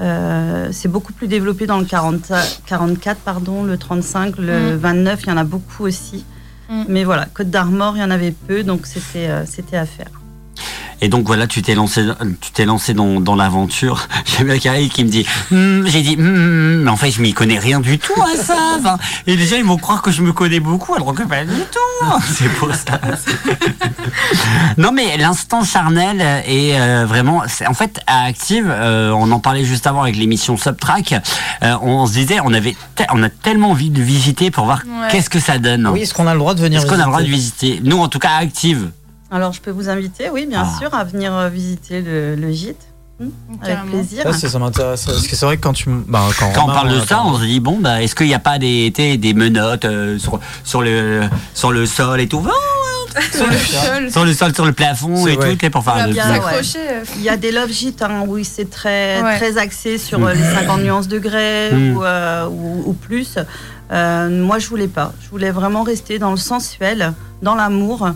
Euh, 0.00 0.68
c'est 0.72 0.88
beaucoup 0.88 1.12
plus 1.12 1.28
développé 1.28 1.66
dans 1.66 1.78
le 1.78 1.84
40, 1.84 2.32
44, 2.66 3.20
pardon, 3.20 3.62
le 3.62 3.76
35, 3.78 4.38
le 4.38 4.74
Mm. 4.74 4.76
29, 4.78 5.20
il 5.22 5.28
y 5.28 5.32
en 5.32 5.36
a 5.36 5.44
beaucoup 5.44 5.84
aussi. 5.84 6.24
Mm. 6.68 6.82
Mais 6.88 7.04
voilà, 7.04 7.26
Côte 7.26 7.50
d'Armor, 7.50 7.96
il 7.96 8.00
y 8.00 8.04
en 8.04 8.10
avait 8.10 8.32
peu, 8.32 8.64
donc 8.64 8.86
c'était 8.86 9.28
euh, 9.28 9.44
c'était 9.46 9.76
à 9.76 9.86
faire. 9.86 10.10
Et 11.00 11.08
donc 11.08 11.26
voilà, 11.26 11.46
tu 11.46 11.62
t'es 11.62 11.74
lancé, 11.74 12.04
tu 12.40 12.50
t'es 12.52 12.64
lancé 12.64 12.94
dans, 12.94 13.20
dans 13.20 13.34
l'aventure. 13.36 14.08
J'ai 14.24 14.44
bien 14.44 14.58
Karel 14.58 14.88
qui 14.88 15.04
me 15.04 15.10
dit, 15.10 15.26
Hmm, 15.50 15.84
j'ai 15.86 16.02
dit, 16.02 16.16
Hmm, 16.16 16.82
mais 16.84 16.90
en 16.90 16.96
fait 16.96 17.10
je 17.10 17.20
m'y 17.20 17.32
connais 17.32 17.58
rien 17.58 17.80
du 17.80 17.98
tout 17.98 18.20
à 18.22 18.36
ça. 18.36 18.56
Enfin, 18.78 18.96
et 19.26 19.36
déjà 19.36 19.56
ils 19.56 19.64
vont 19.64 19.76
croire 19.76 20.02
que 20.02 20.10
je 20.10 20.22
me 20.22 20.32
connais 20.32 20.60
beaucoup 20.60 20.94
alors 20.94 21.12
que 21.14 21.22
pas 21.22 21.44
du 21.44 21.50
tout. 21.52 22.06
C'est 22.32 22.48
pour 22.54 22.74
ça. 22.74 23.00
non 24.78 24.92
mais 24.92 25.16
l'instant 25.16 25.64
charnel 25.64 26.20
est 26.46 26.78
euh, 26.78 27.04
vraiment, 27.06 27.42
c'est- 27.48 27.66
en 27.66 27.74
fait 27.74 28.00
à 28.06 28.24
Active, 28.24 28.66
euh, 28.68 29.10
on 29.12 29.30
en 29.30 29.40
parlait 29.40 29.64
juste 29.64 29.86
avant 29.86 30.02
avec 30.02 30.16
l'émission 30.16 30.56
Subtrack. 30.56 31.14
euh, 31.62 31.76
on 31.82 32.06
se 32.06 32.12
disait, 32.12 32.38
on 32.44 32.52
avait, 32.52 32.76
te- 32.96 33.02
on 33.12 33.22
a 33.22 33.28
tellement 33.28 33.70
envie 33.70 33.90
de 33.90 34.02
visiter 34.02 34.50
pour 34.50 34.64
voir 34.64 34.82
Ouais. 34.86 35.08
qu'est-ce 35.10 35.30
que 35.30 35.40
ça 35.40 35.58
donne. 35.58 35.86
Oui, 35.88 36.00
est-ce 36.02 36.14
qu'on 36.14 36.26
a 36.26 36.32
le 36.32 36.38
droit 36.38 36.54
de 36.54 36.60
venir 36.60 36.78
Est-ce 36.80 36.86
qu'on 36.86 36.94
a 36.94 37.04
le 37.04 37.10
droit 37.10 37.20
de 37.20 37.26
visiter? 37.26 37.66
visiter? 37.72 37.88
Nous 37.88 37.98
en 37.98 38.08
tout 38.08 38.18
cas 38.18 38.30
à 38.30 38.36
Active. 38.38 38.90
Alors, 39.34 39.52
je 39.52 39.60
peux 39.60 39.72
vous 39.72 39.88
inviter, 39.88 40.30
oui, 40.30 40.46
bien 40.46 40.64
Ah. 40.64 40.78
sûr, 40.78 40.94
à 40.94 41.02
venir 41.04 41.34
euh, 41.34 41.48
visiter 41.48 42.00
le, 42.00 42.36
le 42.36 42.52
gîte. 42.52 42.86
Hmm, 43.20 43.28
avec 43.62 43.78
plaisir. 43.90 44.22
Ça, 44.24 44.32
c'est- 44.32 44.48
ça 44.48 44.58
m'intéresse. 44.58 45.06
Parce 45.06 45.26
que 45.26 45.36
c'est 45.36 45.44
vrai 45.46 45.56
que 45.56 45.62
quand 45.62 45.72
tu. 45.72 45.88
Bah, 45.88 46.22
quand 46.38 46.52
Quand 46.52 46.64
on 46.64 46.72
parle 46.72 46.88
de 46.90 46.96
euh, 46.96 47.04
ça, 47.06 47.22
on 47.24 47.36
se 47.38 47.44
dit 47.44 47.60
bon, 47.60 47.78
bah, 47.80 48.02
est-ce 48.02 48.14
qu'il 48.14 48.26
n'y 48.26 48.34
a 48.34 48.38
pas 48.40 48.58
des, 48.58 48.90
des, 48.90 49.34
menottes 49.34 49.84
euh, 49.84 50.18
sur, 50.18 50.40
sur, 50.64 50.82
le, 50.82 51.22
sur 51.54 51.70
le 51.72 51.84
sol 51.86 52.20
et 52.20 52.28
tout? 52.28 52.44
Sur 53.32 53.46
le 53.46 53.56
sol. 53.56 54.10
Sur 54.10 54.24
le 54.24 54.32
sol, 54.34 54.52
sur 54.54 54.64
le 54.64 54.72
plafond 54.72 55.28
et 55.28 55.36
vrai. 55.36 55.54
tout, 55.54 55.70
pour 55.70 55.84
faire 55.84 56.08
Il 56.08 56.14
y 56.16 56.18
a- 56.20 56.32
ouais. 56.32 56.60
Il 57.16 57.22
y 57.22 57.28
a 57.28 57.36
des 57.36 57.52
love 57.52 57.70
gîtes, 57.70 58.02
hein, 58.02 58.24
oui, 58.26 58.44
c'est 58.44 58.68
très, 58.68 59.22
Ouais. 59.22 59.36
très 59.36 59.56
axé 59.56 59.98
sur 59.98 60.18
les 60.28 60.42
50 60.42 60.80
nuances 60.82 61.06
de 61.06 61.20
grès 61.20 61.70
Mm. 61.72 61.96
ou, 61.96 62.02
euh, 62.02 62.48
ou, 62.48 62.82
ou 62.86 62.92
plus. 62.92 63.36
Euh, 63.92 64.28
moi, 64.44 64.58
je 64.58 64.66
voulais 64.66 64.88
pas. 64.88 65.12
Je 65.24 65.28
voulais 65.30 65.52
vraiment 65.52 65.84
rester 65.84 66.18
dans 66.18 66.32
le 66.32 66.36
sensuel, 66.36 67.12
dans 67.40 67.54
l'amour. 67.54 68.08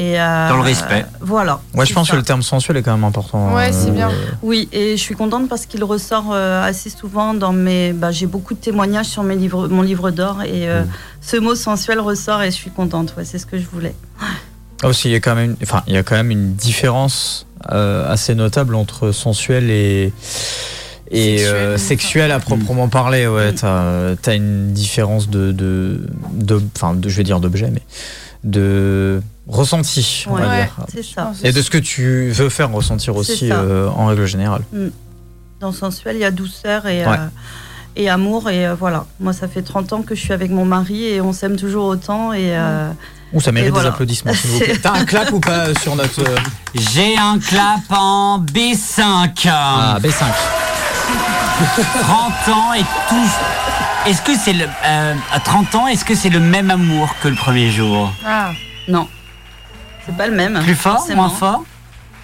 Et, 0.00 0.20
euh, 0.20 0.48
Dans 0.48 0.56
le 0.58 0.62
respect. 0.62 1.04
Voilà. 1.20 1.60
Ouais, 1.74 1.84
je 1.84 1.88
c'est 1.88 1.94
pense 1.94 2.06
ça. 2.06 2.12
que 2.12 2.18
le 2.18 2.22
terme 2.22 2.42
sensuel 2.42 2.76
est 2.76 2.82
quand 2.82 2.92
même 2.94 3.02
important. 3.02 3.52
Ouais, 3.52 3.72
c'est 3.72 3.88
Euh, 3.88 3.92
bien. 3.92 4.10
Oui, 4.42 4.68
et 4.70 4.96
je 4.96 5.02
suis 5.02 5.16
contente 5.16 5.48
parce 5.48 5.66
qu'il 5.66 5.82
ressort 5.82 6.26
euh, 6.32 6.62
assez 6.64 6.88
souvent 6.88 7.34
dans 7.34 7.52
mes. 7.52 7.92
Bah, 7.92 8.12
J'ai 8.12 8.26
beaucoup 8.26 8.54
de 8.54 8.60
témoignages 8.60 9.06
sur 9.06 9.24
mes 9.24 9.34
livres, 9.34 9.66
mon 9.66 9.82
livre 9.82 10.12
d'or 10.12 10.42
et 10.44 10.68
euh, 10.68 10.84
ce 11.20 11.36
mot 11.36 11.56
sensuel 11.56 11.98
ressort 11.98 12.42
et 12.42 12.46
je 12.52 12.56
suis 12.56 12.70
contente. 12.70 13.14
Ouais, 13.18 13.24
c'est 13.24 13.38
ce 13.40 13.46
que 13.46 13.58
je 13.58 13.66
voulais. 13.66 13.94
Aussi, 14.84 15.08
il 15.08 15.12
y 15.12 15.16
a 15.16 15.20
quand 15.20 15.34
même, 15.34 15.56
enfin, 15.64 15.82
il 15.88 15.94
y 15.94 15.96
a 15.96 16.04
quand 16.04 16.14
même 16.14 16.30
une 16.30 16.54
différence 16.54 17.46
euh, 17.72 18.08
assez 18.08 18.36
notable 18.36 18.76
entre 18.76 19.10
sensuel 19.10 19.68
et 19.68 20.12
et 21.10 21.38
Sexuel, 21.78 22.30
euh, 22.30 22.36
à 22.36 22.38
proprement 22.38 22.88
parler. 22.88 23.26
Ouais, 23.26 23.52
t'as 23.52 24.12
as 24.24 24.34
une 24.34 24.72
différence 24.72 25.28
de 25.28 25.50
de 25.50 26.06
de, 26.34 26.62
enfin, 26.76 26.94
de, 26.94 27.08
je 27.08 27.16
vais 27.16 27.24
dire 27.24 27.40
d'objet, 27.40 27.70
mais 27.72 27.82
de 28.44 29.20
ressenti, 29.46 30.24
on 30.28 30.34
Ouais, 30.34 30.42
va 30.42 30.48
Ouais. 30.48 30.62
dire. 30.64 30.86
c'est 30.92 31.02
ça. 31.04 31.32
Et 31.42 31.52
de 31.52 31.60
ce 31.62 31.70
que 31.70 31.78
tu 31.78 32.30
veux 32.30 32.48
faire 32.48 32.70
ressentir 32.70 33.16
aussi 33.16 33.50
euh, 33.50 33.88
en 33.90 34.06
règle 34.06 34.26
générale. 34.26 34.62
Dans 35.60 35.72
sensuel, 35.72 36.16
il 36.16 36.20
y 36.20 36.24
a 36.24 36.30
douceur 36.30 36.86
et, 36.86 37.04
Ouais. 37.04 37.12
euh, 37.18 37.26
et 37.96 38.08
amour. 38.08 38.48
Et 38.50 38.66
euh, 38.66 38.74
voilà, 38.74 39.06
moi, 39.20 39.32
ça 39.32 39.48
fait 39.48 39.62
30 39.62 39.92
ans 39.92 40.02
que 40.02 40.14
je 40.14 40.20
suis 40.20 40.32
avec 40.32 40.50
mon 40.50 40.64
mari 40.64 41.04
et 41.04 41.20
on 41.20 41.32
s'aime 41.32 41.56
toujours 41.56 41.86
autant. 41.86 42.32
Et, 42.32 42.56
euh, 42.56 42.90
Ouh, 43.32 43.40
ça 43.40 43.50
mérite 43.52 43.68
Et 43.68 43.70
voilà. 43.72 43.88
des 43.88 43.94
applaudissements, 43.94 44.32
s'il 44.34 44.50
vous 44.50 44.58
plaît. 44.60 44.78
T'as 44.82 44.92
un 44.94 45.04
clap 45.04 45.32
ou 45.32 45.40
pas 45.40 45.74
sur 45.82 45.96
notre. 45.96 46.22
J'ai 46.74 47.16
un 47.18 47.38
clap 47.38 47.80
en 47.90 48.38
B5. 48.40 49.48
Ah, 49.50 49.98
B5. 50.00 50.24
30 52.00 52.48
ans 52.54 52.72
et 52.74 52.84
tout. 53.08 53.28
Est-ce 54.06 54.22
que 54.22 54.36
c'est 54.36 54.52
le. 54.52 54.66
euh, 54.84 55.14
à 55.32 55.40
30 55.40 55.74
ans, 55.74 55.86
est-ce 55.86 56.04
que 56.04 56.14
c'est 56.14 56.28
le 56.30 56.40
même 56.40 56.70
amour 56.70 57.14
que 57.22 57.28
le 57.28 57.34
premier 57.34 57.70
jour? 57.70 58.10
Ah, 58.26 58.50
non, 58.88 59.08
c'est 60.06 60.16
pas 60.16 60.26
le 60.28 60.34
même. 60.34 60.60
Plus 60.62 60.74
fort, 60.74 60.96
forcément. 60.98 61.28
moins 61.28 61.30
fort? 61.36 61.62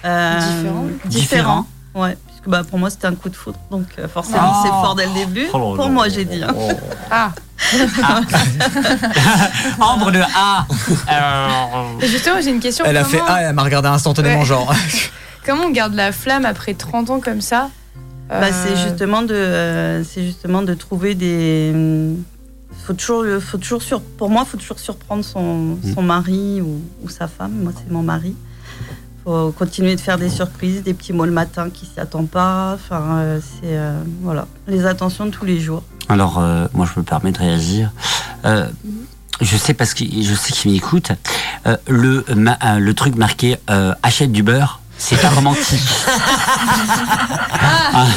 Euh, 0.05 0.39
Différent. 0.39 0.85
Différent. 1.05 1.67
Ouais, 1.93 2.17
puisque 2.27 2.47
bah, 2.47 2.63
pour 2.69 2.79
moi, 2.79 2.89
c'était 2.89 3.07
un 3.07 3.15
coup 3.15 3.29
de 3.29 3.35
foudre. 3.35 3.59
Donc, 3.71 3.85
euh, 3.99 4.07
forcément, 4.07 4.53
Oh. 4.55 4.59
c'est 4.63 4.69
fort 4.69 4.95
dès 4.95 5.05
le 5.05 5.13
début. 5.13 5.47
Oh 5.53 5.75
pour 5.75 5.89
moi, 5.89 6.09
j'ai 6.09 6.25
dit. 6.25 6.43
hein. 6.43 6.53
ah. 7.11 7.29
Ambre 9.79 10.11
de 10.11 10.19
A. 10.21 10.65
Et 12.01 12.07
justement, 12.07 12.35
j'ai 12.41 12.51
une 12.51 12.59
question. 12.59 12.83
Elle 12.85 12.97
a 12.97 13.03
Comment- 13.03 13.11
fait 13.13 13.21
Ah, 13.27 13.41
elle 13.43 13.53
m'a 13.53 13.63
regardé 13.63 13.87
instantanément, 13.87 14.39
Ouais. 14.39 14.45
genre. 14.45 14.73
Comment 15.45 15.63
on 15.65 15.69
garde 15.71 15.93
la 15.93 16.11
flamme 16.11 16.45
après 16.45 16.73
30 16.73 17.09
ans 17.11 17.19
comme 17.19 17.41
ça? 17.41 17.69
Bah, 18.29 18.41
Euh, 18.45 18.51
c'est 18.51 18.75
justement 18.89 19.21
de, 19.21 19.33
euh, 19.35 20.03
c'est 20.03 20.23
justement 20.23 20.61
de 20.63 20.73
trouver 20.73 21.15
des. 21.15 21.71
hum, 21.73 22.23
Faut 22.85 22.93
toujours, 22.93 23.23
faut 23.41 23.57
toujours 23.57 23.81
sur, 23.81 24.01
pour 24.01 24.29
moi, 24.29 24.45
faut 24.45 24.57
toujours 24.57 24.79
surprendre 24.79 25.23
son, 25.23 25.77
son 25.93 26.01
mari 26.03 26.61
ou, 26.61 26.81
ou 27.03 27.09
sa 27.09 27.27
femme. 27.27 27.53
Moi, 27.63 27.71
c'est 27.75 27.91
mon 27.91 28.03
mari. 28.03 28.35
Faut 29.23 29.51
continuer 29.51 29.95
de 29.95 30.01
faire 30.01 30.17
des 30.19 30.29
surprises, 30.29 30.83
des 30.83 30.93
petits 30.93 31.11
mots 31.13 31.25
le 31.25 31.31
matin 31.31 31.69
qui 31.71 31.85
s'y 31.87 31.99
attend 31.99 32.25
pas. 32.25 32.73
Enfin, 32.75 33.01
euh, 33.17 33.39
c'est 33.41 33.75
euh, 33.77 33.99
voilà, 34.21 34.47
les 34.67 34.85
attentions 34.85 35.25
de 35.25 35.31
tous 35.31 35.45
les 35.45 35.59
jours. 35.59 35.81
Alors, 36.09 36.37
euh, 36.39 36.67
moi, 36.73 36.85
je 36.93 36.99
me 36.99 37.03
permets 37.03 37.31
de 37.31 37.39
réagir. 37.39 37.91
Euh, 38.45 38.67
je 39.41 39.57
sais 39.57 39.73
parce 39.73 39.93
que 39.95 40.03
je 40.05 40.33
sais 40.35 40.51
qu'il 40.53 40.71
m'écoute. 40.71 41.11
Le, 41.87 42.23
ma- 42.35 42.79
le 42.79 42.93
truc 42.93 43.15
marqué 43.15 43.57
achète 44.03 44.31
du 44.31 44.43
beurre, 44.43 44.79
c'est 44.97 45.19
pas 45.21 45.29
romantique. 45.29 45.81
un, 47.93 48.07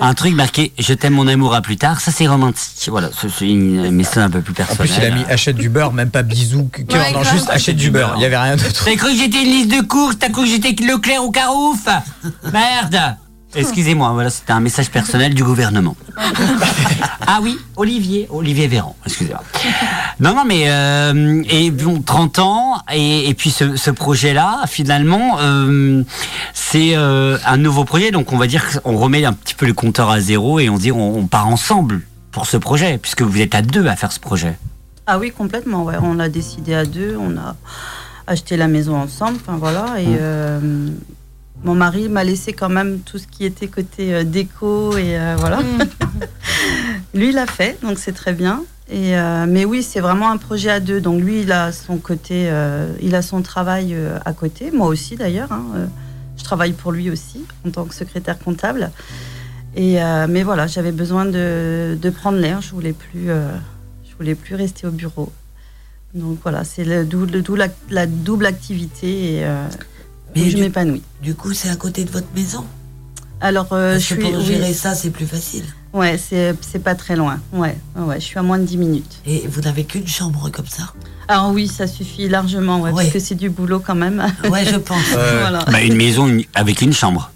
un 0.00 0.14
truc 0.14 0.34
marqué 0.34 0.72
je 0.78 0.92
t'aime 0.92 1.14
mon 1.14 1.26
amour 1.28 1.54
à 1.54 1.60
plus 1.62 1.76
tard, 1.76 2.00
ça 2.00 2.10
c'est 2.12 2.26
romantique. 2.26 2.88
Voilà, 2.88 3.10
c'est 3.18 3.30
c'est 3.30 3.48
une 3.48 3.90
méthode 3.90 4.24
un 4.24 4.30
peu 4.30 4.40
plus 4.40 4.52
En 4.52 4.56
personnelle. 4.56 4.88
plus, 4.88 4.96
il 4.98 5.04
a 5.04 5.10
mis 5.14 5.24
achète 5.24 5.56
du 5.56 5.68
beurre, 5.68 5.92
même 5.92 6.10
pas 6.10 6.22
bisous, 6.22 6.68
cœur, 6.88 7.00
Ouais, 7.00 7.12
non, 7.12 7.22
juste 7.22 7.50
achète 7.50 7.76
du 7.76 7.90
beurre. 7.90 8.14
Il 8.16 8.22
y 8.22 8.24
avait 8.24 8.36
rien 8.38 8.56
d'autre. 8.56 8.84
T'as 8.84 8.96
cru 8.96 9.10
que 9.12 9.16
j'étais 9.16 9.42
une 9.42 9.50
liste 9.50 9.70
de 9.70 9.82
courses? 9.86 10.18
T'as 10.18 10.28
cru 10.28 10.42
que 10.44 10.48
j'étais 10.48 10.74
Leclerc 10.84 11.24
ou 11.24 11.30
Carouf? 11.30 11.86
Merde 12.52 13.16
Excusez-moi, 13.54 14.10
voilà, 14.12 14.28
c'était 14.28 14.52
un 14.52 14.60
message 14.60 14.90
personnel 14.90 15.32
du 15.32 15.42
gouvernement. 15.42 15.96
ah 17.26 17.38
oui, 17.42 17.58
Olivier, 17.76 18.26
Olivier 18.30 18.66
Véran, 18.66 18.96
excusez-moi. 19.06 19.42
Non, 20.20 20.34
non, 20.34 20.44
mais 20.44 20.64
euh, 20.66 21.42
et 21.48 21.70
bon, 21.70 22.02
30 22.02 22.38
ans 22.40 22.82
et, 22.92 23.28
et 23.28 23.34
puis 23.34 23.50
ce, 23.50 23.76
ce 23.76 23.90
projet-là, 23.90 24.62
finalement, 24.66 25.38
euh, 25.40 26.02
c'est 26.52 26.96
euh, 26.96 27.38
un 27.46 27.56
nouveau 27.56 27.84
projet, 27.84 28.10
donc 28.10 28.32
on 28.32 28.36
va 28.36 28.46
dire 28.46 28.64
qu'on 28.82 28.96
remet 28.98 29.24
un 29.24 29.32
petit 29.32 29.54
peu 29.54 29.66
le 29.66 29.72
compteur 29.74 30.10
à 30.10 30.20
zéro 30.20 30.58
et 30.58 30.68
on 30.68 30.76
dit 30.76 30.92
on, 30.92 31.16
on 31.18 31.26
part 31.26 31.46
ensemble 31.48 32.02
pour 32.32 32.46
ce 32.46 32.56
projet, 32.58 32.98
puisque 32.98 33.22
vous 33.22 33.40
êtes 33.40 33.54
à 33.54 33.62
deux 33.62 33.86
à 33.86 33.96
faire 33.96 34.12
ce 34.12 34.20
projet. 34.20 34.58
Ah 35.06 35.18
oui, 35.18 35.30
complètement. 35.30 35.84
Ouais, 35.84 35.94
on 36.02 36.14
l'a 36.14 36.28
décidé 36.28 36.74
à 36.74 36.84
deux. 36.84 37.16
On 37.18 37.38
a 37.38 37.54
acheté 38.26 38.56
la 38.58 38.66
maison 38.68 38.96
ensemble. 38.96 39.38
Enfin 39.40 39.56
voilà. 39.56 40.00
Et 40.00 40.06
Mm. 40.06 40.16
euh, 40.20 40.88
mon 41.64 41.74
mari 41.74 42.08
m'a 42.08 42.22
laissé 42.24 42.52
quand 42.52 42.68
même 42.68 43.00
tout 43.00 43.18
ce 43.18 43.26
qui 43.26 43.44
était 43.44 43.68
côté 43.68 44.14
euh, 44.14 44.24
déco 44.24 44.96
et 44.96 45.18
euh, 45.18 45.36
voilà. 45.38 45.60
lui, 47.14 47.28
il 47.30 47.34
l'a 47.34 47.46
fait, 47.46 47.78
donc 47.82 47.98
c'est 47.98 48.12
très 48.12 48.32
bien. 48.32 48.62
Et 48.88 49.16
euh, 49.18 49.46
mais 49.48 49.64
oui, 49.64 49.82
c'est 49.82 49.98
vraiment 50.00 50.30
un 50.30 50.36
projet 50.36 50.70
à 50.70 50.78
deux. 50.80 51.00
Donc 51.00 51.20
lui, 51.20 51.40
il 51.42 51.50
a 51.50 51.72
son 51.72 51.96
côté, 51.98 52.48
euh, 52.48 52.92
il 53.02 53.14
a 53.16 53.22
son 53.22 53.42
travail 53.42 53.94
euh, 53.94 54.18
à 54.24 54.32
côté. 54.32 54.70
Moi 54.70 54.86
aussi 54.86 55.16
d'ailleurs. 55.16 55.50
hein, 55.50 55.64
je 56.38 56.44
travaille 56.44 56.72
pour 56.74 56.92
lui 56.92 57.10
aussi 57.10 57.44
en 57.66 57.70
tant 57.70 57.84
que 57.86 57.94
secrétaire 57.94 58.38
comptable. 58.38 58.90
Et 59.74 59.96
mais 60.28 60.42
voilà, 60.42 60.66
j'avais 60.66 60.92
besoin 60.92 61.24
de, 61.24 61.96
de 62.00 62.10
prendre 62.10 62.38
l'air. 62.38 62.60
Je 62.60 62.70
voulais 62.72 62.92
plus. 62.92 63.26
je 63.28 64.16
voulais 64.18 64.34
plus 64.34 64.54
rester 64.54 64.86
au 64.86 64.90
bureau. 64.90 65.32
Donc 66.14 66.38
voilà, 66.42 66.62
c'est 66.64 66.84
d'où, 67.06 67.26
la, 67.56 67.68
la 67.90 68.06
double 68.06 68.44
activité 68.46 69.36
et 69.36 69.46
Mais 70.40 70.46
où 70.46 70.50
je 70.50 70.56
du- 70.56 70.62
m'épanouis. 70.62 71.02
Du 71.22 71.34
coup, 71.34 71.52
c'est 71.54 71.68
à 71.68 71.76
côté 71.76 72.04
de 72.04 72.10
votre 72.10 72.28
maison. 72.34 72.64
Alors, 73.40 73.68
euh, 73.72 73.92
Parce 73.92 74.04
je 74.04 74.14
que 74.14 74.22
suis. 74.22 74.30
pour 74.30 74.40
oui, 74.40 74.46
gérer 74.46 74.72
ça, 74.72 74.94
c'est 74.94 75.10
plus 75.10 75.26
facile. 75.26 75.64
Ouais, 75.92 76.18
c'est, 76.18 76.54
c'est 76.60 76.78
pas 76.82 76.94
très 76.94 77.16
loin. 77.16 77.40
Ouais, 77.52 77.76
ouais, 77.96 78.16
je 78.20 78.24
suis 78.24 78.38
à 78.38 78.42
moins 78.42 78.58
de 78.58 78.64
10 78.64 78.76
minutes. 78.78 79.18
Et 79.26 79.46
vous 79.48 79.60
n'avez 79.62 79.84
qu'une 79.84 80.06
chambre 80.06 80.48
comme 80.50 80.66
ça? 80.66 80.92
Alors 81.28 81.50
oui, 81.50 81.66
ça 81.68 81.86
suffit 81.86 82.28
largement, 82.28 82.80
ouais, 82.80 82.90
Ouais. 82.92 83.02
parce 83.02 83.12
que 83.14 83.18
c'est 83.18 83.34
du 83.34 83.50
boulot 83.50 83.80
quand 83.80 83.94
même. 83.94 84.24
Ouais, 84.50 84.64
je 84.64 84.76
pense. 84.76 85.02
Voilà. 85.12 85.64
Bah, 85.66 85.82
une 85.82 85.96
maison 85.96 86.26
une- 86.28 86.44
avec 86.54 86.80
une 86.82 86.92
chambre. 86.92 87.30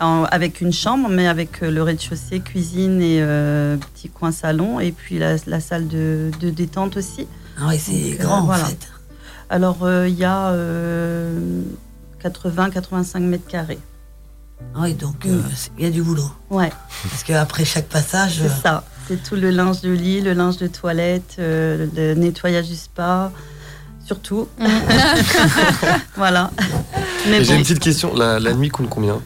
Alors, 0.00 0.28
avec 0.30 0.60
une 0.60 0.72
chambre, 0.72 1.08
mais 1.10 1.26
avec 1.26 1.62
euh, 1.62 1.70
le 1.70 1.82
rez-de-chaussée, 1.82 2.40
cuisine 2.40 3.00
et 3.02 3.18
euh, 3.20 3.76
petit 3.94 4.08
coin 4.08 4.30
salon, 4.32 4.78
et 4.80 4.92
puis 4.92 5.18
la, 5.18 5.36
la 5.46 5.60
salle 5.60 5.88
de, 5.88 6.30
de 6.40 6.50
détente 6.50 6.96
aussi. 6.96 7.26
Ah 7.60 7.66
ouais, 7.68 7.78
c'est 7.78 7.92
Donc, 7.92 8.20
euh, 8.20 8.22
grand 8.22 8.42
voilà. 8.42 8.64
en 8.64 8.66
fait. 8.66 8.88
Alors, 9.50 9.78
euh, 9.82 10.06
il 10.08 10.14
y 10.16 10.24
a 10.24 10.50
80-85 12.22 13.20
mètres 13.20 13.46
carrés. 13.46 13.78
Ah 14.74 14.80
oui, 14.82 14.94
donc 14.94 15.24
euh, 15.26 15.40
c'est- 15.54 15.70
il 15.78 15.84
y 15.84 15.86
a 15.86 15.90
du 15.90 16.02
boulot. 16.02 16.30
Ouais. 16.50 16.70
Parce 17.10 17.22
qu'après 17.22 17.64
chaque 17.64 17.88
passage. 17.88 18.40
C'est 18.42 18.62
ça. 18.62 18.84
C'est 19.06 19.22
tout 19.22 19.36
le 19.36 19.50
linge 19.50 19.80
de 19.82 19.90
lit, 19.90 20.20
le 20.20 20.32
linge 20.32 20.56
de 20.58 20.66
toilette, 20.66 21.36
euh, 21.38 21.86
le 21.96 22.14
nettoyage 22.14 22.68
du 22.68 22.74
spa, 22.76 23.30
surtout. 24.04 24.48
voilà. 26.16 26.50
Mais 27.30 27.40
Et 27.40 27.44
J'ai 27.44 27.54
une 27.54 27.62
petite 27.62 27.78
question. 27.78 28.14
La, 28.14 28.38
la 28.40 28.52
nuit 28.54 28.68
coûte 28.68 28.88
combien? 28.90 29.20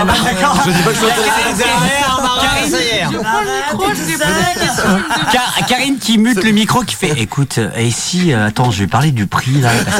Alors, 0.00 0.24
d'accord. 0.24 0.62
Je 0.66 0.70
dis 0.70 0.82
pas 0.82 0.90
que 0.90 0.94
je 0.94 1.00
suis 1.00 1.06
intéressé. 1.06 1.64
Karine, 2.40 2.70
ça 2.70 2.80
y 2.80 2.86
est. 2.86 3.04
Je 3.12 3.18
prends 3.18 3.40
le 3.40 3.50
micro, 3.72 3.94
je 3.94 4.02
lui 4.04 4.12
ai 4.12 4.16
posé 4.16 4.30
la 4.30 4.60
question. 4.66 4.84
Car- 5.32 5.66
Karine 5.66 5.98
qui 5.98 6.18
mute 6.18 6.42
le 6.44 6.50
micro, 6.52 6.82
qui 6.82 6.94
fait 6.94 7.18
écoute, 7.20 7.58
euh, 7.58 7.70
et 7.76 7.90
si, 7.90 8.32
euh, 8.32 8.46
attends, 8.46 8.70
je 8.70 8.78
vais 8.80 8.86
parler 8.86 9.10
du 9.10 9.26
prix 9.26 9.60
là. 9.60 9.70
parce 9.84 9.98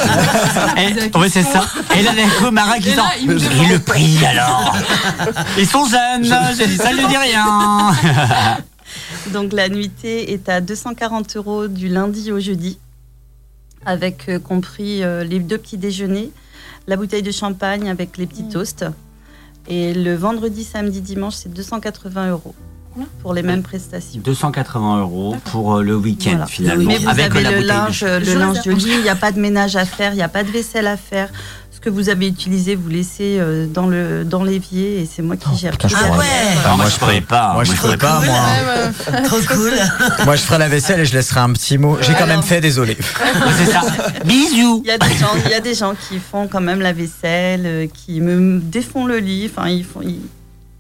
que- 0.75 0.81
Et- 1.15 1.19
ouais, 1.19 1.29
c'est 1.29 1.43
ça. 1.43 1.65
Et 1.97 2.03
là, 2.03 2.13
d'un 2.13 2.29
coup, 2.29 2.51
Mara 2.53 2.79
qui 2.79 2.91
Et 2.91 2.95
là, 2.95 3.03
sort. 3.03 3.13
il 3.21 3.29
me 3.31 3.37
Et 3.37 3.67
le 3.67 3.79
prix 3.79 4.25
alors? 4.31 4.77
Ils 5.59 5.67
sont 5.69 5.85
jeunes, 5.87 6.25
j'ai 6.57 6.67
dit 6.67 6.77
ça, 6.77 6.91
je 6.93 7.07
dis 7.07 7.17
rien. 7.17 7.93
Donc 9.29 9.53
la 9.53 9.69
nuitée 9.69 10.33
est 10.33 10.49
à 10.49 10.61
240 10.61 11.37
euros 11.37 11.69
du 11.69 11.89
lundi 11.89 12.33
au 12.33 12.41
jeudi, 12.41 12.79
avec 13.85 14.29
euh, 14.29 14.39
compris 14.39 15.03
euh, 15.03 15.25
les 15.25 15.39
deux 15.41 15.59
petits 15.59 15.77
déjeuners, 15.77 16.31
la 16.87 16.97
bouteille 16.97 17.23
de 17.23 17.33
champagne 17.33 17.91
avec 17.91 18.17
les 18.17 18.27
petits 18.27 18.49
toasts. 18.49 18.87
Et 19.69 19.93
le 19.93 20.15
vendredi, 20.15 20.65
samedi, 20.65 21.01
dimanche, 21.01 21.35
c'est 21.35 21.53
280 21.53 22.31
euros 22.31 22.55
pour 23.21 23.33
les 23.35 23.43
mêmes 23.43 23.63
prestations. 23.63 24.21
280 24.25 25.01
euros 25.03 25.37
pour 25.53 25.77
euh, 25.77 25.83
le 25.83 25.95
week-end 25.95 26.31
Voilà. 26.31 26.47
finalement. 26.47 26.85
Mais 26.91 26.99
vous 26.99 27.09
avec 27.09 27.27
avez 27.27 27.43
la 27.43 27.51
le 27.53 27.61
linge, 27.61 28.03
le 28.03 28.35
linge 28.35 28.63
de 28.63 28.73
lit, 28.73 28.91
il 28.91 29.03
n'y 29.03 29.09
a 29.09 29.15
pas 29.15 29.31
de 29.31 29.39
ménage 29.39 29.77
à 29.77 29.85
faire, 29.85 30.13
il 30.15 30.17
n'y 30.17 30.23
a 30.23 30.29
pas 30.29 30.43
de 30.43 30.51
vaisselle 30.51 30.87
à 30.87 30.97
faire. 30.97 31.31
Ce 31.79 31.81
que 31.81 31.91
vous 31.91 32.09
avez 32.09 32.27
utilisé, 32.27 32.75
vous 32.75 32.89
laissez 32.89 33.37
euh, 33.39 33.67
dans 33.73 33.87
le 33.87 34.25
dans 34.25 34.43
l'évier 34.43 35.01
et 35.01 35.09
c'est 35.11 35.23
moi 35.23 35.37
qui 35.37 35.57
gère. 35.57 35.79
tout. 35.79 35.87
pourrais- 35.87 36.27
Ah, 36.67 36.75
moi, 36.77 36.89
je 36.89 36.97
pourrais 36.97 37.21
pas. 37.21 37.53
Moi, 37.53 37.63
je 37.63 37.71
ferais 37.71 37.97
pas, 37.97 38.21
moi. 38.21 39.23
Trop 39.23 39.37
cool. 39.55 39.73
Moi, 40.25 40.35
je 40.35 40.43
ferais 40.43 40.59
la 40.59 40.69
vaisselle 40.69 40.99
et 40.99 41.07
je 41.07 41.15
laisserai 41.15 41.39
un 41.39 41.53
petit 41.53 41.79
mot. 41.79 41.97
J'ai 42.01 42.15
quand 42.15 42.27
même 42.27 42.43
fait, 42.43 42.61
désolé. 42.61 42.97
C'est 43.57 43.67
ça. 43.67 43.83
Bisous. 44.25 44.83
Il 44.85 44.89
y 44.89 44.91
a 44.91 44.99
des 44.99 45.15
gens, 45.17 45.31
il 45.45 45.51
y 45.53 45.55
a 45.55 45.61
des 45.61 45.75
gens 45.77 45.95
qui 46.09 46.19
font 46.19 46.49
quand 46.49 46.61
même 46.61 46.81
la 46.81 46.93
vaisselle, 46.93 47.63
euh, 47.65 47.87
qui 47.87 48.21
me 48.21 48.59
défont 48.59 49.07
le 49.07 49.19
lit. 49.19 49.49
Enfin, 49.49 49.69
ils 49.69 49.85
font, 49.85 50.01
ils 50.03 50.19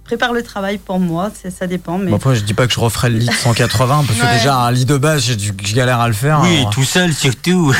préparent 0.02 0.32
le 0.32 0.42
travail 0.42 0.78
pour 0.78 0.98
moi. 0.98 1.30
Ça 1.56 1.68
dépend, 1.68 1.98
mais 1.98 2.10
Bon, 2.10 2.16
après, 2.16 2.34
je 2.34 2.40
dis 2.42 2.54
pas 2.54 2.66
que 2.66 2.72
je 2.72 2.80
referai 2.80 3.10
le 3.10 3.18
lit 3.18 3.26
de 3.26 3.32
180 3.32 4.02
parce 4.04 4.18
que 4.18 4.24
Ouais. 4.26 4.32
déjà, 4.36 4.56
un 4.56 4.72
lit 4.72 4.84
de 4.84 4.96
base, 4.96 5.22
j'ai 5.22 5.36
du- 5.36 5.52
je 5.64 5.74
galère 5.76 6.00
à 6.00 6.08
le 6.08 6.14
faire. 6.14 6.40
Oui, 6.42 6.58
alors- 6.58 6.70
tout 6.70 6.82
seul 6.84 7.12
surtout. 7.14 7.72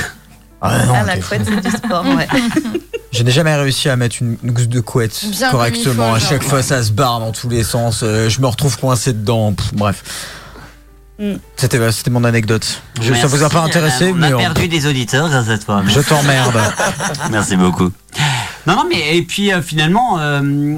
Ah, 0.60 0.84
non, 0.86 0.92
ah, 0.96 1.04
la 1.04 1.18
couette 1.18 1.42
c'est 1.44 1.60
du 1.60 1.70
sport. 1.76 2.04
Ouais. 2.04 2.26
Je 3.12 3.22
n'ai 3.22 3.30
jamais 3.30 3.54
réussi 3.54 3.88
à 3.88 3.96
mettre 3.96 4.16
une, 4.20 4.36
gousse 4.44 4.68
de 4.68 4.80
couette 4.80 5.24
Bien 5.30 5.50
correctement. 5.50 6.14
à 6.14 6.18
genre. 6.18 6.28
chaque 6.28 6.42
fois, 6.42 6.62
ça 6.62 6.82
se 6.82 6.92
barre 6.92 7.20
dans 7.20 7.32
tous 7.32 7.48
les 7.48 7.64
sens. 7.64 8.00
euh, 8.02 8.28
je 8.28 8.40
me 8.40 8.46
retrouve 8.46 8.78
coincé 8.78 9.12
dedans. 9.12 9.52
Pff, 9.54 9.72
bref. 9.74 10.02
Mm. 11.18 11.34
C'était 11.56 11.78
euh, 11.78 11.90
c'était 11.90 12.10
mon 12.10 12.22
anecdote. 12.24 12.82
Je, 13.00 13.14
ça 13.14 13.26
vous 13.26 13.42
a 13.42 13.48
pas 13.48 13.60
intéressé, 13.60 14.10
On 14.12 14.14
mais 14.14 14.32
a 14.32 14.36
perdu 14.36 14.68
des 14.68 14.86
auditeurs 14.86 15.28
grâce 15.28 15.48
à 15.48 15.58
toi. 15.58 15.82
je 15.86 16.00
t'emmerde. 16.00 16.60
Merci 17.30 17.56
beaucoup. 17.56 17.90
Non, 18.66 18.76
non, 18.76 18.84
mais 18.88 19.16
et 19.16 19.22
puis 19.22 19.52
euh, 19.52 19.62
finalement, 19.62 20.18
euh, 20.20 20.76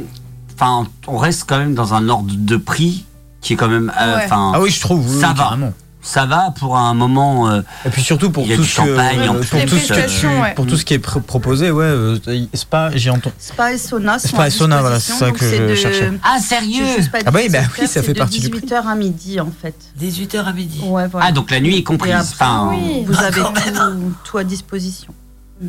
enfin, 0.54 0.86
on 1.08 1.18
reste 1.18 1.44
quand 1.48 1.58
même 1.58 1.74
dans 1.74 1.94
un 1.94 2.08
ordre 2.08 2.30
de 2.32 2.56
prix 2.56 3.04
qui 3.40 3.54
est 3.54 3.56
quand 3.56 3.68
même, 3.68 3.92
euh, 4.00 4.16
Ouais. 4.16 4.28
Ah 4.30 4.60
oui, 4.60 4.70
je 4.70 4.80
trouve. 4.80 5.04
oui, 5.12 5.20
ça 5.20 5.28
oui, 5.30 5.34
va. 5.36 5.42
carrément. 5.44 5.72
Ça 6.02 6.24
va 6.26 6.52
pour 6.58 6.76
un 6.78 6.94
moment. 6.94 7.50
euh, 7.50 7.60
Et 7.84 7.90
puis 7.90 8.02
surtout 8.02 8.30
pour 8.30 8.44
Il 8.44 8.50
y 8.50 8.52
a 8.52 8.56
tout 8.56 8.62
du 8.62 8.68
ce 8.68 8.74
champagne 8.76 9.28
en 9.28 9.34
euh, 9.34 9.38
plus. 9.40 9.48
pour 9.48 9.58
Les 9.58 9.66
tout 9.66 9.76
ce 9.76 9.80
que 9.82 9.86
tu- 9.86 9.92
prestations, 9.92 10.40
ouais. 10.42 10.54
pour 10.54 10.66
tout 10.66 10.76
ce 10.76 10.84
qui 10.84 10.94
est 10.94 11.04
pr- 11.04 11.20
proposé, 11.20 11.70
ouais. 11.70 11.84
euh, 11.84 12.18
spa, 12.54 12.90
j'ai 12.94 13.10
entendu. 13.10 13.34
Spa 13.38 13.72
et 13.74 13.78
sauna 13.78 14.18
sont 14.18 14.28
Spa 14.28 14.42
à 14.44 14.46
et 14.46 14.50
sauna, 14.50 14.80
voilà, 14.80 14.98
c'est 15.00 15.12
ça 15.12 15.26
donc 15.26 15.38
que 15.38 15.44
c'est 15.48 15.58
je 15.58 15.62
de- 15.64 15.74
cherchais. 15.74 16.10
Ah 16.22 16.38
sérieux 16.40 16.84
Ah 17.26 17.30
bah 17.30 17.40
oui, 17.42 17.48
17 17.48 17.52
bah 17.52 17.68
oui, 17.78 17.86
ça 17.86 17.92
c'est 17.92 18.02
fait 18.02 18.12
de 18.14 18.18
partie 18.18 18.40
du 18.40 18.48
prix. 18.50 18.60
18h 18.60 18.86
à 18.86 18.94
midi 18.94 19.40
en 19.40 19.50
fait. 19.62 19.74
18h 20.00 20.44
à 20.44 20.52
midi. 20.52 20.80
Ouais, 20.84 21.06
voilà. 21.06 21.26
Ah 21.28 21.32
donc 21.32 21.50
la 21.50 21.60
nuit 21.60 21.76
est 21.76 21.82
comprise. 21.82 22.12
après, 22.14 22.28
Enfin, 22.32 22.70
oui. 22.72 23.04
vous 23.06 23.18
avez 23.18 23.40
quand 23.42 23.52
tout, 23.52 24.12
tout 24.24 24.38
à 24.38 24.44
disposition. 24.44 25.12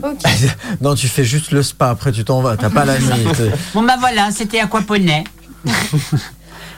Ok. 0.02 0.20
Non, 0.82 0.96
tu 0.96 1.10
fais 1.10 1.26
juste 1.26 1.52
le 1.52 1.62
spa, 1.64 1.90
après 1.90 2.14
tu 2.14 2.24
t'en 2.24 2.42
vas, 2.42 2.56
t'as 2.56 2.70
pas 2.70 2.86
la 2.86 2.98
nuit. 2.98 3.08
t'es- 3.36 3.52
Bon 3.74 3.84
bah 3.84 3.98
voilà, 4.00 4.32
c'était 4.32 4.62
Aquaponais. 4.62 5.26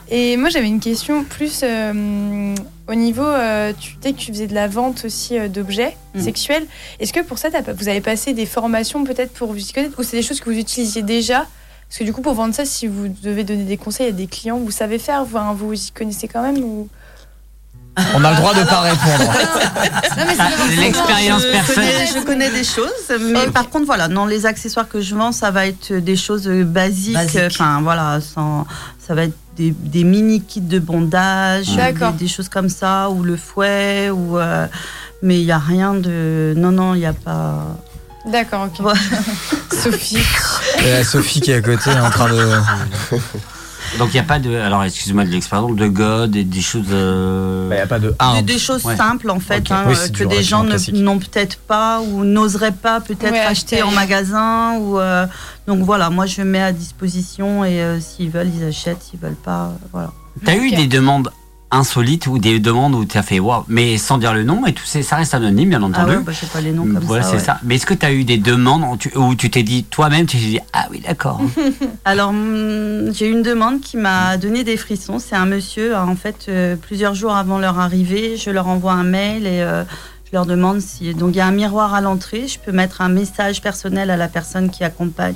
Et 0.09 0.35
moi 0.37 0.49
j'avais 0.49 0.67
une 0.67 0.79
question 0.79 1.23
plus 1.23 1.61
euh, 1.63 2.53
au 2.87 2.95
niveau, 2.95 3.23
euh, 3.23 3.71
tu 3.79 3.95
sais 4.01 4.13
que 4.13 4.17
tu 4.17 4.31
faisais 4.31 4.47
de 4.47 4.53
la 4.53 4.67
vente 4.67 5.05
aussi 5.05 5.37
euh, 5.37 5.47
d'objets 5.47 5.95
Mm. 6.15 6.21
sexuels. 6.21 6.65
Est-ce 6.99 7.11
que 7.13 7.21
pour 7.21 7.37
ça 7.39 7.49
vous 7.49 7.87
avez 7.89 8.01
passé 8.01 8.33
des 8.33 8.45
formations 8.45 9.03
peut-être 9.03 9.31
pour 9.33 9.51
vous 9.51 9.57
y 9.59 9.71
connaître 9.73 9.99
ou 9.99 10.03
c'est 10.03 10.17
des 10.17 10.21
choses 10.23 10.39
que 10.39 10.49
vous 10.49 10.57
utilisiez 10.59 11.01
déjà? 11.01 11.47
Parce 11.89 11.99
que 11.99 12.03
du 12.03 12.13
coup 12.13 12.21
pour 12.21 12.33
vendre 12.33 12.53
ça, 12.53 12.65
si 12.65 12.87
vous 12.87 13.07
devez 13.07 13.43
donner 13.43 13.63
des 13.63 13.77
conseils 13.77 14.07
à 14.07 14.11
des 14.11 14.27
clients, 14.27 14.57
vous 14.59 14.71
savez 14.71 14.99
faire, 14.99 15.25
vous, 15.25 15.37
hein, 15.37 15.53
vous 15.57 15.73
y 15.73 15.91
connaissez 15.91 16.27
quand 16.27 16.41
même 16.43 16.57
ou... 16.63 16.87
On 18.15 18.23
a 18.23 18.31
le 18.31 18.37
droit 18.37 18.53
de 18.55 18.63
pas 18.63 18.79
répondre. 18.81 19.31
Ah, 20.39 20.49
L'expérience 20.79 21.43
personnelle. 21.45 21.91
Connais, 21.93 22.07
je 22.07 22.25
connais 22.25 22.49
des 22.49 22.63
choses, 22.63 23.19
mais 23.21 23.47
par 23.47 23.69
contre, 23.69 23.85
voilà, 23.85 24.07
non, 24.07 24.25
les 24.25 24.45
accessoires 24.45 24.87
que 24.87 24.99
je 25.01 25.13
vends, 25.15 25.31
ça 25.31 25.51
va 25.51 25.67
être 25.67 25.93
des 25.93 26.15
choses 26.15 26.47
basiques. 26.47 27.17
Enfin, 27.45 27.81
voilà, 27.83 28.19
sans, 28.21 28.65
ça 29.05 29.13
va 29.13 29.25
être 29.25 29.35
des, 29.55 29.71
des 29.71 30.03
mini 30.03 30.41
kits 30.41 30.61
de 30.61 30.79
bondage, 30.79 31.67
des, 31.75 31.93
des 32.17 32.27
choses 32.27 32.49
comme 32.49 32.69
ça, 32.69 33.09
ou 33.11 33.21
le 33.21 33.37
fouet, 33.37 34.09
ou. 34.09 34.39
euh, 34.39 34.65
mais 35.21 35.39
il 35.39 35.45
n'y 35.45 35.51
a 35.51 35.59
rien 35.59 35.93
de. 35.93 36.53
Non, 36.57 36.71
non, 36.71 36.95
il 36.95 36.99
n'y 36.99 37.05
a 37.05 37.13
pas. 37.13 37.77
D'accord, 38.25 38.67
ok. 38.73 38.85
Ouais. 38.85 38.93
Sophie. 39.83 40.17
Et 40.85 41.03
Sophie 41.03 41.41
qui 41.41 41.51
est 41.51 41.55
à 41.55 41.61
côté 41.61 41.91
en 41.91 42.09
train 42.09 42.29
de. 42.29 42.47
Donc 43.99 44.09
il 44.09 44.13
n'y 44.13 44.19
a 44.19 44.23
pas 44.23 44.39
de, 44.39 44.55
alors 44.55 44.83
excuse-moi 44.83 45.23
de 45.23 45.29
l'expression, 45.29 45.71
de 45.71 45.87
god 45.87 46.35
et 46.35 46.43
des 46.43 46.61
choses. 46.61 46.87
euh, 46.91 47.69
Bah, 47.69 47.75
y 47.75 47.79
a 47.79 47.87
pas 47.87 47.99
de 47.99 48.13
Des, 48.43 48.57
choses 48.57 48.83
Ouais. 48.85 48.95
simples 48.95 49.29
en 49.29 49.39
fait 49.39 49.69
hein, 49.71 49.83
Oui, 49.87 49.95
euh, 49.97 50.07
que 50.09 50.23
des 50.23 50.41
gens 50.43 50.63
ne- 50.63 50.99
n'ont 50.99 51.19
peut-être 51.19 51.57
pas 51.57 52.01
ou 52.01 52.23
n'oseraient 52.23 52.71
pas 52.71 52.99
peut-être 53.01 53.31
Ouais, 53.33 53.39
acheter 53.39 53.83
en 53.83 53.91
magasin 53.91 54.77
ou 54.79 54.99
euh, 54.99 55.27
donc 55.67 55.83
voilà 55.83 56.09
moi 56.09 56.25
je 56.25 56.41
mets 56.41 56.61
à 56.61 56.71
disposition 56.71 57.63
et 57.63 57.81
euh, 57.81 57.99
s'ils 57.99 58.29
veulent 58.31 58.51
ils 58.53 58.65
achètent 58.67 59.03
s'ils 59.03 59.19
veulent 59.19 59.35
pas 59.35 59.71
voilà. 59.91 60.11
T'as 60.43 60.55
eu 60.55 60.71
des 60.71 60.87
demandes 60.87 61.29
insolites 61.73 62.27
ou 62.27 62.37
des 62.37 62.59
demandes 62.59 62.95
où 62.95 63.03
tu 63.03 63.17
as 63.17 63.23
fait 63.23 63.39
waouh, 63.39 63.63
mais 63.67 63.97
sans 63.97 64.17
dire 64.17 64.33
le 64.33 64.43
nom 64.43 64.65
et 64.65 64.73
tout, 64.73 64.85
ça 64.85 65.15
reste 65.15 65.33
anonyme 65.33 65.69
bien 65.69 65.81
ah 65.81 65.87
entendu. 65.87 66.17
ouais 66.17 66.23
bah, 66.23 66.31
je 66.31 66.39
sais 66.39 66.45
pas 66.45 66.61
les 66.61 66.71
noms 66.71 66.83
comme 66.83 66.99
voilà, 66.99 67.23
ça, 67.23 67.29
c'est 67.31 67.35
ouais. 67.37 67.43
ça. 67.43 67.59
Mais 67.63 67.75
est-ce 67.75 67.85
que 67.85 67.93
tu 67.93 68.05
as 68.05 68.13
eu 68.13 68.23
des 68.23 68.37
demandes 68.37 68.83
où 69.15 69.35
tu, 69.35 69.49
t'es 69.49 69.63
dit 69.63 69.83
toi-même, 69.83 70.25
tu 70.25 70.37
t'es 70.37 70.45
dit 70.45 70.59
ah 70.71 70.87
oui 70.91 71.01
d'accord. 71.05 71.41
alors 72.05 72.29
hum, 72.29 73.11
j'ai 73.13 73.27
eu 73.27 73.31
une 73.31 73.43
demande 73.43 73.81
qui 73.81 73.97
m'a 73.97 74.37
donné 74.37 74.63
des 74.63 74.77
frissons 74.77 75.19
c'est 75.19 75.35
un 75.35 75.45
monsieur 75.45 75.95
en 75.95 76.15
fait 76.15 76.45
euh, 76.47 76.75
plusieurs 76.75 77.15
jours 77.15 77.35
avant 77.35 77.59
leur 77.59 77.79
arrivée 77.79 78.37
je 78.37 78.49
leur 78.49 78.67
envoie 78.67 78.93
un 78.93 79.03
mail 79.03 79.45
et 79.45 79.61
euh, 79.61 79.83
je 80.25 80.31
leur 80.33 80.45
demande 80.45 80.79
si 80.79 81.13
donc 81.13 81.31
il 81.33 81.37
y 81.37 81.41
a 81.41 81.47
un 81.47 81.51
miroir 81.51 81.93
à 81.93 82.01
l'entrée 82.01 82.47
je 82.47 82.59
peux 82.59 82.71
mettre 82.71 83.01
un 83.01 83.09
message 83.09 83.61
personnel 83.61 84.09
à 84.09 84.17
la 84.17 84.27
personne 84.27 84.69
qui 84.69 84.83
accompagne 84.83 85.35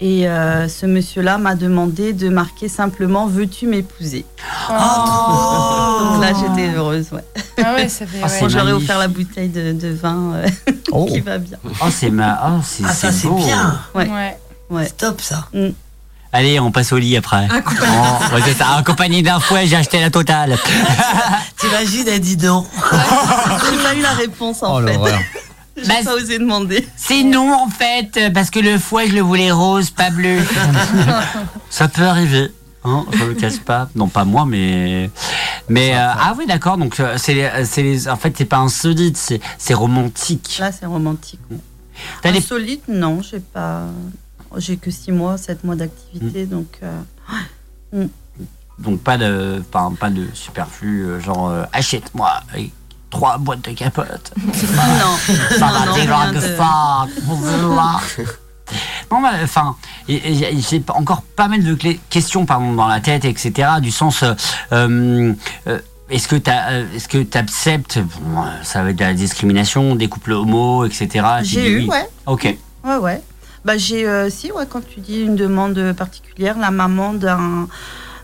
et 0.00 0.28
euh, 0.28 0.68
ce 0.68 0.86
monsieur-là 0.86 1.38
m'a 1.38 1.54
demandé 1.54 2.12
de 2.12 2.28
marquer 2.28 2.68
simplement 2.68 3.26
Veux-tu 3.26 3.66
m'épouser? 3.66 4.24
Donc 4.68 6.22
là, 6.22 6.32
j'étais 6.38 6.74
heureuse. 6.74 7.06
Ouais. 7.12 7.24
Ah 7.64 7.74
ouais, 7.74 7.88
ça 7.88 8.06
fait. 8.06 8.20
Ah, 8.22 8.26
ouais. 8.26 8.48
J'aurais 8.48 8.72
offert 8.72 8.98
la 8.98 9.08
bouteille 9.08 9.48
de, 9.48 9.72
de 9.72 9.88
vin 9.88 10.32
euh, 10.34 10.48
Oh. 10.92 11.06
qui 11.06 11.20
va 11.20 11.38
bien. 11.38 11.58
Oh 11.82 11.86
c'est 11.90 12.10
ma, 12.10 12.40
oh 12.46 12.60
c'est 12.64 12.84
Ah, 12.86 12.92
ça, 12.92 13.10
c'est 13.12 13.28
bien. 13.28 13.78
Ouais. 13.94 14.08
Ouais. 14.08 14.38
Ouais. 14.70 14.84
C'est 14.86 14.96
top, 14.96 15.20
ça. 15.20 15.48
Allez, 16.32 16.60
on 16.60 16.70
passe 16.70 16.92
au 16.92 16.98
lit 16.98 17.16
après. 17.16 17.48
Oh, 17.50 18.34
ouais. 18.34 18.42
Accompagné 18.76 19.22
d'un 19.22 19.40
fouet, 19.40 19.66
j'ai 19.66 19.76
acheté 19.76 19.98
la 19.98 20.10
totale. 20.10 20.56
T'imagines, 21.56 22.06
elle 22.06 22.20
dit 22.20 22.36
non. 22.36 22.66
J'ai 22.92 23.82
pas 23.82 23.94
eu 23.94 24.02
la 24.02 24.12
réponse 24.12 24.62
en 24.62 24.80
Oh 24.82 24.86
fait. 24.86 24.96
J'ai 25.82 25.88
Bah, 25.88 25.94
pas 26.04 26.14
osé 26.14 26.38
demander. 26.38 26.86
C'est 26.96 27.22
non 27.22 27.52
en 27.54 27.68
fait, 27.68 28.18
parce 28.34 28.50
que 28.50 28.58
le 28.60 28.78
fouet 28.78 29.08
je 29.08 29.14
le 29.14 29.20
voulais 29.20 29.50
rose, 29.52 29.90
pas 29.90 30.10
bleu. 30.10 30.38
Ça 31.70 31.88
peut 31.88 32.02
arriver. 32.04 32.52
Hein, 32.84 33.04
je 33.12 33.24
le 33.24 33.34
casse 33.34 33.58
pas. 33.58 33.88
Non, 33.94 34.08
pas 34.08 34.24
moi, 34.24 34.44
mais. 34.46 35.10
Mais 35.68 35.94
euh, 35.94 35.98
ah 36.12 36.34
oui, 36.38 36.46
d'accord. 36.46 36.78
Donc 36.78 36.98
euh, 37.00 37.16
c'est, 37.18 38.08
en 38.08 38.16
fait 38.16 38.34
c'est 38.38 38.44
pas 38.44 38.58
insolite, 38.58 39.16
c'est, 39.16 39.40
c'est 39.58 39.74
romantique. 39.74 40.56
Là, 40.60 40.72
c'est 40.72 40.86
romantique. 40.86 41.40
T'as 42.22 42.30
des- 42.32 42.38
Insolite, 42.38 42.86
non, 42.88 43.20
j'ai 43.22 43.40
pas. 43.40 43.82
J'ai 44.56 44.76
que 44.78 44.90
6 44.90 45.12
mois, 45.12 45.36
7 45.36 45.64
mois 45.64 45.74
d'activité, 45.76 46.44
Mm. 46.46 46.48
donc. 46.48 46.78
euh, 46.82 48.06
Donc 48.78 49.00
pas 49.00 49.18
de, 49.18 49.60
enfin, 49.68 49.92
pas 49.98 50.08
de 50.08 50.26
superflu, 50.34 51.02
euh, 51.04 51.20
genre 51.20 51.48
euh, 51.50 51.64
achète-moi 51.72 52.40
euh, 52.56 52.62
trois 53.10 53.38
boîtes 53.38 53.62
de 53.64 53.72
capotes. 53.72 54.32
non, 54.36 54.46
Ça 55.58 55.66
va 55.66 55.86
non, 55.86 55.94
dire 55.94 56.04
que 56.32 56.34
de- 56.36 56.56
ça. 56.56 57.06
voilà. 57.24 58.00
Non, 59.10 59.20
mais, 59.22 59.42
enfin, 59.42 59.76
j'ai 60.06 60.82
encore 60.88 61.22
pas 61.22 61.48
mal 61.48 61.62
de 61.64 61.74
questions 62.10 62.44
pardon, 62.44 62.74
dans 62.74 62.86
la 62.86 63.00
tête, 63.00 63.24
etc. 63.24 63.52
Du 63.80 63.90
sens, 63.90 64.22
euh, 64.22 64.34
euh, 64.72 65.32
euh, 65.66 65.78
est-ce 66.10 66.28
que 66.28 66.36
tu 66.36 66.50
est-ce 66.50 67.08
que 67.08 67.38
acceptes, 67.38 67.98
bon, 67.98 68.44
ça 68.62 68.82
va 68.82 68.90
être 68.90 68.96
de 68.96 69.04
la 69.04 69.14
discrimination, 69.14 69.94
des 69.94 70.08
couples 70.08 70.32
homo, 70.32 70.84
etc. 70.84 71.26
J'ai 71.42 71.70
eu, 71.70 71.78
oui. 71.80 71.86
ouais. 71.88 72.08
Ok. 72.26 72.56
Ouais, 72.84 72.96
ouais. 72.96 73.22
Bah, 73.64 73.76
j'ai, 73.78 74.06
euh, 74.06 74.28
si, 74.30 74.52
ouais, 74.52 74.64
quand 74.68 74.86
tu 74.86 75.00
dis 75.00 75.20
une 75.22 75.36
demande 75.36 75.94
particulière, 75.96 76.58
la 76.58 76.70
maman 76.70 77.14
d'un, 77.14 77.68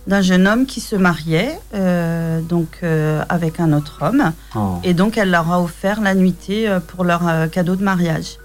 d'un 0.06 0.20
jeune 0.20 0.46
homme 0.46 0.66
qui 0.66 0.80
se 0.80 0.96
mariait, 0.96 1.58
euh, 1.74 2.40
donc, 2.40 2.80
euh, 2.82 3.22
avec 3.28 3.58
un 3.60 3.72
autre 3.72 3.98
homme. 4.02 4.32
Oh, 4.54 4.76
Et 4.84 4.92
donc, 4.94 5.16
elle 5.16 5.30
leur 5.30 5.50
a 5.50 5.60
offert 5.62 6.00
la 6.02 6.14
nuitée 6.14 6.68
euh, 6.68 6.78
pour 6.80 7.04
leur 7.04 7.26
euh, 7.26 7.46
cadeau 7.48 7.74
de 7.76 7.82
mariage. 7.82 8.36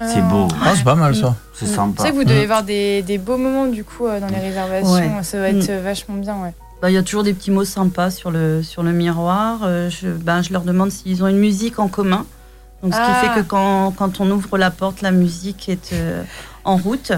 c'est 0.00 0.22
beau, 0.22 0.48
Ah, 0.64 0.72
c'est 0.74 0.84
pas 0.84 0.94
mal 0.94 1.14
ça. 1.14 1.36
c'est 1.54 1.66
Tu 1.66 1.72
sympa. 1.74 2.02
sais 2.02 2.10
que 2.10 2.14
vous 2.16 2.24
devez 2.24 2.42
avoir 2.44 2.62
des, 2.64 3.02
des 3.02 3.18
beaux 3.18 3.36
moments 3.36 3.66
du 3.66 3.84
coup 3.84 4.06
euh, 4.06 4.18
dans 4.20 4.26
les 4.26 4.38
réservations. 4.40 5.16
Ouais. 5.16 5.22
Ça 5.22 5.38
va 5.38 5.48
être 5.50 5.70
Mm. 5.70 5.82
vachement 5.84 6.16
bien, 6.16 6.36
ouais. 6.42 6.54
bah, 6.80 6.90
il 6.90 6.94
y 6.94 6.96
a 6.96 7.02
toujours 7.02 7.22
des 7.22 7.34
petits 7.34 7.50
mots 7.52 7.64
sympas 7.64 8.10
sur 8.10 8.30
le, 8.32 8.62
sur 8.62 8.82
le 8.82 8.90
miroir. 8.92 9.60
Euh, 9.64 9.90
je, 9.90 10.08
ben, 10.08 10.42
je 10.42 10.52
leur 10.52 10.62
demande 10.62 10.90
s'ils 10.90 11.22
ont 11.22 11.28
une 11.28 11.38
musique 11.38 11.78
en 11.78 11.86
commun. 11.88 12.24
Donc, 12.82 12.94
ce 12.94 12.98
Ah. 13.00 13.20
qui 13.22 13.28
fait 13.28 13.40
que 13.42 13.46
quand, 13.46 13.92
quand 13.96 14.18
on 14.20 14.28
ouvre 14.30 14.58
la 14.58 14.70
porte, 14.72 15.02
la 15.02 15.12
musique 15.12 15.68
est 15.68 15.92
euh, 15.92 16.22
en 16.64 16.76
route. 16.76 17.12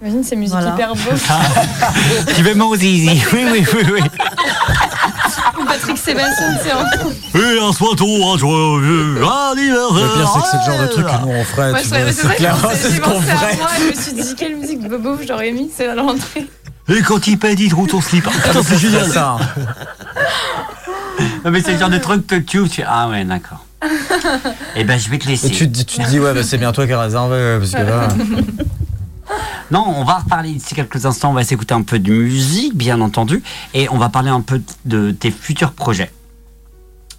Imagine 0.00 0.22
ces 0.22 0.36
musiques 0.36 0.54
Voilà. 0.56 0.74
hyper 0.74 0.94
beaux. 0.94 1.00
Tu 2.36 2.42
veux 2.42 2.54
mon 2.54 2.74
zizi 2.76 3.20
Oui, 3.32 3.46
oui, 3.52 3.64
oui, 3.74 3.82
oui. 3.94 4.00
Patrick 5.66 5.98
Sébastien, 5.98 6.56
c'est 6.62 6.72
en 6.72 7.40
Et 7.40 7.58
un 7.60 7.72
soir 7.72 7.96
ton 7.96 8.36
joyeux 8.38 9.20
anniversaire. 9.22 9.92
Le 9.92 10.14
pire, 10.14 10.30
c'est 10.32 10.40
que 10.40 10.46
c'est 10.50 10.56
le 10.70 10.76
genre 10.76 10.82
de 10.86 10.92
truc 10.92 11.06
que 11.06 11.26
nous 11.26 11.32
on 11.32 11.44
ferait. 11.44 11.72
Ouais, 11.72 11.82
c'est 12.12 12.34
clair, 12.36 12.56
c'est 12.74 12.90
ce 12.92 13.00
qu'on 13.00 13.20
ferait. 13.20 13.56
moi. 13.56 13.68
Je 13.78 13.84
me 13.88 13.94
suis 14.02 14.12
dit, 14.12 14.34
quelle 14.36 14.56
musique 14.56 14.80
de 14.82 14.88
bobo 14.88 15.18
j'aurais 15.26 15.50
mis, 15.50 15.70
c'est 15.76 15.88
à 15.88 15.94
la 15.94 16.02
rentrée. 16.02 16.46
Et 16.88 17.02
quand 17.02 17.26
il 17.26 17.38
pète, 17.38 17.58
il 17.60 17.68
trouve 17.70 17.88
ton 17.88 18.00
slip. 18.00 18.24
Putain, 18.28 18.62
c'est 18.62 18.78
génial 18.78 19.06
ça. 19.10 19.36
Non, 21.44 21.50
mais 21.50 21.60
c'est 21.60 21.72
le 21.72 21.78
genre 21.78 21.90
de 21.90 21.98
truc 21.98 22.26
que 22.26 22.36
tu 22.36 22.60
ouvres, 22.60 22.70
tu 22.70 22.82
Ah 22.86 23.08
ouais, 23.08 23.24
d'accord. 23.24 23.64
Eh 24.76 24.84
ben, 24.84 24.98
je 24.98 25.08
vais 25.10 25.18
te 25.18 25.26
Et 25.26 25.30
laisser. 25.32 25.50
tu, 25.50 25.66
te 25.68 25.72
dis- 25.72 25.84
tu 25.84 25.98
te 26.00 26.08
dis, 26.08 26.18
ouais, 26.18 26.32
bah, 26.32 26.42
c'est 26.42 26.56
bien 26.58 26.72
toi 26.72 26.86
qui 26.86 26.92
as 26.92 27.00
réservé, 27.00 27.58
parce 27.58 27.72
que 27.72 27.76
là. 27.88 28.08
Non, 29.70 29.84
on 29.86 30.04
va 30.04 30.14
reparler 30.18 30.52
d'ici 30.52 30.74
quelques 30.74 31.04
instants. 31.06 31.30
On 31.30 31.34
va 31.34 31.44
s'écouter 31.44 31.74
un 31.74 31.82
peu 31.82 31.98
de 31.98 32.10
musique, 32.12 32.74
bien 32.76 33.00
entendu. 33.00 33.42
Et 33.74 33.88
on 33.90 33.98
va 33.98 34.08
parler 34.08 34.30
un 34.30 34.40
peu 34.40 34.62
de 34.86 35.10
tes 35.10 35.30
futurs 35.30 35.72
projets. 35.72 36.10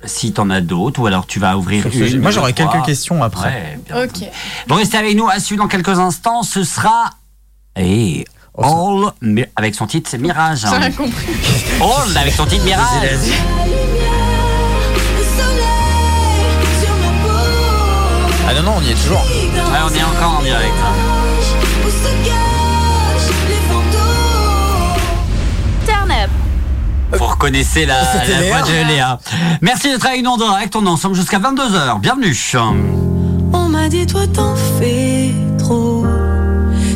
Si 0.06 0.32
t'en 0.32 0.50
as 0.50 0.62
d'autres, 0.62 1.02
ou 1.02 1.08
alors 1.08 1.28
tu 1.28 1.40
vas 1.40 1.58
ouvrir 1.58 1.86
une. 1.94 2.22
Moi, 2.22 2.32
j'aurais 2.32 2.54
quelques 2.54 2.84
questions 2.86 3.22
après. 3.22 3.78
Ouais, 3.92 4.04
Ok. 4.06 4.28
Bon, 4.68 4.76
restez 4.76 4.98
avec 4.98 5.16
nous. 5.18 5.28
À 5.30 5.40
suivre 5.40 5.62
dans 5.64 5.68
quelques 5.68 6.00
instants, 6.00 6.42
ce 6.44 6.64
sera. 6.64 7.10
Et. 7.76 8.26
All. 8.58 9.12
Mi- 9.22 9.46
Avec 9.56 9.76
son 9.76 9.88
titre, 9.88 10.10
c'est 10.10 10.18
Mirage. 10.18 10.62
J'ai 10.70 10.76
rien 10.76 10.92
compris. 10.92 11.26
All 11.82 12.18
avec 12.18 12.34
son 12.34 12.46
titre 12.46 12.64
Mirage. 12.66 13.30
Ah 18.48 18.54
non, 18.56 18.64
non, 18.64 18.74
on 18.78 18.82
y 18.82 18.92
est 18.92 18.96
toujours. 18.96 19.22
Ouais, 19.22 19.80
on 19.86 19.94
est 19.94 20.04
encore 20.04 20.40
en 20.40 20.44
direct. 20.44 20.74
Up. 20.74 21.09
Vous 27.12 27.26
reconnaissez 27.26 27.86
la, 27.86 28.02
la 28.04 28.42
voix 28.48 28.62
de 28.62 28.88
Léa. 28.88 29.20
Merci 29.62 29.90
d'être 29.90 30.06
avec 30.06 30.24
nous 30.24 30.30
en 30.32 30.38
direct. 30.38 30.76
On 30.76 30.86
est 30.86 30.90
ensemble 30.90 31.16
jusqu'à 31.16 31.40
22h. 31.40 32.00
Bienvenue. 32.00 32.36
On 33.52 33.68
m'a 33.68 33.90
dit 33.90 34.06
toi 34.06 34.28
t'en 34.28 34.56
fais 34.80 35.32
trop, 35.58 36.06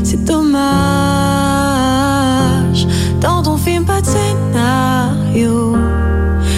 c'est 0.04 0.24
dommage. 0.24 0.54
Dans 3.20 3.42
ton 3.42 3.58
film 3.58 3.86
pas 3.86 4.02
de 4.02 4.06
scénario, 4.06 5.76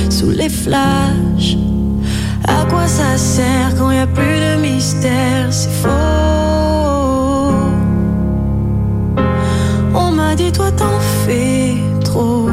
sous 0.10 0.32
les 0.32 0.50
flashs. 0.50 1.56
À 2.48 2.66
quoi 2.70 2.88
ça 2.88 3.18
sert 3.18 3.74
quand 3.78 3.92
y 3.92 4.00
a 4.00 4.08
plus 4.08 4.24
de 4.24 4.58
mystère, 4.62 5.48
c'est 5.52 5.72
faux. 5.72 6.45
M'a 10.26 10.36
dit 10.36 10.52
toi 10.52 10.72
t'en 10.72 11.00
fais 11.26 11.76
trop, 12.04 12.50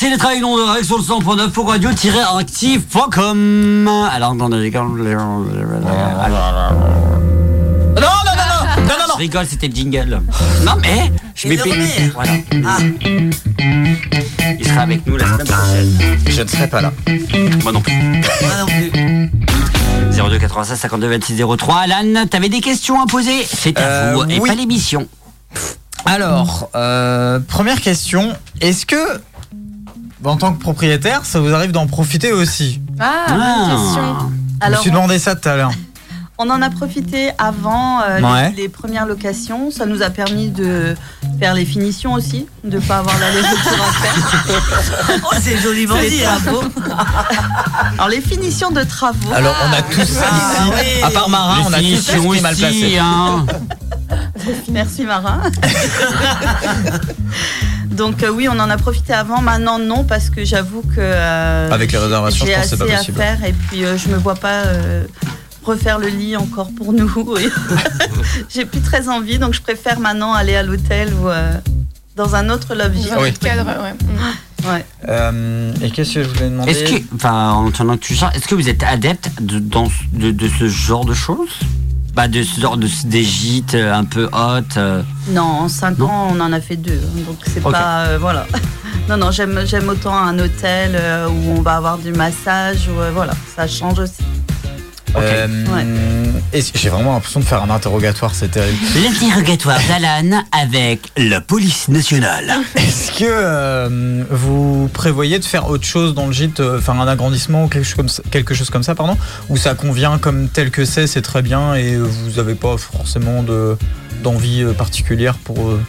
Merci 0.00 0.12
d'être 0.14 0.26
avec 0.26 0.40
nous 0.40 0.46
en 0.50 0.64
direct 0.64 0.84
sur 0.84 0.96
le 0.96 1.02
100.9 1.02 1.50
pour 1.50 1.68
radio-active.com. 1.70 3.90
Alors, 4.12 4.32
les 4.32 4.70
Non, 4.70 4.84
non, 5.10 5.42
non, 5.50 5.50
non, 7.98 8.06
non, 8.76 8.86
non, 8.86 8.94
non, 9.08 9.14
Je 9.14 9.18
rigole, 9.18 9.44
c'était 9.48 9.66
le 9.66 9.74
jingle. 9.74 10.22
Non, 10.64 10.74
mais 10.80 11.10
je 11.34 11.48
m'ai 11.48 11.56
payé. 11.56 12.12
Voilà. 12.14 12.30
Il 14.60 14.68
sera 14.68 14.82
avec 14.82 15.04
nous 15.04 15.16
la 15.16 15.24
semaine 15.26 15.46
prochaine. 15.48 15.98
Je 16.28 16.42
ne 16.42 16.46
serai 16.48 16.68
pas 16.68 16.80
là. 16.80 16.92
Moi 17.64 17.72
non 17.72 17.80
plus. 17.80 17.96
Moi 17.98 18.54
non 18.60 18.66
plus. 18.66 18.92
02 20.12 20.38
96 20.38 20.78
52 20.78 21.08
26 21.08 21.42
03. 21.58 21.76
Alan, 21.76 22.24
t'avais 22.30 22.48
des 22.48 22.60
questions 22.60 23.02
à 23.02 23.06
poser? 23.06 23.44
C'est 23.44 23.76
à 23.80 23.82
Euh, 23.82 24.12
vous 24.14 24.22
et 24.30 24.38
oui. 24.38 24.48
pas 24.48 24.54
l'émission. 24.54 25.08
Alors, 26.04 26.70
euh, 26.76 27.40
première 27.40 27.80
question. 27.80 28.32
Est-ce 28.60 28.86
que, 28.86 29.20
en 30.24 30.36
tant 30.36 30.52
que 30.52 30.60
propriétaire, 30.60 31.24
ça 31.24 31.40
vous 31.40 31.52
arrive 31.54 31.72
d'en 31.72 31.86
profiter 31.86 32.32
aussi 32.32 32.80
Ah, 32.98 33.26
bonne 33.28 33.76
question. 33.76 34.16
Je 34.64 34.70
me 34.70 34.76
suis 34.76 34.90
demandé 34.90 35.18
ça 35.18 35.34
tout 35.36 35.48
à 35.48 35.56
l'heure. 35.56 35.70
On 36.40 36.48
en 36.50 36.62
a 36.62 36.70
profité 36.70 37.30
avant 37.36 38.00
euh, 38.02 38.20
Ouais. 38.20 38.50
les, 38.50 38.62
les 38.62 38.68
premières 38.68 39.06
locations. 39.06 39.72
Ça 39.72 39.86
nous 39.86 40.02
a 40.02 40.10
permis 40.10 40.50
de 40.50 40.94
faire 41.40 41.52
les 41.52 41.64
finitions 41.64 42.12
aussi, 42.12 42.46
de 42.62 42.78
pas 42.78 42.98
avoir 42.98 43.18
l'aller-retour 43.18 43.84
à 43.84 43.92
faire. 43.92 45.18
Oh, 45.24 45.34
c'est 45.40 45.56
joliment 45.58 45.96
Les 45.96 46.10
dit. 46.10 46.24
hein. 46.24 46.38
travaux. 46.40 46.62
Alors 47.94 48.08
les 48.08 48.20
finitions 48.20 48.70
de 48.70 48.84
travaux. 48.84 49.32
Alors, 49.34 49.56
on 49.68 49.72
a 49.72 49.82
tous 49.82 50.04
ça 50.06 50.26
Ah, 50.30 50.52
ici. 50.68 50.72
oui. 50.76 51.02
À 51.02 51.10
part 51.10 51.28
Marin, 51.28 51.62
on 51.66 51.72
a 51.72 51.78
tous 51.78 51.82
qui 51.82 52.12
est 52.12 52.40
mal 52.40 52.52
ici, 52.54 52.60
placé. 52.62 52.98
hein. 53.00 53.46
Merci 54.70 55.04
Marin. 55.04 55.42
Donc 57.90 58.22
euh, 58.22 58.30
oui, 58.30 58.48
on 58.48 58.58
en 58.58 58.70
a 58.70 58.76
profité 58.76 59.12
avant. 59.12 59.40
Maintenant 59.40 59.78
non, 59.78 60.04
parce 60.04 60.30
que 60.30 60.44
j'avoue 60.44 60.82
que 60.82 60.98
euh, 60.98 61.70
Avec 61.70 61.90
les 61.92 61.98
réservations, 61.98 62.46
j'ai 62.46 62.52
je 62.52 62.58
pense 62.58 62.70
que 62.70 62.76
c'est 62.76 62.82
assez 62.82 62.92
pas 62.92 62.94
à 62.94 62.96
possible. 62.98 63.18
faire 63.18 63.44
et 63.44 63.52
puis 63.52 63.84
euh, 63.84 63.96
je 63.98 64.08
me 64.08 64.16
vois 64.16 64.34
pas 64.36 64.64
euh, 64.66 65.04
refaire 65.64 65.98
le 65.98 66.08
lit 66.08 66.36
encore 66.36 66.70
pour 66.76 66.92
nous. 66.92 67.08
J'ai 68.48 68.64
plus 68.64 68.80
très 68.80 69.08
envie, 69.08 69.38
donc 69.38 69.54
je 69.54 69.60
préfère 69.60 69.98
maintenant 70.00 70.32
aller 70.32 70.54
à 70.54 70.62
l'hôtel 70.62 71.12
ou 71.14 71.28
dans 72.16 72.34
un 72.34 72.48
autre 72.50 72.74
lobby. 72.74 73.04
Dans 73.04 73.12
un 73.14 73.22
Oui. 73.22 73.28
autre 73.30 73.38
cadre, 73.40 73.66
ouais. 73.66 74.68
Ouais. 74.68 74.84
Euh, 75.08 75.72
et 75.82 75.90
qu'est-ce 75.90 76.14
que 76.14 76.22
je 76.24 76.28
voulais 76.28 76.50
demander? 76.50 76.70
Est-ce 76.72 76.92
que, 76.92 77.02
enfin, 77.14 77.52
en 77.52 77.68
attendant 77.68 77.96
que 77.96 78.02
tu 78.02 78.14
changes, 78.14 78.34
est-ce 78.34 78.48
que 78.48 78.54
vous 78.56 78.68
êtes 78.68 78.82
adepte 78.82 79.30
de, 79.40 79.58
dans, 79.60 79.88
de, 80.12 80.30
de 80.32 80.48
ce 80.48 80.68
genre 80.68 81.04
de 81.04 81.14
choses? 81.14 81.60
Bah, 82.18 82.26
De 82.26 82.42
ce 82.42 82.60
genre 82.60 82.76
de 82.76 82.88
des 83.04 83.22
gîtes 83.22 83.76
euh, 83.76 83.94
un 83.94 84.04
peu 84.04 84.24
hot 84.32 84.76
euh, 84.76 85.02
Non, 85.30 85.42
en 85.42 85.68
5 85.68 86.00
ans, 86.00 86.26
on 86.32 86.40
en 86.40 86.52
a 86.52 86.60
fait 86.60 86.74
deux. 86.74 87.00
hein, 87.00 87.20
Donc 87.24 87.36
c'est 87.46 87.60
pas. 87.62 88.06
euh, 88.06 88.18
voilà. 88.20 88.44
Non, 89.08 89.16
non, 89.16 89.30
j'aime 89.30 89.88
autant 89.88 90.14
un 90.14 90.38
hôtel 90.38 91.00
où 91.30 91.52
on 91.56 91.62
va 91.62 91.76
avoir 91.76 91.96
du 91.96 92.12
massage. 92.12 92.88
Ou, 92.88 93.00
euh, 93.00 93.10
voilà, 93.14 93.32
ça 93.56 93.66
change 93.66 94.00
aussi. 94.00 94.22
Euh, 95.16 95.46
est-ce- 96.52 96.72
J'ai 96.74 96.88
vraiment 96.90 97.14
l'impression 97.14 97.40
de 97.40 97.44
faire 97.44 97.62
un 97.62 97.70
interrogatoire, 97.70 98.34
c'est 98.34 98.48
terrible. 98.50 98.76
L'interrogatoire 99.02 99.78
d'Alan 99.88 100.42
avec 100.52 101.00
la 101.16 101.40
police 101.40 101.88
nationale. 101.88 102.52
Est-ce 102.76 103.12
que 103.12 103.24
euh, 103.26 104.24
vous 104.30 104.88
prévoyez 104.92 105.38
de 105.38 105.44
faire 105.44 105.68
autre 105.68 105.84
chose 105.84 106.14
dans 106.14 106.26
le 106.26 106.32
gîte, 106.32 106.60
euh, 106.60 106.80
faire 106.80 106.94
un 107.00 107.08
agrandissement 107.08 107.64
ou 107.64 107.68
quelque 107.68 107.84
chose 107.84 107.94
comme 107.94 108.08
ça, 108.08 108.22
quelque 108.30 108.54
chose 108.54 108.70
comme 108.70 108.82
ça 108.82 108.94
pardon, 108.94 109.16
ou 109.48 109.56
ça 109.56 109.74
convient 109.74 110.18
comme 110.18 110.48
tel 110.48 110.70
que 110.70 110.84
c'est, 110.84 111.06
c'est 111.06 111.22
très 111.22 111.42
bien 111.42 111.74
et 111.74 111.94
euh, 111.94 112.02
vous 112.04 112.36
n'avez 112.36 112.54
pas 112.54 112.76
forcément 112.76 113.42
de 113.42 113.76
d'envie 114.22 114.64
particulière 114.76 115.34
pour. 115.38 115.68
euh, 115.70 115.80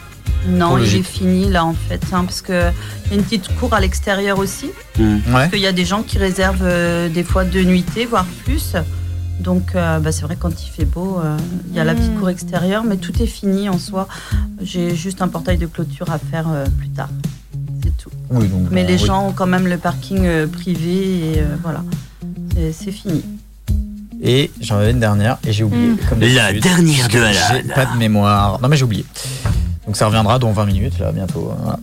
Non, 0.48 0.82
gîte? 0.82 1.06
fini 1.06 1.50
là 1.50 1.64
en 1.64 1.74
fait, 1.88 2.00
hein, 2.12 2.24
parce 2.24 2.40
qu'il 2.42 2.54
y 2.54 2.58
a 2.58 3.14
une 3.14 3.22
petite 3.24 3.48
cour 3.58 3.74
à 3.74 3.80
l'extérieur 3.80 4.38
aussi. 4.38 4.70
Ouais. 4.98 5.18
Parce 5.32 5.48
qu'il 5.50 5.58
y 5.60 5.66
a 5.66 5.72
des 5.72 5.84
gens 5.84 6.02
qui 6.02 6.16
réservent 6.18 6.62
euh, 6.62 7.08
des 7.08 7.24
fois 7.24 7.44
deux 7.44 7.62
nuitées, 7.64 8.06
voire 8.06 8.24
plus. 8.44 8.74
Donc 9.40 9.74
euh, 9.74 9.98
bah, 9.98 10.12
c'est 10.12 10.22
vrai 10.22 10.36
quand 10.38 10.62
il 10.62 10.70
fait 10.70 10.84
beau, 10.84 11.18
euh, 11.18 11.36
il 11.70 11.74
y 11.74 11.80
a 11.80 11.84
la 11.84 11.94
petite 11.94 12.14
cour 12.18 12.28
extérieure, 12.28 12.84
mais 12.84 12.96
tout 12.96 13.22
est 13.22 13.26
fini 13.26 13.68
en 13.68 13.78
soi. 13.78 14.06
J'ai 14.60 14.94
juste 14.94 15.22
un 15.22 15.28
portail 15.28 15.56
de 15.58 15.66
clôture 15.66 16.10
à 16.10 16.18
faire 16.18 16.46
euh, 16.50 16.66
plus 16.78 16.90
tard. 16.90 17.08
C'est 17.82 17.96
tout. 17.96 18.10
Oui, 18.30 18.46
donc, 18.48 18.68
Mais 18.70 18.82
bon, 18.82 18.88
les 18.88 19.00
oui. 19.00 19.06
gens 19.06 19.28
ont 19.28 19.32
quand 19.32 19.46
même 19.46 19.66
le 19.66 19.78
parking 19.78 20.24
euh, 20.26 20.46
privé 20.46 21.32
et 21.32 21.38
euh, 21.40 21.56
voilà. 21.62 21.82
C'est- 22.72 22.90
fini. 22.92 23.24
Et 24.22 24.50
j'en 24.60 24.76
avais 24.76 24.90
une 24.90 25.00
dernière 25.00 25.38
et 25.46 25.52
j'ai 25.52 25.64
oublié. 25.64 25.88
Mm. 25.88 25.96
comme 26.08 26.20
La 26.20 26.52
dernière 26.52 27.08
de. 27.08 27.18
J'ai 27.52 27.62
pas 27.72 27.86
de 27.86 27.96
mémoire. 27.96 28.60
Non 28.60 28.68
mais 28.68 28.76
j'ai 28.76 28.84
oublié. 28.84 29.06
Donc 29.86 29.96
ça 29.96 30.06
reviendra 30.06 30.38
dans 30.38 30.52
20 30.52 30.66
minutes 30.66 30.98
là 30.98 31.10
bientôt. 31.12 31.50
Voilà. 31.62 31.78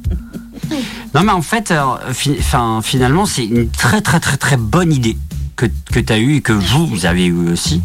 Non, 1.15 1.23
mais 1.23 1.31
en 1.31 1.41
fait, 1.41 1.71
euh, 1.71 2.81
finalement, 2.81 3.25
c'est 3.25 3.45
une 3.45 3.69
très, 3.69 4.01
très, 4.01 4.19
très, 4.19 4.37
très 4.37 4.57
bonne 4.57 4.91
idée 4.91 5.17
que, 5.57 5.65
que 5.91 5.99
tu 5.99 6.13
as 6.13 6.17
eue 6.19 6.35
et 6.35 6.41
que 6.41 6.53
vous, 6.53 7.05
avez 7.05 7.25
eu 7.25 7.51
aussi. 7.51 7.81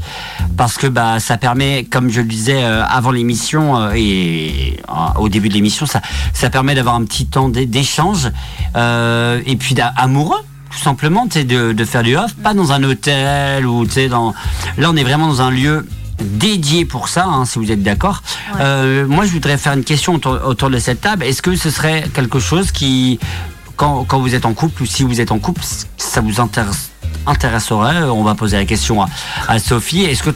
Parce 0.57 0.77
que 0.77 0.87
bah, 0.87 1.19
ça 1.19 1.37
permet, 1.39 1.85
comme 1.85 2.09
je 2.11 2.21
le 2.21 2.29
disais 2.29 2.63
euh, 2.63 2.85
avant 2.87 3.11
l'émission 3.11 3.77
euh, 3.77 3.93
et 3.97 4.79
euh, 4.89 5.19
au 5.19 5.29
début 5.29 5.49
de 5.49 5.55
l'émission, 5.55 5.87
ça, 5.87 6.01
ça 6.33 6.51
permet 6.51 6.75
d'avoir 6.77 6.95
un 6.95 7.05
petit 7.05 7.27
temps 7.27 7.49
d'é- 7.49 7.67
d'échange 7.67 8.31
euh, 8.77 9.41
et 9.47 9.57
puis 9.57 9.75
d'a- 9.75 9.93
amoureux. 9.97 10.39
Tout 10.71 10.79
simplement, 10.79 11.27
de, 11.27 11.73
de 11.73 11.85
faire 11.85 12.03
du 12.03 12.17
off, 12.17 12.33
pas 12.35 12.55
dans 12.55 12.73
un 12.73 12.83
hôtel 12.83 13.67
ou 13.67 13.85
tu 13.85 13.93
sais, 13.93 14.09
dans. 14.09 14.33
Là, 14.79 14.89
on 14.91 14.97
est 14.97 15.05
vraiment 15.05 15.27
dans 15.29 15.43
un 15.43 15.51
lieu 15.51 15.87
dédié 16.19 16.87
pour 16.87 17.09
ça, 17.09 17.27
hein, 17.27 17.45
si 17.45 17.59
vous 17.59 17.71
êtes 17.71 17.83
d'accord. 17.83 18.23
Euh, 18.59 19.07
moi, 19.07 19.27
je 19.27 19.33
voudrais 19.33 19.59
faire 19.59 19.75
une 19.75 19.85
question 19.85 20.15
autour, 20.15 20.39
autour 20.47 20.71
de 20.71 20.79
cette 20.79 21.03
table. 21.03 21.25
Est-ce 21.25 21.43
que 21.43 21.57
ce 21.57 21.69
serait 21.69 22.05
quelque 22.15 22.39
chose 22.39 22.71
qui, 22.73 23.19
quand, 23.83 24.05
quand 24.05 24.21
vous 24.21 24.37
êtes 24.37 24.47
en 24.47 24.55
couple 24.55 24.85
ou 24.85 24.87
si 24.87 25.03
vous 25.03 25.21
êtes 25.21 25.33
en 25.33 25.41
couple, 25.41 25.61
ça 25.97 26.21
vous 26.21 26.41
intéresse 26.41 26.91
intéresserait 27.27 28.03
On 28.05 28.23
va 28.23 28.35
poser 28.37 28.57
la 28.57 28.65
question 28.65 29.03
à, 29.03 29.09
à 29.49 29.59
Sophie. 29.59 30.05
Est-ce 30.05 30.23
que 30.23 30.31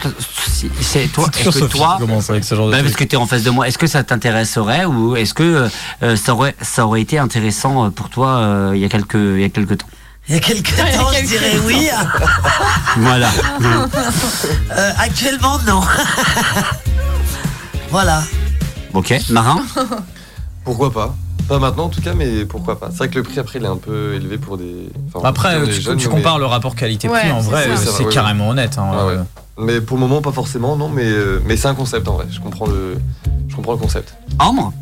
c'est 0.80 1.06
toi, 1.12 1.28
est-ce 1.32 1.44
que 1.44 1.50
Sophie 1.52 1.78
toi, 1.78 1.96
qui 1.96 2.06
commence 2.06 2.28
avec 2.28 2.42
ce 2.42 2.56
genre 2.56 2.66
de 2.66 2.72
Bah, 2.72 2.82
parce 2.82 2.94
que 2.94 3.04
tu 3.04 3.14
es 3.14 3.16
en 3.16 3.26
face 3.26 3.44
de 3.44 3.50
moi, 3.50 3.68
est-ce 3.68 3.78
que 3.78 3.86
ça 3.86 4.02
t'intéresserait 4.02 4.84
ou 4.84 5.14
est-ce 5.14 5.32
que 5.32 5.68
euh, 6.02 6.16
ça 6.16 6.34
aurait 6.34 6.56
ça 6.60 6.86
aurait 6.86 7.02
été 7.02 7.18
intéressant 7.18 7.90
pour 7.92 8.08
toi 8.08 8.38
euh, 8.38 8.72
il 8.74 8.80
y 8.80 8.84
a 8.84 8.88
quelques 8.88 9.14
il 9.14 9.40
y 9.40 9.44
a 9.44 9.48
quelques 9.48 9.78
temps? 9.78 9.86
Il 10.28 10.34
y 10.34 10.38
a 10.38 10.40
quelques 10.40 10.74
temps, 10.74 11.12
je 11.16 11.26
dirais 11.26 11.52
oui. 11.64 11.88
Voilà. 12.96 13.30
Euh, 14.76 14.92
actuellement, 14.98 15.58
non. 15.66 15.80
voilà. 17.90 18.24
ok, 18.92 19.14
Marin? 19.30 19.64
Pourquoi 20.64 20.92
pas? 20.92 21.14
Pas 21.48 21.58
maintenant 21.60 21.84
en 21.84 21.88
tout 21.88 22.00
cas, 22.00 22.12
mais 22.14 22.44
pourquoi 22.44 22.78
pas 22.78 22.88
C'est 22.90 22.98
vrai 22.98 23.08
que 23.08 23.14
le 23.16 23.22
prix 23.22 23.38
après 23.38 23.58
il 23.60 23.64
est 23.64 23.68
un 23.68 23.76
peu 23.76 24.14
élevé 24.14 24.36
pour 24.38 24.56
des. 24.58 24.88
enfin, 25.14 25.26
Après, 25.28 25.62
tu, 25.66 25.72
jeunes, 25.80 25.96
tu 25.96 26.08
mais- 26.08 26.14
compares 26.14 26.38
le 26.40 26.46
rapport 26.46 26.74
qualité-prix, 26.74 27.26
Ouais, 27.28 27.30
en 27.30 27.38
vrai, 27.40 27.68
c'est 27.76 28.08
carrément 28.08 28.48
honnête. 28.48 28.78
hein, 28.78 29.06
ouais. 29.06 29.12
euh. 29.14 29.22
Mais 29.58 29.80
pour 29.80 29.96
le 29.96 30.02
moment, 30.02 30.20
pas 30.20 30.32
forcément, 30.32 30.76
non, 30.76 30.88
mais, 30.88 31.04
euh, 31.06 31.40
mais 31.46 31.56
c'est 31.56 31.68
un 31.68 31.74
concept 31.74 32.08
en 32.08 32.14
vrai. 32.14 32.26
Je 32.30 32.40
comprends 32.40 32.66
le, 32.66 32.96
je 33.48 33.54
comprends 33.56 33.72
le 33.72 33.78
concept. 33.78 34.14
Ambre 34.38 34.72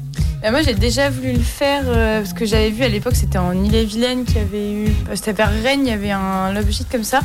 Bah, 0.43 0.51
moi, 0.51 0.63
j'ai 0.63 0.75
déjà 0.75 1.11
voulu 1.11 1.33
le 1.35 1.39
faire 1.39 1.83
euh, 1.87 2.21
parce 2.23 2.33
que 2.33 2.45
j'avais 2.45 2.71
vu 2.71 2.83
à 2.83 2.89
l'époque, 2.89 3.15
c'était 3.15 3.39
en 3.39 3.53
Ille-et-Vilaine 3.53 4.25
qu'il 4.25 4.39
y 4.39 4.41
avait 4.41 4.73
eu. 4.73 4.89
C'était 5.15 5.33
vers 5.33 5.51
Rennes, 5.63 5.83
il 5.85 5.89
y 5.89 5.93
avait 5.93 6.11
un 6.11 6.53
gîte 6.71 6.89
comme 6.91 7.05
ça. 7.05 7.21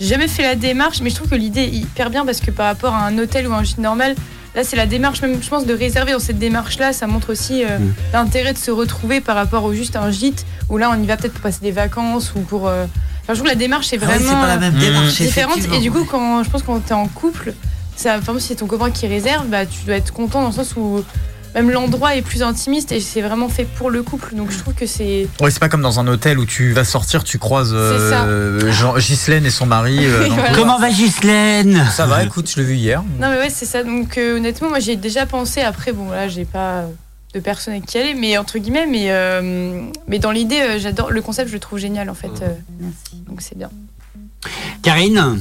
J'ai 0.00 0.06
jamais 0.08 0.28
fait 0.28 0.42
la 0.42 0.54
démarche, 0.54 1.00
mais 1.00 1.10
je 1.10 1.16
trouve 1.16 1.28
que 1.28 1.34
l'idée 1.34 1.62
est 1.62 1.70
hyper 1.70 2.08
bien 2.10 2.24
parce 2.26 2.40
que 2.40 2.50
par 2.50 2.66
rapport 2.66 2.94
à 2.94 3.04
un 3.06 3.18
hôtel 3.18 3.48
ou 3.48 3.52
un 3.52 3.62
gîte 3.64 3.78
normal, 3.78 4.14
là, 4.54 4.64
c'est 4.64 4.76
la 4.76 4.86
démarche, 4.86 5.22
même 5.22 5.42
je 5.42 5.48
pense, 5.48 5.66
de 5.66 5.74
réserver 5.74 6.12
dans 6.12 6.18
cette 6.18 6.38
démarche-là. 6.38 6.92
Ça 6.92 7.06
montre 7.06 7.30
aussi 7.32 7.64
euh, 7.64 7.78
Mm. 7.78 7.92
l'intérêt 8.12 8.52
de 8.52 8.58
se 8.58 8.70
retrouver 8.70 9.20
par 9.20 9.36
rapport 9.36 9.64
au 9.64 9.72
juste 9.74 9.96
un 9.96 10.10
gîte 10.10 10.44
où 10.68 10.76
là, 10.78 10.90
on 10.94 11.02
y 11.02 11.06
va 11.06 11.16
peut-être 11.16 11.32
pour 11.32 11.42
passer 11.42 11.60
des 11.62 11.70
vacances 11.72 12.32
ou 12.34 12.40
pour. 12.40 12.68
euh, 12.68 12.84
Enfin, 13.24 13.34
je 13.34 13.38
trouve 13.38 13.44
que 13.44 13.52
la 13.52 13.54
démarche 13.58 13.92
est 13.92 13.98
Ah 14.02 14.06
vraiment 14.06 14.30
c'est 14.30 14.34
pas 14.40 14.46
la 14.48 14.56
même 14.58 14.74
démarche, 14.74 15.14
différente. 15.20 15.58
Et 15.72 15.78
du 15.78 15.90
coup, 15.92 16.04
quand 16.04 16.42
je 16.42 16.50
pense 16.50 16.62
quand 16.64 16.80
t'es 16.80 16.92
en 16.92 17.06
couple, 17.06 17.54
ça, 17.94 18.10
par 18.10 18.18
exemple, 18.20 18.40
si 18.40 18.48
c'est 18.48 18.54
ton 18.56 18.66
copain 18.66 18.90
qui 18.90 19.06
réserve, 19.06 19.46
bah, 19.46 19.64
tu 19.64 19.84
dois 19.86 19.94
être 19.94 20.12
content 20.12 20.40
dans 20.42 20.48
le 20.48 20.52
sens 20.54 20.74
où 20.76 21.04
même 21.54 21.70
l'endroit 21.70 22.16
est 22.16 22.22
plus 22.22 22.42
intimiste 22.42 22.92
et 22.92 23.00
c'est 23.00 23.20
vraiment 23.22 23.48
fait 23.48 23.64
pour 23.64 23.90
le 23.90 24.02
couple. 24.02 24.34
Donc 24.34 24.50
je 24.50 24.58
trouve 24.58 24.74
que 24.74 24.86
c'est. 24.86 25.28
Ouais, 25.40 25.50
c'est 25.50 25.58
pas 25.60 25.68
comme 25.68 25.82
dans 25.82 26.00
un 26.00 26.06
hôtel 26.08 26.38
où 26.38 26.44
tu 26.46 26.72
vas 26.72 26.84
sortir, 26.84 27.24
tu 27.24 27.38
croises 27.38 27.72
euh, 27.74 28.70
Jean- 28.72 28.96
Ghislaine 28.96 29.44
et 29.46 29.50
son 29.50 29.66
mari. 29.66 29.98
euh, 30.00 30.28
Voilà. 30.30 30.54
Comment 30.54 30.78
va 30.78 30.90
Ghislaine? 30.90 31.86
Ça 31.90 32.06
va, 32.06 32.22
écoute, 32.24 32.50
je 32.50 32.56
l'ai 32.60 32.66
vu 32.66 32.74
hier. 32.76 33.02
Non 33.20 33.30
mais 33.30 33.36
ouais, 33.38 33.50
c'est 33.50 33.66
ça. 33.66 33.82
Donc 33.84 34.18
euh, 34.18 34.36
honnêtement, 34.36 34.68
moi 34.70 34.78
j'ai 34.80 34.96
déjà 34.96 35.26
pensé. 35.26 35.60
Après, 35.60 35.92
bon 35.92 36.10
là, 36.10 36.28
j'ai 36.28 36.44
pas 36.44 36.84
de 37.34 37.40
personne 37.40 37.72
avec 37.74 37.86
qui 37.86 37.96
aller, 37.98 38.14
mais 38.14 38.36
entre 38.36 38.58
guillemets, 38.58 38.86
mais 38.86 39.06
euh, 39.10 39.82
mais 40.08 40.18
dans 40.18 40.30
l'idée, 40.32 40.78
j'adore 40.78 41.10
le 41.10 41.22
concept, 41.22 41.48
je 41.48 41.54
le 41.54 41.60
trouve 41.60 41.78
génial 41.78 42.10
en 42.10 42.14
fait. 42.14 42.28
euh, 42.42 42.48
donc 43.26 43.40
c'est 43.40 43.56
bien. 43.56 43.70
Karine? 44.82 45.40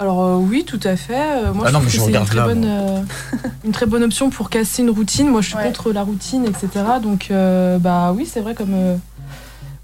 Alors 0.00 0.22
euh, 0.24 0.36
oui, 0.36 0.64
tout 0.64 0.78
à 0.84 0.96
fait. 0.96 1.14
Euh, 1.16 1.52
moi, 1.52 1.64
Ah 1.66 1.68
je 1.68 1.72
non, 1.72 1.80
trouve 1.80 1.84
mais 1.84 1.86
que 1.86 1.90
je 1.90 2.00
c'est 2.00 2.18
une 2.18 2.24
très, 2.26 2.36
là, 2.36 2.44
bonne, 2.44 2.64
euh, 2.64 3.00
une 3.64 3.72
très 3.72 3.86
bonne 3.86 4.04
option 4.04 4.30
pour 4.30 4.48
casser 4.50 4.82
une 4.82 4.90
routine. 4.90 5.28
Moi, 5.28 5.40
je 5.40 5.48
suis 5.48 5.56
Ouais. 5.56 5.64
contre 5.64 5.92
la 5.92 6.02
routine, 6.02 6.44
etc. 6.44 6.68
Donc, 7.02 7.28
euh, 7.30 7.78
bah 7.78 8.12
oui, 8.14 8.28
c'est 8.30 8.40
vrai, 8.40 8.54
comme, 8.54 8.74
euh, 8.74 8.96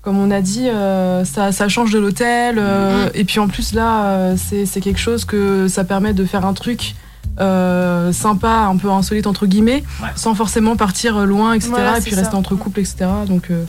comme 0.02 0.18
on 0.18 0.30
a 0.30 0.40
dit, 0.40 0.68
euh, 0.68 1.24
ça, 1.24 1.50
ça 1.50 1.68
change 1.68 1.90
de 1.90 1.98
l'hôtel. 1.98 2.56
euh, 2.58 3.08
Et 3.14 3.24
puis 3.24 3.40
en 3.40 3.48
plus, 3.48 3.72
là, 3.74 4.04
euh, 4.06 4.36
c'est 4.36 4.66
c'est 4.66 4.80
quelque 4.80 5.00
chose 5.00 5.24
que 5.24 5.66
ça 5.66 5.82
permet 5.82 6.12
de 6.12 6.24
faire 6.24 6.46
un 6.46 6.54
truc 6.54 6.94
euh, 7.40 8.12
sympa, 8.12 8.68
un 8.70 8.76
peu 8.76 8.90
insolite, 8.90 9.26
entre 9.26 9.46
guillemets, 9.46 9.82
sans 10.14 10.36
forcément 10.36 10.76
partir 10.76 11.26
loin, 11.26 11.54
etc. 11.54 11.70
Voilà, 11.72 11.98
et 11.98 12.00
puis 12.02 12.14
rester 12.14 12.30
ça. 12.30 12.36
entre 12.36 12.54
couples, 12.54 12.78
etc. 12.78 13.06
Donc, 13.26 13.50
euh, 13.50 13.64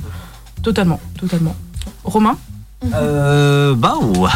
totalement, 0.61 0.99
totalement. 1.19 1.55
Romain? 2.03 2.37
Euh, 2.93 3.73
Bah 3.73 3.95
ou 3.99 4.27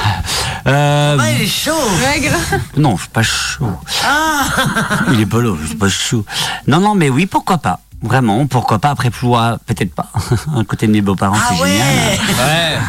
euh, 0.68 1.18
Ouais, 1.18 1.36
il 1.36 1.42
est 1.44 1.48
chaud. 1.48 1.72
Non, 2.78 2.96
je 2.98 3.02
suis 3.04 3.10
pas 3.12 3.24
chaud. 3.24 3.72
Ah 4.06 4.46
Il 5.14 5.20
est 5.22 5.26
pas 5.26 5.42
là, 5.42 5.56
je 5.62 5.68
suis 5.68 5.76
pas 5.78 5.90
chaud. 5.90 6.26
Non, 6.68 6.80
non, 6.80 6.96
mais 6.96 7.10
oui, 7.10 7.26
pourquoi 7.26 7.58
pas 7.58 7.80
Vraiment, 8.02 8.48
pourquoi 8.48 8.80
pas 8.80 8.92
après 8.92 9.10
Ploua 9.10 9.58
Peut-être 9.66 9.94
pas. 9.94 10.08
À 10.58 10.64
côté 10.64 10.88
de 10.88 10.92
mes 10.94 11.02
beaux-parents, 11.02 11.36
Ah 11.38 11.50
c'est 11.56 11.62
ouais 11.62 11.70
génial. 11.72 12.80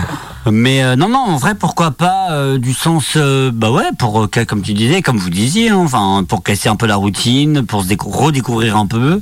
Mais 0.51 0.83
euh, 0.83 0.97
non, 0.97 1.09
non, 1.11 1.19
en 1.19 1.37
vrai, 1.37 1.55
pourquoi 1.55 1.91
pas 1.91 2.31
euh, 2.31 2.57
du 2.59 2.73
sens, 2.73 3.13
euh, 3.17 3.51
bah 3.53 3.71
ouais, 3.71 3.85
pour, 3.99 4.23
euh, 4.23 4.29
comme 4.49 4.63
tu 4.63 4.73
disais, 4.73 5.03
comme 5.03 5.19
vous 5.19 5.29
disiez, 5.29 5.69
hein, 5.69 5.77
enfin, 5.77 6.25
pour 6.27 6.43
casser 6.43 6.71
un 6.71 6.77
peu 6.77 6.87
la 6.87 6.97
routine, 6.97 7.67
pour 7.67 7.83
se 7.83 7.89
décou- 7.89 8.11
redécouvrir 8.11 8.77
un 8.79 8.87
peu. 8.87 9.21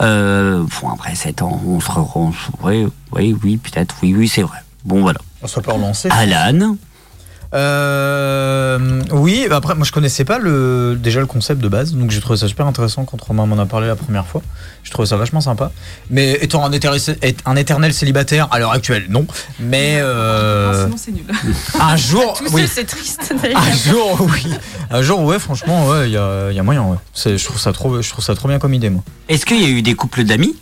Euh, 0.00 0.62
bon, 0.80 0.90
après 0.90 1.14
7 1.16 1.42
ans, 1.42 1.60
on 1.66 1.80
se 1.80 1.88
re- 1.88 2.08
on 2.14 2.30
se- 2.32 2.36
oui, 2.62 2.86
oui, 3.12 3.36
oui, 3.42 3.56
peut-être, 3.56 3.96
oui, 4.02 4.14
oui, 4.16 4.28
c'est 4.28 4.42
vrai. 4.42 4.58
Bon, 4.84 5.00
voilà. 5.00 5.18
On 5.42 5.48
soit 5.48 5.62
pas 5.62 5.72
relancé. 5.72 6.08
Alan, 6.12 6.76
Euh, 7.54 9.00
oui, 9.12 9.46
bah 9.48 9.56
après, 9.56 9.74
moi 9.74 9.84
je 9.86 9.92
connaissais 9.92 10.24
pas 10.24 10.38
le, 10.38 10.96
déjà 11.00 11.20
le 11.20 11.26
concept 11.26 11.60
de 11.60 11.68
base, 11.68 11.92
donc 11.94 12.10
j'ai 12.10 12.20
trouvé 12.20 12.38
ça 12.38 12.48
super 12.48 12.66
intéressant 12.66 13.04
quand 13.04 13.20
Romain 13.20 13.46
m'en 13.46 13.58
a 13.58 13.66
parlé 13.66 13.86
la 13.86 13.96
première 13.96 14.26
fois. 14.26 14.42
Je 14.82 14.90
trouvais 14.90 15.06
ça 15.06 15.16
vachement 15.16 15.40
sympa. 15.40 15.70
Mais 16.10 16.32
étant 16.42 16.64
un 16.64 16.72
éternel, 16.72 17.00
un 17.46 17.56
éternel 17.56 17.94
célibataire 17.94 18.48
à 18.50 18.58
l'heure 18.58 18.72
actuelle, 18.72 19.06
non. 19.08 19.26
Mais 19.60 19.98
euh, 20.00 20.84
Sinon, 20.84 20.96
c'est 20.96 21.12
nul. 21.12 21.24
un 21.80 21.96
jour, 21.96 22.34
Tout 22.38 22.44
oui. 22.52 22.68
c'est 22.70 22.84
triste 22.84 23.32
d'ailleurs. 23.42 23.62
Un 23.62 23.72
jour, 23.90 24.20
oui. 24.32 24.52
Un 24.90 25.02
jour, 25.02 25.20
ouais, 25.22 25.38
franchement, 25.38 25.86
ouais, 25.88 26.08
il 26.08 26.12
y 26.12 26.16
a, 26.18 26.50
il 26.50 26.56
y 26.56 26.60
a 26.60 26.62
moyen, 26.62 26.82
ouais. 26.82 26.96
C'est- 27.14 27.38
Je 27.38 27.44
trouve 27.44 27.58
ça 27.60 27.72
trop, 27.72 28.02
je 28.02 28.08
trouve 28.10 28.24
ça 28.24 28.34
trop 28.34 28.48
bien 28.48 28.58
comme 28.58 28.74
idée, 28.74 28.90
moi. 28.90 29.02
Est-ce 29.28 29.46
qu'il 29.46 29.60
y 29.60 29.64
a 29.64 29.68
eu 29.68 29.82
des 29.82 29.94
couples 29.94 30.24
d'amis? 30.24 30.54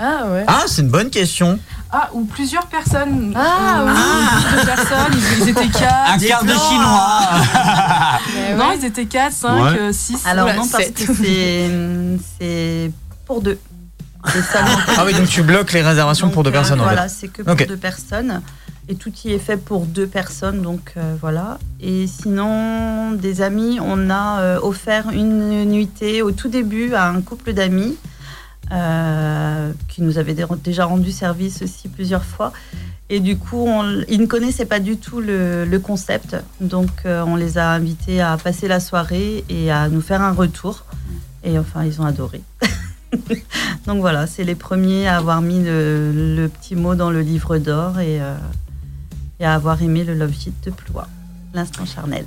Ah 0.00 0.26
ouais. 0.32 0.44
Ah, 0.46 0.62
c'est 0.68 0.82
une 0.82 0.90
bonne 0.90 1.10
question. 1.10 1.58
Ah, 1.90 2.10
ou 2.12 2.24
plusieurs 2.24 2.66
personnes. 2.66 3.32
Ah, 3.36 3.80
Euh, 3.80 3.86
oui. 3.86 4.56
Deux 4.58 4.66
personnes, 4.66 5.12
ils, 5.12 5.42
ils 5.42 5.48
étaient 5.48 5.68
quatre. 5.68 6.12
Un 6.12 6.18
quart 6.18 6.44
de 6.44 6.52
chinois 6.52 7.20
Non, 8.58 8.72
ils 8.78 8.84
étaient 8.84 9.06
4, 9.06 9.32
5, 9.32 9.62
Ouais. 9.62 9.92
6. 9.92 10.26
Alors 10.26 10.48
non, 10.54 10.66
parce 10.68 10.90
que 10.90 11.14
c'est 11.14 11.70
c'est 12.38 12.90
pour 13.24 13.40
deux. 13.40 13.58
C'est 14.26 14.42
seulement 14.42 14.76
pour 14.84 14.94
Ah 14.98 15.04
oui, 15.06 15.14
donc 15.14 15.28
tu 15.28 15.42
bloques 15.42 15.72
les 15.72 15.80
réservations 15.82 16.28
pour 16.28 16.42
deux 16.42 16.50
Euh, 16.50 16.52
personnes, 16.52 16.80
en 16.80 16.84
Voilà, 16.84 17.08
c'est 17.08 17.28
que 17.28 17.42
pour 17.42 17.52
Ok. 17.54 17.66
deux 17.66 17.76
personnes. 17.76 18.42
Et 18.90 18.94
tout 18.94 19.12
y 19.24 19.32
est 19.32 19.38
fait 19.38 19.58
pour 19.58 19.84
deux 19.84 20.06
personnes, 20.06 20.62
donc 20.62 20.94
euh, 20.96 21.14
voilà. 21.20 21.58
Et 21.80 22.06
sinon, 22.06 23.12
des 23.12 23.42
amis, 23.42 23.78
on 23.82 24.08
a 24.10 24.40
euh, 24.40 24.58
offert 24.62 25.10
une 25.12 25.64
nuitée 25.66 26.22
au 26.22 26.32
tout 26.32 26.48
début 26.48 26.94
à 26.94 27.06
un 27.08 27.20
couple 27.20 27.52
d'amis 27.52 27.96
euh, 28.72 29.72
qui 29.88 30.02
nous 30.02 30.18
avait 30.18 30.34
dé- 30.34 30.44
déjà 30.62 30.84
rendu 30.84 31.12
service 31.12 31.62
aussi 31.62 31.88
plusieurs 31.88 32.24
fois. 32.24 32.52
Et 33.10 33.20
du 33.20 33.38
coup, 33.38 33.66
ils 34.08 34.20
ne 34.20 34.26
connaissaient 34.26 34.66
pas 34.66 34.80
du 34.80 34.98
tout 34.98 35.20
le, 35.20 35.78
concept. 35.78 36.36
Donc, 36.60 36.90
euh, 37.06 37.24
on 37.26 37.36
les 37.36 37.56
a 37.56 37.70
invités 37.70 38.20
à 38.20 38.36
passer 38.36 38.68
la 38.68 38.80
soirée 38.80 39.44
et 39.48 39.70
à 39.70 39.88
nous 39.88 40.02
faire 40.02 40.20
un 40.20 40.32
retour. 40.32 40.84
Et 41.44 41.58
enfin, 41.58 41.84
ils 41.84 42.00
ont 42.02 42.04
adoré. 42.04 42.42
Donc 43.86 44.00
voilà, 44.00 44.26
c'est 44.26 44.44
les 44.44 44.54
premiers 44.54 45.08
à 45.08 45.16
avoir 45.16 45.40
mis 45.40 45.62
le, 45.64 46.48
petit 46.48 46.76
mot 46.76 46.94
dans 46.94 47.10
le 47.10 47.22
livre 47.22 47.56
d'or 47.56 47.98
et, 48.00 48.20
euh, 48.20 48.34
et 49.40 49.46
à 49.46 49.54
avoir 49.54 49.82
aimé 49.82 50.04
le 50.04 50.14
Love 50.14 50.34
Sheet 50.34 50.52
de 50.66 50.70
Ploie, 50.70 51.08
l'instant 51.54 51.86
charnel. 51.86 52.26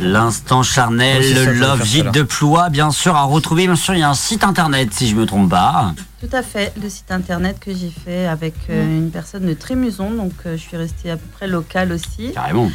L'instant 0.00 0.62
charnel, 0.62 1.22
Oui, 1.22 1.34
le 1.34 1.52
Love 1.52 1.84
Gîte 1.84 2.12
de 2.12 2.22
Ploie, 2.22 2.70
bien 2.70 2.90
sûr, 2.90 3.16
à 3.16 3.22
retrouver. 3.22 3.66
Bien 3.66 3.76
sûr, 3.76 3.94
il 3.94 4.00
y 4.00 4.02
a 4.02 4.10
un 4.10 4.14
site 4.14 4.44
internet, 4.44 4.92
si 4.92 5.08
je 5.08 5.14
me 5.14 5.26
trompe 5.26 5.50
pas. 5.50 5.94
Tout 6.20 6.28
à 6.32 6.42
fait, 6.42 6.72
le 6.80 6.88
site 6.88 7.10
internet 7.10 7.58
que 7.60 7.74
j'ai 7.74 7.90
fait 7.90 8.26
avec 8.26 8.54
euh, 8.70 8.98
une 8.98 9.10
personne 9.10 9.46
de 9.46 9.54
Trémuson, 9.54 10.10
donc 10.10 10.32
euh, 10.46 10.56
je 10.56 10.62
suis 10.62 10.76
restée 10.76 11.10
à 11.10 11.16
peu 11.16 11.26
près 11.32 11.48
locale 11.48 11.92
aussi. 11.92 12.32
Carrément. 12.32 12.70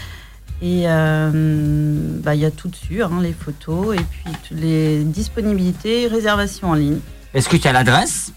Et 0.62 0.84
euh, 0.86 2.20
bah, 2.24 2.36
il 2.36 2.42
y 2.42 2.46
a 2.46 2.52
tout 2.52 2.68
dessus, 2.68 3.04
hein, 3.04 3.12
les 3.22 3.34
photos 3.34 3.96
et 3.96 4.02
puis 4.04 4.34
toutes 4.48 4.60
les 4.60 5.04
disponibilités, 5.04 6.08
réservations 6.08 6.72
en 6.72 6.74
ligne. 6.74 7.00
Est-ce 7.34 7.48
que 7.48 7.58
tu 7.58 7.68
as 7.68 7.74
l'adresse? 7.74 8.32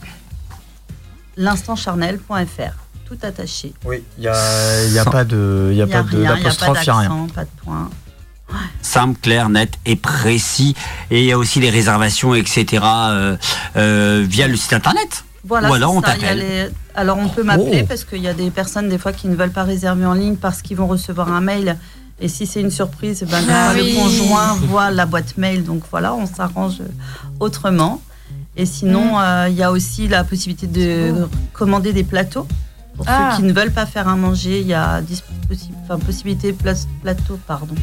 L'instantcharnel.fr, 1.36 2.74
tout 3.06 3.18
attaché. 3.22 3.72
Oui, 3.84 4.02
il 4.18 4.22
n'y 4.22 4.28
a, 4.28 4.86
y 4.88 4.98
a 4.98 5.04
pas 5.06 5.24
de, 5.24 5.70
il 5.72 5.78
y 5.78 5.82
a 5.82 5.86
y 5.86 5.88
pas 5.88 6.00
a 6.00 6.02
pas 6.04 6.10
d'apostrophe, 6.10 6.78
il 6.82 6.84
n'y 6.84 6.90
a 6.90 6.98
rien. 6.98 7.26
pas 7.34 7.44
de 7.44 7.50
point. 7.64 7.90
Simple, 8.82 9.18
clair, 9.20 9.48
net 9.48 9.72
et 9.86 9.96
précis. 9.96 10.74
Et 11.10 11.20
il 11.20 11.26
y 11.26 11.32
a 11.32 11.38
aussi 11.38 11.60
les 11.60 11.70
réservations, 11.70 12.34
etc. 12.34 12.82
euh, 12.84 13.36
euh, 13.76 14.24
via 14.28 14.48
le 14.48 14.56
site 14.56 14.72
internet. 14.72 15.24
Voilà, 15.44 15.70
Ou 15.70 15.74
alors 15.74 15.94
on 15.94 16.02
t'appelle. 16.02 16.38
les- 16.38 16.68
Alors 16.94 17.16
on 17.18 17.28
peut 17.28 17.42
m'appeler 17.42 17.80
Oh. 17.84 17.86
parce 17.88 18.04
qu'il 18.04 18.20
y 18.20 18.28
a 18.28 18.34
des 18.34 18.50
personnes 18.50 18.88
des 18.90 18.98
fois 18.98 19.12
qui 19.12 19.26
ne 19.28 19.34
veulent 19.36 19.52
pas 19.52 19.62
réserver 19.64 20.04
en 20.04 20.12
ligne 20.12 20.36
parce 20.36 20.60
qu'ils 20.60 20.76
vont 20.76 20.86
recevoir 20.86 21.32
un 21.32 21.40
mail. 21.40 21.76
Et 22.20 22.28
si 22.28 22.46
c'est 22.46 22.60
une 22.60 22.70
surprise, 22.70 23.24
ben, 23.30 23.42
Ah 23.50 23.72
oui. 23.74 23.94
le 23.94 23.98
conjoint 23.98 24.54
voit 24.68 24.90
la 24.90 25.06
boîte 25.06 25.38
mail. 25.38 25.64
Donc 25.64 25.82
voilà, 25.90 26.12
on 26.14 26.26
s'arrange 26.26 26.82
autrement. 27.38 28.02
Et 28.56 28.66
sinon, 28.66 29.14
Mm. 29.16 29.22
euh, 29.22 29.48
il 29.48 29.56
y 29.56 29.62
a 29.62 29.72
aussi 29.72 30.08
la 30.08 30.24
possibilité 30.24 30.66
de 30.66 31.26
commander 31.54 31.92
des 31.94 32.04
plateaux. 32.04 32.46
Pour 32.96 33.06
Ah. 33.08 33.30
ceux 33.30 33.36
qui 33.38 33.42
ne 33.48 33.52
veulent 33.54 33.72
pas 33.72 33.86
faire 33.86 34.08
à 34.08 34.16
manger, 34.16 34.60
il 34.60 34.66
y 34.66 34.74
a 34.74 35.00
dis- 35.00 35.22
possi- 35.48 35.70
enfin, 35.84 35.98
possibilité 35.98 36.52
plateau, 36.52 37.38
pardon. 37.46 37.74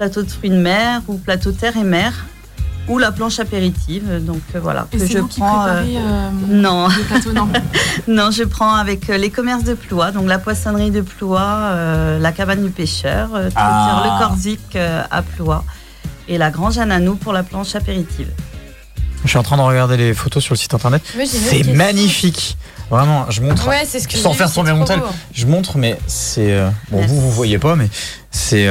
Plateau 0.00 0.22
de 0.22 0.30
fruits 0.30 0.48
de 0.48 0.56
mer 0.56 1.02
ou 1.08 1.18
plateau 1.18 1.52
terre 1.52 1.76
et 1.76 1.84
mer 1.84 2.14
ou 2.88 2.96
la 2.96 3.12
planche 3.12 3.38
apéritive. 3.38 4.24
Donc 4.24 4.40
euh, 4.54 4.60
voilà, 4.60 4.86
Et 4.92 4.96
que 4.96 5.06
c'est 5.06 5.12
je 5.12 5.18
vous 5.18 5.28
prends. 5.28 5.66
euh, 5.66 5.82
préparez 5.82 5.96
euh, 5.98 6.30
non. 6.48 6.88
le 6.88 7.02
plateau, 7.04 7.32
non. 7.34 7.48
non, 8.08 8.30
je 8.30 8.44
prends 8.44 8.72
avec 8.76 9.10
euh, 9.10 9.18
les 9.18 9.28
commerces 9.28 9.62
de 9.64 9.74
Ploie, 9.74 10.10
donc 10.10 10.26
la 10.26 10.38
poissonnerie 10.38 10.90
de 10.90 11.02
Ploie, 11.02 11.42
euh, 11.42 12.18
la 12.18 12.32
cabane 12.32 12.64
du 12.64 12.70
pêcheur, 12.70 13.28
euh, 13.34 13.50
Ah. 13.56 14.02
le 14.18 14.24
Corsic 14.26 14.60
euh, 14.74 15.02
à 15.10 15.20
Ploie 15.20 15.64
et 16.28 16.38
la 16.38 16.50
Grange 16.50 16.78
Ananou 16.78 17.16
pour 17.16 17.34
la 17.34 17.42
planche 17.42 17.74
apéritive. 17.74 18.28
Je 19.24 19.28
suis 19.28 19.36
en 19.38 19.42
train 19.42 19.58
de 19.58 19.62
regarder 19.62 19.98
les 19.98 20.14
photos 20.14 20.42
sur 20.42 20.54
le 20.54 20.58
site 20.58 20.72
internet. 20.72 21.02
C'est 21.26 21.74
magnifique. 21.74 22.56
Vraiment, 22.88 23.26
je 23.30 23.42
montre. 23.42 23.68
Ouais, 23.68 23.82
c'est 23.86 24.00
ce 24.00 24.08
que 24.08 24.16
Sans 24.16 24.32
faire 24.32 24.48
c'est 24.48 24.62
mon 24.62 24.84
tel. 24.86 25.02
Je 25.34 25.44
montre, 25.44 25.76
mais 25.76 25.98
c'est. 26.06 26.54
euh, 26.54 26.70
bon, 26.90 27.02
vous, 27.06 27.20
vous 27.20 27.30
voyez 27.30 27.58
pas, 27.58 27.76
mais 27.76 27.90
c'est. 28.30 28.66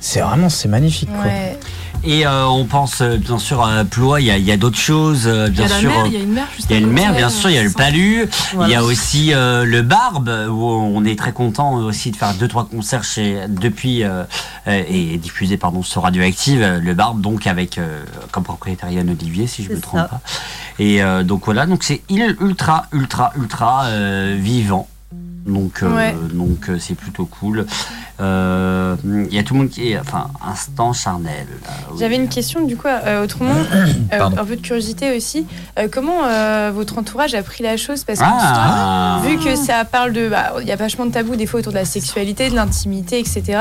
C'est 0.00 0.20
vraiment, 0.20 0.48
c'est 0.48 0.68
magnifique. 0.68 1.10
quoi. 1.12 1.24
Ouais. 1.24 1.58
Et 2.02 2.26
euh, 2.26 2.46
on 2.46 2.64
pense 2.64 3.02
euh, 3.02 3.18
bien 3.18 3.36
sûr 3.38 3.62
à 3.62 3.84
Ploie, 3.84 4.22
il 4.22 4.26
y 4.26 4.30
a, 4.30 4.38
il 4.38 4.44
y 4.44 4.50
a 4.52 4.56
d'autres 4.56 4.78
choses, 4.78 5.24
euh, 5.26 5.48
Il 5.48 5.52
y 5.52 5.56
bien 5.56 5.66
a 5.66 5.68
la 5.68 5.78
sûr. 5.80 5.90
mer, 5.90 6.06
il 6.06 6.12
y 6.14 6.16
a 6.16 6.20
une 6.20 6.32
mer 6.32 6.46
juste 6.56 6.70
Il 6.70 6.72
y 6.72 6.76
a 6.76 6.80
une 6.80 6.90
mer, 6.90 7.12
bien 7.14 7.28
sûr, 7.28 7.50
il 7.50 7.56
y 7.56 7.58
a 7.58 7.62
le 7.62 7.70
palu, 7.70 8.26
Voilà. 8.54 8.68
il 8.68 8.72
y 8.72 8.74
a 8.74 8.82
aussi 8.82 9.34
euh, 9.34 9.64
le 9.66 9.82
barbe, 9.82 10.30
où 10.48 10.64
on 10.64 11.04
est 11.04 11.18
très 11.18 11.32
content 11.32 11.74
aussi 11.74 12.10
de 12.10 12.16
faire 12.16 12.32
deux 12.32 12.48
trois 12.48 12.64
concerts 12.64 13.04
chez 13.04 13.40
depuis 13.48 14.02
et 14.66 15.16
diffuser 15.18 15.58
pardon 15.58 15.82
sur 15.82 16.02
Radioactive, 16.04 16.80
le 16.82 16.94
barbe 16.94 17.20
donc 17.20 17.46
avec 17.46 17.76
euh, 17.76 18.02
comme 18.32 18.44
propriétaire 18.44 18.88
Yann 18.90 19.10
Olivier 19.10 19.46
si 19.46 19.62
je 19.62 19.68
me 19.68 19.74
C'est 19.74 19.80
trompe 19.82 20.00
ça. 20.00 20.06
pas. 20.08 20.20
Et 20.78 21.02
euh, 21.02 21.22
donc 21.22 21.44
voilà, 21.44 21.66
donc 21.66 21.82
c'est 21.84 22.00
il- 22.08 22.34
ultra 22.40 22.86
ultra 22.92 23.32
ultra 23.36 23.84
euh, 23.86 24.36
vivant. 24.40 24.88
Donc, 25.46 25.82
euh, 25.82 25.94
Ouais. 25.94 26.14
donc 26.34 26.68
euh, 26.68 26.76
c'est 26.78 26.94
plutôt 26.94 27.24
cool. 27.26 27.66
Euh, 28.20 28.96
Il 29.04 29.34
y 29.34 29.38
a 29.38 29.42
tout 29.42 29.54
le 29.54 29.60
monde 29.60 29.70
qui 29.70 29.90
est, 29.92 29.98
enfin, 29.98 30.28
instant 30.46 30.92
charnel. 30.92 31.46
oui. 31.90 31.96
J'avais 31.98 32.16
une 32.16 32.28
question 32.28 32.64
du 32.66 32.76
coup 32.76 32.88
euh, 32.88 33.24
autrement, 33.24 33.54
euh, 34.12 34.20
un 34.20 34.44
peu 34.44 34.56
de 34.56 34.60
curiosité 34.60 35.16
aussi. 35.16 35.46
Euh, 35.78 35.88
comment 35.90 36.24
euh, 36.24 36.70
votre 36.74 36.98
entourage 36.98 37.34
a 37.34 37.42
pris 37.42 37.62
la 37.62 37.76
chose? 37.76 38.04
Parce 38.04 38.18
que 38.18 38.24
Ah. 38.28 39.20
vu 39.26 39.38
que 39.38 39.56
ça 39.56 39.84
parle 39.84 40.12
de, 40.12 40.28
bah, 40.28 40.52
il 40.60 40.66
y 40.68 40.72
a 40.72 40.76
vachement 40.76 41.06
de 41.06 41.12
tabous 41.12 41.36
des 41.36 41.46
fois 41.46 41.60
autour 41.60 41.72
de 41.72 41.78
la 41.78 41.84
sexualité, 41.86 42.50
de 42.50 42.54
l'intimité, 42.56 43.18
etc. 43.18 43.58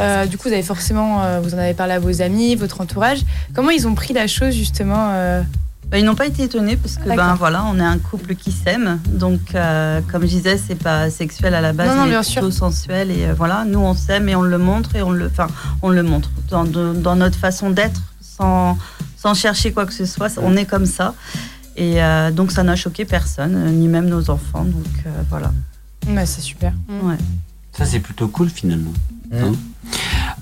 Euh, 0.00 0.26
du 0.26 0.36
coup, 0.36 0.48
vous 0.48 0.54
avez 0.54 0.62
forcément, 0.62 1.22
euh, 1.22 1.40
vous 1.40 1.54
en 1.54 1.58
avez 1.58 1.74
parlé 1.74 1.94
à 1.94 1.98
vos 1.98 2.20
amis, 2.20 2.54
votre 2.56 2.80
entourage. 2.80 3.20
Comment 3.54 3.70
ils 3.70 3.86
ont 3.88 3.94
pris 3.94 4.12
la 4.12 4.26
chose 4.26 4.52
justement 4.54 5.08
euh, 5.12 5.42
Bah, 5.90 5.98
ils 5.98 6.04
n'ont 6.04 6.14
pas 6.16 6.26
été 6.26 6.42
étonnés 6.42 6.76
parce 6.76 6.96
que 6.96 7.08
ben 7.14 7.34
voilà, 7.34 7.64
on 7.66 7.78
est 7.78 7.84
un 7.84 7.98
couple 7.98 8.34
qui 8.34 8.50
s'aime. 8.50 8.98
Donc 9.06 9.54
euh, 9.54 10.00
comme 10.10 10.22
je 10.22 10.28
disais, 10.28 10.58
c'est 10.58 10.74
pas 10.74 11.08
sexuel 11.10 11.54
à 11.54 11.60
la 11.60 11.72
base, 11.72 11.96
Non, 11.96 12.06
bien 12.06 12.22
plutôt 12.22 12.50
sûr. 12.50 12.52
sensuel. 12.52 13.10
Et 13.10 13.26
euh, 13.26 13.34
voilà, 13.34 13.64
nous 13.64 13.78
on 13.78 13.94
s'aime 13.94 14.28
et 14.28 14.34
on 14.34 14.42
le 14.42 14.58
montre 14.58 14.96
et 14.96 15.02
on 15.02 15.10
le, 15.12 15.26
enfin, 15.26 15.46
on 15.82 15.90
le 15.90 16.02
montre 16.02 16.30
dans, 16.50 16.64
de- 16.64 16.94
dans 16.94 17.14
notre 17.16 17.38
façon 17.38 17.70
d'être, 17.70 18.00
sans, 18.20 18.76
sans 19.16 19.34
chercher 19.34 19.72
quoi 19.72 19.86
que 19.86 19.92
ce 19.92 20.04
soit. 20.06 20.30
On 20.42 20.56
est 20.56 20.64
comme 20.66 20.86
ça. 20.86 21.14
Et 21.76 22.02
euh, 22.02 22.30
donc 22.32 22.50
ça 22.50 22.62
n'a 22.64 22.76
choqué 22.76 23.04
personne, 23.04 23.70
ni 23.72 23.86
même 23.86 24.08
nos 24.08 24.30
enfants. 24.30 24.64
Donc 24.64 24.86
euh, 25.06 25.10
voilà. 25.30 25.52
bah, 26.08 26.26
C'est 26.26 26.40
super. 26.40 26.72
Ouais. 26.88 27.16
Ça, 27.72 27.84
c'est 27.84 28.00
plutôt 28.00 28.28
cool 28.28 28.48
finalement. 28.48 28.92
Hein 29.42 29.52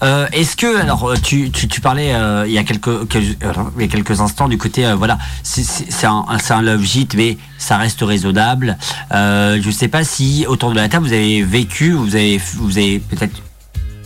Euh, 0.02 0.27
Est-ce 0.32 0.56
que 0.56 0.81
alors 0.81 1.10
euh, 1.10 1.14
tu, 1.23 1.51
tu, 1.52 1.81
parlais 1.81 2.12
euh, 2.12 2.44
il 2.47 2.52
y 2.52 2.59
a 2.59 2.64
quelques, 2.64 3.06
quelques- 3.09 4.20
instants 4.20 4.48
du 4.48 4.59
côté 4.59 4.85
voilà 4.98 5.16
c'est- 5.44 6.05
un, 6.06 6.24
un 6.51 6.62
love 6.62 6.82
gîte 6.82 7.14
mais 7.14 7.36
ça 7.59 7.77
reste 7.77 8.01
raisonnable. 8.02 8.77
Je 9.12 9.70
sais 9.70 9.89
pas 9.89 10.02
si 10.02 10.44
autour 10.48 10.70
de 10.70 10.77
la 10.77 10.89
table 10.89 11.06
vous 11.06 11.12
avez 11.12 11.43
vécu 11.44 11.93
vous 11.93 12.16
avez 12.16 12.40
vous 12.56 12.78
avez 12.78 12.98
peut-être 12.98 13.40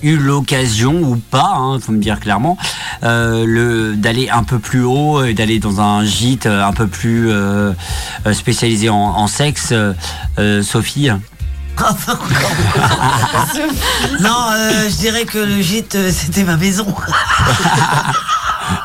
eu 0.02 0.16
l'occasion 0.18 0.92
ou 1.00 1.16
pas, 1.16 1.54
hein, 1.56 1.78
faut 1.80 1.92
me 1.92 2.02
dire 2.02 2.20
clairement, 2.20 2.58
le 3.02 3.94
d'aller 3.96 4.28
un 4.28 4.42
peu 4.44 4.58
plus 4.58 4.84
haut 4.84 5.24
et 5.24 5.32
d'aller 5.32 5.58
dans 5.58 5.80
un 5.80 6.04
gîte 6.04 6.44
un 6.46 6.72
peu 6.74 6.86
plus 6.86 7.30
spécialisé 8.34 8.90
en, 8.90 9.26
sexe. 9.28 9.72
Sophie. 10.62 11.10
Non, 14.20 14.46
euh, 14.52 14.88
je 14.88 14.96
dirais 14.96 15.24
que 15.24 15.38
le 15.38 15.60
gîte, 15.60 15.94
euh, 15.94 16.10
c'était 16.12 16.44
ma 16.44 16.56
maison. 16.56 16.86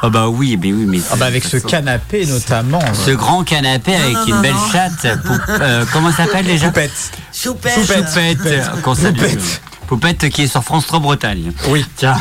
Ah 0.03 0.09
bah 0.09 0.27
oui, 0.29 0.57
mais 0.61 0.71
oui, 0.71 0.85
mais 0.87 0.99
Ah 1.11 1.15
bah 1.15 1.25
avec 1.25 1.43
ce 1.43 1.57
canapé 1.57 2.27
notamment. 2.27 2.81
Ce 2.93 3.09
grand 3.11 3.43
canapé 3.43 3.95
avec 3.95 4.13
non, 4.13 4.25
une 4.27 4.35
non, 4.35 4.41
belle 4.41 4.53
non. 4.53 4.71
chatte. 4.71 5.19
pou- 5.23 5.33
euh, 5.49 5.85
comment 5.91 6.11
ça 6.11 6.25
s'appelle 6.25 6.45
déjà? 6.45 6.67
Poupette. 6.67 7.11
Choupette. 7.33 7.87
Poupette. 7.87 8.81
qu'on 8.83 8.93
salue. 8.93 9.15
Poupette. 9.17 9.61
Poupette 9.87 10.29
qui 10.29 10.43
est 10.43 10.47
sur 10.47 10.63
France 10.63 10.85
3 10.85 10.99
Bretagne. 10.99 11.51
Oui. 11.69 11.83
Tiens. 11.95 12.15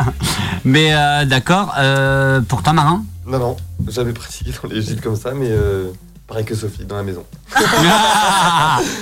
mais 0.66 0.90
euh, 0.92 1.24
d'accord. 1.24 1.72
Euh, 1.78 2.42
pour 2.42 2.62
toi, 2.62 2.74
Marin? 2.74 3.02
Non, 3.26 3.38
non, 3.38 3.56
jamais 3.88 4.12
pratiqué 4.12 4.52
dans 4.62 4.68
les 4.68 4.82
gîtes 4.82 5.00
comme 5.00 5.16
ça, 5.16 5.30
mais 5.34 5.48
euh, 5.48 5.90
Pareil 6.28 6.44
que 6.44 6.54
Sophie, 6.54 6.84
dans 6.84 6.96
la 6.96 7.02
maison. 7.02 7.24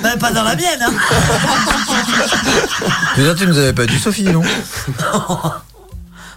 Ben, 0.03 0.17
pas 0.19 0.31
dans 0.31 0.45
la 0.45 0.55
mienne, 0.55 0.81
hein. 0.81 0.93
Déjà, 3.17 3.35
tu 3.35 3.47
nous 3.47 3.59
avais 3.59 3.73
pas 3.73 3.85
dit 3.87 3.99
Sophie, 3.99 4.23
non 4.25 4.43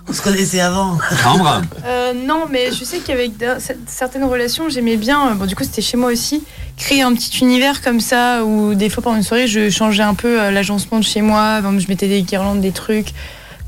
On 0.08 0.14
se 0.14 0.22
connaissait 0.24 0.60
avant. 0.60 0.98
Ambre 1.26 1.62
Euh, 1.86 2.14
non, 2.14 2.46
mais 2.50 2.72
je 2.72 2.84
sais 2.84 2.98
qu'avec 3.00 3.38
cer- 3.38 3.76
certaines 3.86 4.24
relations, 4.24 4.68
j'aimais 4.68 4.98
bien, 4.98 5.30
euh, 5.30 5.34
bon, 5.36 5.46
du 5.46 5.56
coup, 5.56 5.64
c'était 5.64 5.84
chez 5.84 5.98
moi 5.98 6.12
aussi, 6.12 6.44
créer 6.78 7.04
un 7.04 7.14
petit 7.14 7.38
univers 7.40 7.82
comme 7.84 8.00
ça 8.00 8.44
où 8.44 8.74
des 8.74 8.90
fois 8.90 9.04
pendant 9.04 9.18
une 9.18 9.24
soirée, 9.24 9.46
je 9.48 9.70
changeais 9.70 10.02
un 10.02 10.16
peu 10.16 10.42
euh, 10.42 10.50
l'agencement 10.52 10.98
de 10.98 11.04
chez 11.04 11.22
moi, 11.22 11.58
Enfin, 11.60 11.78
je 11.78 11.88
mettais 11.88 12.08
des 12.08 12.24
guirlandes, 12.24 12.62
des 12.62 12.72
trucs, 12.72 13.10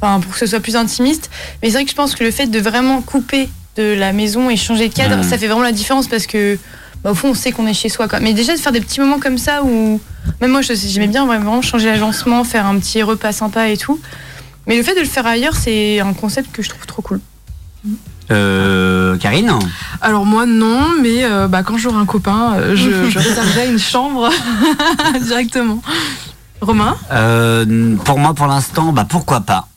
enfin, 0.02 0.20
pour 0.20 0.32
que 0.34 0.40
ce 0.40 0.48
soit 0.48 0.60
plus 0.60 0.76
intimiste. 0.76 1.30
Mais 1.62 1.70
c'est 1.70 1.76
vrai 1.76 1.84
que 1.86 1.92
je 1.92 1.96
pense 1.96 2.16
que 2.16 2.24
le 2.24 2.32
fait 2.32 2.48
de 2.48 2.60
vraiment 2.60 3.02
couper 3.04 3.48
de 3.78 3.94
la 3.94 4.12
maison 4.12 4.50
et 4.50 4.58
changer 4.58 4.90
de 4.90 4.94
cadre, 4.96 5.18
Mhm. 5.18 5.24
ça 5.24 5.38
fait 5.38 5.46
vraiment 5.48 5.62
la 5.62 5.72
différence 5.72 6.08
parce 6.08 6.26
que, 6.26 6.58
bah, 7.04 7.12
au 7.12 7.16
fond, 7.16 7.30
on 7.30 7.34
sait 7.34 7.52
qu'on 7.52 7.68
est 7.68 7.74
chez 7.74 7.90
soi. 7.90 8.08
Quoi. 8.08 8.20
Mais 8.20 8.34
déjà, 8.34 8.54
de 8.56 8.60
faire 8.60 8.72
des 8.72 8.82
petits 8.82 9.00
moments 9.00 9.20
comme 9.20 9.38
ça 9.38 9.64
où, 9.64 10.00
même 10.40 10.52
moi, 10.52 10.62
je- 10.62 10.74
j'aimais 10.74 11.08
bien 11.08 11.26
vraiment 11.26 11.62
changer 11.62 11.88
l'agencement, 11.88 12.44
faire 12.44 12.66
un 12.66 12.78
petit 12.80 13.02
repas 13.04 13.32
sympa 13.32 13.70
et 13.70 13.78
tout. 13.78 14.00
Mais 14.68 14.78
le 14.78 14.84
fait 14.84 14.94
de 14.96 15.00
le 15.00 15.06
faire 15.06 15.26
ailleurs, 15.26 15.56
c'est 15.56 16.00
un 16.00 16.14
concept 16.14 16.52
que 16.52 16.62
je 16.62 16.70
trouve 16.70 16.86
trop 16.86 17.02
cool. 17.02 17.20
Euh, 18.30 19.18
Karine 19.18 19.52
Alors 20.00 20.26
moi 20.26 20.46
non, 20.46 20.88
mais 21.02 21.26
euh, 21.26 21.48
bah, 21.48 21.64
quand 21.64 21.78
j'aurai 21.78 21.98
un 21.98 22.06
copain, 22.06 22.54
euh, 22.56 22.76
je, 22.76 23.10
je 23.10 23.20
réserverai 23.28 23.70
une 23.72 23.80
chambre 23.80 24.30
directement. 25.22 25.82
Romain 26.62 26.96
Euh, 27.12 27.98
Pour 28.06 28.20
moi, 28.20 28.34
pour 28.36 28.46
l'instant, 28.48 28.94
bah 28.94 29.06
pourquoi 29.10 29.42
pas? 29.42 29.68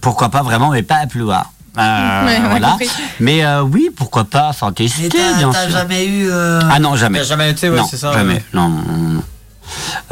Pourquoi 0.00 0.28
pas 0.28 0.42
vraiment, 0.42 0.70
mais 0.72 0.82
pas 0.82 0.96
à 0.96 1.06
Ploua. 1.06 1.46
Euh, 1.78 2.24
Ouais, 2.26 2.40
voilà. 2.48 2.76
Mais 3.20 3.44
euh, 3.44 3.62
oui, 3.62 3.90
pourquoi 3.94 4.24
pas 4.24 4.48
Enfin, 4.48 4.72
tester, 4.72 5.08
bien 5.08 5.50
t'as 5.52 5.62
sûr. 5.68 5.70
jamais 5.70 6.06
eu. 6.06 6.28
euh, 6.30 6.60
Ah 6.70 6.78
non, 6.78 6.96
jamais. 6.96 7.18
T'as 7.18 7.24
jamais 7.24 7.50
été, 7.50 7.70
ouais, 7.70 7.76
non, 7.78 7.86
c'est 7.88 7.96
ça, 7.96 8.12
Jamais. 8.12 8.34
ouais. 8.34 8.44
Non, 8.52 8.68
non, 8.68 8.82
non, 8.88 8.98
non. 9.14 9.22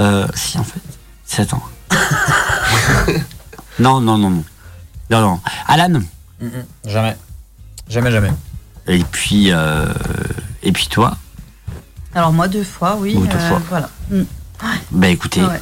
Euh, 0.00 0.26
si, 0.34 0.58
en 0.58 0.64
fait. 0.64 0.80
7 1.26 1.52
ans. 1.54 1.62
non, 3.78 4.00
non, 4.00 4.18
non, 4.18 4.30
non. 4.30 4.44
Non, 5.10 5.20
non. 5.20 5.40
Alan? 5.66 6.00
Jamais. 6.86 7.16
Jamais, 7.88 8.10
jamais. 8.12 8.30
Et 8.86 9.02
puis, 9.04 9.50
euh, 9.52 9.86
et 10.62 10.72
puis 10.72 10.86
toi? 10.88 11.16
Alors 12.14 12.32
moi 12.32 12.48
deux 12.48 12.64
fois, 12.64 12.96
oui. 12.98 13.14
Ou 13.16 13.26
deux 13.26 13.38
fois. 13.38 13.60
Voilà. 13.68 13.88
Mm. 14.10 14.22
Bah 14.90 15.08
écoutez, 15.08 15.40
Ouais. 15.40 15.60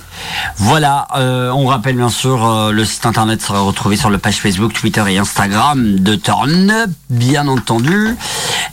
voilà, 0.56 1.06
euh, 1.16 1.50
on 1.50 1.66
rappelle 1.66 1.96
bien 1.96 2.08
sûr, 2.08 2.44
euh, 2.46 2.72
le 2.72 2.84
site 2.84 3.04
internet 3.04 3.42
sera 3.42 3.60
retrouvé 3.60 3.96
sur 3.96 4.08
le 4.08 4.18
page 4.18 4.36
Facebook, 4.36 4.72
Twitter 4.72 5.04
et 5.08 5.18
Instagram 5.18 5.98
de 5.98 6.14
Turn 6.14 6.70
Up, 6.70 6.90
bien 7.10 7.46
entendu. 7.48 8.16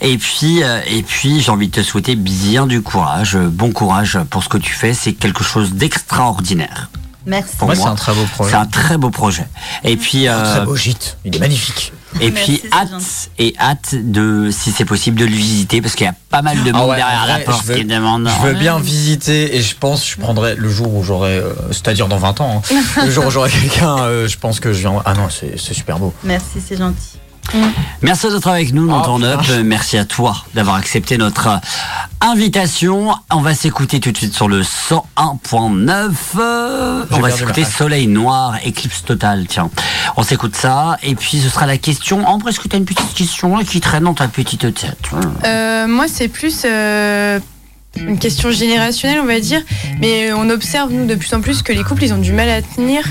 Et 0.00 0.16
puis, 0.16 0.62
euh, 0.62 0.80
et 0.86 1.02
puis 1.02 1.40
j'ai 1.40 1.50
envie 1.50 1.68
de 1.68 1.72
te 1.72 1.82
souhaiter 1.82 2.16
bien 2.16 2.66
du 2.66 2.80
courage, 2.82 3.36
bon 3.36 3.72
courage 3.72 4.18
pour 4.30 4.42
ce 4.42 4.48
que 4.48 4.58
tu 4.58 4.72
fais, 4.72 4.94
c'est 4.94 5.12
quelque 5.12 5.44
chose 5.44 5.72
d'extraordinaire. 5.74 6.88
Merci. 7.26 7.56
Pour 7.56 7.68
Ouais, 7.68 7.76
moi, 7.76 7.84
c'est 7.86 7.90
un 7.92 7.94
très 7.96 8.12
beau 8.14 8.24
projet. 8.34 8.50
C'est 8.50 8.56
un 8.56 8.66
très 8.66 8.96
beau 8.98 9.10
projet. 9.10 9.46
Et 9.82 9.96
puis, 9.96 10.28
Un 10.28 10.42
très 10.42 10.64
beau 10.64 10.76
gîte. 10.76 11.16
Il 11.24 11.34
est 11.36 11.38
magnifique. 11.38 11.92
Et 12.20 12.30
Merci, 12.30 12.58
puis 12.58 12.70
hâte 12.72 13.30
et 13.38 13.54
hâte 13.58 13.94
de, 13.94 14.50
si 14.50 14.70
c'est 14.72 14.84
possible, 14.84 15.18
de 15.18 15.24
le 15.24 15.34
visiter 15.34 15.80
parce 15.82 15.94
qu'il 15.94 16.06
y 16.06 16.08
a 16.08 16.14
pas 16.30 16.42
mal 16.42 16.62
de 16.62 16.70
Ah 16.72 16.76
monde 16.76 16.90
ouais, 16.90 16.96
derrière 16.96 17.26
la 17.26 17.38
porte 17.40 17.62
je 17.66 17.72
veux- 17.72 17.78
qui 17.78 17.84
demande. 17.84 18.28
Je 18.28 18.46
veux 18.46 18.54
bien 18.54 18.78
visiter 18.78 19.56
et 19.56 19.62
je 19.62 19.74
pense 19.76 20.02
que 20.04 20.10
je 20.10 20.16
prendrai 20.18 20.54
le 20.54 20.68
jour 20.68 20.94
où 20.94 21.02
j'aurai, 21.02 21.36
euh, 21.38 21.52
c'est-à-dire 21.70 22.08
dans 22.08 22.18
20 22.18 22.40
ans, 22.40 22.62
hein, 22.70 23.02
le 23.04 23.10
jour 23.10 23.26
où 23.26 23.30
j'aurai 23.30 23.50
quelqu'un, 23.50 23.98
euh, 23.98 24.28
je 24.28 24.38
pense 24.38 24.60
que 24.60 24.72
je 24.72 24.80
viendrai. 24.80 25.02
Ah 25.06 25.14
non, 25.14 25.28
c'est 25.30 25.58
c'est 25.58 25.74
super 25.74 25.98
beau. 25.98 26.12
Merci, 26.24 26.60
c'est 26.66 26.76
gentil. 26.76 27.18
Merci 28.02 28.28
d'être 28.28 28.48
avec 28.48 28.72
nous 28.72 28.86
dans 28.88 29.00
Oh, 29.02 29.04
ton 29.04 29.22
up. 29.22 29.40
putain. 29.40 29.62
Merci 29.62 29.96
à 29.98 30.04
toi 30.04 30.36
d'avoir 30.54 30.76
accepté 30.76 31.16
notre 31.18 31.48
euh, 31.48 31.56
invitation. 32.20 33.14
On 33.30 33.40
va 33.40 33.54
s'écouter 33.54 34.00
tout 34.00 34.12
de 34.12 34.16
suite 34.16 34.34
sur 34.34 34.48
le 34.48 34.62
101.9. 34.62 36.10
Euh, 36.38 37.04
J'ai 37.10 37.16
on 37.16 37.20
va 37.20 37.30
s'écouter 37.30 37.64
Soleil 37.64 38.06
Noir, 38.06 38.56
Éclipse 38.64 39.04
Totale. 39.04 39.46
Tiens, 39.48 39.70
on 40.16 40.22
s'écoute 40.22 40.56
ça. 40.56 40.96
Et 41.02 41.14
puis 41.14 41.40
ce 41.40 41.48
sera 41.48 41.66
la 41.66 41.78
question. 41.78 42.26
Ambre, 42.26 42.48
est-ce 42.48 42.60
que 42.60 42.68
tu 42.68 42.76
as 42.76 42.78
une 42.78 42.84
petite 42.84 43.14
question 43.14 43.56
qui 43.64 43.80
traîne 43.80 44.04
dans 44.04 44.14
ta 44.14 44.28
petite 44.28 44.74
tête? 44.74 44.98
Euh, 45.44 45.86
moi, 45.86 46.06
c'est 46.08 46.28
plus 46.28 46.62
euh, 46.64 47.38
une 47.96 48.18
question 48.18 48.50
générationnelle, 48.50 49.18
on 49.20 49.26
va 49.26 49.40
dire. 49.40 49.62
Mais 50.00 50.32
on 50.32 50.48
observe, 50.50 50.92
nous, 50.92 51.06
de 51.06 51.14
plus 51.14 51.32
en 51.34 51.40
plus 51.40 51.62
que 51.62 51.72
les 51.72 51.82
couples, 51.82 52.04
ils 52.04 52.12
ont 52.12 52.18
du 52.18 52.32
mal 52.32 52.48
à 52.48 52.62
tenir. 52.62 53.02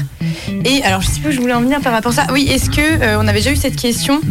Et 0.66 0.84
alors, 0.84 1.02
je 1.02 1.08
sais 1.08 1.20
pas 1.20 1.30
où 1.30 1.32
je 1.32 1.40
voulais 1.40 1.54
en 1.54 1.62
venir 1.62 1.80
par 1.82 1.94
rapport 1.94 2.12
à 2.12 2.16
ça. 2.16 2.28
Oui, 2.32 2.48
est-ce 2.50 2.70
que, 2.70 2.82
euh, 2.82 3.18
on 3.20 3.28
avait 3.28 3.40
déjà 3.40 3.52
eu 3.52 3.56
cette 3.56 3.76
question, 3.76 4.22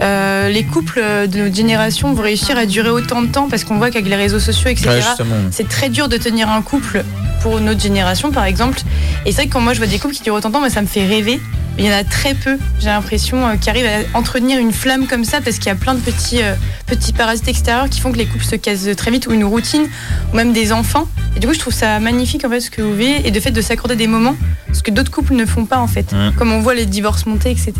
euh, 0.00 0.48
les 0.48 0.64
couples 0.64 1.00
de 1.28 1.38
notre 1.38 1.54
génération 1.54 2.12
vont 2.12 2.22
réussir 2.22 2.56
à 2.56 2.66
durer 2.66 2.90
autant 2.90 3.22
de 3.22 3.28
temps 3.28 3.48
Parce 3.48 3.64
qu'on 3.64 3.76
voit 3.76 3.90
qu'avec 3.90 4.08
les 4.08 4.16
réseaux 4.16 4.40
sociaux, 4.40 4.70
etc., 4.70 4.88
Ouais, 4.88 5.26
c'est 5.50 5.68
très 5.68 5.88
dur 5.88 6.08
de 6.08 6.16
tenir 6.16 6.48
un 6.48 6.62
couple 6.62 7.04
pour 7.42 7.60
notre 7.60 7.80
génération, 7.80 8.30
par 8.30 8.44
exemple. 8.44 8.80
Et 9.24 9.30
c'est 9.30 9.36
vrai 9.36 9.46
que 9.46 9.52
quand 9.52 9.60
moi 9.60 9.72
je 9.72 9.78
vois 9.78 9.86
des 9.86 9.98
couples 9.98 10.14
qui 10.14 10.22
durent 10.22 10.34
autant 10.34 10.48
de 10.48 10.54
temps, 10.54 10.60
moi, 10.60 10.70
ça 10.70 10.82
me 10.82 10.86
fait 10.86 11.06
rêver. 11.06 11.40
Mais 11.76 11.84
il 11.84 11.86
y 11.86 11.94
en 11.94 11.96
a 11.96 12.02
très 12.02 12.34
peu, 12.34 12.58
j'ai 12.80 12.86
l'impression, 12.86 13.46
euh, 13.46 13.54
qui 13.54 13.70
arrivent 13.70 13.86
à 13.86 14.18
entretenir 14.18 14.58
une 14.58 14.72
flamme 14.72 15.06
comme 15.06 15.24
ça 15.24 15.40
parce 15.40 15.58
qu'il 15.58 15.66
y 15.66 15.70
a 15.70 15.76
plein 15.76 15.94
de 15.94 16.00
petits, 16.00 16.42
euh, 16.42 16.54
petits 16.86 17.12
parasites 17.12 17.46
extérieurs 17.46 17.88
qui 17.88 18.00
font 18.00 18.10
que 18.10 18.18
les 18.18 18.26
couples 18.26 18.44
se 18.44 18.56
cassent 18.56 18.88
très 18.96 19.12
vite 19.12 19.28
ou 19.28 19.32
une 19.32 19.44
routine 19.44 19.86
ou 20.32 20.36
même 20.36 20.52
des 20.52 20.72
enfants. 20.72 21.06
Et 21.36 21.40
du 21.40 21.46
coup, 21.46 21.54
je 21.54 21.60
trouve 21.60 21.72
ça 21.72 22.00
magnifique 22.00 22.44
en 22.44 22.50
fait 22.50 22.60
ce 22.60 22.70
que 22.72 22.82
vous 22.82 22.94
vivez 22.94 23.28
et 23.28 23.30
de 23.30 23.38
fait 23.38 23.52
de 23.52 23.60
s'accorder 23.60 23.94
des 23.94 24.08
moments, 24.08 24.34
ce 24.72 24.82
que 24.82 24.90
d'autres 24.90 25.12
couples 25.12 25.34
ne 25.34 25.46
font 25.46 25.66
pas 25.66 25.78
en 25.78 25.86
fait. 25.86 26.12
Mm. 26.12 26.32
Comme 26.36 26.50
on 26.50 26.60
voit 26.60 26.74
les 26.74 26.86
divorces 26.86 27.26
monter, 27.26 27.52
etc. 27.52 27.72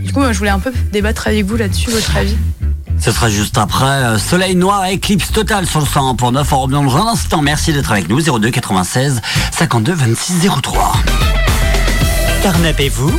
Du 0.00 0.12
coup, 0.12 0.18
moi, 0.18 0.32
je 0.32 0.38
voulais 0.38 0.50
un 0.50 0.58
peu 0.58 0.72
débattre 0.90 1.28
avec 1.28 1.44
vous 1.44 1.56
là-dessus, 1.56 1.90
votre 1.90 2.16
avis. 2.16 2.36
Ce 3.00 3.12
sera 3.12 3.28
juste 3.30 3.56
après 3.56 3.86
euh, 3.86 4.18
Soleil 4.18 4.54
Noir, 4.56 4.84
Éclipse 4.86 5.32
Totale 5.32 5.66
sur 5.66 5.80
le 5.80 5.86
101.9. 5.86 6.44
On 6.52 6.60
revient 6.60 6.74
dans 6.84 6.96
un 6.96 7.12
instant. 7.12 7.40
Merci 7.40 7.72
d'être 7.72 7.90
avec 7.92 8.08
nous. 8.08 8.20
02 8.20 8.50
96 8.50 9.20
52 9.52 9.92
26 9.94 10.48
03. 10.62 10.92
Turn 12.42 12.64
Up 12.66 12.76
et 12.78 12.88
vous 12.90 13.12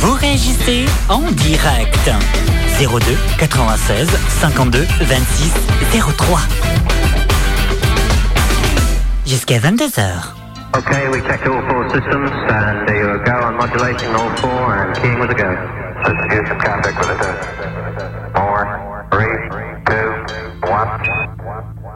Vous 0.00 0.12
réagissez 0.12 0.86
en 1.08 1.22
direct. 1.32 2.10
02 2.80 2.86
96 3.38 4.08
52 4.40 4.86
26 5.00 5.52
03. 6.16 6.40
Jusqu'à 9.26 9.58
22h. 9.58 10.00
Okay, 10.76 11.08
we 11.10 11.20
checked 11.22 11.46
all 11.48 11.60
four 11.68 11.84
systems 11.90 12.30
and 12.50 12.86
there 12.86 12.98
you 12.98 13.24
go 13.24 13.32
on 13.32 13.56
modulating 13.56 14.14
all 14.14 14.30
four 14.36 14.74
and 14.74 14.94
keying 15.00 15.18
with 15.18 15.30
a 15.30 15.34
go. 15.34 15.56
So 16.04 16.12
it's 16.12 16.34
use 16.34 16.48
some 16.48 16.58
contact 16.60 16.98
with 17.00 17.20
it. 17.20 17.77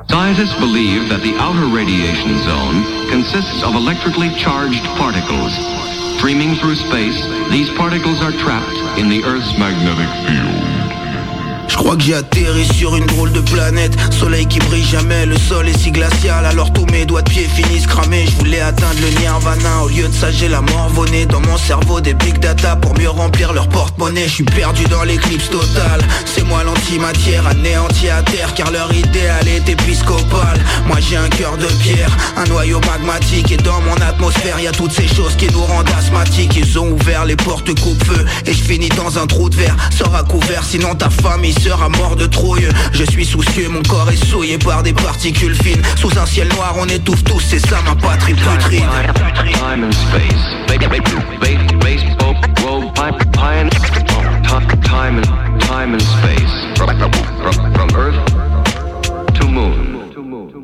Scientists 0.08 0.58
believe 0.58 1.08
that 1.08 1.20
the 1.22 1.36
outer 1.38 1.66
radiation 1.74 2.38
zone 2.40 3.10
consists 3.10 3.62
of 3.62 3.74
electrically 3.74 4.30
charged 4.34 4.84
particles. 4.96 5.52
Streaming 6.18 6.54
through 6.56 6.76
space, 6.76 7.26
these 7.50 7.68
particles 7.70 8.22
are 8.22 8.32
trapped 8.32 8.98
in 8.98 9.08
the 9.08 9.22
Earth's 9.24 9.56
magnetic 9.58 10.08
field. 10.26 10.71
Je 11.72 11.78
crois 11.78 11.96
que 11.96 12.02
j'ai 12.02 12.14
atterri 12.14 12.66
sur 12.66 12.94
une 12.96 13.06
drôle 13.06 13.32
de 13.32 13.40
planète. 13.40 13.96
Soleil 14.10 14.44
qui 14.44 14.58
brille 14.58 14.84
jamais, 14.84 15.24
le 15.24 15.38
sol 15.38 15.66
est 15.66 15.78
si 15.78 15.90
glacial. 15.90 16.44
Alors 16.44 16.70
tous 16.70 16.84
mes 16.92 17.06
doigts 17.06 17.22
de 17.22 17.30
pied 17.30 17.48
finissent 17.48 17.86
cramés. 17.86 18.26
Je 18.26 18.36
voulais 18.36 18.60
atteindre 18.60 19.00
le 19.00 19.18
nirvana. 19.18 19.82
Au 19.82 19.88
lieu 19.88 20.06
de 20.06 20.12
ça 20.12 20.30
j'ai 20.30 20.48
la 20.48 20.60
morvonnée 20.60 21.24
Dans 21.24 21.40
mon 21.40 21.56
cerveau 21.56 22.02
des 22.02 22.12
big 22.12 22.38
data 22.40 22.76
Pour 22.76 22.94
mieux 22.98 23.08
remplir 23.08 23.54
leur 23.54 23.70
porte-monnaie. 23.70 24.24
Je 24.24 24.34
suis 24.34 24.44
perdu 24.44 24.84
dans 24.84 25.02
l'éclipse 25.04 25.48
totale. 25.48 26.02
C'est 26.26 26.44
moi 26.44 26.62
l'antimatière 26.62 27.46
anéanti 27.46 28.10
à 28.10 28.22
terre. 28.22 28.52
Car 28.52 28.70
leur 28.70 28.92
idéal 28.92 29.48
est 29.48 29.66
épiscopal. 29.66 30.60
Moi 30.86 30.98
j'ai 31.00 31.16
un 31.16 31.30
cœur 31.30 31.56
de 31.56 31.66
pierre 31.82 32.14
Un 32.36 32.44
noyau 32.50 32.80
magmatique. 32.80 33.50
Et 33.50 33.56
dans 33.56 33.80
mon 33.80 33.96
atmosphère 33.96 34.60
y 34.60 34.66
a 34.66 34.72
toutes 34.72 34.92
ces 34.92 35.08
choses 35.08 35.36
qui 35.36 35.50
nous 35.50 35.64
rendent 35.64 35.88
asthmatiques. 35.96 36.54
Ils 36.54 36.78
ont 36.78 36.90
ouvert 36.90 37.24
les 37.24 37.36
portes 37.36 37.74
coupe-feu. 37.80 38.26
Et 38.44 38.52
je 38.52 38.62
finis 38.62 38.90
dans 38.90 39.18
un 39.18 39.26
trou 39.26 39.48
de 39.48 39.56
verre. 39.56 39.76
Sors 39.90 40.14
à 40.14 40.22
couvert 40.22 40.64
sinon 40.64 40.94
ta 40.94 41.08
Je 42.92 43.04
suis 43.04 43.24
soucieux, 43.24 43.68
mon 43.68 43.82
corps 43.82 44.10
est 44.10 44.24
souillé 44.24 44.58
par 44.58 44.82
des 44.82 44.92
particules 44.92 45.54
fines 45.54 45.80
Sous 45.96 46.10
un 46.18 46.26
ciel 46.26 46.48
noir 46.48 46.74
on 46.78 46.86
étouffe 46.86 47.22
tous, 47.24 47.40
c'est 47.40 47.58
ça 47.60 47.80
ma 47.84 47.94
patrie 47.94 48.34
putride. 48.34 48.82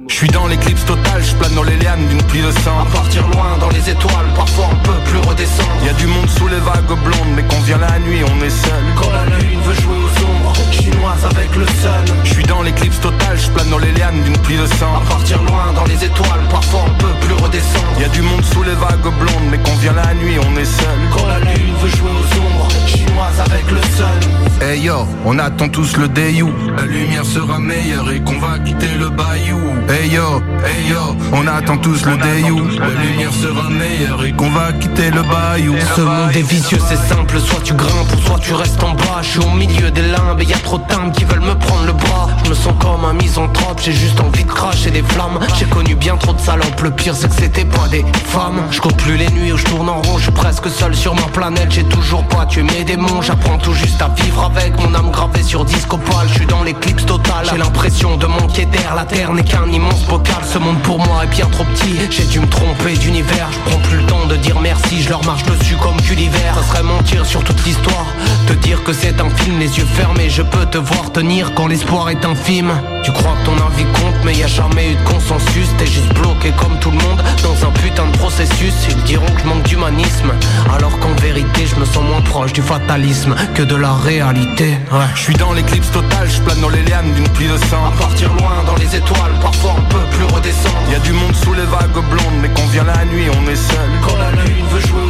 Je 0.08 0.14
suis 0.14 0.28
dans 0.28 0.46
l'éclipse 0.48 0.84
totale, 0.84 1.22
les 1.68 1.76
lianes 1.76 2.06
d'une 2.08 2.22
pluie 2.22 2.42
de 2.42 2.50
sang. 2.50 2.80
À 2.80 2.86
partir 2.86 3.26
loin 3.28 3.56
dans 3.60 3.70
les 3.70 3.90
étoiles, 3.90 4.30
parfois 4.34 4.66
on 4.72 4.76
peut 4.86 5.00
plus 5.04 5.18
redescendre. 5.18 5.84
Y 5.84 5.88
a 5.88 5.92
du 5.92 6.06
monde 6.06 6.28
sous 6.28 6.48
les 6.48 6.60
vagues 6.60 6.98
blondes, 7.04 7.32
mais 7.36 7.44
quand 7.48 7.60
vient 7.60 7.78
la 7.78 7.98
nuit, 8.00 8.22
on 8.24 8.44
est 8.44 8.50
seul. 8.50 8.84
Quand 8.96 9.10
la 9.10 9.24
lune 9.38 9.60
veut 9.60 9.74
jouer 9.74 9.96
aux 9.96 10.24
ombres, 10.24 10.54
chinoise 10.72 11.24
avec 11.24 11.54
le 11.56 11.66
sun. 11.66 12.04
Je 12.24 12.32
suis 12.34 12.44
dans 12.44 12.62
l'éclipse 12.62 13.00
totale, 13.00 13.38
je 13.38 13.50
plane 13.50 13.70
dans 13.70 13.78
les 13.78 13.92
lianes 13.92 14.22
d'une 14.22 14.38
pluie 14.38 14.56
de 14.56 14.66
sang. 14.66 14.94
À 14.96 15.08
partir 15.08 15.42
loin 15.42 15.72
dans 15.74 15.84
les 15.84 16.04
étoiles, 16.04 16.44
parfois 16.50 16.80
on 16.86 16.94
peut 16.98 17.14
plus 17.20 17.34
redescendre. 17.34 18.00
Y 18.00 18.04
a 18.04 18.08
du 18.08 18.22
monde 18.22 18.44
sous 18.44 18.62
les 18.62 18.74
vagues 18.74 19.12
blondes, 19.20 19.48
mais 19.50 19.58
quand 19.64 19.76
vient 19.76 19.94
la 19.94 20.14
nuit, 20.14 20.38
on 20.38 20.56
est 20.58 20.64
seul. 20.64 20.98
Quand 21.12 21.26
la 21.26 21.38
lune 21.40 21.74
veut 21.82 21.90
jouer 21.96 22.10
aux 22.10 22.38
ombres, 22.40 22.68
chinoise 22.86 23.40
avec 23.40 23.70
le 23.70 23.80
sun. 23.96 24.38
Hey 24.60 24.80
yo, 24.80 25.06
on 25.24 25.38
attend 25.38 25.68
tous 25.68 25.96
le 25.96 26.08
day 26.08 26.42
où 26.42 26.50
La 26.76 26.84
lumière 26.84 27.24
sera 27.24 27.60
meilleure 27.60 28.10
et 28.10 28.20
qu'on 28.20 28.38
va 28.40 28.58
quitter 28.58 28.88
le 28.98 29.08
bayou 29.08 29.60
Hey 29.88 30.08
yo, 30.08 30.42
hey 30.64 30.90
yo, 30.90 31.16
on 31.32 31.46
attend 31.58 31.76
tous 31.78 32.04
le 32.06 32.16
day 32.16 32.50
où 32.50 32.58
La 32.78 33.02
lumière 33.02 33.32
sera 33.32 33.68
meilleure 33.68 34.24
et 34.24 34.32
qu'on 34.32 34.50
va 34.50 34.72
quitter 34.72 35.10
le 35.10 35.22
bayou 35.22 35.74
Ce 35.96 36.00
monde 36.00 36.30
est 36.34 36.42
vicieux, 36.42 36.78
c'est 36.88 36.96
simple, 36.96 37.40
soit 37.40 37.60
tu 37.62 37.74
grimpes 37.74 38.12
ou 38.16 38.20
soit 38.26 38.38
tu 38.38 38.54
restes 38.54 38.82
en 38.82 38.92
bas. 38.92 39.20
Je 39.22 39.28
suis 39.28 39.40
au 39.40 39.50
milieu 39.50 39.90
des 39.90 40.02
limbes 40.02 40.40
et 40.40 40.44
y 40.44 40.52
a 40.52 40.58
trop 40.58 40.78
d'âmes 40.78 41.12
qui 41.12 41.24
veulent 41.24 41.40
me 41.40 41.54
prendre 41.54 41.86
le 41.86 41.92
bras. 41.92 42.28
Je 42.44 42.50
me 42.50 42.54
sens 42.54 42.74
comme 42.80 43.04
un 43.04 43.12
misanthrope, 43.12 43.80
j'ai 43.82 43.92
juste 43.92 44.20
envie 44.20 44.44
de 44.44 44.50
cracher 44.50 44.90
des 44.90 45.02
flammes. 45.02 45.38
J'ai 45.58 45.66
connu 45.66 45.96
bien 45.96 46.16
trop 46.16 46.32
de 46.32 46.40
salopes, 46.40 46.80
le 46.82 46.90
pire 46.90 47.14
c'est 47.14 47.28
que 47.28 47.34
c'était 47.34 47.64
pas 47.64 47.88
des 47.88 48.04
femmes. 48.26 48.62
Je 48.70 48.80
compte 48.80 48.96
plus 48.96 49.16
les 49.16 49.28
nuits 49.30 49.52
où 49.52 49.56
je 49.56 49.64
tourne 49.64 49.88
en 49.88 50.00
rond, 50.00 50.18
je 50.18 50.24
suis 50.24 50.32
presque 50.32 50.68
seul 50.70 50.94
sur 50.94 51.14
ma 51.14 51.28
planète. 51.32 51.70
J'ai 51.70 51.84
toujours 51.84 52.24
pas 52.24 52.46
tué 52.46 52.62
mes 52.62 52.84
démons, 52.84 53.20
j'apprends 53.20 53.58
tout 53.58 53.74
juste 53.74 54.00
à 54.00 54.08
vivre 54.22 54.44
avec 54.44 54.78
mon 54.80 54.94
âme 54.94 55.10
gravée 55.10 55.42
sur 55.42 55.64
disque 55.64 55.92
opale. 55.92 56.28
Je 56.28 56.34
suis 56.34 56.46
dans 56.46 56.62
l'éclipse 56.62 57.04
totale, 57.04 57.46
j'ai 57.50 57.58
l'impression 57.58 58.16
de 58.16 58.26
manquer 58.26 58.66
d'air. 58.66 58.94
La 58.94 59.04
terre 59.04 59.32
n'est 59.32 59.44
qu'un 59.44 59.66
immense 59.66 60.04
bocal, 60.04 60.42
ce 60.44 60.58
monde 60.58 60.78
pour 60.82 60.98
moi 60.98 61.24
est 61.24 61.34
bien 61.34 61.47
trop 61.50 61.64
petit. 61.64 61.96
J'ai 62.10 62.24
dû 62.24 62.40
me 62.40 62.46
tromper 62.46 62.94
d'univers, 62.94 63.48
je 63.52 63.70
prends 63.70 63.80
plus 63.80 63.98
le 63.98 64.04
temps 64.04 64.26
de 64.26 64.36
dire 64.36 64.60
merci, 64.60 65.02
je 65.02 65.08
leur 65.08 65.24
marche 65.24 65.44
dessus 65.44 65.76
comme 65.76 65.96
Gulliver. 66.00 66.52
Ça 66.54 66.62
serait 66.62 66.82
mentir 66.82 67.24
sur 67.26 67.42
toute 67.44 67.64
l'histoire, 67.64 68.06
te 68.46 68.52
dire 68.54 68.82
que 68.84 68.92
c'est 68.92 69.20
un 69.20 69.30
film, 69.30 69.58
les 69.58 69.78
yeux 69.78 69.86
fermés, 69.86 70.30
je 70.30 70.42
peux 70.42 70.66
te 70.66 70.78
voir 70.78 71.12
tenir 71.12 71.54
quand 71.54 71.66
l'espoir 71.66 72.10
est 72.10 72.24
infime. 72.24 72.72
Tu 73.04 73.12
crois 73.12 73.36
que 73.40 73.46
ton 73.46 73.56
avis 73.64 73.84
compte, 73.84 74.14
mais 74.24 74.34
y 74.34 74.42
a 74.42 74.46
jamais 74.46 74.92
eu 74.92 74.94
de 74.94 75.04
consensus. 75.04 75.68
T'es 75.78 75.86
juste 75.86 76.12
bloqué 76.14 76.52
comme 76.56 76.78
tout 76.80 76.90
le 76.90 76.98
monde 76.98 77.22
dans 77.42 77.66
un 77.66 77.70
putain 77.72 78.06
de 78.06 78.16
processus. 78.16 78.74
Ils 78.90 79.02
diront 79.04 79.26
que 79.26 79.40
je 79.42 79.46
manque 79.46 79.62
d'humanisme, 79.62 80.32
alors 80.74 80.98
qu'en 80.98 81.14
vérité, 81.22 81.66
je 81.66 81.76
me 81.76 81.84
sens 81.84 82.04
moins 82.04 82.20
proche 82.22 82.52
du 82.52 82.62
fatalisme 82.62 83.34
que 83.54 83.62
de 83.62 83.76
la 83.76 83.94
réalité. 83.94 84.76
Ouais. 84.92 85.06
Je 85.14 85.20
suis 85.20 85.34
dans 85.34 85.52
l'éclipse 85.52 85.90
totale, 85.90 86.28
je 86.28 86.40
plane 86.42 86.60
dans 86.60 86.68
les 86.68 86.82
lianes 86.82 87.12
d'une 87.14 87.28
pluie 87.30 87.48
de 87.48 87.56
sang 87.56 87.86
À 87.86 87.96
partir 87.98 88.32
loin 88.34 88.64
dans 88.66 88.76
les 88.76 88.96
étoiles, 88.96 89.32
parfois 89.40 89.76
on 89.78 89.82
peut 89.82 90.06
plus 90.10 90.24
redescendre. 90.24 90.76
Y 90.90 90.94
a 90.94 90.98
du 90.98 91.12
monde 91.12 91.34
sous 91.42 91.54
les 91.54 91.64
vagues 91.64 92.04
blondes, 92.10 92.38
mais 92.40 92.50
quand 92.54 92.66
vient 92.66 92.84
la 92.84 93.04
nuit, 93.04 93.28
on 93.30 93.50
est 93.50 93.56
seul. 93.56 93.90
Quand 94.02 94.16
la 94.16 94.30
lune 94.30 94.66
veut 94.70 94.80
jouer 94.80 95.07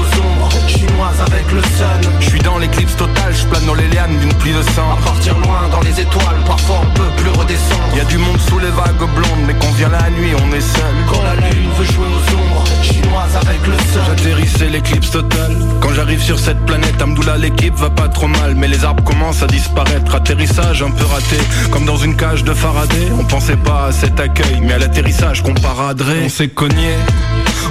chinoise 0.79 1.21
avec 1.27 1.51
le 1.53 1.63
sun. 1.63 2.01
Je 2.21 2.29
suis 2.29 2.41
dans 2.41 2.59
l'éclipse 2.59 2.97
totale, 2.97 3.35
je 3.35 3.47
plane 3.47 3.67
dans 3.67 3.75
les 3.75 3.89
lianes 3.89 4.17
d'une 4.19 4.35
pluie 4.35 4.53
de 4.53 4.63
sang 4.63 4.93
À 4.93 5.03
partir 5.03 5.37
loin 5.39 5.69
dans 5.71 5.81
les 5.81 6.01
étoiles, 6.01 6.41
parfois 6.47 6.77
on 6.83 6.95
peut 6.95 7.11
plus 7.17 7.31
redescendre. 7.31 7.97
Y 7.97 8.01
a 8.01 8.05
du 8.05 8.19
monde 8.19 8.39
sous 8.49 8.59
les 8.59 8.71
vagues 8.71 9.09
blondes, 9.17 9.45
mais 9.47 9.55
quand 9.61 9.73
vient 9.73 9.89
la 9.89 10.09
nuit, 10.11 10.33
on 10.35 10.55
est 10.55 10.61
seul 10.61 10.95
Quand 11.11 11.23
la 11.23 11.35
lune 11.35 11.71
veut 11.77 11.85
jouer 11.85 12.07
aux 12.07 12.35
ombres, 12.35 12.65
chinoise 12.83 13.37
avec 13.37 13.67
le 13.67 13.77
sun. 13.93 14.03
J'atterris, 14.07 14.51
c'est 14.57 14.69
l'éclipse 14.69 15.11
totale. 15.11 15.57
Quand 15.81 15.93
j'arrive 15.95 16.23
sur 16.23 16.39
cette 16.39 16.65
planète, 16.65 17.01
Amdoula, 17.03 17.37
l'équipe 17.37 17.75
va 17.75 17.91
pas 17.91 18.09
trop 18.09 18.29
mal. 18.29 18.55
Mais 18.55 18.69
les 18.69 18.85
arbres 18.85 19.03
commencent 19.05 19.43
à 19.43 19.47
disparaître. 19.47 20.15
Atterrissage 20.15 20.83
un 20.83 20.91
peu 20.91 21.05
raté, 21.05 21.39
comme 21.71 21.87
dans 21.87 21.97
une 21.97 22.17
cage 22.17 22.45
de 22.45 22.55
Faraday. 22.55 23.09
On 23.19 23.25
pensait 23.25 23.57
pas 23.57 23.87
à 23.87 23.93
cet 23.93 24.21
accueil, 24.21 24.61
mais 24.63 24.75
à 24.75 24.79
l'atterrissage 24.79 25.43
qu'on 25.43 25.55
paraderait. 25.55 26.23
On 26.25 26.29
s'est 26.29 26.49
cogné. 26.49 26.95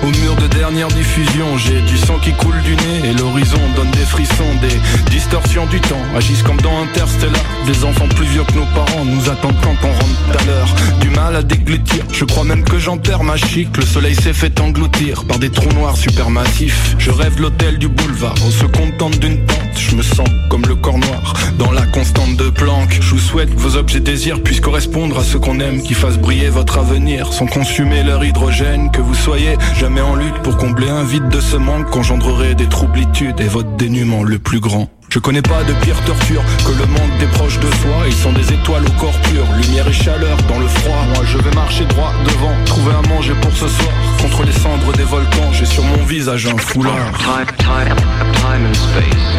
Au 0.04 0.08
mur 0.22 0.36
de 0.36 0.48
dernière 0.48 0.88
diffusion, 0.88 1.58
j'ai 1.58 1.82
du 1.82 1.98
sang 1.98 2.18
qui 2.20 2.32
coule 2.34 2.60
du 2.62 2.76
nez 2.76 3.10
et 3.10 3.14
l'horizon 3.14 3.60
donne 3.76 3.92
des 3.92 4.06
frissons, 4.06 4.54
des 4.62 5.12
distorsions 5.12 5.66
du 5.68 5.80
temps 5.82 6.02
agissent 6.16 6.44
comme 6.44 6.60
dans 6.62 6.82
Interstellar. 6.82 7.42
Des 7.66 7.84
enfants 7.84 8.08
plus 8.08 8.26
vieux 8.26 8.44
que 8.44 8.54
nos 8.54 8.66
parents 8.76 9.06
nous 9.06 9.30
attendent 9.30 9.60
quand 9.62 9.76
on 9.84 9.92
rentre 9.92 10.42
à 10.42 10.46
l'heure. 10.46 10.76
Du 11.02 11.10
mal 11.10 11.36
à 11.36 11.42
déglutir, 11.42 12.04
je 12.12 12.26
crois 12.26 12.44
même 12.44 12.64
que 12.64 12.78
j'en 12.78 12.98
perds 12.98 13.24
ma 13.24 13.38
chic. 13.38 13.76
Le 13.76 13.86
soleil 13.86 14.16
s'est 14.16 14.34
fait 14.34 14.60
engloutir 14.60 15.26
par 15.26 15.40
des 15.40 15.50
trous 15.50 15.74
noirs 15.74 15.98
supermassifs. 15.98 16.96
Je 17.00 17.12
rêve 17.12 17.42
l'hôtel 17.42 17.78
du 17.78 17.88
boulevard, 17.88 18.36
on 18.46 18.52
se 18.52 18.66
contente 18.66 19.20
d'une 19.20 19.46
pente. 19.46 19.58
Je 19.76 19.96
me 19.96 20.02
sens 20.02 20.28
comme 20.50 20.64
le 20.64 20.76
corps 20.76 20.98
noir 20.98 21.34
dans 21.58 21.72
la 21.72 21.86
constante 21.86 22.36
de 22.36 22.50
Planck. 22.50 22.98
Je 23.00 23.12
vous 23.12 23.20
souhaite 23.20 23.54
que 23.54 23.60
vos 23.60 23.78
objets 23.78 24.00
désirs 24.00 24.42
puissent 24.42 24.60
correspondre 24.60 25.20
à 25.20 25.24
ce 25.24 25.38
qu'on 25.38 25.60
aime, 25.60 25.82
qui 25.82 25.94
fassent 25.94 26.18
briller 26.18 26.50
votre 26.50 26.78
avenir 26.78 27.32
sans 27.34 27.46
consumer 27.46 28.04
leur 28.04 28.24
hydrogène. 28.24 28.92
Que 28.92 29.02
vous 29.02 29.16
soyez 29.16 29.56
en 29.88 30.16
lutte 30.16 30.36
pour 30.44 30.58
combler 30.58 30.90
un 30.90 31.04
vide 31.04 31.30
de 31.30 31.40
ce 31.40 31.56
manque 31.56 31.90
qu'engendrerait 31.90 32.56
des 32.56 32.68
troublitudes 32.68 33.40
et 33.40 33.48
votre 33.48 33.70
dénuement 33.78 34.24
le 34.24 34.38
plus 34.38 34.60
grand. 34.60 34.90
Je 35.10 35.20
connais 35.20 35.42
pas 35.42 35.64
de 35.64 35.72
pire 35.82 35.96
torture 36.04 36.44
que 36.66 36.72
le 36.72 36.86
manque 36.88 37.18
des 37.20 37.28
proches 37.28 37.58
de 37.60 37.68
soi. 37.68 38.06
Ils 38.06 38.14
sont 38.14 38.34
des 38.34 38.52
étoiles 38.54 38.84
au 38.86 38.92
corps 39.00 39.18
pur, 39.22 39.46
lumière 39.62 39.88
et 39.88 39.94
chaleur 39.94 40.36
dans 40.50 40.60
le 40.60 40.68
froid. 40.68 41.06
Moi 41.16 41.24
je 41.26 41.38
vais 41.38 41.56
marcher 41.56 41.86
droit 41.86 42.12
devant, 42.26 42.54
trouver 42.66 42.92
à 42.92 43.02
manger 43.08 43.34
pour 43.42 43.52
ce 43.52 43.68
soir. 43.68 43.94
Contre 44.22 44.44
les 44.44 44.52
cendres 44.52 44.92
des 44.92 45.04
volcans, 45.04 45.54
j'ai 45.54 45.66
sur 45.66 45.84
mon 45.84 46.04
visage 46.04 46.48
un 46.48 46.58
foulard. 46.58 47.14
Time, 47.20 47.46
time, 47.58 47.96
time 48.34 48.66
and 48.66 48.76
space. 48.76 49.38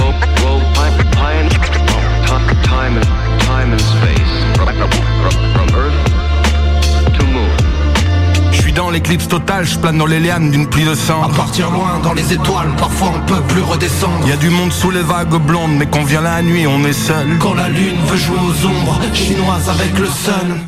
Oh, 0.00 0.12
oh, 0.46 0.60
time 0.74 0.92
and 3.72 3.80
space. 3.80 5.13
Dans 8.74 8.90
l'éclipse 8.90 9.28
totale, 9.28 9.64
je 9.64 9.78
plane 9.78 9.98
dans 9.98 10.06
les 10.06 10.20
lianes 10.20 10.50
d'une 10.50 10.68
pluie 10.68 10.84
de 10.84 10.94
sang. 10.94 11.22
À 11.22 11.28
partir 11.28 11.70
loin 11.70 12.00
dans 12.02 12.12
les 12.12 12.32
étoiles, 12.32 12.68
parfois 12.76 13.12
on 13.14 13.26
peut 13.26 13.40
plus 13.48 13.62
redescendre. 13.62 14.26
Y 14.26 14.32
a 14.32 14.36
du 14.36 14.50
monde 14.50 14.72
sous 14.72 14.90
les 14.90 15.02
vagues 15.02 15.36
blondes, 15.36 15.72
mais 15.76 15.86
quand 15.86 16.02
vient 16.02 16.20
la 16.20 16.42
nuit, 16.42 16.66
on 16.66 16.84
est 16.84 16.92
seul. 16.92 17.38
Quand 17.38 17.54
la 17.54 17.68
lune 17.68 17.96
veut 18.06 18.16
jouer 18.16 18.38
aux 18.38 18.66
ombres, 18.66 19.00
chinoise 19.12 19.68
avec 19.68 19.98
le 19.98 20.06
sun. 20.06 20.60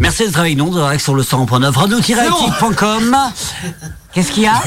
Merci 0.00 0.26
d'être 0.26 0.38
avec 0.38 0.56
nous, 0.56 0.68
de 0.70 0.74
direct 0.74 1.02
sur 1.02 1.14
le 1.14 1.22
100.9, 1.22 1.70
radio-active.com. 1.72 3.16
Qu'est-ce 4.14 4.30
qu'il 4.30 4.44
y 4.44 4.46
a 4.46 4.62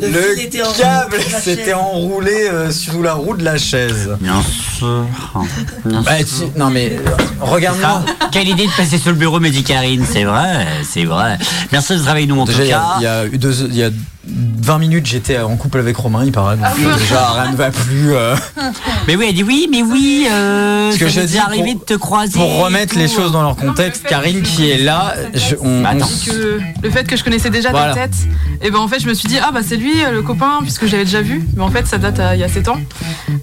Le, 0.00 0.08
fil 0.34 0.44
était 0.44 0.62
enroulé 0.62 0.72
câble 0.72 1.16
s'était 1.42 1.72
enroulé 1.72 2.48
euh, 2.48 2.70
sous 2.70 3.02
la 3.02 3.14
roue 3.14 3.36
de 3.36 3.44
la 3.44 3.58
chaise. 3.58 4.16
Bien 4.20 4.40
sûr. 4.78 5.04
Bien 5.84 6.02
Bah, 6.02 6.12
tu- 6.18 6.58
non 6.58 6.70
mais 6.70 6.92
euh, 6.92 7.10
regarde-moi. 7.40 8.04
Ah, 8.20 8.28
quelle 8.30 8.48
idée 8.48 8.66
de 8.66 8.72
passer 8.76 8.98
sur 8.98 9.10
le 9.10 9.16
bureau, 9.16 9.40
Karine. 9.64 10.06
C'est 10.10 10.22
vrai, 10.24 10.66
c'est 10.88 11.04
vrai. 11.04 11.36
Merci 11.72 11.96
d'être 11.96 12.08
avec 12.08 12.28
nous 12.28 12.38
en 12.40 12.44
Déjà, 12.44 12.58
tout 12.58 12.64
il 12.64 12.68
y, 12.68 12.72
a, 12.72 12.76
cas. 12.78 12.94
il 12.98 13.02
y 13.02 13.06
a 13.06 13.24
eu 13.26 13.38
deux- 13.38 13.66
il 13.68 13.76
y 13.76 13.82
a 13.82 13.90
20 14.28 14.78
minutes, 14.78 15.06
j'étais 15.06 15.38
en 15.38 15.56
couple 15.56 15.78
avec 15.78 15.96
Romain, 15.96 16.24
il 16.24 16.32
paraît. 16.32 16.56
Donc, 16.56 16.66
euh, 16.84 16.96
déjà, 16.96 17.30
rien 17.32 17.52
ne 17.52 17.56
va 17.56 17.70
plus. 17.70 18.12
euh. 18.14 18.34
Mais 19.06 19.14
oui, 19.14 19.26
elle 19.28 19.34
dit 19.34 19.44
oui, 19.44 19.68
mais 19.70 19.82
oui. 19.82 20.26
Euh, 20.30 20.90
Ce 20.90 20.98
que 20.98 21.08
je 21.08 21.20
dis 21.20 21.38
arrivé 21.38 21.74
de 21.74 21.78
te 21.80 21.94
croiser. 21.94 22.32
Pour 22.38 22.64
remettre 22.64 22.96
et 22.96 23.00
les 23.00 23.08
choses 23.08 23.30
dans 23.32 23.42
leur 23.42 23.54
contexte, 23.56 24.04
Karine 24.04 24.42
qui 24.42 24.68
est 24.70 24.78
là, 24.78 25.14
je- 25.34 25.54
on, 25.60 25.82
Bah, 25.82 25.90
on 25.94 25.98
que 25.98 26.60
le 26.82 26.90
fait 26.90 27.04
que 27.06 27.16
je 27.16 27.22
connaissais 27.22 27.50
déjà 27.50 27.70
Voilà. 27.70 27.94
ta 27.94 28.00
tête, 28.08 28.14
et 28.62 28.70
ben 28.70 28.78
en 28.80 28.88
fait 28.88 28.98
je 29.00 29.06
me 29.08 29.14
suis 29.14 29.28
dit 29.28 29.38
ah 29.40 29.50
bah 29.52 29.60
c'est 29.66 29.76
lui 29.76 29.92
euh, 30.02 30.10
le 30.10 30.22
copain 30.22 30.58
puisque 30.62 30.86
je 30.86 30.92
l'avais 30.92 31.04
déjà 31.04 31.22
vu, 31.22 31.44
mais 31.56 31.62
en 31.62 31.70
fait 31.70 31.86
ça 31.86 31.98
date 31.98 32.18
à- 32.18 32.34
il 32.34 32.40
y 32.40 32.44
a 32.44 32.48
7 32.48 32.68
ans. 32.68 32.78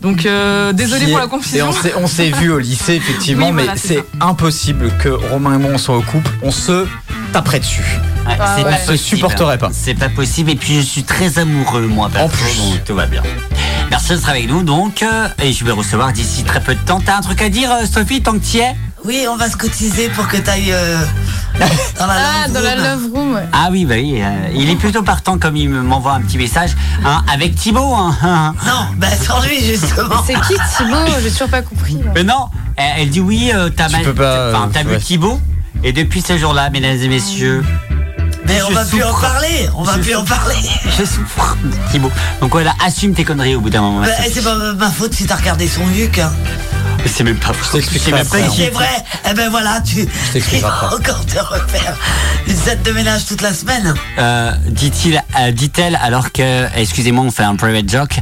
Donc 0.02 0.26
euh, 0.26 0.74
désolé 0.74 1.08
pour 1.08 1.20
la 1.20 1.28
confusion. 1.28 1.66
Et 1.66 1.70
on 1.70 1.72
s'est- 1.72 1.94
on 2.02 2.08
s'est 2.08 2.30
vu 2.32 2.52
au 2.52 2.60
lycée, 2.60 2.96
effectivement, 2.96 3.48
Oui, 3.48 3.54
mais 3.54 3.64
voilà, 3.64 3.78
c'est 3.78 4.04
impossible 4.20 4.92
que 5.00 5.10
Romain 5.10 5.56
et 5.56 5.58
moi 5.58 5.72
on 5.74 5.78
soit 5.78 5.98
au 5.98 6.02
couple. 6.02 6.30
On 6.42 6.52
se 6.52 6.86
taperait 7.32 7.60
dessus. 7.60 7.82
Ouais, 8.28 8.38
Ah 8.40 8.56
c'est 8.58 8.64
ouais. 8.64 8.72
pas 8.72 8.78
On 8.84 8.88
se 8.92 8.96
supporterait 8.98 9.58
pas. 9.58 9.70
C'est 9.74 9.96
pas 9.96 10.08
possible. 10.10 10.52
Et 10.52 10.56
puis 10.56 10.73
je 10.82 10.86
suis 10.86 11.04
très 11.04 11.40
amoureux, 11.40 11.88
moi, 11.88 12.10
perso, 12.10 12.30
plus. 12.30 12.58
donc 12.72 12.84
tout 12.86 12.96
va 12.96 13.06
bien. 13.06 13.22
Merci 13.90 14.10
d'être 14.10 14.30
avec 14.30 14.48
nous, 14.50 14.64
donc. 14.64 15.04
euh, 15.04 15.28
Et 15.42 15.54
je 15.54 15.64
vais 15.66 15.72
recevoir 15.72 16.12
d'ici 16.14 16.44
très 16.44 16.60
peu 16.62 16.74
de 16.76 16.80
temps. 16.82 17.00
T'as 17.06 17.18
un 17.18 17.22
truc 17.22 17.42
à 17.42 17.50
dire, 17.50 17.70
euh, 17.72 17.86
Sophie, 17.86 18.22
tant 18.22 18.34
que 18.34 18.44
tu 18.46 18.58
es? 18.58 18.76
Oui, 19.06 19.26
on 19.30 19.36
va 19.36 19.50
se 19.50 19.58
cotiser 19.58 20.08
pour 20.10 20.28
que 20.30 20.38
tu 20.38 20.50
ailles 20.50 20.74
dans 22.00 22.08
la 22.08 22.14
Ah, 22.16 22.48
love 22.48 22.54
dans 22.54 22.62
la 22.62 22.72
room. 22.76 22.84
love 22.84 23.14
room, 23.14 23.34
ouais. 23.36 23.44
Ah 23.52 23.68
oui, 23.70 23.84
bah 23.86 23.96
oui. 23.98 24.22
euh, 24.22 24.48
il 24.56 24.70
est 24.70 24.76
plutôt 24.78 25.04
partant 25.04 25.38
comme 25.38 25.58
il 25.58 25.70
me- 25.70 25.82
m'envoie 25.82 26.14
un 26.14 26.22
petit 26.22 26.38
message. 26.38 26.72
hein, 27.06 27.22
avec 27.32 27.54
Thibaut. 27.56 27.94
Hein, 27.94 28.56
Non, 28.66 28.88
bah 28.98 29.08
sans 29.12 29.42
lui 29.42 29.60
justement. 29.64 30.24
C'est 30.26 30.34
qui 30.36 30.54
Thibaut? 30.78 30.96
J'ai 31.22 31.32
toujours 31.32 31.50
pas 31.50 31.62
compris. 31.62 31.96
moi. 31.96 32.14
Mais 32.16 32.24
non, 32.24 32.46
elle, 32.78 32.94
elle 33.02 33.10
dit 33.10 33.20
oui, 33.20 33.52
euh, 33.54 33.70
t'as 33.76 33.88
euh, 33.94 34.54
vu. 34.86 34.98
Thibaut? 35.00 35.40
Et 35.84 35.92
depuis 35.92 36.22
ce 36.22 36.38
jour-là, 36.38 36.70
mesdames 36.70 36.96
et 36.98 37.08
messieurs, 37.10 37.64
Mais 38.46 38.60
Je 38.60 38.64
on 38.66 38.72
va 38.72 38.86
plus 38.86 39.04
en 39.04 39.14
parler. 39.14 39.70
On 39.76 39.84
va 39.84 39.94
Je 39.96 40.00
plus 40.02 40.16
en 40.16 40.26
parler. 40.26 40.56
je 40.98 41.04
souffre 41.06 41.58
Thibaut. 41.92 42.12
Donc 42.42 42.52
voilà, 42.52 42.74
assume 42.86 43.14
tes 43.14 43.24
conneries 43.24 43.56
au 43.56 43.62
bout 43.62 43.70
d'un 43.70 43.82
moment. 43.82 44.02
Bah, 44.02 44.08
c'est 44.32 44.44
pas 44.44 44.56
ma 44.56 44.90
faute 44.92 45.14
si 45.14 45.26
t'as 45.26 45.36
regardé 45.38 45.68
son 45.68 45.88
huc. 45.90 46.20
hein. 46.20 46.32
C'est 47.06 47.26
même 47.26 47.38
pas 47.38 47.52
Je 47.52 47.70
t'expliquerai 47.72 48.12
C'est 48.12 48.16
même 48.18 48.26
pas 48.28 48.38
après. 48.38 48.50
qui- 48.50 48.58
C'est 48.64 48.70
vrai, 48.70 48.90
eh 49.30 49.34
ben 49.34 49.50
voilà, 49.50 49.82
tu 49.82 50.00
il 50.02 50.08
t'expliquerai 50.32 50.62
va 50.62 50.74
après. 50.74 50.96
encore 51.12 51.26
te 51.26 51.38
refaire 51.38 51.96
une 52.48 52.56
scène 52.56 52.82
de 52.82 52.92
ménage 52.92 53.26
toute 53.26 53.42
la 53.42 53.54
semaine. 53.54 53.94
Euh, 54.20 54.52
dit-il, 54.68 55.22
euh, 55.40 55.52
dit-elle 55.52 55.98
alors 56.02 56.32
que, 56.32 56.68
excusez-moi, 56.78 57.26
on 57.26 57.32
fait 57.32 57.44
un 57.44 57.56
private 57.58 57.90
joke. 57.90 58.20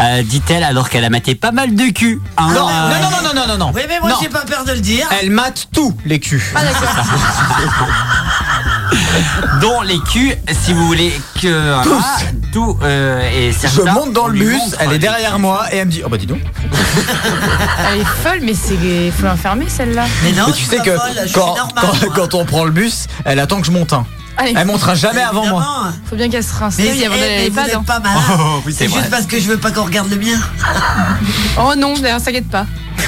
Euh, 0.00 0.22
dit-elle 0.24 0.64
alors 0.64 0.90
qu'elle 0.90 1.04
a 1.04 1.10
maté 1.10 1.36
pas 1.36 1.52
mal 1.52 1.76
de 1.76 1.92
cul. 1.92 2.20
hein, 2.36 2.48
Non, 2.52 2.68
euh, 2.68 2.72
non, 2.72 2.94
non, 3.02 3.10
non, 3.10 3.22
non, 3.22 3.34
non, 3.34 3.46
non, 3.46 3.66
non. 3.66 3.72
Oui, 3.72 3.82
mais 3.88 4.00
moi 4.00 4.10
Non. 4.10 4.16
j'ai 4.20 4.28
pas 4.28 4.40
peur 4.44 4.64
de 4.64 4.72
le 4.72 4.80
dire. 4.80 5.06
Elle 5.22 5.30
mate 5.30 5.68
tous 5.72 5.96
les 6.04 6.18
culs. 6.18 6.42
Ah 6.56 6.62
d'accord. 6.64 6.88
dont 9.60 9.80
les 9.82 9.98
culs, 10.00 10.34
si 10.52 10.72
vous 10.72 10.86
voulez 10.86 11.12
que 11.40 11.82
Tous. 11.82 12.02
ah, 12.02 12.18
tout 12.52 12.78
euh, 12.82 13.20
et 13.30 13.52
Je 13.52 13.58
certains, 13.58 13.92
monte 13.92 14.12
dans 14.12 14.26
le 14.28 14.34
lui 14.38 14.46
bus, 14.46 14.58
montre 14.58 14.76
elle 14.80 14.88
est 14.88 14.92
les 14.92 14.98
derrière 14.98 15.38
moi 15.38 15.66
et 15.72 15.76
elle 15.78 15.86
me 15.86 15.92
dit 15.92 16.02
Oh 16.04 16.08
bah 16.08 16.16
dis 16.16 16.26
donc. 16.26 16.40
Elle 17.92 18.00
est 18.00 18.04
folle, 18.04 18.40
mais 18.42 18.54
c'est 18.54 18.76
faut 19.10 19.26
l'enfermer 19.26 19.68
celle-là. 19.68 20.04
Mais 20.22 20.32
non, 20.32 20.44
Mais 20.46 20.52
je 20.52 20.56
tu 20.58 20.62
suis 20.64 20.70
sais 20.70 20.76
pas 20.78 20.82
que 20.84 20.96
folle, 20.96 21.10
je 21.22 21.26
suis 21.28 21.34
quand, 21.34 21.46
normale, 21.56 21.72
quand, 21.80 22.06
moi. 22.06 22.12
quand 22.14 22.34
on 22.34 22.44
prend 22.44 22.64
le 22.64 22.70
bus, 22.70 23.06
elle 23.24 23.40
attend 23.40 23.60
que 23.60 23.66
je 23.66 23.72
monte 23.72 23.92
un. 23.92 24.06
Allez. 24.36 24.54
Elle 24.56 24.66
montera 24.66 24.94
jamais 24.94 25.22
avant 25.22 25.46
moi. 25.46 25.92
Faut 26.08 26.16
bien 26.16 26.28
qu'elle 26.28 26.44
se 26.44 26.54
rince 26.54 26.76
Mais, 26.78 27.04
avant 27.04 27.16
d'aller 27.16 27.50
vous 27.50 27.60
n'êtes 27.60 27.74
hein. 27.74 27.84
pas 27.86 28.00
malin. 28.00 28.20
Oh, 28.38 28.62
oui, 28.66 28.74
c'est 28.76 28.86
vrai. 28.86 28.98
juste 28.98 29.10
parce 29.10 29.26
que 29.26 29.38
je 29.38 29.48
veux 29.48 29.58
pas 29.58 29.70
qu'on 29.70 29.84
regarde 29.84 30.10
le 30.10 30.16
mien. 30.16 30.38
Oh 31.56 31.72
non, 31.76 31.94
d'ailleurs, 31.94 32.20
t'inquiète 32.20 32.50
pas. 32.50 32.66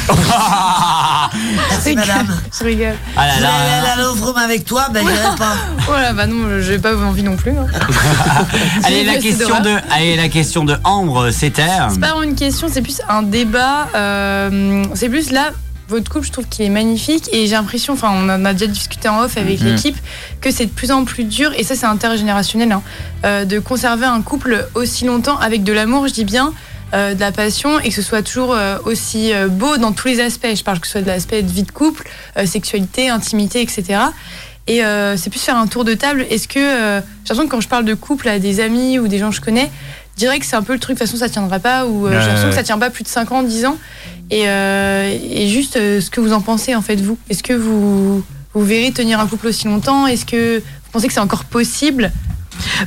Merci 1.70 1.94
madame. 1.94 2.28
Je 2.57 2.65
rigole. 2.65 2.94
Ah 3.16 3.27
là 3.27 3.32
Je 3.35 3.40
vais 3.40 3.47
là. 3.47 3.93
aller 3.94 4.39
à 4.39 4.44
avec 4.44 4.65
toi, 4.65 4.86
ben 4.93 5.05
j'irai 5.07 5.36
pas. 5.36 5.55
Voilà, 5.86 6.12
bah 6.12 6.27
non, 6.27 6.61
j'ai 6.61 6.78
pas 6.78 6.97
envie 6.97 7.23
non 7.23 7.36
plus. 7.36 7.53
hein. 7.53 7.66
Allez, 8.85 9.05
la 9.05 9.16
question 9.16 9.61
de, 9.61 9.74
allez, 9.90 10.16
la 10.16 10.28
question 10.28 10.65
de 10.65 10.77
Ambre, 10.85 11.31
c'était. 11.31 11.66
C'est 11.90 12.01
pas 12.01 12.09
vraiment 12.09 12.23
une 12.23 12.35
question, 12.36 12.69
c'est 12.70 12.82
plus 12.82 13.01
un 13.09 13.23
débat. 13.23 13.89
euh, 13.94 14.85
c'est 14.94 15.09
plus 15.09 15.31
là, 15.31 15.51
votre 15.89 16.11
couple, 16.11 16.27
je 16.27 16.33
trouve 16.33 16.47
qu'il 16.49 16.65
est 16.65 16.69
magnifique 16.71 17.29
et 17.33 17.47
j'ai 17.47 17.53
l'impression, 17.55 17.93
enfin, 17.93 18.11
on 18.13 18.29
en 18.29 18.45
a 18.45 18.53
déjà 18.53 18.67
discuté 18.67 19.09
en 19.09 19.21
off 19.23 19.37
avec 19.37 19.61
Mhm. 19.61 19.67
l'équipe, 19.69 19.97
que 20.41 20.51
c'est 20.51 20.67
de 20.67 20.71
plus 20.71 20.91
en 20.91 21.05
plus 21.05 21.25
dur, 21.25 21.53
et 21.57 21.63
ça, 21.65 21.77
c'est 21.77 21.87
intergénérationnel, 21.87 22.73
hein, 22.73 22.83
euh, 23.25 23.45
de 23.45 23.59
conserver 23.61 24.07
un 24.07 24.21
couple 24.23 24.67
aussi 24.75 25.05
longtemps 25.05 25.39
avec 25.39 25.63
de 25.65 25.73
l'amour, 25.73 26.09
je 26.09 26.13
dis 26.13 26.25
bien. 26.25 26.53
euh, 26.95 27.15
de 27.15 27.21
la 27.21 27.33
passion 27.33 27.81
et 27.81 27.89
que 27.89 27.95
ce 27.97 28.01
soit 28.01 28.23
toujours 28.23 28.55
euh, 28.55 28.79
aussi 28.85 29.33
euh, 29.35 29.49
beau 29.49 29.77
dans 29.77 29.91
tous 29.91 30.07
les 30.07 30.21
aspects. 30.21 30.47
Je 30.55 30.63
parle 30.63 30.79
que 30.79 30.87
ce 30.87 30.93
soit 30.93 31.01
de 31.03 31.09
l'aspect 31.09 31.43
de 31.43 31.51
vie 31.51 31.65
de 31.65 31.73
couple, 31.73 32.09
euh, 32.39 32.47
sexualité, 32.47 33.09
intimité, 33.11 33.61
etc. 33.61 33.99
Et 34.69 34.85
euh, 34.85 35.17
c'est 35.17 35.29
plus 35.29 35.41
faire 35.41 35.57
un 35.57 35.67
tour 35.67 35.85
de 35.85 35.95
table. 35.95 36.25
Est-ce 36.31 36.47
que 36.47 36.61
euh, 36.61 37.01
j'ai 37.01 37.05
l'impression 37.35 37.47
que 37.47 37.51
quand 37.51 37.61
je 37.61 37.67
parle 37.67 37.87
de 37.87 37.95
couple 37.95 38.29
à 38.29 38.39
des 38.39 38.61
amis 38.61 39.01
ou 39.01 39.09
des 39.09 39.19
gens 39.19 39.31
que 39.31 39.35
je 39.37 39.41
connais, 39.41 39.69
je 40.17 40.21
dirais 40.21 40.39
que 40.39 40.47
c'est 40.47 40.57
un 40.57 40.63
peu 40.63 40.73
le 40.73 40.79
truc, 40.79 40.97
de 40.97 40.99
toute 40.99 41.09
façon 41.09 41.19
ça 41.19 41.29
tiendra 41.29 41.59
pas, 41.59 41.87
ou 41.87 42.07
euh, 42.07 42.11
j'ai 42.11 42.27
l'impression 42.27 42.49
que 42.49 42.55
ça 42.55 42.63
tient 42.63 42.79
pas 42.79 42.91
plus 42.91 43.05
de 43.05 43.09
5 43.09 43.33
ans, 43.33 43.43
10 43.43 43.67
ans. 43.67 43.77
Et, 44.31 44.49
euh, 44.49 45.17
et 45.31 45.47
juste 45.49 45.77
euh, 45.77 46.01
ce 46.01 46.11
que 46.11 46.21
vous 46.21 46.33
en 46.33 46.41
pensez 46.41 46.75
en 46.75 46.83
fait, 46.83 46.97
vous. 46.97 47.19
Est-ce 47.29 47.43
que 47.43 47.53
vous, 47.53 48.25
vous 48.55 48.65
verrez 48.65 48.91
tenir 48.93 49.21
un 49.21 49.27
couple 49.27 49.49
aussi 49.49 49.67
longtemps? 49.67 50.07
Est-ce 50.07 50.25
que 50.25 50.59
vous 50.59 50.91
pensez 50.91 51.07
que 51.07 51.13
c'est 51.13 51.21
encore 51.21 51.45
possible? 51.45 52.11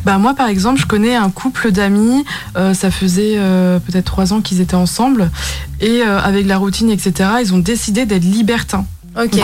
Bah 0.04 0.18
moi 0.18 0.34
par 0.34 0.48
exemple 0.48 0.80
je 0.80 0.86
connais 0.86 1.16
un 1.16 1.30
couple 1.30 1.72
d'amis, 1.72 2.26
euh, 2.58 2.74
ça 2.74 2.92
faisait 2.92 3.36
euh, 3.38 3.80
peut-être 3.80 4.06
trois 4.06 4.34
ans 4.34 4.42
qu'ils 4.42 4.62
étaient 4.62 4.76
ensemble 4.76 5.30
et 5.80 6.02
euh, 6.02 6.20
avec 6.20 6.46
la 6.48 6.58
routine 6.58 6.90
etc 6.90 7.30
ils 7.42 7.54
ont 7.54 7.60
décidé 7.60 8.06
d'être 8.06 8.24
libertins. 8.24 8.86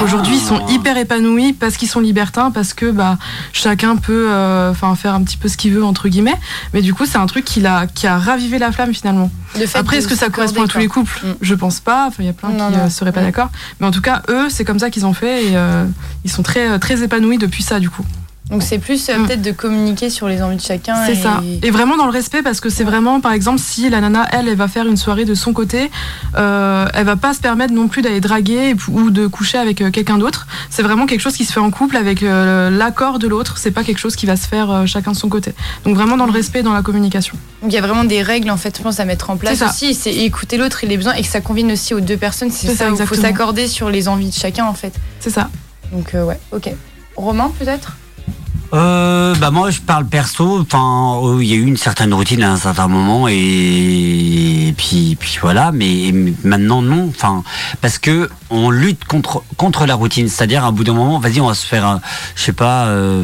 Aujourd'hui 0.03 0.35
ils 0.35 0.41
sont 0.41 0.65
hyper 0.67 0.97
épanouis 0.97 1.53
parce 1.53 1.75
qu'ils 1.77 1.87
sont 1.89 1.99
libertins 1.99 2.51
parce 2.51 2.73
que 2.73 2.91
bah 2.91 3.17
chacun 3.51 3.95
peut 3.97 4.27
euh, 4.29 4.71
enfin 4.71 4.93
faire 4.95 5.13
un 5.13 5.23
petit 5.23 5.37
peu 5.37 5.47
ce 5.47 5.57
qu'il 5.57 5.73
veut 5.73 5.83
entre 5.83 6.07
guillemets 6.07 6.39
mais 6.73 6.81
du 6.81 6.93
coup 6.93 7.05
c'est 7.05 7.17
un 7.17 7.25
truc 7.25 7.43
qui 7.45 7.65
a 7.65 7.87
qui 7.87 8.07
a 8.07 8.17
ravivé 8.17 8.57
la 8.59 8.71
flamme 8.71 8.93
finalement. 8.93 9.29
Après 9.73 9.97
est-ce 9.97 10.07
que 10.07 10.15
ça 10.15 10.29
correspond 10.29 10.63
à 10.63 10.67
tous 10.67 10.77
les 10.77 10.87
couples 10.87 11.19
Mm. 11.23 11.33
Je 11.41 11.55
pense 11.55 11.79
pas. 11.79 12.05
Enfin 12.07 12.17
il 12.23 12.25
y 12.25 12.29
a 12.29 12.33
plein 12.33 12.49
Non, 12.49 12.69
qui 12.71 12.77
non. 12.77 12.83
euh, 12.85 12.89
seraient 12.89 13.11
pas 13.11 13.21
d'accord 13.21 13.49
mais 13.79 13.87
en 13.87 13.91
tout 13.91 14.01
cas 14.01 14.21
eux 14.29 14.47
c'est 14.49 14.65
comme 14.65 14.79
ça 14.79 14.89
qu'ils 14.89 15.05
ont 15.05 15.13
fait 15.13 15.45
et 15.45 15.57
euh, 15.57 15.85
ils 16.23 16.31
sont 16.31 16.43
très 16.43 16.77
très 16.79 17.03
épanouis 17.03 17.37
depuis 17.37 17.63
ça 17.63 17.79
du 17.79 17.89
coup. 17.89 18.05
Donc 18.49 18.61
c'est 18.61 18.77
plus 18.77 19.09
euh, 19.09 19.17
Mm. 19.17 19.26
peut-être 19.26 19.41
de 19.41 19.51
communiquer 19.51 20.09
sur 20.11 20.27
les 20.27 20.41
envies 20.43 20.57
de 20.57 20.61
chacun. 20.61 20.95
C'est 21.07 21.13
et- 21.13 21.22
ça. 21.22 21.41
Et 21.63 21.72
vraiment 21.72 21.97
dans 21.97 22.05
le 22.05 22.11
respect 22.11 22.43
parce 22.43 22.59
que 22.59 22.69
c'est 22.69 22.84
vraiment, 22.84 23.19
par 23.19 23.31
exemple, 23.34 23.59
si 23.59 23.89
la 23.89 24.01
nana, 24.01 24.27
elle, 24.31 24.47
elle 24.47 24.55
va 24.55 24.67
faire 24.67 24.85
une 24.85 24.97
soirée 24.97 25.26
de 25.26 25.34
son 25.34 25.51
côté, 25.51 25.89
euh, 26.38 26.85
elle 26.93 27.05
va 27.05 27.15
pas 27.15 27.34
se 27.34 27.39
permettre 27.39 27.73
non 27.73 27.88
plus 27.88 28.03
d'aller 28.03 28.22
draguer 28.22 28.76
ou 28.91 29.09
de 29.09 29.26
coucher 29.26 29.57
avec 29.57 29.81
euh, 29.81 29.89
quelqu'un 29.89 30.19
d'autre. 30.19 30.45
C'est 30.69 30.84
vraiment 30.84 31.07
quelque 31.07 31.22
chose 31.22 31.35
qui 31.35 31.43
se 31.43 31.53
fait 31.53 31.59
en 31.59 31.72
couple 31.72 31.97
avec 31.97 32.22
l'accord 32.22 33.17
de 33.19 33.27
l'autre. 33.27 33.57
C'est 33.57 33.72
pas 33.72 33.84
quelque 33.84 33.97
chose 33.97 34.15
qui 34.15 34.26
va 34.26 34.35
se 34.35 34.47
faire 34.47 34.84
chacun 34.85 35.11
de 35.11 35.17
son 35.17 35.30
côté. 35.30 35.53
Donc 35.84 35.95
vraiment 35.95 36.17
dans 36.17 36.26
le 36.27 36.31
respect 36.31 36.59
et 36.59 36.63
dans 36.63 36.73
la 36.73 36.81
communication. 36.84 37.35
Donc 37.63 37.72
il 37.72 37.76
y 37.76 37.80
a 37.80 37.81
vraiment 37.81 38.03
des 38.03 38.22
règles 38.22 38.51
en 38.51 38.57
fait, 38.57 38.77
je 38.77 38.84
pense, 38.84 38.99
à 38.99 39.05
mettre 39.05 39.30
en 39.31 39.38
place 39.38 39.61
aussi. 39.61 39.93
C'est 39.95 40.13
écouter 40.13 40.57
l'autre 40.57 40.84
et 40.84 40.88
les 40.88 40.97
besoins 40.97 41.13
et 41.13 41.22
que 41.23 41.27
ça 41.27 41.41
convienne 41.41 41.72
aussi 41.72 41.93
aux 41.93 41.99
deux 41.99 42.17
personnes. 42.17 42.51
C'est 42.51 42.76
ça, 42.76 42.89
il 42.89 43.05
faut 43.07 43.15
s'accorder 43.15 43.67
sur 43.67 43.89
les 43.89 44.07
envies 44.07 44.30
de 44.30 44.34
chacun 44.35 44.65
en 44.65 44.73
fait. 44.76 44.93
C'est 45.19 45.31
ça. 45.31 45.49
Donc 45.91 46.11
ouais, 46.13 46.39
ok. 46.51 46.69
Romain 47.15 47.51
peut-être? 47.59 47.93
Euh, 48.73 49.35
bah 49.35 49.51
moi 49.51 49.69
je 49.71 49.79
parle 49.79 50.05
perso. 50.05 50.59
Enfin, 50.59 51.19
euh, 51.23 51.43
il 51.43 51.47
y 51.49 51.53
a 51.53 51.55
eu 51.55 51.65
une 51.65 51.77
certaine 51.77 52.13
routine 52.13 52.43
à 52.43 52.51
un 52.51 52.57
certain 52.57 52.87
moment 52.87 53.27
et, 53.27 54.67
et 54.67 54.73
puis 54.75 55.15
puis 55.19 55.37
voilà. 55.41 55.71
Mais, 55.71 56.11
maintenant 56.43 56.81
non. 56.81 57.07
Enfin, 57.09 57.43
parce 57.81 57.97
que 57.99 58.29
on 58.49 58.69
lutte 58.71 59.05
contre 59.05 59.43
contre 59.57 59.85
la 59.85 59.95
routine. 59.95 60.27
C'est-à-dire 60.27 60.63
à 60.65 60.67
un 60.67 60.71
bout 60.71 60.83
d'un 60.83 60.93
moment, 60.93 61.19
vas-y, 61.19 61.39
on 61.39 61.47
va 61.47 61.53
se 61.53 61.65
faire, 61.65 61.85
un, 61.85 62.01
je 62.35 62.43
sais 62.43 62.53
pas. 62.53 62.87
euh, 62.87 63.23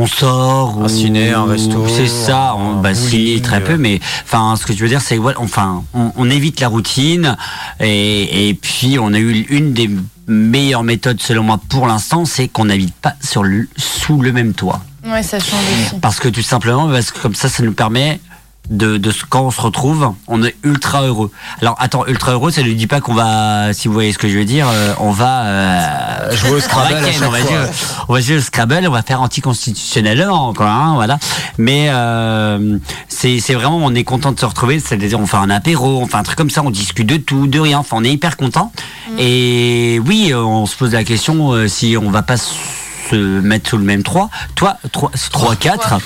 on 0.00 0.06
sort 0.06 0.78
Un 0.80 0.84
ou- 0.84 0.88
ciné, 0.88 1.32
un 1.32 1.44
resto, 1.44 1.84
c'est 1.88 2.06
ça 2.06 2.54
on, 2.56 2.78
un 2.78 2.80
bah, 2.80 2.94
ciné 2.94 3.42
très 3.42 3.60
peu 3.64 3.72
euh. 3.72 3.78
mais 3.80 3.98
enfin 4.24 4.54
ce 4.54 4.64
que 4.64 4.72
je 4.72 4.78
veux 4.80 4.88
dire 4.88 5.00
c'est 5.00 5.18
enfin 5.38 5.82
on, 5.92 6.12
on 6.14 6.30
évite 6.30 6.60
la 6.60 6.68
routine 6.68 7.36
et, 7.80 8.48
et 8.48 8.54
puis 8.54 8.96
on 9.00 9.12
a 9.12 9.18
eu 9.18 9.44
une 9.50 9.72
des 9.72 9.90
meilleures 10.28 10.82
méthodes 10.84 11.20
selon 11.20 11.42
moi 11.42 11.58
pour 11.68 11.86
l'instant 11.86 12.24
c'est 12.24 12.48
qu'on 12.48 12.66
n'habite 12.66 12.94
pas 12.94 13.14
sur 13.20 13.42
le, 13.42 13.68
sous 13.76 14.20
le 14.22 14.32
même 14.32 14.52
toit 14.54 14.82
Ouais, 15.06 15.22
ça 15.22 15.38
change 15.38 15.60
aussi. 15.86 16.00
parce 16.00 16.20
que 16.20 16.28
tout 16.28 16.42
simplement, 16.42 16.86
parce 16.90 17.12
que 17.12 17.18
comme 17.20 17.34
ça, 17.34 17.48
ça 17.48 17.62
nous 17.62 17.72
permet 17.72 18.20
de, 18.70 18.96
de 18.98 19.12
quand 19.28 19.42
on 19.42 19.50
se 19.50 19.60
retrouve, 19.60 20.12
on 20.26 20.42
est 20.42 20.56
ultra 20.62 21.02
heureux. 21.02 21.30
Alors 21.60 21.76
attends, 21.78 22.06
ultra 22.06 22.32
heureux, 22.32 22.50
ça 22.50 22.62
ne 22.62 22.72
dit 22.72 22.86
pas 22.86 23.00
qu'on 23.00 23.14
va, 23.14 23.72
si 23.72 23.88
vous 23.88 23.94
voyez 23.94 24.12
ce 24.12 24.18
que 24.18 24.28
je 24.28 24.38
veux 24.38 24.44
dire, 24.44 24.66
euh, 24.70 24.92
on 24.98 25.10
va 25.10 25.44
euh, 25.44 26.36
Jouer 26.36 26.50
au 26.50 26.60
Scrabble 26.60 26.94
on 26.96 27.00
va 27.00 27.06
à 27.06 27.10
ken, 27.10 27.18
chaque 27.18 27.28
on 27.28 27.30
va 27.30 27.38
fois. 27.38 27.48
jouer, 27.50 27.66
on 28.08 28.12
va 28.14 28.20
jouer 28.20 28.36
au 28.36 28.40
Scrabble, 28.40 28.86
on 28.86 28.92
va 28.92 29.02
faire 29.02 29.22
anticonstitutionnellement, 29.22 30.52
quoi, 30.54 30.68
hein, 30.68 30.94
voilà. 30.94 31.18
Mais 31.56 31.88
euh, 31.90 32.78
c'est 33.08 33.40
c'est 33.40 33.54
vraiment, 33.54 33.78
on 33.78 33.94
est 33.94 34.04
content 34.04 34.32
de 34.32 34.38
se 34.40 34.46
retrouver. 34.46 34.80
C'est-à-dire, 34.80 35.18
on 35.18 35.26
fait 35.26 35.36
un 35.36 35.50
apéro, 35.50 36.00
on 36.02 36.06
fait 36.06 36.16
un 36.16 36.22
truc 36.22 36.36
comme 36.38 36.50
ça, 36.50 36.62
on 36.62 36.70
discute 36.70 37.06
de 37.08 37.16
tout, 37.16 37.46
de 37.46 37.58
rien. 37.60 37.78
Enfin, 37.78 37.96
on 37.98 38.04
est 38.04 38.12
hyper 38.12 38.36
content. 38.36 38.72
Et 39.18 40.00
oui, 40.06 40.28
euh, 40.32 40.42
on 40.42 40.66
se 40.66 40.76
pose 40.76 40.92
la 40.92 41.04
question 41.04 41.52
euh, 41.52 41.68
si 41.68 41.96
on 42.00 42.10
va 42.10 42.22
pas 42.22 42.36
se 42.36 43.16
mettre 43.16 43.70
sous 43.70 43.78
le 43.78 43.84
même 43.84 44.02
3. 44.02 44.28
Toi, 44.54 44.76
3, 44.92 45.10
3 45.30 45.56
4. 45.56 45.98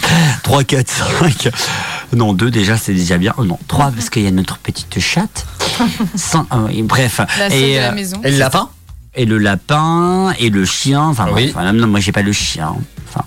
3, 0.42 0.64
4, 0.64 0.88
5. 0.88 1.48
Non, 2.14 2.34
2 2.34 2.50
déjà, 2.50 2.76
c'est 2.76 2.92
déjà 2.92 3.18
bien. 3.18 3.32
Oh 3.38 3.44
non, 3.44 3.58
3 3.68 3.90
parce 3.92 4.10
qu'il 4.10 4.22
y 4.22 4.26
a 4.26 4.30
notre 4.30 4.58
petite 4.58 4.98
chatte. 5.00 5.46
Euh, 6.34 6.68
et 6.68 6.82
bref. 6.82 7.20
La 7.38 7.48
de 7.48 7.54
la 7.54 7.90
euh, 7.90 7.94
maison. 7.94 8.20
Et 8.22 8.30
le 8.30 8.38
lapin? 8.38 8.68
Et 9.14 9.24
le 9.24 9.38
lapin 9.38 10.32
et 10.38 10.50
le 10.50 10.64
chien. 10.64 11.02
Enfin, 11.02 11.26
Oui. 11.32 11.52
non, 11.74 11.86
moi 11.86 12.00
j'ai 12.00 12.12
pas 12.12 12.22
le 12.22 12.32
chien. 12.32 12.74
Enfin, 13.08 13.24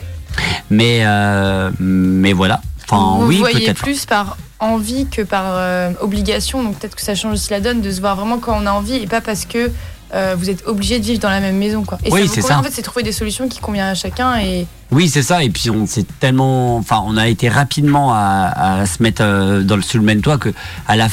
mais 0.70 0.99
euh, 1.03 1.72
mais 1.80 2.34
voilà. 2.34 2.62
Enfin, 2.84 3.18
vous 3.20 3.28
oui, 3.28 3.38
voyez 3.38 3.74
plus 3.74 4.06
par 4.06 4.38
envie 4.60 5.07
que 5.07 5.22
par 5.22 5.44
euh, 5.48 5.91
obligation. 6.02 6.64
Donc 6.64 6.78
peut-être 6.78 6.95
que 6.95 7.02
ça 7.02 7.16
change 7.16 7.34
aussi 7.34 7.52
la 7.52 7.60
donne 7.60 7.82
de 7.82 7.91
se 7.91 7.99
voir 7.99 8.16
vraiment 8.16 8.38
quand 8.38 8.57
on 8.62 8.66
a 8.66 8.72
envie 8.72 8.95
et 8.95 9.07
pas 9.07 9.22
parce 9.22 9.45
que 9.45 9.72
euh, 10.16 10.36
vous 10.38 10.50
êtes 10.50 10.66
obligé 10.66 11.00
de 11.00 11.04
vivre 11.06 11.20
dans 11.20 11.30
la 11.30 11.42
même 11.42 11.58
maison. 11.58 11.84
Quoi. 11.84 11.98
Et 12.04 12.12
Oui, 12.12 12.30
c'est 12.32 12.42
ça. 12.42 12.60
En 12.60 12.64
fait, 12.64 12.72
c'est 12.72 12.82
trouver 12.82 13.04
des 13.04 13.12
solutions 13.12 13.48
qui 13.48 13.60
conviennent 13.60 13.88
à 13.88 13.96
chacun. 13.96 14.38
Et 14.40 14.66
Oui, 14.92 15.10
c'est 15.10 15.24
ça. 15.24 15.44
Et 15.44 15.50
puis 15.50 15.70
on 15.70 15.86
s'est 15.86 16.06
tellement, 16.20 16.78
enfin, 16.78 17.04
on 17.06 17.18
a 17.18 17.28
été 17.28 17.50
rapidement 17.50 18.14
à, 18.14 18.80
à 18.82 18.86
se 18.86 19.04
mettre 19.04 19.22
euh, 19.24 19.62
dans 19.64 19.76
le 19.76 19.82
sous 19.82 19.98
le 19.98 20.04
même 20.04 20.22
toit 20.22 20.38
que 20.38 20.54
à 20.88 20.96
la 20.96 21.08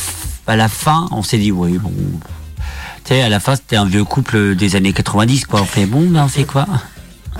à 0.46 0.56
la 0.56 0.68
fin, 0.68 1.08
on 1.10 1.22
s'est 1.22 1.38
dit 1.38 1.52
oui, 1.52 1.78
bon. 1.78 1.92
Tu 3.04 3.14
sais, 3.14 3.22
à 3.22 3.28
la 3.28 3.40
fin, 3.40 3.56
c'était 3.56 3.76
un 3.76 3.84
vieux 3.84 4.04
couple 4.04 4.54
des 4.54 4.76
années 4.76 4.92
90, 4.92 5.46
quoi. 5.46 5.62
On 5.62 5.64
fait 5.64 5.86
bon, 5.86 6.02
ben 6.08 6.22
on 6.24 6.28
fait 6.28 6.44
quoi? 6.44 6.66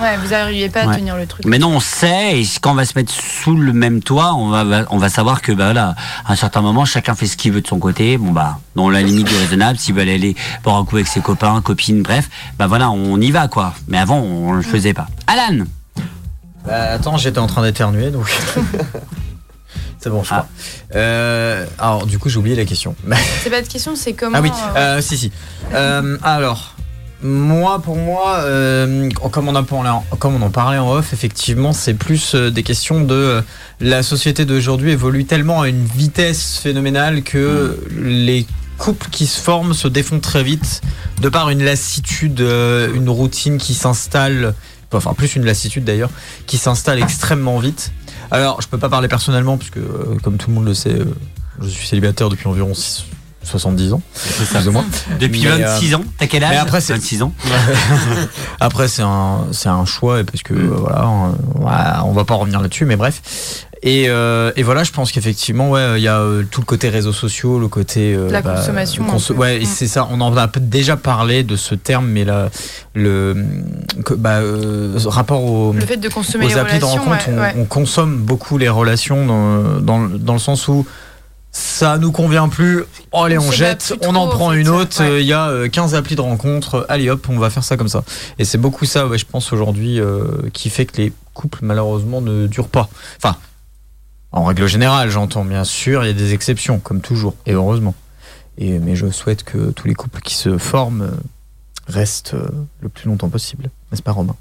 Ouais, 0.00 0.16
vous 0.16 0.28
n'arriviez 0.28 0.68
pas 0.68 0.82
à 0.82 0.94
tenir 0.94 1.16
le 1.16 1.26
truc. 1.26 1.44
Maintenant, 1.44 1.70
on 1.70 1.80
sait, 1.80 2.40
et 2.40 2.46
quand 2.60 2.72
on 2.72 2.74
va 2.74 2.84
se 2.84 2.92
mettre 2.96 3.12
sous 3.12 3.56
le 3.56 3.72
même 3.72 4.02
toit, 4.02 4.34
on 4.34 4.48
va, 4.48 4.84
on 4.90 4.98
va 4.98 5.08
savoir 5.08 5.42
que, 5.42 5.52
bah 5.52 5.64
voilà, 5.64 5.94
à 6.24 6.32
un 6.32 6.36
certain 6.36 6.60
moment, 6.62 6.84
chacun 6.84 7.14
fait 7.14 7.26
ce 7.26 7.36
qu'il 7.36 7.52
veut 7.52 7.60
de 7.60 7.66
son 7.66 7.78
côté. 7.78 8.16
Bon, 8.18 8.32
bah, 8.32 8.58
dans 8.74 8.90
la 8.90 9.02
limite 9.02 9.28
du 9.28 9.36
raisonnable, 9.36 9.78
s'il 9.78 9.94
veut 9.94 10.02
aller 10.02 10.36
boire 10.62 10.76
un 10.76 10.84
coup 10.84 10.96
avec 10.96 11.08
ses 11.08 11.20
copains, 11.20 11.60
copines, 11.62 12.02
bref, 12.02 12.28
bah 12.58 12.66
voilà, 12.66 12.90
on 12.90 13.20
y 13.20 13.30
va, 13.30 13.48
quoi. 13.48 13.74
Mais 13.88 13.98
avant, 13.98 14.18
on 14.18 14.52
le 14.52 14.62
faisait 14.62 14.94
pas. 14.94 15.08
Alan 15.26 15.64
Bah, 16.66 16.92
attends, 16.92 17.16
j'étais 17.16 17.38
en 17.38 17.46
train 17.46 17.62
d'éternuer 17.62 18.10
donc. 18.10 18.26
C'est 20.02 20.10
bon, 20.10 20.24
je 20.24 20.30
crois. 20.30 20.48
Euh, 20.96 21.64
alors, 21.78 22.06
du 22.06 22.18
coup, 22.18 22.28
j'ai 22.28 22.36
oublié 22.38 22.56
la 22.56 22.64
question. 22.64 22.96
C'est 23.40 23.50
pas 23.50 23.62
de 23.62 23.68
question, 23.68 23.94
c'est 23.94 24.14
comment. 24.14 24.36
Ah 24.36 24.40
oui, 24.40 24.50
euh, 24.50 24.98
euh, 24.98 25.00
si, 25.00 25.16
si. 25.16 25.30
Euh, 25.72 26.18
alors, 26.24 26.74
moi, 27.22 27.80
pour 27.80 27.96
moi, 27.96 28.38
euh, 28.40 29.08
comme, 29.30 29.48
on 29.48 29.64
comme 30.18 30.34
on 30.34 30.42
en 30.42 30.50
parlait 30.50 30.78
en 30.78 30.90
off, 30.92 31.12
effectivement, 31.12 31.72
c'est 31.72 31.94
plus 31.94 32.34
euh, 32.34 32.50
des 32.50 32.62
questions 32.62 33.02
de 33.02 33.14
euh, 33.14 33.42
la 33.80 34.02
société 34.02 34.44
d'aujourd'hui 34.44 34.90
évolue 34.90 35.24
tellement 35.24 35.62
à 35.62 35.68
une 35.68 35.84
vitesse 35.84 36.58
phénoménale 36.62 37.22
que 37.22 37.78
les 37.96 38.46
couples 38.78 39.08
qui 39.10 39.26
se 39.26 39.40
forment 39.40 39.74
se 39.74 39.86
défont 39.86 40.18
très 40.18 40.42
vite 40.42 40.80
de 41.20 41.28
par 41.28 41.50
une 41.50 41.62
lassitude, 41.62 42.40
euh, 42.40 42.92
une 42.94 43.08
routine 43.08 43.58
qui 43.58 43.74
s'installe, 43.74 44.54
enfin 44.92 45.14
plus 45.14 45.36
une 45.36 45.44
lassitude 45.44 45.84
d'ailleurs, 45.84 46.10
qui 46.46 46.58
s'installe 46.58 47.00
extrêmement 47.00 47.58
vite. 47.58 47.92
Alors, 48.30 48.60
je 48.60 48.66
peux 48.68 48.78
pas 48.78 48.88
parler 48.88 49.08
personnellement 49.08 49.58
puisque, 49.58 49.78
comme 50.22 50.38
tout 50.38 50.48
le 50.48 50.54
monde 50.54 50.64
le 50.66 50.74
sait, 50.74 50.98
je 51.60 51.68
suis 51.68 51.86
célibataire 51.86 52.28
depuis 52.30 52.48
environ 52.48 52.74
six- 52.74 53.04
70 53.44 53.92
ans, 53.94 54.02
plus 54.14 54.68
ou 54.68 54.72
moins. 54.72 54.84
Depuis 55.20 55.42
Mais, 55.44 55.62
26 55.62 55.92
euh, 55.92 55.96
ans 55.98 56.04
T'as 56.18 56.26
quel 56.26 56.44
âge 56.44 56.50
mais 56.50 56.56
après, 56.56 56.80
c'est 56.80 56.92
26 56.94 57.22
ans. 57.22 57.32
après, 58.60 58.88
c'est 58.88 59.02
un, 59.02 59.46
c'est 59.52 59.68
un 59.68 59.84
choix, 59.84 60.20
et 60.20 60.24
parce 60.24 60.42
que 60.42 60.54
euh, 60.54 60.70
voilà, 60.76 61.08
on, 61.08 61.34
voilà, 61.60 62.02
on 62.06 62.12
va 62.12 62.24
pas 62.24 62.34
revenir 62.34 62.60
là-dessus, 62.60 62.84
mais 62.84 62.96
bref. 62.96 63.66
Et, 63.84 64.04
euh, 64.08 64.52
et 64.54 64.62
voilà, 64.62 64.84
je 64.84 64.92
pense 64.92 65.10
qu'effectivement, 65.10 65.70
ouais, 65.70 65.98
il 65.98 66.04
y 66.04 66.08
a 66.08 66.18
euh, 66.20 66.44
tout 66.48 66.60
le 66.60 66.66
côté 66.66 66.88
réseaux 66.88 67.12
sociaux, 67.12 67.58
le 67.58 67.66
côté 67.66 68.14
euh, 68.14 68.30
La 68.30 68.40
consommation, 68.40 69.04
conso- 69.04 69.32
un 69.32 69.34
peu. 69.34 69.40
ouais, 69.40 69.58
Mm. 69.60 69.64
c'est 69.64 69.88
ça. 69.88 70.06
On 70.12 70.20
en 70.20 70.36
a 70.36 70.48
déjà 70.60 70.96
parlé 70.96 71.42
de 71.42 71.56
ce 71.56 71.74
terme, 71.74 72.06
mais 72.06 72.24
là, 72.24 72.48
le 72.94 73.34
que- 74.04 74.14
bah, 74.14 74.36
euh, 74.36 74.96
rapport 75.06 75.42
au 75.42 75.72
Le 75.72 75.80
fait 75.80 75.96
de 75.96 76.08
consommer 76.08 76.44
aux 76.44 76.48
les 76.50 76.58
applis 76.58 76.78
de 76.78 76.84
relations, 76.84 77.02
rencontre, 77.10 77.28
ouais, 77.30 77.34
on, 77.36 77.40
ouais. 77.40 77.54
on 77.58 77.64
consomme 77.64 78.18
beaucoup 78.18 78.56
les 78.56 78.68
relations 78.68 79.26
dans, 79.26 79.80
dans, 79.80 79.98
dans 80.08 80.34
le 80.34 80.38
sens 80.38 80.68
où 80.68 80.86
ça 81.54 81.98
nous 81.98 82.12
convient 82.12 82.48
plus. 82.48 82.84
Oh, 83.12 83.22
allez, 83.24 83.38
On 83.38 83.50
jette, 83.52 83.92
on 84.02 84.14
en 84.14 84.26
prend 84.28 84.50
fait, 84.52 84.60
une 84.60 84.68
autre. 84.68 85.00
ouais. 85.02 85.10
euh, 85.10 85.20
Il 85.20 85.26
y 85.26 85.32
a 85.34 85.48
euh, 85.48 85.68
15 85.68 85.94
applis 85.94 86.16
de 86.16 86.20
rencontre. 86.22 86.86
Allez 86.88 87.10
hop, 87.10 87.26
on 87.28 87.38
va 87.38 87.50
faire 87.50 87.62
ça 87.64 87.76
comme 87.76 87.88
ça. 87.88 88.04
Et 88.38 88.44
c'est 88.44 88.58
beaucoup 88.58 88.86
ça, 88.86 89.06
ouais, 89.06 89.18
je 89.18 89.26
pense, 89.26 89.52
aujourd'hui, 89.52 90.00
euh, 90.00 90.26
qui 90.54 90.70
fait 90.70 90.86
que 90.86 90.96
les 90.96 91.12
couples, 91.34 91.58
malheureusement, 91.62 92.20
ne 92.22 92.46
durent 92.46 92.68
pas. 92.68 92.88
Enfin, 93.18 93.36
en 94.32 94.44
règle 94.44 94.66
générale, 94.66 95.10
j'entends 95.10 95.44
bien 95.44 95.64
sûr, 95.64 96.02
il 96.04 96.06
y 96.06 96.10
a 96.10 96.14
des 96.14 96.32
exceptions, 96.32 96.78
comme 96.78 97.00
toujours, 97.02 97.34
et 97.44 97.52
heureusement. 97.52 97.94
Et, 98.56 98.78
mais 98.78 98.96
je 98.96 99.10
souhaite 99.10 99.44
que 99.44 99.70
tous 99.72 99.86
les 99.86 99.94
couples 99.94 100.20
qui 100.22 100.34
se 100.34 100.56
forment 100.56 101.02
euh, 101.02 101.10
restent 101.88 102.32
euh, 102.34 102.48
le 102.80 102.88
plus 102.88 103.08
longtemps 103.08 103.28
possible. 103.28 103.68
N'est-ce 103.90 104.02
pas, 104.02 104.12
Romain? 104.12 104.36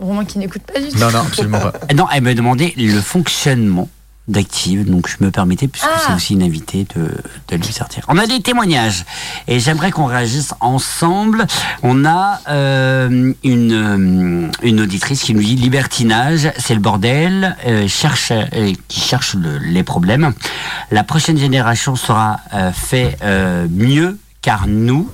Romain 0.00 0.24
qui 0.24 0.38
n'écoute 0.38 0.62
pas 0.62 0.80
du 0.80 0.88
tout. 0.88 0.98
Non, 0.98 1.12
non, 1.12 1.20
absolument 1.20 1.60
pas. 1.60 1.72
Non, 1.94 2.06
elle 2.12 2.22
me 2.22 2.34
demandait 2.34 2.72
le 2.76 3.00
fonctionnement 3.00 3.88
d'Active, 4.28 4.88
donc 4.88 5.08
je 5.08 5.16
me 5.24 5.30
permettais, 5.32 5.66
puisque 5.66 5.88
Ah. 5.92 6.00
c'est 6.06 6.14
aussi 6.14 6.34
une 6.34 6.44
invitée, 6.44 6.86
de, 6.94 7.10
de 7.48 7.56
lui 7.56 7.72
sortir. 7.72 8.04
On 8.08 8.16
a 8.18 8.26
des 8.28 8.40
témoignages, 8.40 9.04
et 9.48 9.58
j'aimerais 9.58 9.90
qu'on 9.90 10.06
réagisse 10.06 10.54
ensemble. 10.60 11.46
On 11.82 12.04
a 12.04 12.40
euh, 12.48 13.32
une, 13.42 13.72
euh, 13.72 14.50
une 14.62 14.80
auditrice 14.80 15.22
qui 15.22 15.34
nous 15.34 15.42
dit 15.42 15.56
libertinage, 15.56 16.52
c'est 16.56 16.74
le 16.74 16.80
bordel, 16.80 17.56
euh, 17.66 17.88
cherche, 17.88 18.30
euh, 18.30 18.72
qui 18.86 19.00
cherche 19.00 19.34
le- 19.34 19.58
les 19.58 19.82
problèmes. 19.82 20.32
La 20.92 21.02
prochaine 21.02 21.36
génération 21.36 21.96
sera 21.96 22.38
euh, 22.54 22.70
fait 22.70 23.16
euh, 23.22 23.66
mieux, 23.70 24.18
car 24.40 24.66
nous, 24.68 25.10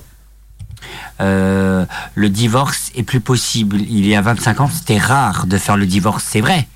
euh, 1.19 1.85
le 2.15 2.29
divorce 2.29 2.91
est 2.95 3.03
plus 3.03 3.19
possible. 3.21 3.77
Il 3.81 4.05
y 4.07 4.15
a 4.15 4.21
25 4.21 4.61
ans, 4.61 4.69
c'était 4.71 4.97
rare 4.99 5.47
de 5.47 5.57
faire 5.57 5.77
le 5.77 5.85
divorce, 5.85 6.23
c'est 6.27 6.41
vrai. 6.41 6.67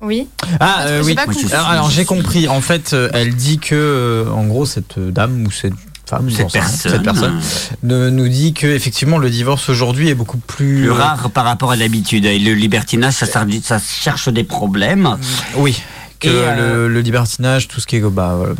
Oui. 0.00 0.28
Ah 0.60 0.84
euh, 0.86 1.02
oui. 1.04 1.14
pas 1.14 1.26
compris. 1.26 1.52
Alors, 1.52 1.68
alors, 1.68 1.90
j'ai 1.90 2.04
compris. 2.04 2.48
En 2.48 2.60
fait, 2.60 2.92
euh, 2.92 3.10
elle 3.12 3.34
dit 3.34 3.58
que, 3.58 3.74
euh, 3.74 4.30
en 4.30 4.44
gros, 4.46 4.64
cette 4.66 4.98
dame 4.98 5.44
ou 5.46 5.50
cette 5.50 5.74
femme, 6.06 6.28
Cette 6.30 6.50
rien, 6.50 6.62
personne. 6.62 6.90
cette 6.92 7.02
personne 7.02 7.40
ne- 7.82 8.08
nous 8.10 8.28
dit 8.28 8.52
que 8.52 8.66
effectivement 8.66 9.18
le 9.18 9.30
divorce 9.30 9.68
aujourd'hui 9.68 10.08
est 10.08 10.14
beaucoup 10.16 10.38
plus, 10.38 10.80
Plus 10.82 10.90
euh, 10.90 10.94
rare 10.94 11.30
par 11.30 11.44
rapport 11.44 11.70
à 11.70 11.76
l'habitude. 11.76 12.24
Et 12.24 12.38
le 12.38 12.54
libertinage, 12.54 13.14
ça, 13.14 13.26
sert- 13.26 13.46
ça 13.62 13.78
cherche 13.78 14.28
des 14.28 14.42
problèmes. 14.44 15.16
Oui. 15.56 15.80
Que 16.18 16.28
euh, 16.28 16.86
le, 16.88 16.88
le 16.88 17.00
libertinage, 17.00 17.68
tout 17.68 17.80
ce 17.80 17.86
qui 17.86 17.96
est 17.96 18.00
bah, 18.00 18.36
euh, 18.42 18.54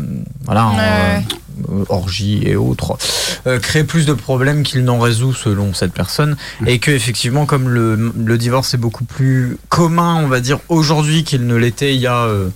voilà, 0.45 0.67
Ouais, 0.69 0.77
euh, 0.79 1.19
euh, 1.71 1.85
orgie 1.89 2.43
et 2.45 2.57
autres, 2.57 2.97
euh, 3.47 3.59
crée 3.59 3.85
plus 3.85 4.07
de 4.07 4.13
problèmes 4.13 4.63
qu'il 4.63 4.85
n'en 4.85 4.99
résout 4.99 5.33
selon 5.33 5.75
cette 5.75 5.93
personne. 5.93 6.37
Et 6.67 6.79
que 6.79 6.91
effectivement, 6.91 7.47
comme 7.47 7.69
le, 7.69 8.13
le 8.17 8.39
divorce 8.39 8.75
est 8.75 8.79
beaucoup 8.79 9.05
plus 9.05 9.59
commun, 9.69 10.17
on 10.23 10.29
va 10.29 10.41
dire, 10.41 10.61
aujourd'hui 10.69 11.25
qu'il 11.25 11.47
ne 11.47 11.55
l'était 11.55 11.95
il 11.95 12.01
y 12.01 12.07
a 12.07 12.25
euh, 12.25 12.49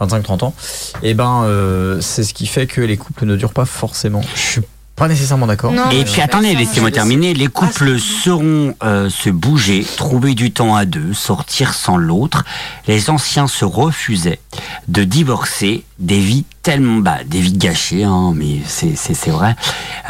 25-30 0.00 0.44
ans, 0.44 0.54
et 1.02 1.14
ben 1.14 1.44
euh, 1.44 2.00
c'est 2.00 2.24
ce 2.24 2.34
qui 2.34 2.46
fait 2.46 2.66
que 2.66 2.80
les 2.80 2.96
couples 2.96 3.26
ne 3.26 3.36
durent 3.36 3.52
pas 3.52 3.64
forcément. 3.64 4.22
Je 4.34 4.40
suis 4.40 4.60
pas 4.96 5.08
nécessairement 5.08 5.46
d'accord. 5.46 5.72
Et 5.92 6.04
puis 6.04 6.20
attendez, 6.20 6.54
laissez-moi 6.54 6.90
terminer. 6.90 7.34
Les 7.34 7.48
couples 7.48 7.98
sauront 7.98 8.74
euh, 8.84 9.10
se 9.10 9.28
bouger, 9.28 9.84
trouver 9.96 10.34
du 10.34 10.52
temps 10.52 10.76
à 10.76 10.84
deux, 10.84 11.12
sortir 11.14 11.74
sans 11.74 11.96
l'autre. 11.96 12.44
Les 12.86 13.10
anciens 13.10 13.48
se 13.48 13.64
refusaient 13.64 14.38
de 14.86 15.02
divorcer 15.02 15.84
des 15.98 16.20
vies 16.20 16.44
tellement 16.62 17.00
bah, 17.00 17.18
des 17.26 17.40
vies 17.40 17.58
gâchées, 17.58 18.04
hein, 18.04 18.32
mais 18.34 18.58
c'est 18.66 18.94
c'est 18.96 19.14
c'est 19.14 19.30
vrai. 19.30 19.56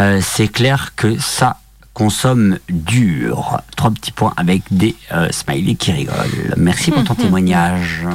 Euh, 0.00 0.20
c'est 0.22 0.48
clair 0.48 0.92
que 0.96 1.18
ça 1.18 1.58
consomme 1.94 2.58
dur. 2.68 3.60
Trois 3.76 3.90
petits 3.90 4.12
points 4.12 4.34
avec 4.36 4.62
des 4.70 4.96
euh, 5.12 5.28
smileys 5.30 5.76
qui 5.76 5.92
rigolent. 5.92 6.54
Merci 6.58 6.90
pour 6.90 7.04
ton 7.04 7.14
témoignage. 7.14 8.06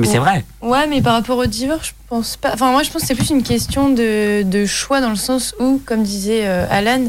Mais 0.00 0.06
c'est 0.06 0.18
vrai. 0.18 0.44
Ouais, 0.62 0.86
mais 0.86 1.02
par 1.02 1.14
rapport 1.14 1.38
au 1.38 1.46
divorce, 1.46 1.88
je 1.88 1.92
pense 2.08 2.36
pas. 2.36 2.50
Enfin, 2.54 2.70
moi, 2.70 2.82
je 2.82 2.90
pense 2.90 3.02
que 3.02 3.08
c'est 3.08 3.14
plus 3.14 3.30
une 3.30 3.42
question 3.42 3.88
de, 3.90 4.42
de 4.42 4.66
choix 4.66 5.00
dans 5.00 5.10
le 5.10 5.16
sens 5.16 5.54
où, 5.60 5.80
comme 5.84 6.02
disait 6.02 6.42
euh, 6.46 6.66
Alan, 6.70 7.04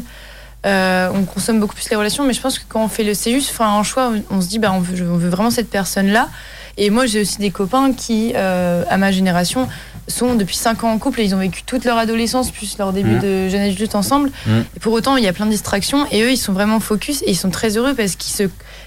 euh, 0.66 1.10
on 1.14 1.24
consomme 1.24 1.58
beaucoup 1.60 1.74
plus 1.74 1.88
les 1.90 1.96
relations, 1.96 2.24
mais 2.24 2.32
je 2.34 2.40
pense 2.40 2.58
que 2.58 2.64
quand 2.68 2.84
on 2.84 2.88
fait 2.88 3.04
le 3.04 3.14
juste, 3.14 3.50
enfin, 3.50 3.68
un 3.78 3.82
choix, 3.82 4.12
on, 4.30 4.36
on 4.36 4.40
se 4.40 4.48
dit, 4.48 4.58
bah, 4.58 4.72
on 4.74 4.80
veut, 4.80 5.08
on 5.10 5.16
veut 5.16 5.30
vraiment 5.30 5.50
cette 5.50 5.70
personne-là. 5.70 6.28
Et 6.76 6.90
moi, 6.90 7.04
j'ai 7.06 7.20
aussi 7.22 7.38
des 7.38 7.50
copains 7.50 7.92
qui, 7.92 8.32
euh, 8.34 8.84
à 8.88 8.96
ma 8.96 9.10
génération, 9.10 9.68
sont 10.08 10.34
depuis 10.34 10.56
5 10.56 10.84
ans 10.84 10.90
en 10.92 10.98
couple 10.98 11.20
et 11.20 11.24
ils 11.24 11.34
ont 11.34 11.38
vécu 11.38 11.62
toute 11.62 11.84
leur 11.84 11.96
adolescence 11.98 12.50
plus 12.50 12.78
leur 12.78 12.92
début 12.92 13.12
Mhm. 13.16 13.20
de 13.20 13.48
jeune 13.48 13.60
adulte 13.62 13.94
ensemble. 13.94 14.30
Mhm. 14.46 14.64
Et 14.76 14.80
pour 14.80 14.92
autant, 14.92 15.16
il 15.16 15.24
y 15.24 15.28
a 15.28 15.32
plein 15.32 15.46
de 15.46 15.50
distractions 15.50 16.06
et 16.10 16.22
eux, 16.22 16.30
ils 16.32 16.36
sont 16.36 16.52
vraiment 16.52 16.80
focus 16.80 17.22
et 17.22 17.30
ils 17.30 17.36
sont 17.36 17.50
très 17.50 17.76
heureux 17.76 17.94
parce 17.94 18.16
qu'ils 18.16 18.32
se, 18.34 18.44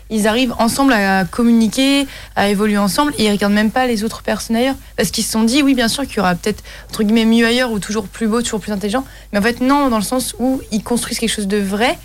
ils 0.09 0.27
arrivent 0.27 0.53
ensemble 0.59 0.93
à 0.93 1.25
communiquer, 1.25 2.07
à 2.35 2.49
évoluer 2.49 2.77
ensemble 2.77 3.13
et 3.17 3.25
ils 3.25 3.31
regardent 3.31 3.53
même 3.53 3.71
pas 3.71 3.88
les 3.88 4.03
autres 4.03 4.21
personnes 4.21 4.55
ailleurs 4.55 4.75
parce 4.95 5.11
qu'ils 5.11 5.23
se 5.23 5.31
sont 5.31 5.43
dit, 5.43 5.63
oui, 5.63 5.73
bien 5.73 5.88
sûr 5.88 6.05
qu'il 6.05 6.17
y 6.17 6.19
aura 6.19 6.35
peut-être 6.35 6.63
entre 6.89 7.03
guillemets 7.03 7.25
mieux 7.25 7.45
ailleurs 7.45 7.71
ou 7.71 7.80
toujours 7.80 8.07
plus 8.07 8.27
beau, 8.27 8.41
toujours 8.41 8.59
plus 8.59 8.71
intelligent, 8.71 9.05
mais 9.31 9.39
en 9.39 9.41
fait 9.41 9.61
non, 9.61 9.89
dans 9.89 9.97
le 9.97 10.03
sens 10.03 10.35
où 10.39 10.61
ils 10.71 10.84
construisent 10.84 11.19
quelque 11.19 11.34
chose 11.34 11.47
de 11.47 11.57
vrai. 11.57 11.97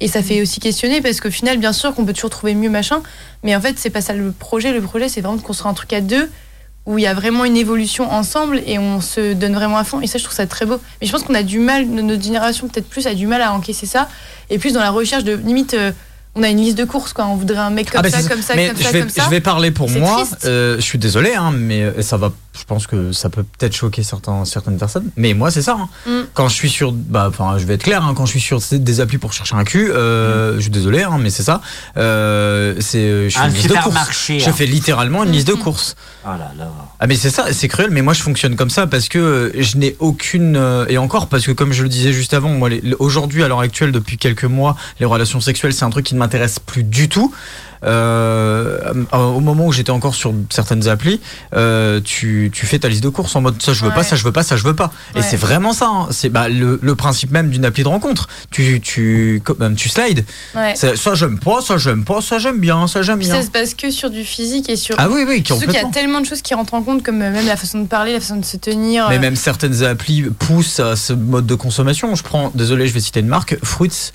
Et 0.00 0.08
ça 0.08 0.22
fait 0.22 0.42
aussi 0.42 0.60
questionner 0.60 1.00
parce 1.00 1.20
qu'au 1.20 1.30
final, 1.30 1.58
bien 1.58 1.72
sûr 1.72 1.94
qu'on 1.94 2.04
peut 2.04 2.12
toujours 2.12 2.30
trouver 2.30 2.54
mieux, 2.54 2.68
machin, 2.68 3.00
mais 3.42 3.54
en 3.54 3.60
fait, 3.60 3.78
c'est 3.78 3.90
pas 3.90 4.00
ça 4.00 4.12
le 4.12 4.32
projet. 4.32 4.72
Le 4.72 4.82
projet, 4.82 5.08
c'est 5.08 5.20
vraiment 5.20 5.36
de 5.36 5.42
construire 5.42 5.70
un 5.70 5.74
truc 5.74 5.92
à 5.92 6.00
deux 6.00 6.28
où 6.86 6.98
il 6.98 7.02
y 7.02 7.06
a 7.06 7.14
vraiment 7.14 7.44
une 7.44 7.56
évolution 7.56 8.10
ensemble 8.12 8.60
et 8.66 8.78
on 8.78 9.00
se 9.00 9.32
donne 9.32 9.54
vraiment 9.54 9.78
à 9.78 9.84
fond. 9.84 10.00
Et 10.00 10.06
ça, 10.06 10.18
je 10.18 10.24
trouve 10.24 10.36
ça 10.36 10.46
très 10.46 10.66
beau. 10.66 10.78
Mais 11.00 11.06
je 11.06 11.12
pense 11.12 11.22
qu'on 11.22 11.34
a 11.34 11.42
du 11.42 11.58
mal, 11.58 11.86
notre 11.86 12.22
génération 12.22 12.68
peut-être 12.68 12.88
plus 12.88 13.06
a 13.06 13.14
du 13.14 13.26
mal 13.26 13.40
à 13.40 13.52
encaisser 13.52 13.86
ça. 13.86 14.08
Et 14.50 14.58
plus 14.58 14.74
dans 14.74 14.80
la 14.80 14.90
recherche 14.90 15.24
de 15.24 15.34
limite, 15.34 15.72
euh, 15.74 15.92
on 16.34 16.42
a 16.42 16.48
une 16.48 16.58
liste 16.58 16.78
de 16.78 16.84
courses, 16.84 17.12
quoi. 17.12 17.26
On 17.26 17.36
voudrait 17.36 17.58
un 17.58 17.70
mec 17.70 17.90
comme 17.90 18.00
Ah 18.00 18.02
bah 18.02 18.10
ça, 18.10 18.28
comme 18.28 18.42
ça, 18.42 18.54
mais 18.56 18.68
comme 18.68 18.76
je 18.78 18.82
ça, 18.82 18.90
vais, 18.90 19.00
comme 19.00 19.08
ça. 19.08 19.24
Je 19.24 19.30
vais 19.30 19.40
parler 19.40 19.70
pour 19.70 19.88
moi. 19.90 20.24
Euh, 20.44 20.76
je 20.76 20.80
suis 20.82 20.98
désolé, 20.98 21.34
hein, 21.34 21.52
mais 21.52 21.82
euh, 21.82 22.02
ça 22.02 22.16
va. 22.16 22.32
Je 22.56 22.62
pense 22.64 22.86
que 22.86 23.10
ça 23.12 23.30
peut 23.30 23.42
peut-être 23.42 23.74
choquer 23.74 24.02
certains, 24.04 24.44
certaines 24.44 24.78
personnes. 24.78 25.10
Mais 25.16 25.34
moi, 25.34 25.50
c'est 25.50 25.60
ça. 25.62 25.76
hein. 25.78 25.88
Mm. 26.06 26.26
Quand 26.34 26.48
je 26.48 26.54
suis 26.54 26.70
sur, 26.70 26.92
bah, 26.92 27.26
enfin, 27.28 27.58
je 27.58 27.66
vais 27.66 27.74
être 27.74 27.82
clair. 27.82 28.04
hein, 28.04 28.14
quand 28.16 28.26
je 28.26 28.30
suis 28.30 28.40
sur 28.40 28.60
des 28.70 29.00
applis 29.00 29.18
pour 29.18 29.32
chercher 29.32 29.56
un 29.56 29.64
cul, 29.64 29.90
euh, 29.90 30.54
je 30.56 30.60
suis 30.62 30.70
désolé, 30.70 31.02
hein, 31.02 31.18
mais 31.20 31.30
c'est 31.30 31.42
ça. 31.42 31.60
Euh, 31.96 32.74
c'est, 32.80 32.98
euh, 32.98 33.28
je 33.28 33.34
fais 33.34 33.40
Un 33.40 33.48
une 33.48 33.54
liste 33.54 33.64
de 33.68 33.72
courses. 33.74 33.84
supermarché, 33.86 34.38
Je 34.40 34.50
fais 34.50 34.66
littéralement 34.66 35.24
une 35.24 35.32
liste 35.32 35.48
de 35.48 35.54
courses. 35.54 35.96
Oh 36.24 36.28
là 36.28 36.52
là. 36.56 36.70
Ah 37.00 37.06
mais 37.06 37.16
c'est 37.16 37.30
ça, 37.30 37.52
c'est 37.52 37.68
cruel, 37.68 37.90
mais 37.90 38.02
moi 38.02 38.14
je 38.14 38.22
fonctionne 38.22 38.56
comme 38.56 38.70
ça 38.70 38.86
parce 38.86 39.08
que 39.08 39.52
je 39.58 39.76
n'ai 39.76 39.96
aucune 39.98 40.56
et 40.88 40.96
encore 40.96 41.26
parce 41.26 41.44
que 41.44 41.52
comme 41.52 41.72
je 41.72 41.82
le 41.82 41.88
disais 41.88 42.12
juste 42.12 42.32
avant, 42.34 42.48
moi 42.50 42.70
aujourd'hui 42.98 43.42
à 43.42 43.48
l'heure 43.48 43.60
actuelle 43.60 43.92
depuis 43.92 44.16
quelques 44.16 44.44
mois, 44.44 44.76
les 45.00 45.06
relations 45.06 45.40
sexuelles 45.40 45.74
c'est 45.74 45.84
un 45.84 45.90
truc 45.90 46.06
qui 46.06 46.14
ne 46.14 46.20
m'intéresse 46.20 46.58
plus 46.60 46.82
du 46.84 47.08
tout. 47.08 47.34
Euh, 47.84 48.78
euh, 49.12 49.16
au 49.18 49.40
moment 49.40 49.66
où 49.66 49.72
j'étais 49.72 49.90
encore 49.90 50.14
sur 50.14 50.32
certaines 50.50 50.88
applis, 50.88 51.20
euh, 51.54 52.00
tu, 52.02 52.50
tu 52.52 52.66
fais 52.66 52.78
ta 52.78 52.88
liste 52.88 53.02
de 53.02 53.08
courses 53.08 53.34
en 53.36 53.40
mode 53.40 53.60
ça 53.62 53.72
je 53.72 53.84
veux 53.84 53.90
pas, 53.90 54.02
ça 54.02 54.16
je 54.16 54.24
veux 54.24 54.32
pas, 54.32 54.42
ça 54.42 54.56
je 54.56 54.64
veux 54.64 54.74
pas. 54.74 54.92
Et 55.14 55.22
c'est 55.22 55.36
vraiment 55.36 55.72
ça. 55.72 55.88
hein. 55.88 56.08
C'est 56.10 56.28
bah, 56.28 56.48
le, 56.48 56.78
le 56.82 56.94
principe 56.94 57.30
même 57.30 57.50
d'une 57.50 57.64
appli 57.64 57.82
de 57.82 57.88
rencontre. 57.88 58.28
Tu 58.50 58.80
tu 58.80 59.40
comme, 59.44 59.74
tu 59.76 59.88
slides. 59.88 60.24
Ouais. 60.54 60.74
Ça 60.76 61.14
j'aime 61.14 61.38
pas, 61.38 61.60
ça 61.60 61.76
j'aime 61.78 62.04
pas, 62.04 62.20
ça 62.20 62.38
j'aime 62.38 62.58
bien, 62.58 62.86
ça 62.86 63.02
j'aime 63.02 63.18
bien. 63.18 63.34
ça 63.34 63.42
se 63.42 63.50
passe 63.50 63.74
que 63.74 63.90
sur 63.90 64.10
du 64.10 64.24
physique 64.24 64.68
et 64.68 64.76
sur. 64.76 64.94
Ah 64.98 65.08
oui, 65.10 65.24
oui, 65.26 65.42
qu'il 65.42 65.72
y 65.72 65.76
a 65.76 65.84
tellement 65.90 66.20
de 66.20 66.26
choses 66.26 66.42
qui 66.42 66.54
rentrent 66.54 66.74
en 66.74 66.82
compte, 66.82 67.02
comme 67.02 67.22
euh, 67.22 67.30
même 67.30 67.46
la 67.46 67.56
façon 67.56 67.80
de 67.80 67.86
parler, 67.86 68.12
la 68.12 68.20
façon 68.20 68.36
de 68.36 68.44
se 68.44 68.56
tenir. 68.56 69.08
Mais 69.08 69.16
euh, 69.16 69.20
même 69.20 69.36
certaines 69.36 69.82
applis 69.84 70.22
poussent 70.22 70.80
à 70.80 70.96
ce 70.96 71.12
mode 71.12 71.46
de 71.46 71.54
consommation. 71.54 72.14
Je 72.14 72.22
prends, 72.22 72.50
désolé, 72.54 72.86
je 72.88 72.94
vais 72.94 73.00
citer 73.00 73.20
une 73.20 73.28
marque, 73.28 73.56
Fruits. 73.62 74.12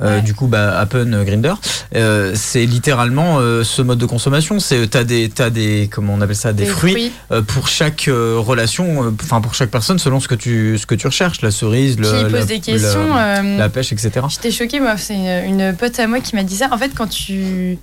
Euh, 0.00 0.20
Du 0.20 0.34
coup, 0.34 0.48
bah, 0.48 0.78
Appen, 0.78 1.12
euh, 1.14 1.22
Grinder, 1.24 1.54
euh, 1.94 2.32
c'est 2.34 2.66
littéralement 2.66 3.38
euh, 3.38 3.62
ce 3.62 3.80
mode 3.80 3.98
de 3.98 4.06
consommation. 4.06 4.58
C'est 4.58 4.88
t'as 4.88 5.04
des, 5.04 5.28
t'as 5.28 5.50
des, 5.50 5.88
comment 5.92 6.14
on 6.14 6.20
appelle 6.20 6.34
ça, 6.34 6.52
des, 6.52 6.64
Des 6.64 6.70
fruits, 6.70 7.12
fruits. 7.30 7.42
pour 7.46 7.68
chaque 7.68 8.08
relation, 8.08 9.14
enfin 9.22 9.40
pour 9.40 9.54
chaque 9.54 9.70
personne 9.70 9.98
selon 9.98 10.18
ce 10.20 10.26
que 10.28 10.34
tu, 10.34 10.78
ce 10.78 10.86
que 10.86 10.94
tu 10.94 11.06
recherches, 11.06 11.42
la 11.42 11.50
cerise, 11.50 11.98
le, 11.98 12.10
pose 12.24 12.32
la, 12.32 12.44
des 12.44 12.60
questions, 12.60 13.14
la- 13.14 13.42
la 13.42 13.68
pêche, 13.68 13.92
etc. 13.92 14.10
J'étais 14.28 14.50
choquée, 14.50 14.80
moi. 14.80 14.96
C'est 14.96 15.14
une, 15.14 15.60
une 15.60 15.76
pote 15.76 15.98
à 16.00 16.06
moi 16.06 16.20
qui 16.20 16.34
m'a 16.34 16.42
dit 16.42 16.56
ça. 16.56 16.68
En 16.72 16.78
fait, 16.78 16.90
quand 16.94 17.06
tu. 17.06 17.78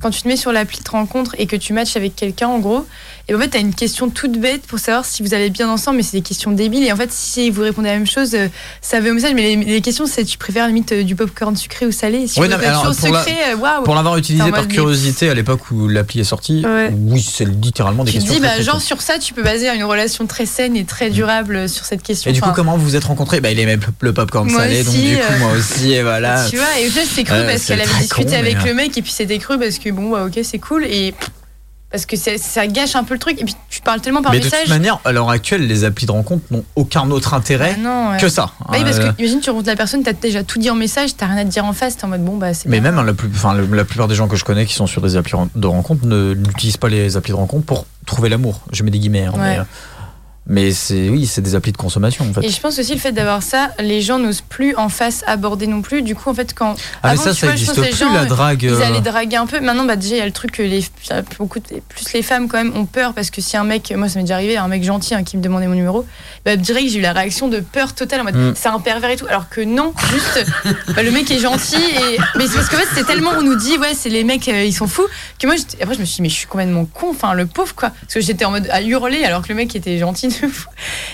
Quand 0.00 0.10
tu 0.10 0.22
te 0.22 0.28
mets 0.28 0.36
sur 0.36 0.52
l'appli 0.52 0.78
de 0.82 0.88
rencontre 0.90 1.34
et 1.38 1.46
que 1.46 1.56
tu 1.56 1.72
matches 1.72 1.96
avec 1.96 2.14
quelqu'un, 2.16 2.48
en 2.48 2.58
gros, 2.58 2.86
et 3.28 3.34
en 3.34 3.38
fait, 3.38 3.48
t'as 3.48 3.60
une 3.60 3.74
question 3.74 4.08
toute 4.08 4.38
bête 4.40 4.62
pour 4.66 4.78
savoir 4.78 5.04
si 5.04 5.22
vous 5.22 5.34
allez 5.34 5.50
bien 5.50 5.68
ensemble, 5.68 5.98
mais 5.98 6.02
c'est 6.02 6.16
des 6.16 6.22
questions 6.22 6.50
débiles. 6.50 6.84
Et 6.84 6.92
en 6.92 6.96
fait, 6.96 7.12
si 7.12 7.50
vous 7.50 7.60
répondez 7.60 7.90
à 7.90 7.92
la 7.92 7.98
même 7.98 8.06
chose, 8.06 8.34
euh, 8.34 8.48
ça 8.80 9.00
veut 9.00 9.10
au 9.10 9.14
message. 9.14 9.34
Mais 9.34 9.54
les, 9.54 9.56
les 9.56 9.80
questions, 9.82 10.06
c'est 10.06 10.24
tu 10.24 10.38
préfères 10.38 10.66
limite 10.66 10.92
euh, 10.92 11.02
du 11.02 11.14
popcorn 11.14 11.54
sucré 11.54 11.84
ou 11.84 11.92
salé? 11.92 12.26
Si 12.26 12.40
Ouais, 12.40 12.46
vous 12.46 12.52
non, 12.54 12.58
alors, 12.66 12.84
pour 12.84 12.94
secret, 12.94 13.36
euh. 13.52 13.82
Pour 13.84 13.94
l'avoir 13.94 14.16
utilisé 14.16 14.44
en 14.44 14.50
par 14.50 14.66
curiosité 14.66 15.28
à 15.28 15.34
l'époque 15.34 15.70
où 15.70 15.88
l'appli 15.88 16.20
est 16.20 16.24
sortie, 16.24 16.64
Ouais. 16.64 16.90
oui, 16.94 17.20
c'est 17.22 17.44
littéralement 17.44 18.04
des 18.04 18.12
Tu 18.12 18.18
questions. 18.18 18.34
dis, 18.34 18.40
très, 18.40 18.56
bah, 18.58 18.62
genre 18.62 18.80
sur 18.80 19.02
ça, 19.02 19.18
tu 19.18 19.34
peux 19.34 19.42
baser 19.42 19.68
une 19.68 19.84
relation 19.84 20.26
très 20.26 20.46
saine 20.46 20.74
et 20.76 20.84
très 20.84 21.10
durable 21.10 21.68
sur 21.68 21.84
cette 21.84 22.02
question. 22.02 22.30
Et 22.30 22.32
du 22.32 22.40
coup, 22.40 22.46
Enfin, 22.48 22.54
comment 22.54 22.78
vous 22.78 22.84
vous 22.84 22.96
êtes 22.96 23.04
rencontrés? 23.04 23.40
Bah, 23.42 23.50
il 23.50 23.58
aimait 23.58 23.78
le 24.00 24.12
popcorn 24.14 24.48
salé, 24.48 24.84
donc 24.84 24.94
aussi, 24.94 25.02
du 25.10 25.16
coup, 25.16 25.22
euh, 25.30 25.38
moi 25.38 25.50
aussi, 25.58 25.92
et 25.92 26.02
voilà. 26.02 26.46
Tu 26.48 26.56
vois, 26.56 26.78
et 26.80 26.86
au 26.86 26.90
final, 26.90 27.06
c'est 27.14 27.24
cru 27.24 27.36
parce 27.46 27.64
qu'elle 27.66 27.80
avait 27.82 27.98
discuté 28.00 28.30
con, 28.32 28.38
avec 28.38 28.64
le 28.64 28.72
mec 28.72 28.96
et 28.96 29.02
puis 29.02 29.12
c'était 29.12 29.38
cru 29.38 29.58
parce 29.58 29.78
que 29.78 29.87
bon, 29.92 30.10
bah, 30.10 30.24
ok, 30.26 30.38
c'est 30.42 30.58
cool. 30.58 30.84
Et 30.84 31.14
parce 31.90 32.04
que 32.04 32.16
ça 32.16 32.66
gâche 32.66 32.96
un 32.96 33.04
peu 33.04 33.14
le 33.14 33.18
truc. 33.20 33.40
Et 33.40 33.44
puis 33.46 33.56
tu 33.70 33.80
parles 33.80 34.02
tellement 34.02 34.20
par 34.20 34.32
Mais 34.32 34.40
de 34.40 34.44
message. 34.44 34.60
toute 34.64 34.68
manière, 34.68 35.00
à 35.06 35.12
l'heure 35.12 35.30
actuelle, 35.30 35.66
les 35.66 35.84
applis 35.84 36.04
de 36.04 36.12
rencontre 36.12 36.44
n'ont 36.50 36.64
aucun 36.76 37.10
autre 37.10 37.32
intérêt 37.32 37.76
Ah 37.76 37.80
non, 37.80 38.10
ouais. 38.10 38.18
que 38.18 38.28
ça. 38.28 38.50
Bah 38.60 38.72
oui, 38.74 38.82
parce 38.84 38.98
Euh, 38.98 39.10
que 39.12 39.22
imagine, 39.22 39.40
tu 39.40 39.48
rencontres 39.48 39.68
la 39.70 39.76
personne, 39.76 40.02
t'as 40.02 40.12
déjà 40.12 40.44
tout 40.44 40.58
dit 40.58 40.68
en 40.68 40.74
message, 40.74 41.16
t'as 41.16 41.24
rien 41.26 41.38
à 41.38 41.44
te 41.44 41.48
dire 41.50 41.64
en 41.64 41.72
face, 41.72 41.96
t'es 41.96 42.04
en 42.04 42.08
mode 42.08 42.22
bon, 42.24 42.36
bah 42.36 42.52
c'est 42.52 42.68
Mais 42.68 42.80
bien. 42.80 42.92
même 42.92 43.06
la, 43.06 43.14
plus, 43.14 43.30
la 43.72 43.84
plupart 43.86 44.06
des 44.06 44.14
gens 44.14 44.28
que 44.28 44.36
je 44.36 44.44
connais 44.44 44.66
qui 44.66 44.74
sont 44.74 44.86
sur 44.86 45.00
des 45.00 45.16
applis 45.16 45.32
de 45.54 45.66
rencontre 45.66 46.04
ne 46.04 46.34
n'utilisent 46.34 46.76
pas 46.76 46.90
les 46.90 47.16
applis 47.16 47.32
de 47.32 47.36
rencontre 47.38 47.64
pour 47.64 47.86
trouver 48.04 48.28
l'amour. 48.28 48.60
Je 48.70 48.82
mets 48.82 48.90
des 48.90 48.98
guillemets. 48.98 49.24
hein, 49.24 49.32
Ouais. 49.32 49.38
mais, 49.40 49.58
euh, 49.60 49.62
mais 50.48 50.72
c'est 50.72 51.10
oui, 51.10 51.26
c'est 51.26 51.42
des 51.42 51.54
applis 51.54 51.72
de 51.72 51.76
consommation 51.76 52.24
en 52.28 52.32
fait. 52.32 52.46
Et 52.46 52.48
je 52.48 52.58
pense 52.58 52.78
aussi 52.78 52.94
le 52.94 53.00
fait 53.00 53.12
d'avoir 53.12 53.42
ça, 53.42 53.70
les 53.78 54.00
gens 54.00 54.18
n'osent 54.18 54.40
plus 54.40 54.74
en 54.76 54.88
face 54.88 55.22
aborder 55.26 55.66
non 55.66 55.82
plus. 55.82 56.00
Du 56.00 56.14
coup, 56.14 56.30
en 56.30 56.34
fait, 56.34 56.54
quand. 56.54 56.74
Ah, 57.02 57.08
mais 57.08 57.10
avant, 57.10 57.22
ça, 57.22 57.34
tu 57.34 57.40
ça 57.40 57.46
vois, 57.46 57.56
je 57.56 57.66
pense 57.66 57.76
existe 57.76 57.76
que 57.76 57.80
les 57.82 57.88
plus, 57.90 57.98
gens, 57.98 58.12
la 58.14 58.24
drague, 58.24 58.62
Ils 58.62 58.70
euh. 58.70 58.80
allaient 58.80 59.02
draguer 59.02 59.36
un 59.36 59.46
peu. 59.46 59.60
Maintenant, 59.60 59.84
bah, 59.84 59.96
déjà, 59.96 60.14
il 60.14 60.18
y 60.18 60.22
a 60.22 60.26
le 60.26 60.32
truc 60.32 60.52
que 60.52 60.62
les, 60.62 60.82
beaucoup, 61.38 61.60
plus 61.60 62.12
les 62.14 62.22
femmes, 62.22 62.48
quand 62.48 62.56
même, 62.56 62.74
ont 62.76 62.86
peur 62.86 63.12
parce 63.12 63.30
que 63.30 63.42
si 63.42 63.56
un 63.56 63.64
mec, 63.64 63.92
moi, 63.94 64.08
ça 64.08 64.18
m'est 64.18 64.24
déjà 64.24 64.36
arrivé, 64.36 64.56
un 64.56 64.68
mec 64.68 64.82
gentil 64.82 65.14
hein, 65.14 65.22
qui 65.22 65.36
me 65.36 65.42
demandait 65.42 65.66
mon 65.66 65.74
numéro, 65.74 66.06
bah, 66.46 66.56
direct, 66.56 66.88
j'ai 66.90 66.98
eu 66.98 67.02
la 67.02 67.12
réaction 67.12 67.48
de 67.48 67.60
peur 67.60 67.94
totale 67.94 68.22
en 68.22 68.24
mode 68.24 68.38
Mm. 68.38 68.52
c'est 68.54 68.68
un 68.68 68.80
pervers 68.80 69.10
et 69.10 69.16
tout. 69.16 69.26
Alors 69.28 69.48
que 69.48 69.60
non, 69.60 69.92
juste, 70.12 70.46
bah, 70.94 71.02
le 71.02 71.10
mec 71.10 71.30
est 71.30 71.40
gentil. 71.40 71.76
Et... 71.76 72.18
Mais 72.36 72.46
c'est 72.46 72.54
parce 72.54 72.68
qu'en 72.68 72.76
fait, 72.76 72.88
c'est 72.94 73.04
tellement, 73.04 73.30
on 73.36 73.42
nous 73.42 73.56
dit, 73.56 73.76
ouais, 73.78 73.92
c'est 73.94 74.08
les 74.08 74.24
mecs, 74.24 74.48
euh, 74.48 74.64
ils 74.64 74.72
sont 74.72 74.86
fous, 74.86 75.06
que 75.38 75.46
moi, 75.46 75.56
après, 75.80 75.94
je 75.94 76.00
me 76.00 76.04
suis 76.04 76.16
dit, 76.16 76.22
mais 76.22 76.28
je 76.28 76.34
suis 76.34 76.46
complètement 76.46 76.84
con, 76.86 77.08
enfin, 77.10 77.34
le 77.34 77.46
pauvre, 77.46 77.74
quoi. 77.74 77.90
Parce 77.90 78.14
que 78.14 78.20
j'étais 78.20 78.44
en 78.44 78.50
mode 78.50 78.68
à 78.70 78.82
hurler 78.82 79.24
alors 79.24 79.42
que 79.42 79.48
le 79.48 79.54
mec 79.54 79.74
était 79.76 79.98
gentil 79.98 80.28
de 80.42 80.48
fou. 80.48 80.68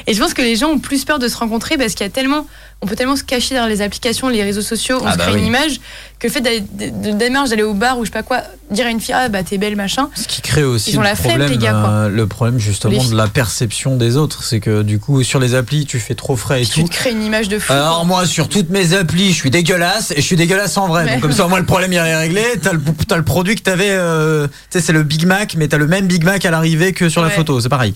Et 0.07 0.15
je 0.15 0.21
pense 0.21 0.35
que 0.35 0.43
les 0.43 0.57
gens 0.57 0.69
ont 0.71 0.79
plus 0.79 1.05
peur 1.05 1.19
de 1.19 1.29
se 1.29 1.37
rencontrer 1.37 1.77
parce 1.77 1.95
qu'il 1.95 2.05
y 2.05 2.09
a 2.09 2.13
tellement, 2.13 2.47
on 2.83 2.87
peut 2.87 2.97
tellement 2.97 3.17
se 3.17 3.25
cacher 3.25 3.55
derrière 3.55 3.69
les 3.71 3.81
applications, 3.83 4.29
les 4.29 4.43
réseaux 4.43 4.61
sociaux, 4.63 4.99
on 5.03 5.07
Ah 5.07 5.13
se 5.15 5.19
bah 5.19 5.27
crée 5.29 5.39
une 5.39 5.47
image 5.47 5.81
que 6.19 6.27
le 6.29 6.33
fait 6.33 6.41
d'aller- 6.41 6.61
de, 6.61 7.11
démarche 7.13 7.51
d'aller 7.51 7.63
au 7.63 7.75
bar 7.75 7.99
ou 7.99 8.05
je 8.05 8.11
sais 8.11 8.13
pas 8.13 8.23
quoi, 8.23 8.43
dire 8.71 8.87
à 8.87 8.91
une 8.91 9.01
fille 9.01 9.15
ah 9.17 9.29
bah 9.29 9.43
t'es 9.43 9.59
belle 9.59 9.77
machin. 9.77 10.09
Ce 10.15 10.27
qui 10.27 10.41
crée 10.43 10.63
aussi 10.65 10.91
Ils 10.91 10.99
ont 10.99 11.03
le, 11.03 11.07
la 11.09 11.15
problème, 11.17 11.51
les 11.51 11.59
gars 11.59 11.73
quoi. 11.73 12.09
le 12.09 12.27
problème 12.27 12.59
justement 12.59 13.03
Les 13.03 13.09
de 13.11 13.15
la 13.17 13.27
perception 13.29 13.97
des 13.97 14.17
autres. 14.17 14.43
C'est 14.45 14.61
que 14.61 14.83
du 14.83 14.99
coup, 14.99 15.23
sur 15.23 15.41
les 15.41 15.55
applis, 15.55 15.87
tu 15.87 15.99
fais 15.99 16.15
trop 16.15 16.37
frais 16.37 16.63
et 16.63 16.67
Tu 16.67 16.83
tout. 16.83 16.89
te 16.89 16.93
crées 16.95 17.11
une 17.13 17.23
image 17.23 17.49
de 17.49 17.59
fou. 17.59 17.73
Alors 17.73 18.05
moi 18.07 18.27
sur 18.27 18.49
toutes 18.49 18.71
mes 18.71 18.95
applis 18.95 19.31
je 19.33 19.37
suis 19.37 19.51
dégueulasse 19.51 20.11
et 20.13 20.17
je 20.17 20.21
suis 20.27 20.37
dégueulasse 20.37 20.77
en 20.77 20.87
vrai 20.89 21.05
Ouais. 21.05 21.13
donc 21.13 21.21
comme 21.23 21.33
ça 21.33 21.47
moi 21.47 21.59
le 21.61 21.67
problème 21.67 21.93
il 21.93 21.97
est 21.97 22.17
réglé 22.17 22.43
t'as 22.63 22.73
le, 22.73 22.81
t'as 23.07 23.17
le 23.17 23.25
produit 23.25 23.55
que 23.57 23.63
t'avais 23.63 23.91
euh, 23.91 24.47
tu 24.47 24.53
sais 24.71 24.81
c'est 24.81 24.93
le 24.93 25.03
Big 25.03 25.27
Mac 25.27 25.55
mais 25.57 25.69
t'as 25.69 25.79
le 25.79 25.87
même 25.87 26.07
Big 26.07 26.25
Mac 26.25 26.45
à 26.47 26.51
l'arrivée 26.51 26.93
que 26.93 27.09
sur 27.09 27.23
la 27.23 27.31
photo 27.31 27.61
c'est 27.61 27.69
pareil 27.69 27.93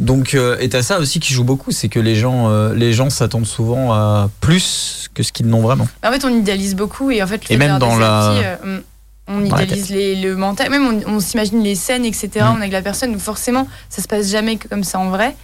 donc 0.00 0.34
euh, 0.34 0.56
et 0.60 0.68
t'as 0.68 0.82
ça 0.82 0.98
aussi 0.98 1.20
qui 1.20 1.32
joue 1.34 1.44
beaucoup 1.44 1.70
c'est 1.70 1.88
que 1.88 2.00
les 2.00 2.14
gens 2.14 2.48
euh, 2.50 2.74
les 2.74 2.92
gens 2.92 3.10
s'attendent 3.10 3.46
souvent 3.46 3.92
à 3.92 4.28
plus 4.40 5.08
que 5.14 5.22
ce 5.22 5.32
qu'ils 5.32 5.46
n'ont 5.46 5.60
vraiment 5.60 5.86
En 6.04 6.10
fait, 6.10 6.24
on 6.24 6.28
idéalise 6.30 6.74
beaucoup 6.74 7.10
et 7.10 7.22
en 7.22 7.26
fait, 7.26 7.42
Et 7.50 7.56
même 7.56 7.78
dans 7.78 7.96
la- 7.96 8.30
euh, 8.64 8.80
on 9.28 9.40
dans 9.42 9.56
la 9.56 9.62
idéalise 9.64 9.90
les, 9.90 10.16
le 10.16 10.36
mental, 10.36 10.70
même 10.70 11.02
on, 11.06 11.14
on 11.16 11.20
s'imagine 11.20 11.62
les 11.62 11.74
scènes, 11.74 12.04
etc. 12.04 12.30
Mm. 12.36 12.42
On 12.42 12.56
est 12.56 12.60
avec 12.60 12.72
la 12.72 12.82
personne, 12.82 13.12
donc 13.12 13.20
forcément, 13.20 13.68
ça 13.88 14.02
se 14.02 14.08
passe 14.08 14.28
jamais 14.30 14.56
comme 14.56 14.84
ça 14.84 14.98
en 14.98 15.10
vrai. 15.10 15.36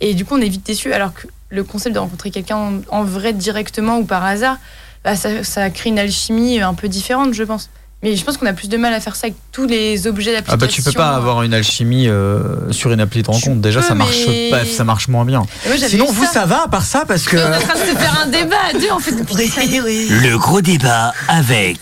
Et 0.00 0.14
du 0.14 0.24
coup, 0.24 0.34
on 0.36 0.40
est 0.40 0.48
vite 0.48 0.64
déçu. 0.66 0.92
Alors 0.92 1.12
que 1.12 1.26
le 1.50 1.62
concept 1.62 1.94
de 1.94 2.00
rencontrer 2.00 2.30
quelqu'un 2.30 2.56
en, 2.56 2.72
en 2.88 3.04
vrai 3.04 3.32
directement 3.32 3.98
ou 3.98 4.04
par 4.04 4.24
hasard, 4.24 4.56
bah, 5.04 5.14
ça, 5.16 5.44
ça 5.44 5.68
crée 5.70 5.90
une 5.90 5.98
alchimie 5.98 6.60
un 6.60 6.74
peu 6.74 6.88
différente, 6.88 7.32
je 7.34 7.42
pense. 7.44 7.68
Mais 8.02 8.16
je 8.16 8.24
pense 8.24 8.38
qu'on 8.38 8.46
a 8.46 8.54
plus 8.54 8.68
de 8.70 8.78
mal 8.78 8.94
à 8.94 9.00
faire 9.00 9.14
ça 9.14 9.26
avec 9.26 9.36
tous 9.52 9.66
les 9.66 10.06
objets 10.06 10.30
ah 10.30 10.40
d'application. 10.40 10.58
bah 10.58 10.66
tu 10.68 10.82
peux 10.82 10.92
pas 10.92 11.10
avoir 11.10 11.42
une 11.42 11.52
alchimie 11.52 12.08
euh, 12.08 12.72
sur 12.72 12.92
une 12.92 13.00
appli 13.00 13.22
de 13.22 13.30
rencontre 13.30 13.60
déjà 13.60 13.80
peux, 13.80 13.88
ça 13.88 13.94
marche 13.94 14.26
mais- 14.26 14.50
bah, 14.50 14.64
ça 14.64 14.84
marche 14.84 15.08
moins 15.08 15.26
bien 15.26 15.44
moi, 15.66 15.76
sinon 15.76 16.06
vous 16.06 16.24
ça. 16.24 16.32
ça 16.32 16.46
va 16.46 16.62
à 16.64 16.68
part 16.68 16.84
ça 16.86 17.04
parce 17.06 17.24
que 17.24 17.36
On 17.36 17.52
est 17.52 17.56
en 17.56 17.60
train 17.60 17.74
de 17.74 17.80
se 17.90 17.96
faire 17.96 18.22
un 18.24 18.26
débat 18.28 18.56
à 18.70 18.78
deux 18.78 18.90
en 18.90 19.00
fait 19.00 19.12
depuis 19.12 19.34
Oui, 19.34 19.80
oui. 19.84 20.08
Le 20.22 20.38
gros 20.38 20.62
débat 20.62 21.12
avec 21.28 21.78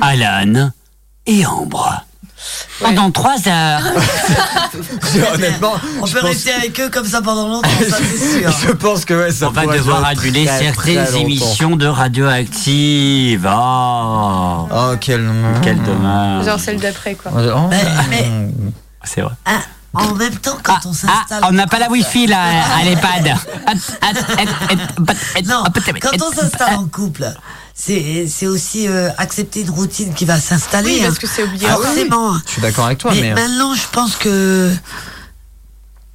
Alan 0.00 0.70
et 1.26 1.44
Ambre. 1.44 2.04
Pendant 2.80 3.10
trois 3.10 3.36
heures. 3.46 3.82
honnêtement 5.34 5.74
On 6.00 6.04
peut 6.06 6.20
pense- 6.20 6.30
rester 6.30 6.52
avec 6.52 6.80
eux 6.80 6.88
comme 6.88 7.06
ça 7.06 7.20
pendant 7.20 7.48
longtemps, 7.48 7.68
ça 7.88 7.96
c'est 7.98 8.40
sûr. 8.40 8.50
je 8.66 8.72
pense 8.72 9.04
que 9.04 9.14
ouais 9.14 9.30
ça 9.32 9.48
On 9.48 9.50
va 9.52 9.66
devoir 9.66 10.04
annuler 10.04 10.46
très, 10.46 10.58
certaines 10.58 11.14
émissions 11.16 11.76
de 11.76 11.86
radioactive. 11.86 13.48
Oh, 13.50 14.68
oh 14.72 14.94
quel 15.00 15.30
quel 15.62 15.82
dommage. 15.82 16.46
Genre 16.46 16.58
celle 16.60 16.80
d'après 16.80 17.14
quoi. 17.14 17.32
Oh. 17.34 17.68
Mais, 17.70 17.82
mais, 18.08 18.30
C'est 19.04 19.20
vrai. 19.20 19.34
ah, 19.44 19.60
en 19.92 20.14
même 20.14 20.36
temps, 20.36 20.56
quand 20.62 20.78
on 20.86 20.92
s'installe. 20.92 21.40
Ah, 21.42 21.48
on 21.48 21.52
n'a 21.52 21.66
pas 21.66 21.78
la 21.80 21.90
wifi 21.90 22.26
là 22.26 22.38
à 22.78 22.84
l'EHPAD. 22.84 23.34
Non, 25.46 25.64
quand 26.00 26.22
on 26.22 26.32
s'installe 26.32 26.74
en 26.76 26.86
couple, 26.86 27.26
c'est 27.82 28.26
c'est 28.28 28.46
aussi 28.46 28.88
euh, 28.88 29.08
accepter 29.16 29.62
une 29.62 29.70
routine 29.70 30.12
qui 30.12 30.26
va 30.26 30.38
s'installer. 30.38 30.90
Oui, 30.90 31.00
parce 31.02 31.14
hein. 31.14 31.18
que 31.20 31.26
c'est 31.26 31.42
obligatoire. 31.42 31.80
Forcément. 31.82 32.34
Je 32.46 32.52
suis 32.52 32.62
d'accord 32.62 32.86
avec 32.86 32.98
toi, 32.98 33.12
mais, 33.14 33.22
mais. 33.22 33.30
euh, 33.30 33.34
maintenant, 33.34 33.74
je 33.74 33.88
pense 33.90 34.16
que 34.16 34.70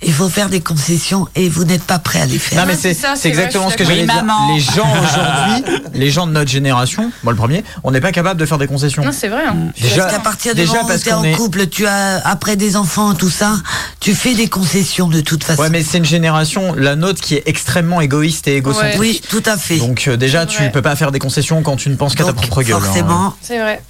il 0.02 0.12
faut 0.14 0.28
faire 0.30 0.50
des 0.50 0.60
concessions 0.60 1.26
et 1.36 1.48
vous 1.48 1.64
n'êtes 1.64 1.84
pas 1.84 2.00
prêt 2.00 2.20
à 2.22 2.26
les 2.26 2.38
faire. 2.38 2.60
Non 2.60 2.66
mais 2.68 2.76
c'est 2.76 2.94
c'est 2.94 3.30
exactement 3.30 3.70
ce 3.70 3.78
que 3.78 3.86
j'allais 3.86 4.06
dire. 4.06 4.24
Les 4.54 4.60
gens 4.60 4.88
aujourd'hui, 4.92 5.82
les 5.94 6.12
gens 6.12 6.28
de 6.28 6.34
notre 6.34 6.52
génération, 6.52 7.12
moi 7.24 7.32
le 7.32 7.38
premier, 7.38 7.64
on 7.84 7.92
n'est 7.92 8.02
pas 8.02 8.12
capable 8.12 8.40
de 8.40 8.46
faire 8.46 8.58
des 8.58 8.68
concessions. 8.68 9.04
Non, 9.06 9.12
c'est 9.14 9.30
vrai. 9.30 9.46
hein. 9.48 9.56
Déjà, 9.82 10.02
parce 10.04 10.14
qu'à 10.14 10.20
partir 10.20 10.54
du 10.54 10.62
déjà 10.62 10.82
moment 10.84 10.94
où 10.94 10.98
tu 10.98 11.10
es 11.10 11.14
en 11.14 11.24
est- 11.24 11.32
couple, 11.32 11.68
tu 11.68 11.88
as 11.88 12.22
après 12.28 12.56
des 12.58 12.76
enfants, 12.76 13.14
tout 13.16 13.30
ça, 13.30 13.56
tu 14.02 14.14
fais 14.14 14.34
des 14.36 14.50
concessions 14.50 15.08
de 15.08 15.22
toute 15.22 15.44
façon. 15.46 15.62
Ouais, 15.62 15.70
mais 15.70 15.82
c'est 15.82 15.98
une 16.00 16.06
génération, 16.06 16.74
la 16.76 16.96
nôtre, 16.98 17.22
qui 17.22 17.36
est 17.36 17.44
extrêmement 17.46 18.02
égoïste 18.02 18.48
et 18.50 18.58
égocentrique. 18.58 19.00
Oui, 19.00 19.22
tout 19.30 19.44
à 19.46 19.58
fait. 19.58 19.78
Donc 19.78 20.08
euh, 20.08 20.18
déjà, 20.18 20.46
tu 20.46 20.62
Ouais. 20.62 20.70
peux 20.72 20.82
pas 20.82 20.96
faire 20.98 21.12
des 21.14 21.20
concessions 21.20 21.64
quand 21.64 21.78
tu 21.78 21.90
ne 21.90 21.96
penses 21.96 22.16
qu'à 22.16 22.26
ta 22.26 22.34
propre 22.34 22.62
gueule. 22.64 22.76
hein. 22.76 22.82
forcément. 22.82 23.34
C'est 23.42 23.60
vrai. 23.60 23.82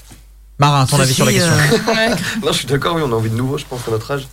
Marin, 0.60 0.86
ton 0.86 1.00
avis 1.00 1.14
sur 1.14 1.26
la 1.26 1.34
question 1.34 1.52
euh, 1.52 1.94
Ouais. 1.94 2.10
Non, 2.44 2.52
je 2.52 2.58
suis 2.60 2.68
d'accord, 2.68 2.96
oui, 2.96 3.02
on 3.06 3.12
a 3.12 3.16
envie 3.16 3.30
de 3.32 3.36
nouveau, 3.36 3.58
je 3.58 3.66
pense, 3.66 3.82
à 3.88 3.92
notre 3.92 4.12
âge. 4.12 4.28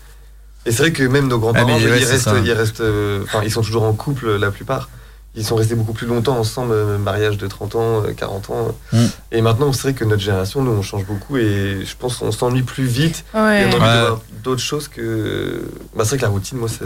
Et 0.67 0.71
c'est 0.73 0.79
vrai 0.83 0.93
que 0.93 1.03
même 1.03 1.29
nos 1.29 1.39
grands-parents, 1.39 1.69
Ah, 1.73 1.77
ouais, 1.77 1.83
ils, 1.83 1.89
restent, 2.05 2.31
ils 2.45 2.53
restent, 2.53 2.81
euh, 2.81 3.23
enfin, 3.25 3.41
ils 3.45 3.51
sont 3.51 3.63
toujours 3.63 3.83
en 3.83 3.93
couple, 3.95 4.27
euh, 4.27 4.39
la 4.39 4.51
plupart. 4.51 4.89
Ils 5.35 5.45
sont 5.47 5.57
restés 5.57 5.75
beaucoup 5.75 5.95
plus 5.95 6.07
longtemps 6.07 6.37
ensemble, 6.39 6.73
euh, 6.75 6.99
mariage 6.99 7.39
de 7.39 7.47
30 7.47 7.75
ans, 7.75 8.03
euh, 8.05 8.13
40 8.15 8.51
ans. 8.51 8.69
Mm. 8.93 8.99
Et 9.33 9.41
maintenant, 9.41 9.73
c'est 9.73 9.83
vrai 9.83 9.93
que 9.95 10.05
notre 10.05 10.21
génération, 10.23 10.63
nous, 10.63 10.71
on 10.73 10.83
change 10.83 11.05
beaucoup 11.07 11.39
et 11.39 11.85
je 11.85 11.95
pense 11.99 12.17
qu'on 12.19 12.31
s'ennuie 12.33 12.63
plus 12.63 12.85
vite. 12.85 13.25
Ouais. 13.35 13.63
Et 13.63 13.65
on 13.67 13.71
a 13.73 13.75
envie 13.77 13.83
Ouais. 13.83 13.95
de 14.03 14.07
voir 14.09 14.21
d'autres 14.45 14.61
choses 14.63 14.89
que. 14.89 15.63
Bah, 15.97 16.05
c'est 16.05 16.11
vrai 16.11 16.17
que 16.19 16.23
la 16.23 16.29
routine, 16.29 16.59
moi, 16.59 16.69
c'est 16.69 16.85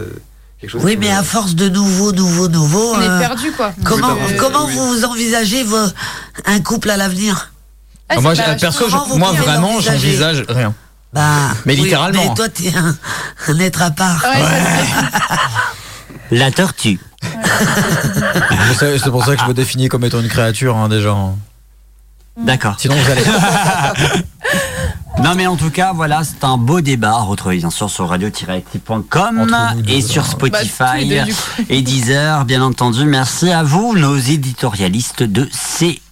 quelque 0.61 0.71
chose 0.71 0.83
Oui, 0.85 0.97
mais 0.97 1.11
me- 1.13 1.19
à 1.19 1.23
force 1.25 1.55
de 1.57 1.69
nouveau, 1.69 2.13
nouveau, 2.13 2.47
nouveau. 2.49 2.95
On 2.95 3.01
euh, 3.01 3.17
est 3.17 3.21
perdu 3.21 3.51
quoi. 3.53 3.73
Comment, 3.85 4.13
Oui, 4.15 4.21
bah, 4.31 4.35
comment 4.39 4.67
oui. 4.67 4.75
vous 4.77 5.05
envisagez 5.05 5.65
vos- 5.65 5.77
un 6.47 6.61
couple 6.61 6.91
à 6.91 6.97
l'avenir? 6.97 7.53
Ah, 8.09 8.21
moi, 8.21 8.33
perso, 8.61 8.85
je- 8.89 9.19
moi 9.19 9.33
vraiment, 9.33 9.81
j'envisage 9.81 10.45
rien. 10.49 10.73
Bah, 11.17 11.55
Mais 11.65 11.75
oui, 11.75 11.85
littéralement. 11.85 12.29
Mais 12.29 12.35
toi, 12.35 12.49
t'es 12.51 12.73
un, 12.77 12.95
un 13.49 13.59
être 13.59 13.81
à 13.81 13.91
part. 13.91 14.23
Ouais, 14.23 14.43
La 16.37 16.51
tortue. 16.51 17.01
C'est 18.79 18.99
c'est 18.99 19.11
pour 19.11 19.25
ça 19.25 19.35
que 19.35 19.41
je 19.43 19.49
me 19.49 19.55
définis 19.55 19.89
comme 19.89 20.05
étant 20.05 20.21
une 20.21 20.29
créature 20.29 20.77
hein, 20.77 20.91
déjà. 20.91 21.17
D'accord. 22.37 22.75
Sinon, 22.79 22.97
vous 22.97 23.11
allez. 23.11 23.25
Non 25.23 25.35
mais 25.35 25.47
en 25.47 25.57
tout 25.57 25.71
cas 25.71 25.95
voilà 25.95 26.23
c'est 26.25 26.45
un 26.45 26.59
beau 26.59 26.83
débat 26.83 27.13
à 27.13 27.23
retrouver 27.23 27.57
bien 27.57 27.71
sûr 27.71 27.89
sur 27.89 28.07
radio-active.com 28.11 29.47
et 29.89 30.03
sur. 30.03 30.23
Bah, 30.23 30.29
Spotify 30.29 31.09
coup. 31.09 31.63
et 31.71 31.81
Deezer 31.81 32.45
bien 32.45 32.61
entendu 32.61 33.07
merci 33.07 33.51
à 33.51 33.63
vous 33.63 33.97
nos 33.97 34.19
éditorialistes 34.19 35.23
de 35.23 35.49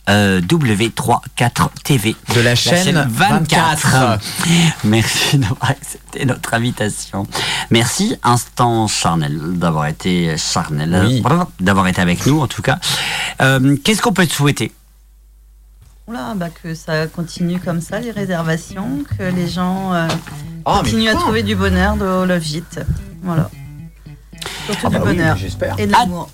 CW34 0.06 1.68
TV 1.82 2.14
De 2.34 2.40
la 2.40 2.54
chaîne 2.54 3.06
24. 3.08 4.18
merci 4.84 5.38
d'avoir 5.38 5.70
accepté 5.70 6.24
notre 6.26 6.54
invitation 6.54 7.26
merci 7.70 8.16
Instant 8.22 8.86
Charnel 8.86 9.38
d'avoir 9.58 9.86
été 9.86 10.36
charnel 10.36 11.02
Oui. 11.06 11.22
d'avoir 11.60 11.88
été 11.88 12.00
avec 12.02 12.26
nous 12.26 12.40
en 12.40 12.46
tout 12.48 12.62
cas 12.62 12.78
Euh, 13.40 13.76
qu'est-ce 13.82 14.00
qu'on 14.02 14.12
peut 14.12 14.26
te 14.26 14.32
souhaiter? 14.32 14.72
Oula, 16.06 16.34
bah 16.36 16.48
que 16.50 16.74
ça 16.74 17.06
continue 17.06 17.58
comme 17.58 17.80
ça, 17.80 17.98
les 17.98 18.10
réservations, 18.10 19.04
que 19.18 19.22
les 19.24 19.48
gens 19.48 19.94
euh, 19.94 20.06
Ah, 20.66 20.80
continuent 20.80 21.08
à 21.08 21.14
trouver 21.14 21.42
du 21.42 21.56
bonheur 21.56 21.96
de 21.96 22.04
Love 22.26 22.46
It. 22.46 22.80
Voilà. 23.22 23.50
Surtout 24.66 24.86
Ah 24.86 24.90
du 24.90 24.96
bah 24.98 25.02
oui, 25.06 25.16
bonheur 25.16 25.36
j'espère. 25.38 25.74
et 25.80 25.86
de 25.86 25.92
Ah, 25.94 26.00
l'amour. 26.00 26.30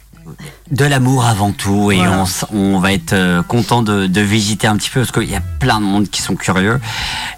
De 0.70 0.84
l'amour 0.84 1.24
avant 1.24 1.52
tout 1.52 1.90
et 1.92 1.96
Voilà. 1.96 2.24
on, 2.52 2.78
va 2.78 2.92
être 2.92 3.12
euh, 3.12 3.42
content 3.42 3.82
de, 3.82 4.06
de 4.06 4.20
visiter 4.20 4.66
un 4.66 4.76
petit 4.76 4.90
peu 4.90 5.00
parce 5.00 5.12
qu'il 5.12 5.30
y 5.30 5.36
a 5.36 5.40
plein 5.40 5.80
de 5.80 5.84
monde 5.86 6.08
qui 6.08 6.22
sont 6.22 6.36
curieux. 6.36 6.80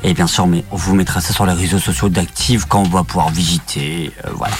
Et 0.02 0.14
bien 0.14 0.26
sûr 0.26 0.46
mais 0.46 0.64
on 0.70 0.76
vous 0.76 0.94
mettra 0.94 1.20
ça 1.20 1.32
sur 1.32 1.46
les 1.46 1.52
réseaux 1.52 1.78
sociaux 1.78 2.08
d'Active 2.08 2.66
quand 2.68 2.80
on 2.80 2.88
va 2.88 3.04
pouvoir 3.04 3.30
visiter 3.30 4.10
euh, 4.24 4.30
voilà. 4.34 4.54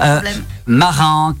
Euh, 0.00 0.20
Marin 0.66 1.34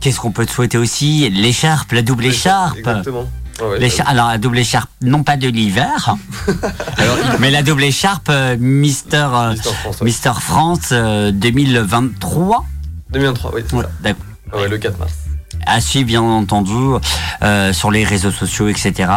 qu'est-ce 0.00 0.20
qu'on 0.20 0.30
peut 0.32 0.46
te 0.46 0.52
souhaiter 0.52 0.78
aussi? 0.78 1.28
L'écharpe 1.30 1.92
la 1.92 2.02
double 2.02 2.26
écharpe. 2.26 2.78
Exactement. 2.78 3.26
Ouais, 3.60 3.90
alors 4.06 4.28
la 4.28 4.38
double 4.38 4.58
écharpe 4.60 4.88
non 5.02 5.24
pas 5.24 5.36
de 5.36 5.48
l'hiver 5.48 6.14
mais 7.40 7.50
la 7.50 7.64
double 7.64 7.82
écharpe 7.82 8.28
euh, 8.30 8.56
Mister 8.56 9.26
euh, 9.32 9.54
Mister 10.02 10.32
France 10.40 10.90
euh, 10.92 11.32
2023 11.32 12.64
2023, 13.10 13.54
oui, 13.54 13.62
c'est 13.68 13.76
ça. 13.76 13.90
d'accord. 14.00 14.24
Ah 14.52 14.56
ouais, 14.58 14.68
le 14.68 14.78
4 14.78 14.98
mars. 14.98 15.12
À 15.66 15.80
suivre 15.80 16.06
bien 16.06 16.22
entendu 16.22 16.72
euh, 17.42 17.72
sur 17.72 17.90
les 17.90 18.04
réseaux 18.04 18.30
sociaux 18.30 18.68
etc 18.68 19.10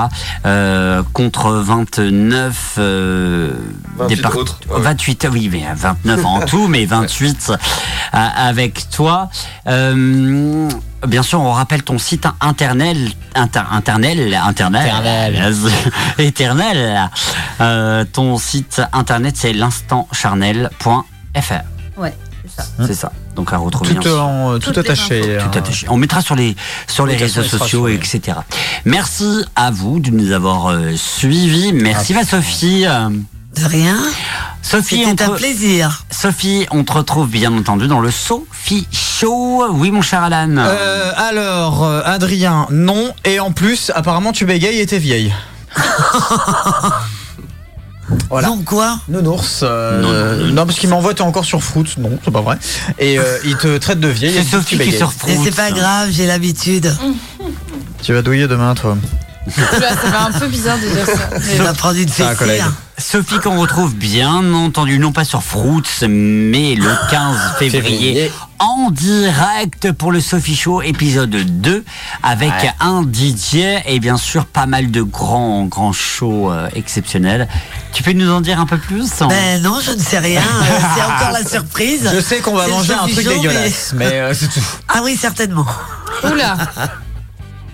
euh, 0.45 1.03
contre 1.13 1.51
29 1.51 2.75
euh, 2.77 3.51
28 3.97 4.15
départ- 4.15 4.37
autres, 4.37 4.59
ouais, 4.69 4.75
ouais. 4.75 4.81
28 4.81 5.27
oui 5.31 5.49
mais 5.51 5.65
29 5.75 6.25
en 6.25 6.39
tout 6.45 6.67
mais 6.67 6.85
28 6.85 7.51
euh, 7.51 7.57
avec 8.35 8.89
toi 8.89 9.29
Euh, 9.67 10.69
bien 11.07 11.23
sûr 11.23 11.41
on 11.41 11.51
rappelle 11.51 11.83
ton 11.83 11.97
site 11.97 12.27
internet 12.41 12.97
inter, 13.35 13.61
internel 13.71 14.33
internet 14.33 14.91
éternel 16.17 17.09
Euh, 17.61 18.05
ton 18.11 18.37
site 18.37 18.81
internet 18.93 19.35
c'est 19.37 19.53
l'instantcharnel.fr 19.53 21.61
Ouais, 21.97 22.13
c'est 22.43 22.61
ça. 22.61 22.67
c'est 22.87 22.93
ça. 22.93 23.11
Donc 23.35 23.53
à 23.53 23.57
retrouver. 23.57 23.95
Tout, 23.95 24.07
en- 24.09 24.59
tout 24.59 24.73
attaché. 24.77 25.21
Tout 25.21 25.45
hein. 25.45 25.51
attaché. 25.57 25.87
On 25.89 25.97
mettra 25.97 26.21
sur 26.21 26.35
les 26.35 26.55
sur 26.87 27.05
les 27.05 27.15
réseaux 27.15 27.43
sociaux, 27.43 27.67
sur 27.67 27.87
les- 27.87 27.95
etc. 27.95 28.37
Merci 28.85 29.45
à 29.55 29.71
vous 29.71 29.99
de 29.99 30.09
nous 30.11 30.31
avoir 30.31 30.67
euh, 30.67 30.95
suivis. 30.95 31.73
Merci 31.73 32.13
ma 32.13 32.23
Sophie. 32.25 32.85
De 33.55 33.65
rien. 33.65 33.97
Sophie, 34.61 35.03
C'était 35.03 35.23
un 35.23 35.29
plaisir. 35.31 36.05
Sophie, 36.09 36.65
on 36.71 36.83
te 36.85 36.93
retrouve 36.93 37.27
bien 37.29 37.51
entendu 37.51 37.87
dans 37.87 37.99
le 37.99 38.09
Sophie 38.11 38.87
Show. 38.91 39.65
Oui, 39.71 39.91
mon 39.91 40.01
cher 40.01 40.23
Alan. 40.23 40.55
Euh, 40.57 41.11
alors, 41.17 41.83
euh, 41.83 42.01
Adrien, 42.05 42.67
non. 42.69 43.11
Et 43.25 43.41
en 43.41 43.51
plus, 43.51 43.91
apparemment, 43.93 44.31
tu 44.31 44.45
bégayes 44.45 44.79
et 44.79 44.85
t'es 44.85 44.99
vieille. 44.99 45.33
Voilà. 48.29 48.47
Donc 48.49 48.65
quoi 48.65 48.99
Nounours. 49.07 49.61
euh, 49.63 50.51
non, 50.51 50.65
parce 50.65 50.79
qu'il 50.79 50.89
m'envoie 50.89 51.13
t'es 51.13 51.21
encore 51.21 51.45
sur 51.45 51.63
Fruit. 51.63 51.85
Non, 51.97 52.17
c'est 52.23 52.31
pas 52.31 52.41
vrai. 52.41 52.57
Et 52.99 53.19
euh, 53.19 53.37
il 53.45 53.55
te 53.55 53.77
traite 53.77 53.99
de 53.99 54.07
vieille. 54.07 54.33
C'est 54.33 54.43
Sophie 54.43 54.77
que 54.77 54.83
tu 54.83 54.89
qui 54.89 54.95
est 54.95 54.97
sur 54.97 55.11
c'est 55.43 55.55
pas 55.55 55.71
grave, 55.71 56.09
j'ai 56.11 56.25
l'habitude. 56.25 56.93
Tu 58.01 58.13
vas 58.13 58.21
douiller 58.21 58.47
demain, 58.47 58.73
toi. 58.75 58.97
Ça 59.49 59.95
fait 59.97 60.15
un 60.15 60.31
peu 60.39 60.47
bizarre 60.47 60.77
de 60.77 60.87
dire 60.87 61.05
ça. 61.05 61.63
Va 61.63 61.73
prendre 61.73 61.97
une 61.99 62.07
C'est 62.07 62.23
un 62.23 62.35
fessée. 62.35 62.59
hein. 62.61 62.73
Sophie 62.99 63.39
qu'on 63.39 63.59
retrouve 63.59 63.95
bien 63.95 64.53
entendu 64.53 64.99
non 64.99 65.11
pas 65.11 65.23
sur 65.25 65.41
Fruits 65.41 65.81
mais 66.07 66.75
le 66.75 66.87
15 67.09 67.35
février 67.57 67.81
Février. 67.81 68.31
en 68.59 68.91
direct 68.91 69.91
pour 69.93 70.11
le 70.11 70.21
Sophie 70.21 70.55
Show 70.55 70.83
épisode 70.83 71.31
2 71.31 71.83
avec 72.21 72.51
Ouais. 72.51 72.71
un 72.79 73.01
DJ 73.01 73.81
et 73.87 73.99
bien 73.99 74.17
sûr 74.17 74.45
pas 74.45 74.67
mal 74.67 74.91
de 74.91 75.01
grands 75.01 75.65
grands 75.65 75.93
shows 75.93 76.51
euh, 76.51 76.69
exceptionnels. 76.75 77.47
Tu 77.93 78.03
peux 78.03 78.11
nous 78.13 78.31
en 78.31 78.41
dire 78.41 78.59
un 78.59 78.67
peu 78.67 78.77
plus 78.77 79.09
Ben 79.27 79.59
non, 79.63 79.79
je 79.83 79.91
ne 79.93 79.99
sais 79.99 80.19
rien. 80.19 80.41
euh, 80.41 80.79
c'est 80.95 81.01
encore 81.01 81.31
la 81.31 81.43
surprise. 81.43 82.07
Je 82.13 82.19
sais 82.21 82.37
qu'on 82.41 82.53
va 82.55 82.67
manger 82.67 82.93
un 82.93 83.07
truc 83.07 83.23
Show, 83.25 83.33
dégueulasse, 83.33 83.93
mais 83.95 84.05
euh, 84.19 84.33
c'est 84.35 84.47
tout. 84.49 84.63
Ah 84.87 85.01
oui, 85.03 85.17
certainement. 85.19 85.65
Oula. 86.23 86.55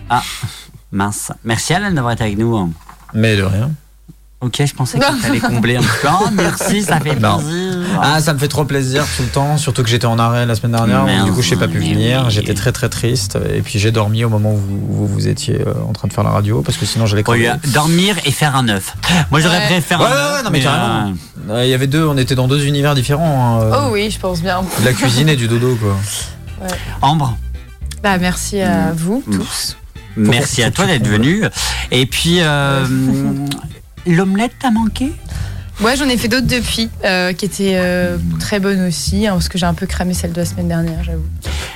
Ah 0.10 0.24
mince. 0.92 1.32
Merci 1.44 1.74
Alan 1.74 1.92
d'avoir 1.92 2.14
été 2.14 2.24
avec 2.24 2.38
nous. 2.38 2.74
Mais 3.14 3.36
de 3.36 3.44
rien. 3.44 3.72
Ok, 4.40 4.62
je 4.64 4.74
pensais 4.76 5.00
que 5.00 5.22
t'allais 5.22 5.40
combler 5.40 5.78
un 5.78 5.82
peu. 5.82 5.88
Oh, 6.08 6.28
merci, 6.32 6.84
ça 6.84 7.00
fait 7.00 7.16
Non. 7.16 7.38
plaisir. 7.40 7.74
Ah, 8.00 8.20
ça 8.22 8.34
me 8.36 8.38
fait 8.38 8.48
trop 8.48 8.66
plaisir 8.66 9.04
tout 9.18 9.24
le 9.24 9.30
temps, 9.30 9.58
surtout 9.58 9.82
que 9.82 9.90
j'étais 9.90 10.06
en 10.06 10.20
arrêt 10.20 10.46
la 10.46 10.54
semaine 10.54 10.74
dernière, 10.74 11.26
du 11.26 11.32
coup 11.32 11.42
je 11.42 11.50
n'ai 11.56 11.60
pas 11.60 11.68
pu 11.68 11.80
venir, 11.80 12.24
oui. 12.26 12.32
j'étais 12.32 12.54
très 12.54 12.72
très 12.72 12.88
triste, 12.90 13.40
et 13.52 13.62
puis 13.62 13.80
j'ai 13.80 13.90
dormi 13.92 14.24
au 14.26 14.30
moment 14.30 14.52
où 14.54 14.58
vous, 14.58 14.88
vous, 14.88 15.08
vous 15.08 15.28
étiez 15.28 15.62
euh, 15.66 15.74
en 15.90 15.94
train 15.94 16.08
de 16.08 16.14
faire 16.14 16.24
la 16.24 16.30
radio, 16.30 16.62
parce 16.62 16.78
que 16.78 16.86
sinon 16.86 17.08
j'allais 17.08 17.24
Oui, 17.28 17.48
dormir 17.74 18.16
et 18.26 18.32
faire 18.32 18.56
un 18.56 18.68
œuf. 18.70 18.96
Moi 19.32 19.40
j'aurais 19.40 19.58
Ouais. 19.58 19.66
préféré 19.66 19.82
faire 19.82 20.00
Ouais, 20.02 20.06
un 20.06 20.10
ouais, 20.10 20.16
œuf. 20.18 20.34
ouais, 20.38 20.44
non 20.44 20.50
mais 20.52 20.58
mais, 20.60 20.64
carrément. 20.64 21.14
euh, 21.50 21.54
Euh, 21.56 21.66
Il 21.66 21.70
y 21.72 21.74
avait 21.74 21.88
deux, 21.88 22.06
on 22.06 22.18
était 22.18 22.36
dans 22.36 22.48
deux 22.48 22.64
univers 22.66 22.94
différents, 22.94 23.60
hein, 23.64 23.72
Oh 23.86 23.90
oui, 23.94 24.12
je 24.12 24.20
pense 24.20 24.42
bien. 24.44 24.62
de 24.80 24.86
la 24.86 24.94
cuisine 24.94 25.30
et 25.30 25.36
du 25.36 25.48
dodo 25.48 25.76
quoi. 25.82 25.96
Ambre, 27.02 27.36
Bah, 28.04 28.18
merci 28.20 28.62
à 28.62 28.92
vous 28.96 29.24
Mm. 29.26 29.38
tous. 29.40 29.78
Merci 30.18 30.64
à 30.64 30.72
toi 30.72 30.86
d'être 30.86 31.08
venu. 31.08 31.44
Et 31.92 32.06
puis, 32.06 32.38
euh, 32.40 32.86
l'omelette 34.06 34.54
t'a 34.60 34.72
manqué? 34.72 35.12
Ouais, 35.80 35.96
j'en 35.96 36.06
ai 36.10 36.18
fait 36.18 36.28
d'autres 36.28 36.48
depuis, 36.48 36.90
euh, 37.06 37.34
qui 37.34 37.46
étaient 37.46 37.76
euh, 37.76 38.18
très 38.40 38.60
bonnes 38.60 38.88
aussi, 38.88 39.28
hein, 39.28 39.34
parce 39.34 39.48
que 39.48 39.60
j'ai 39.60 39.68
un 39.68 39.76
peu 39.76 39.86
cramé 39.86 40.16
celle 40.16 40.32
de 40.32 40.40
la 40.40 40.46
semaine 40.46 40.70
dernière, 40.70 41.04
j'avoue. 41.04 41.26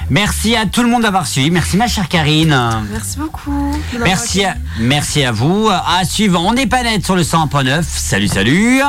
Merci 0.10 0.56
à 0.56 0.66
tout 0.66 0.82
le 0.82 0.90
monde 0.90 1.04
d'avoir 1.04 1.28
suivi. 1.28 1.52
Merci 1.52 1.78
ma 1.78 1.88
chère 1.88 2.10
Karine. 2.10 2.58
Merci 2.92 3.18
beaucoup. 3.18 3.76
Merci 4.04 4.44
à, 4.44 4.52
accueilli. 4.52 4.66
merci 4.80 5.24
à 5.24 5.32
vous. 5.32 5.70
À 5.70 6.04
suivre, 6.04 6.42
on 6.42 6.54
n'est 6.54 6.68
pas 6.68 6.82
net 6.82 7.06
sur 7.06 7.16
le 7.16 7.22
100.9. 7.22 7.84
Salut, 7.84 8.28
salut. 8.28 8.82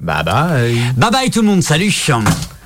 Bah 0.00 0.22
bah. 0.24 0.48
Bye 0.96 1.10
bye 1.10 1.30
tout 1.30 1.42
le 1.42 1.48
monde, 1.48 1.62
salut. 1.62 1.94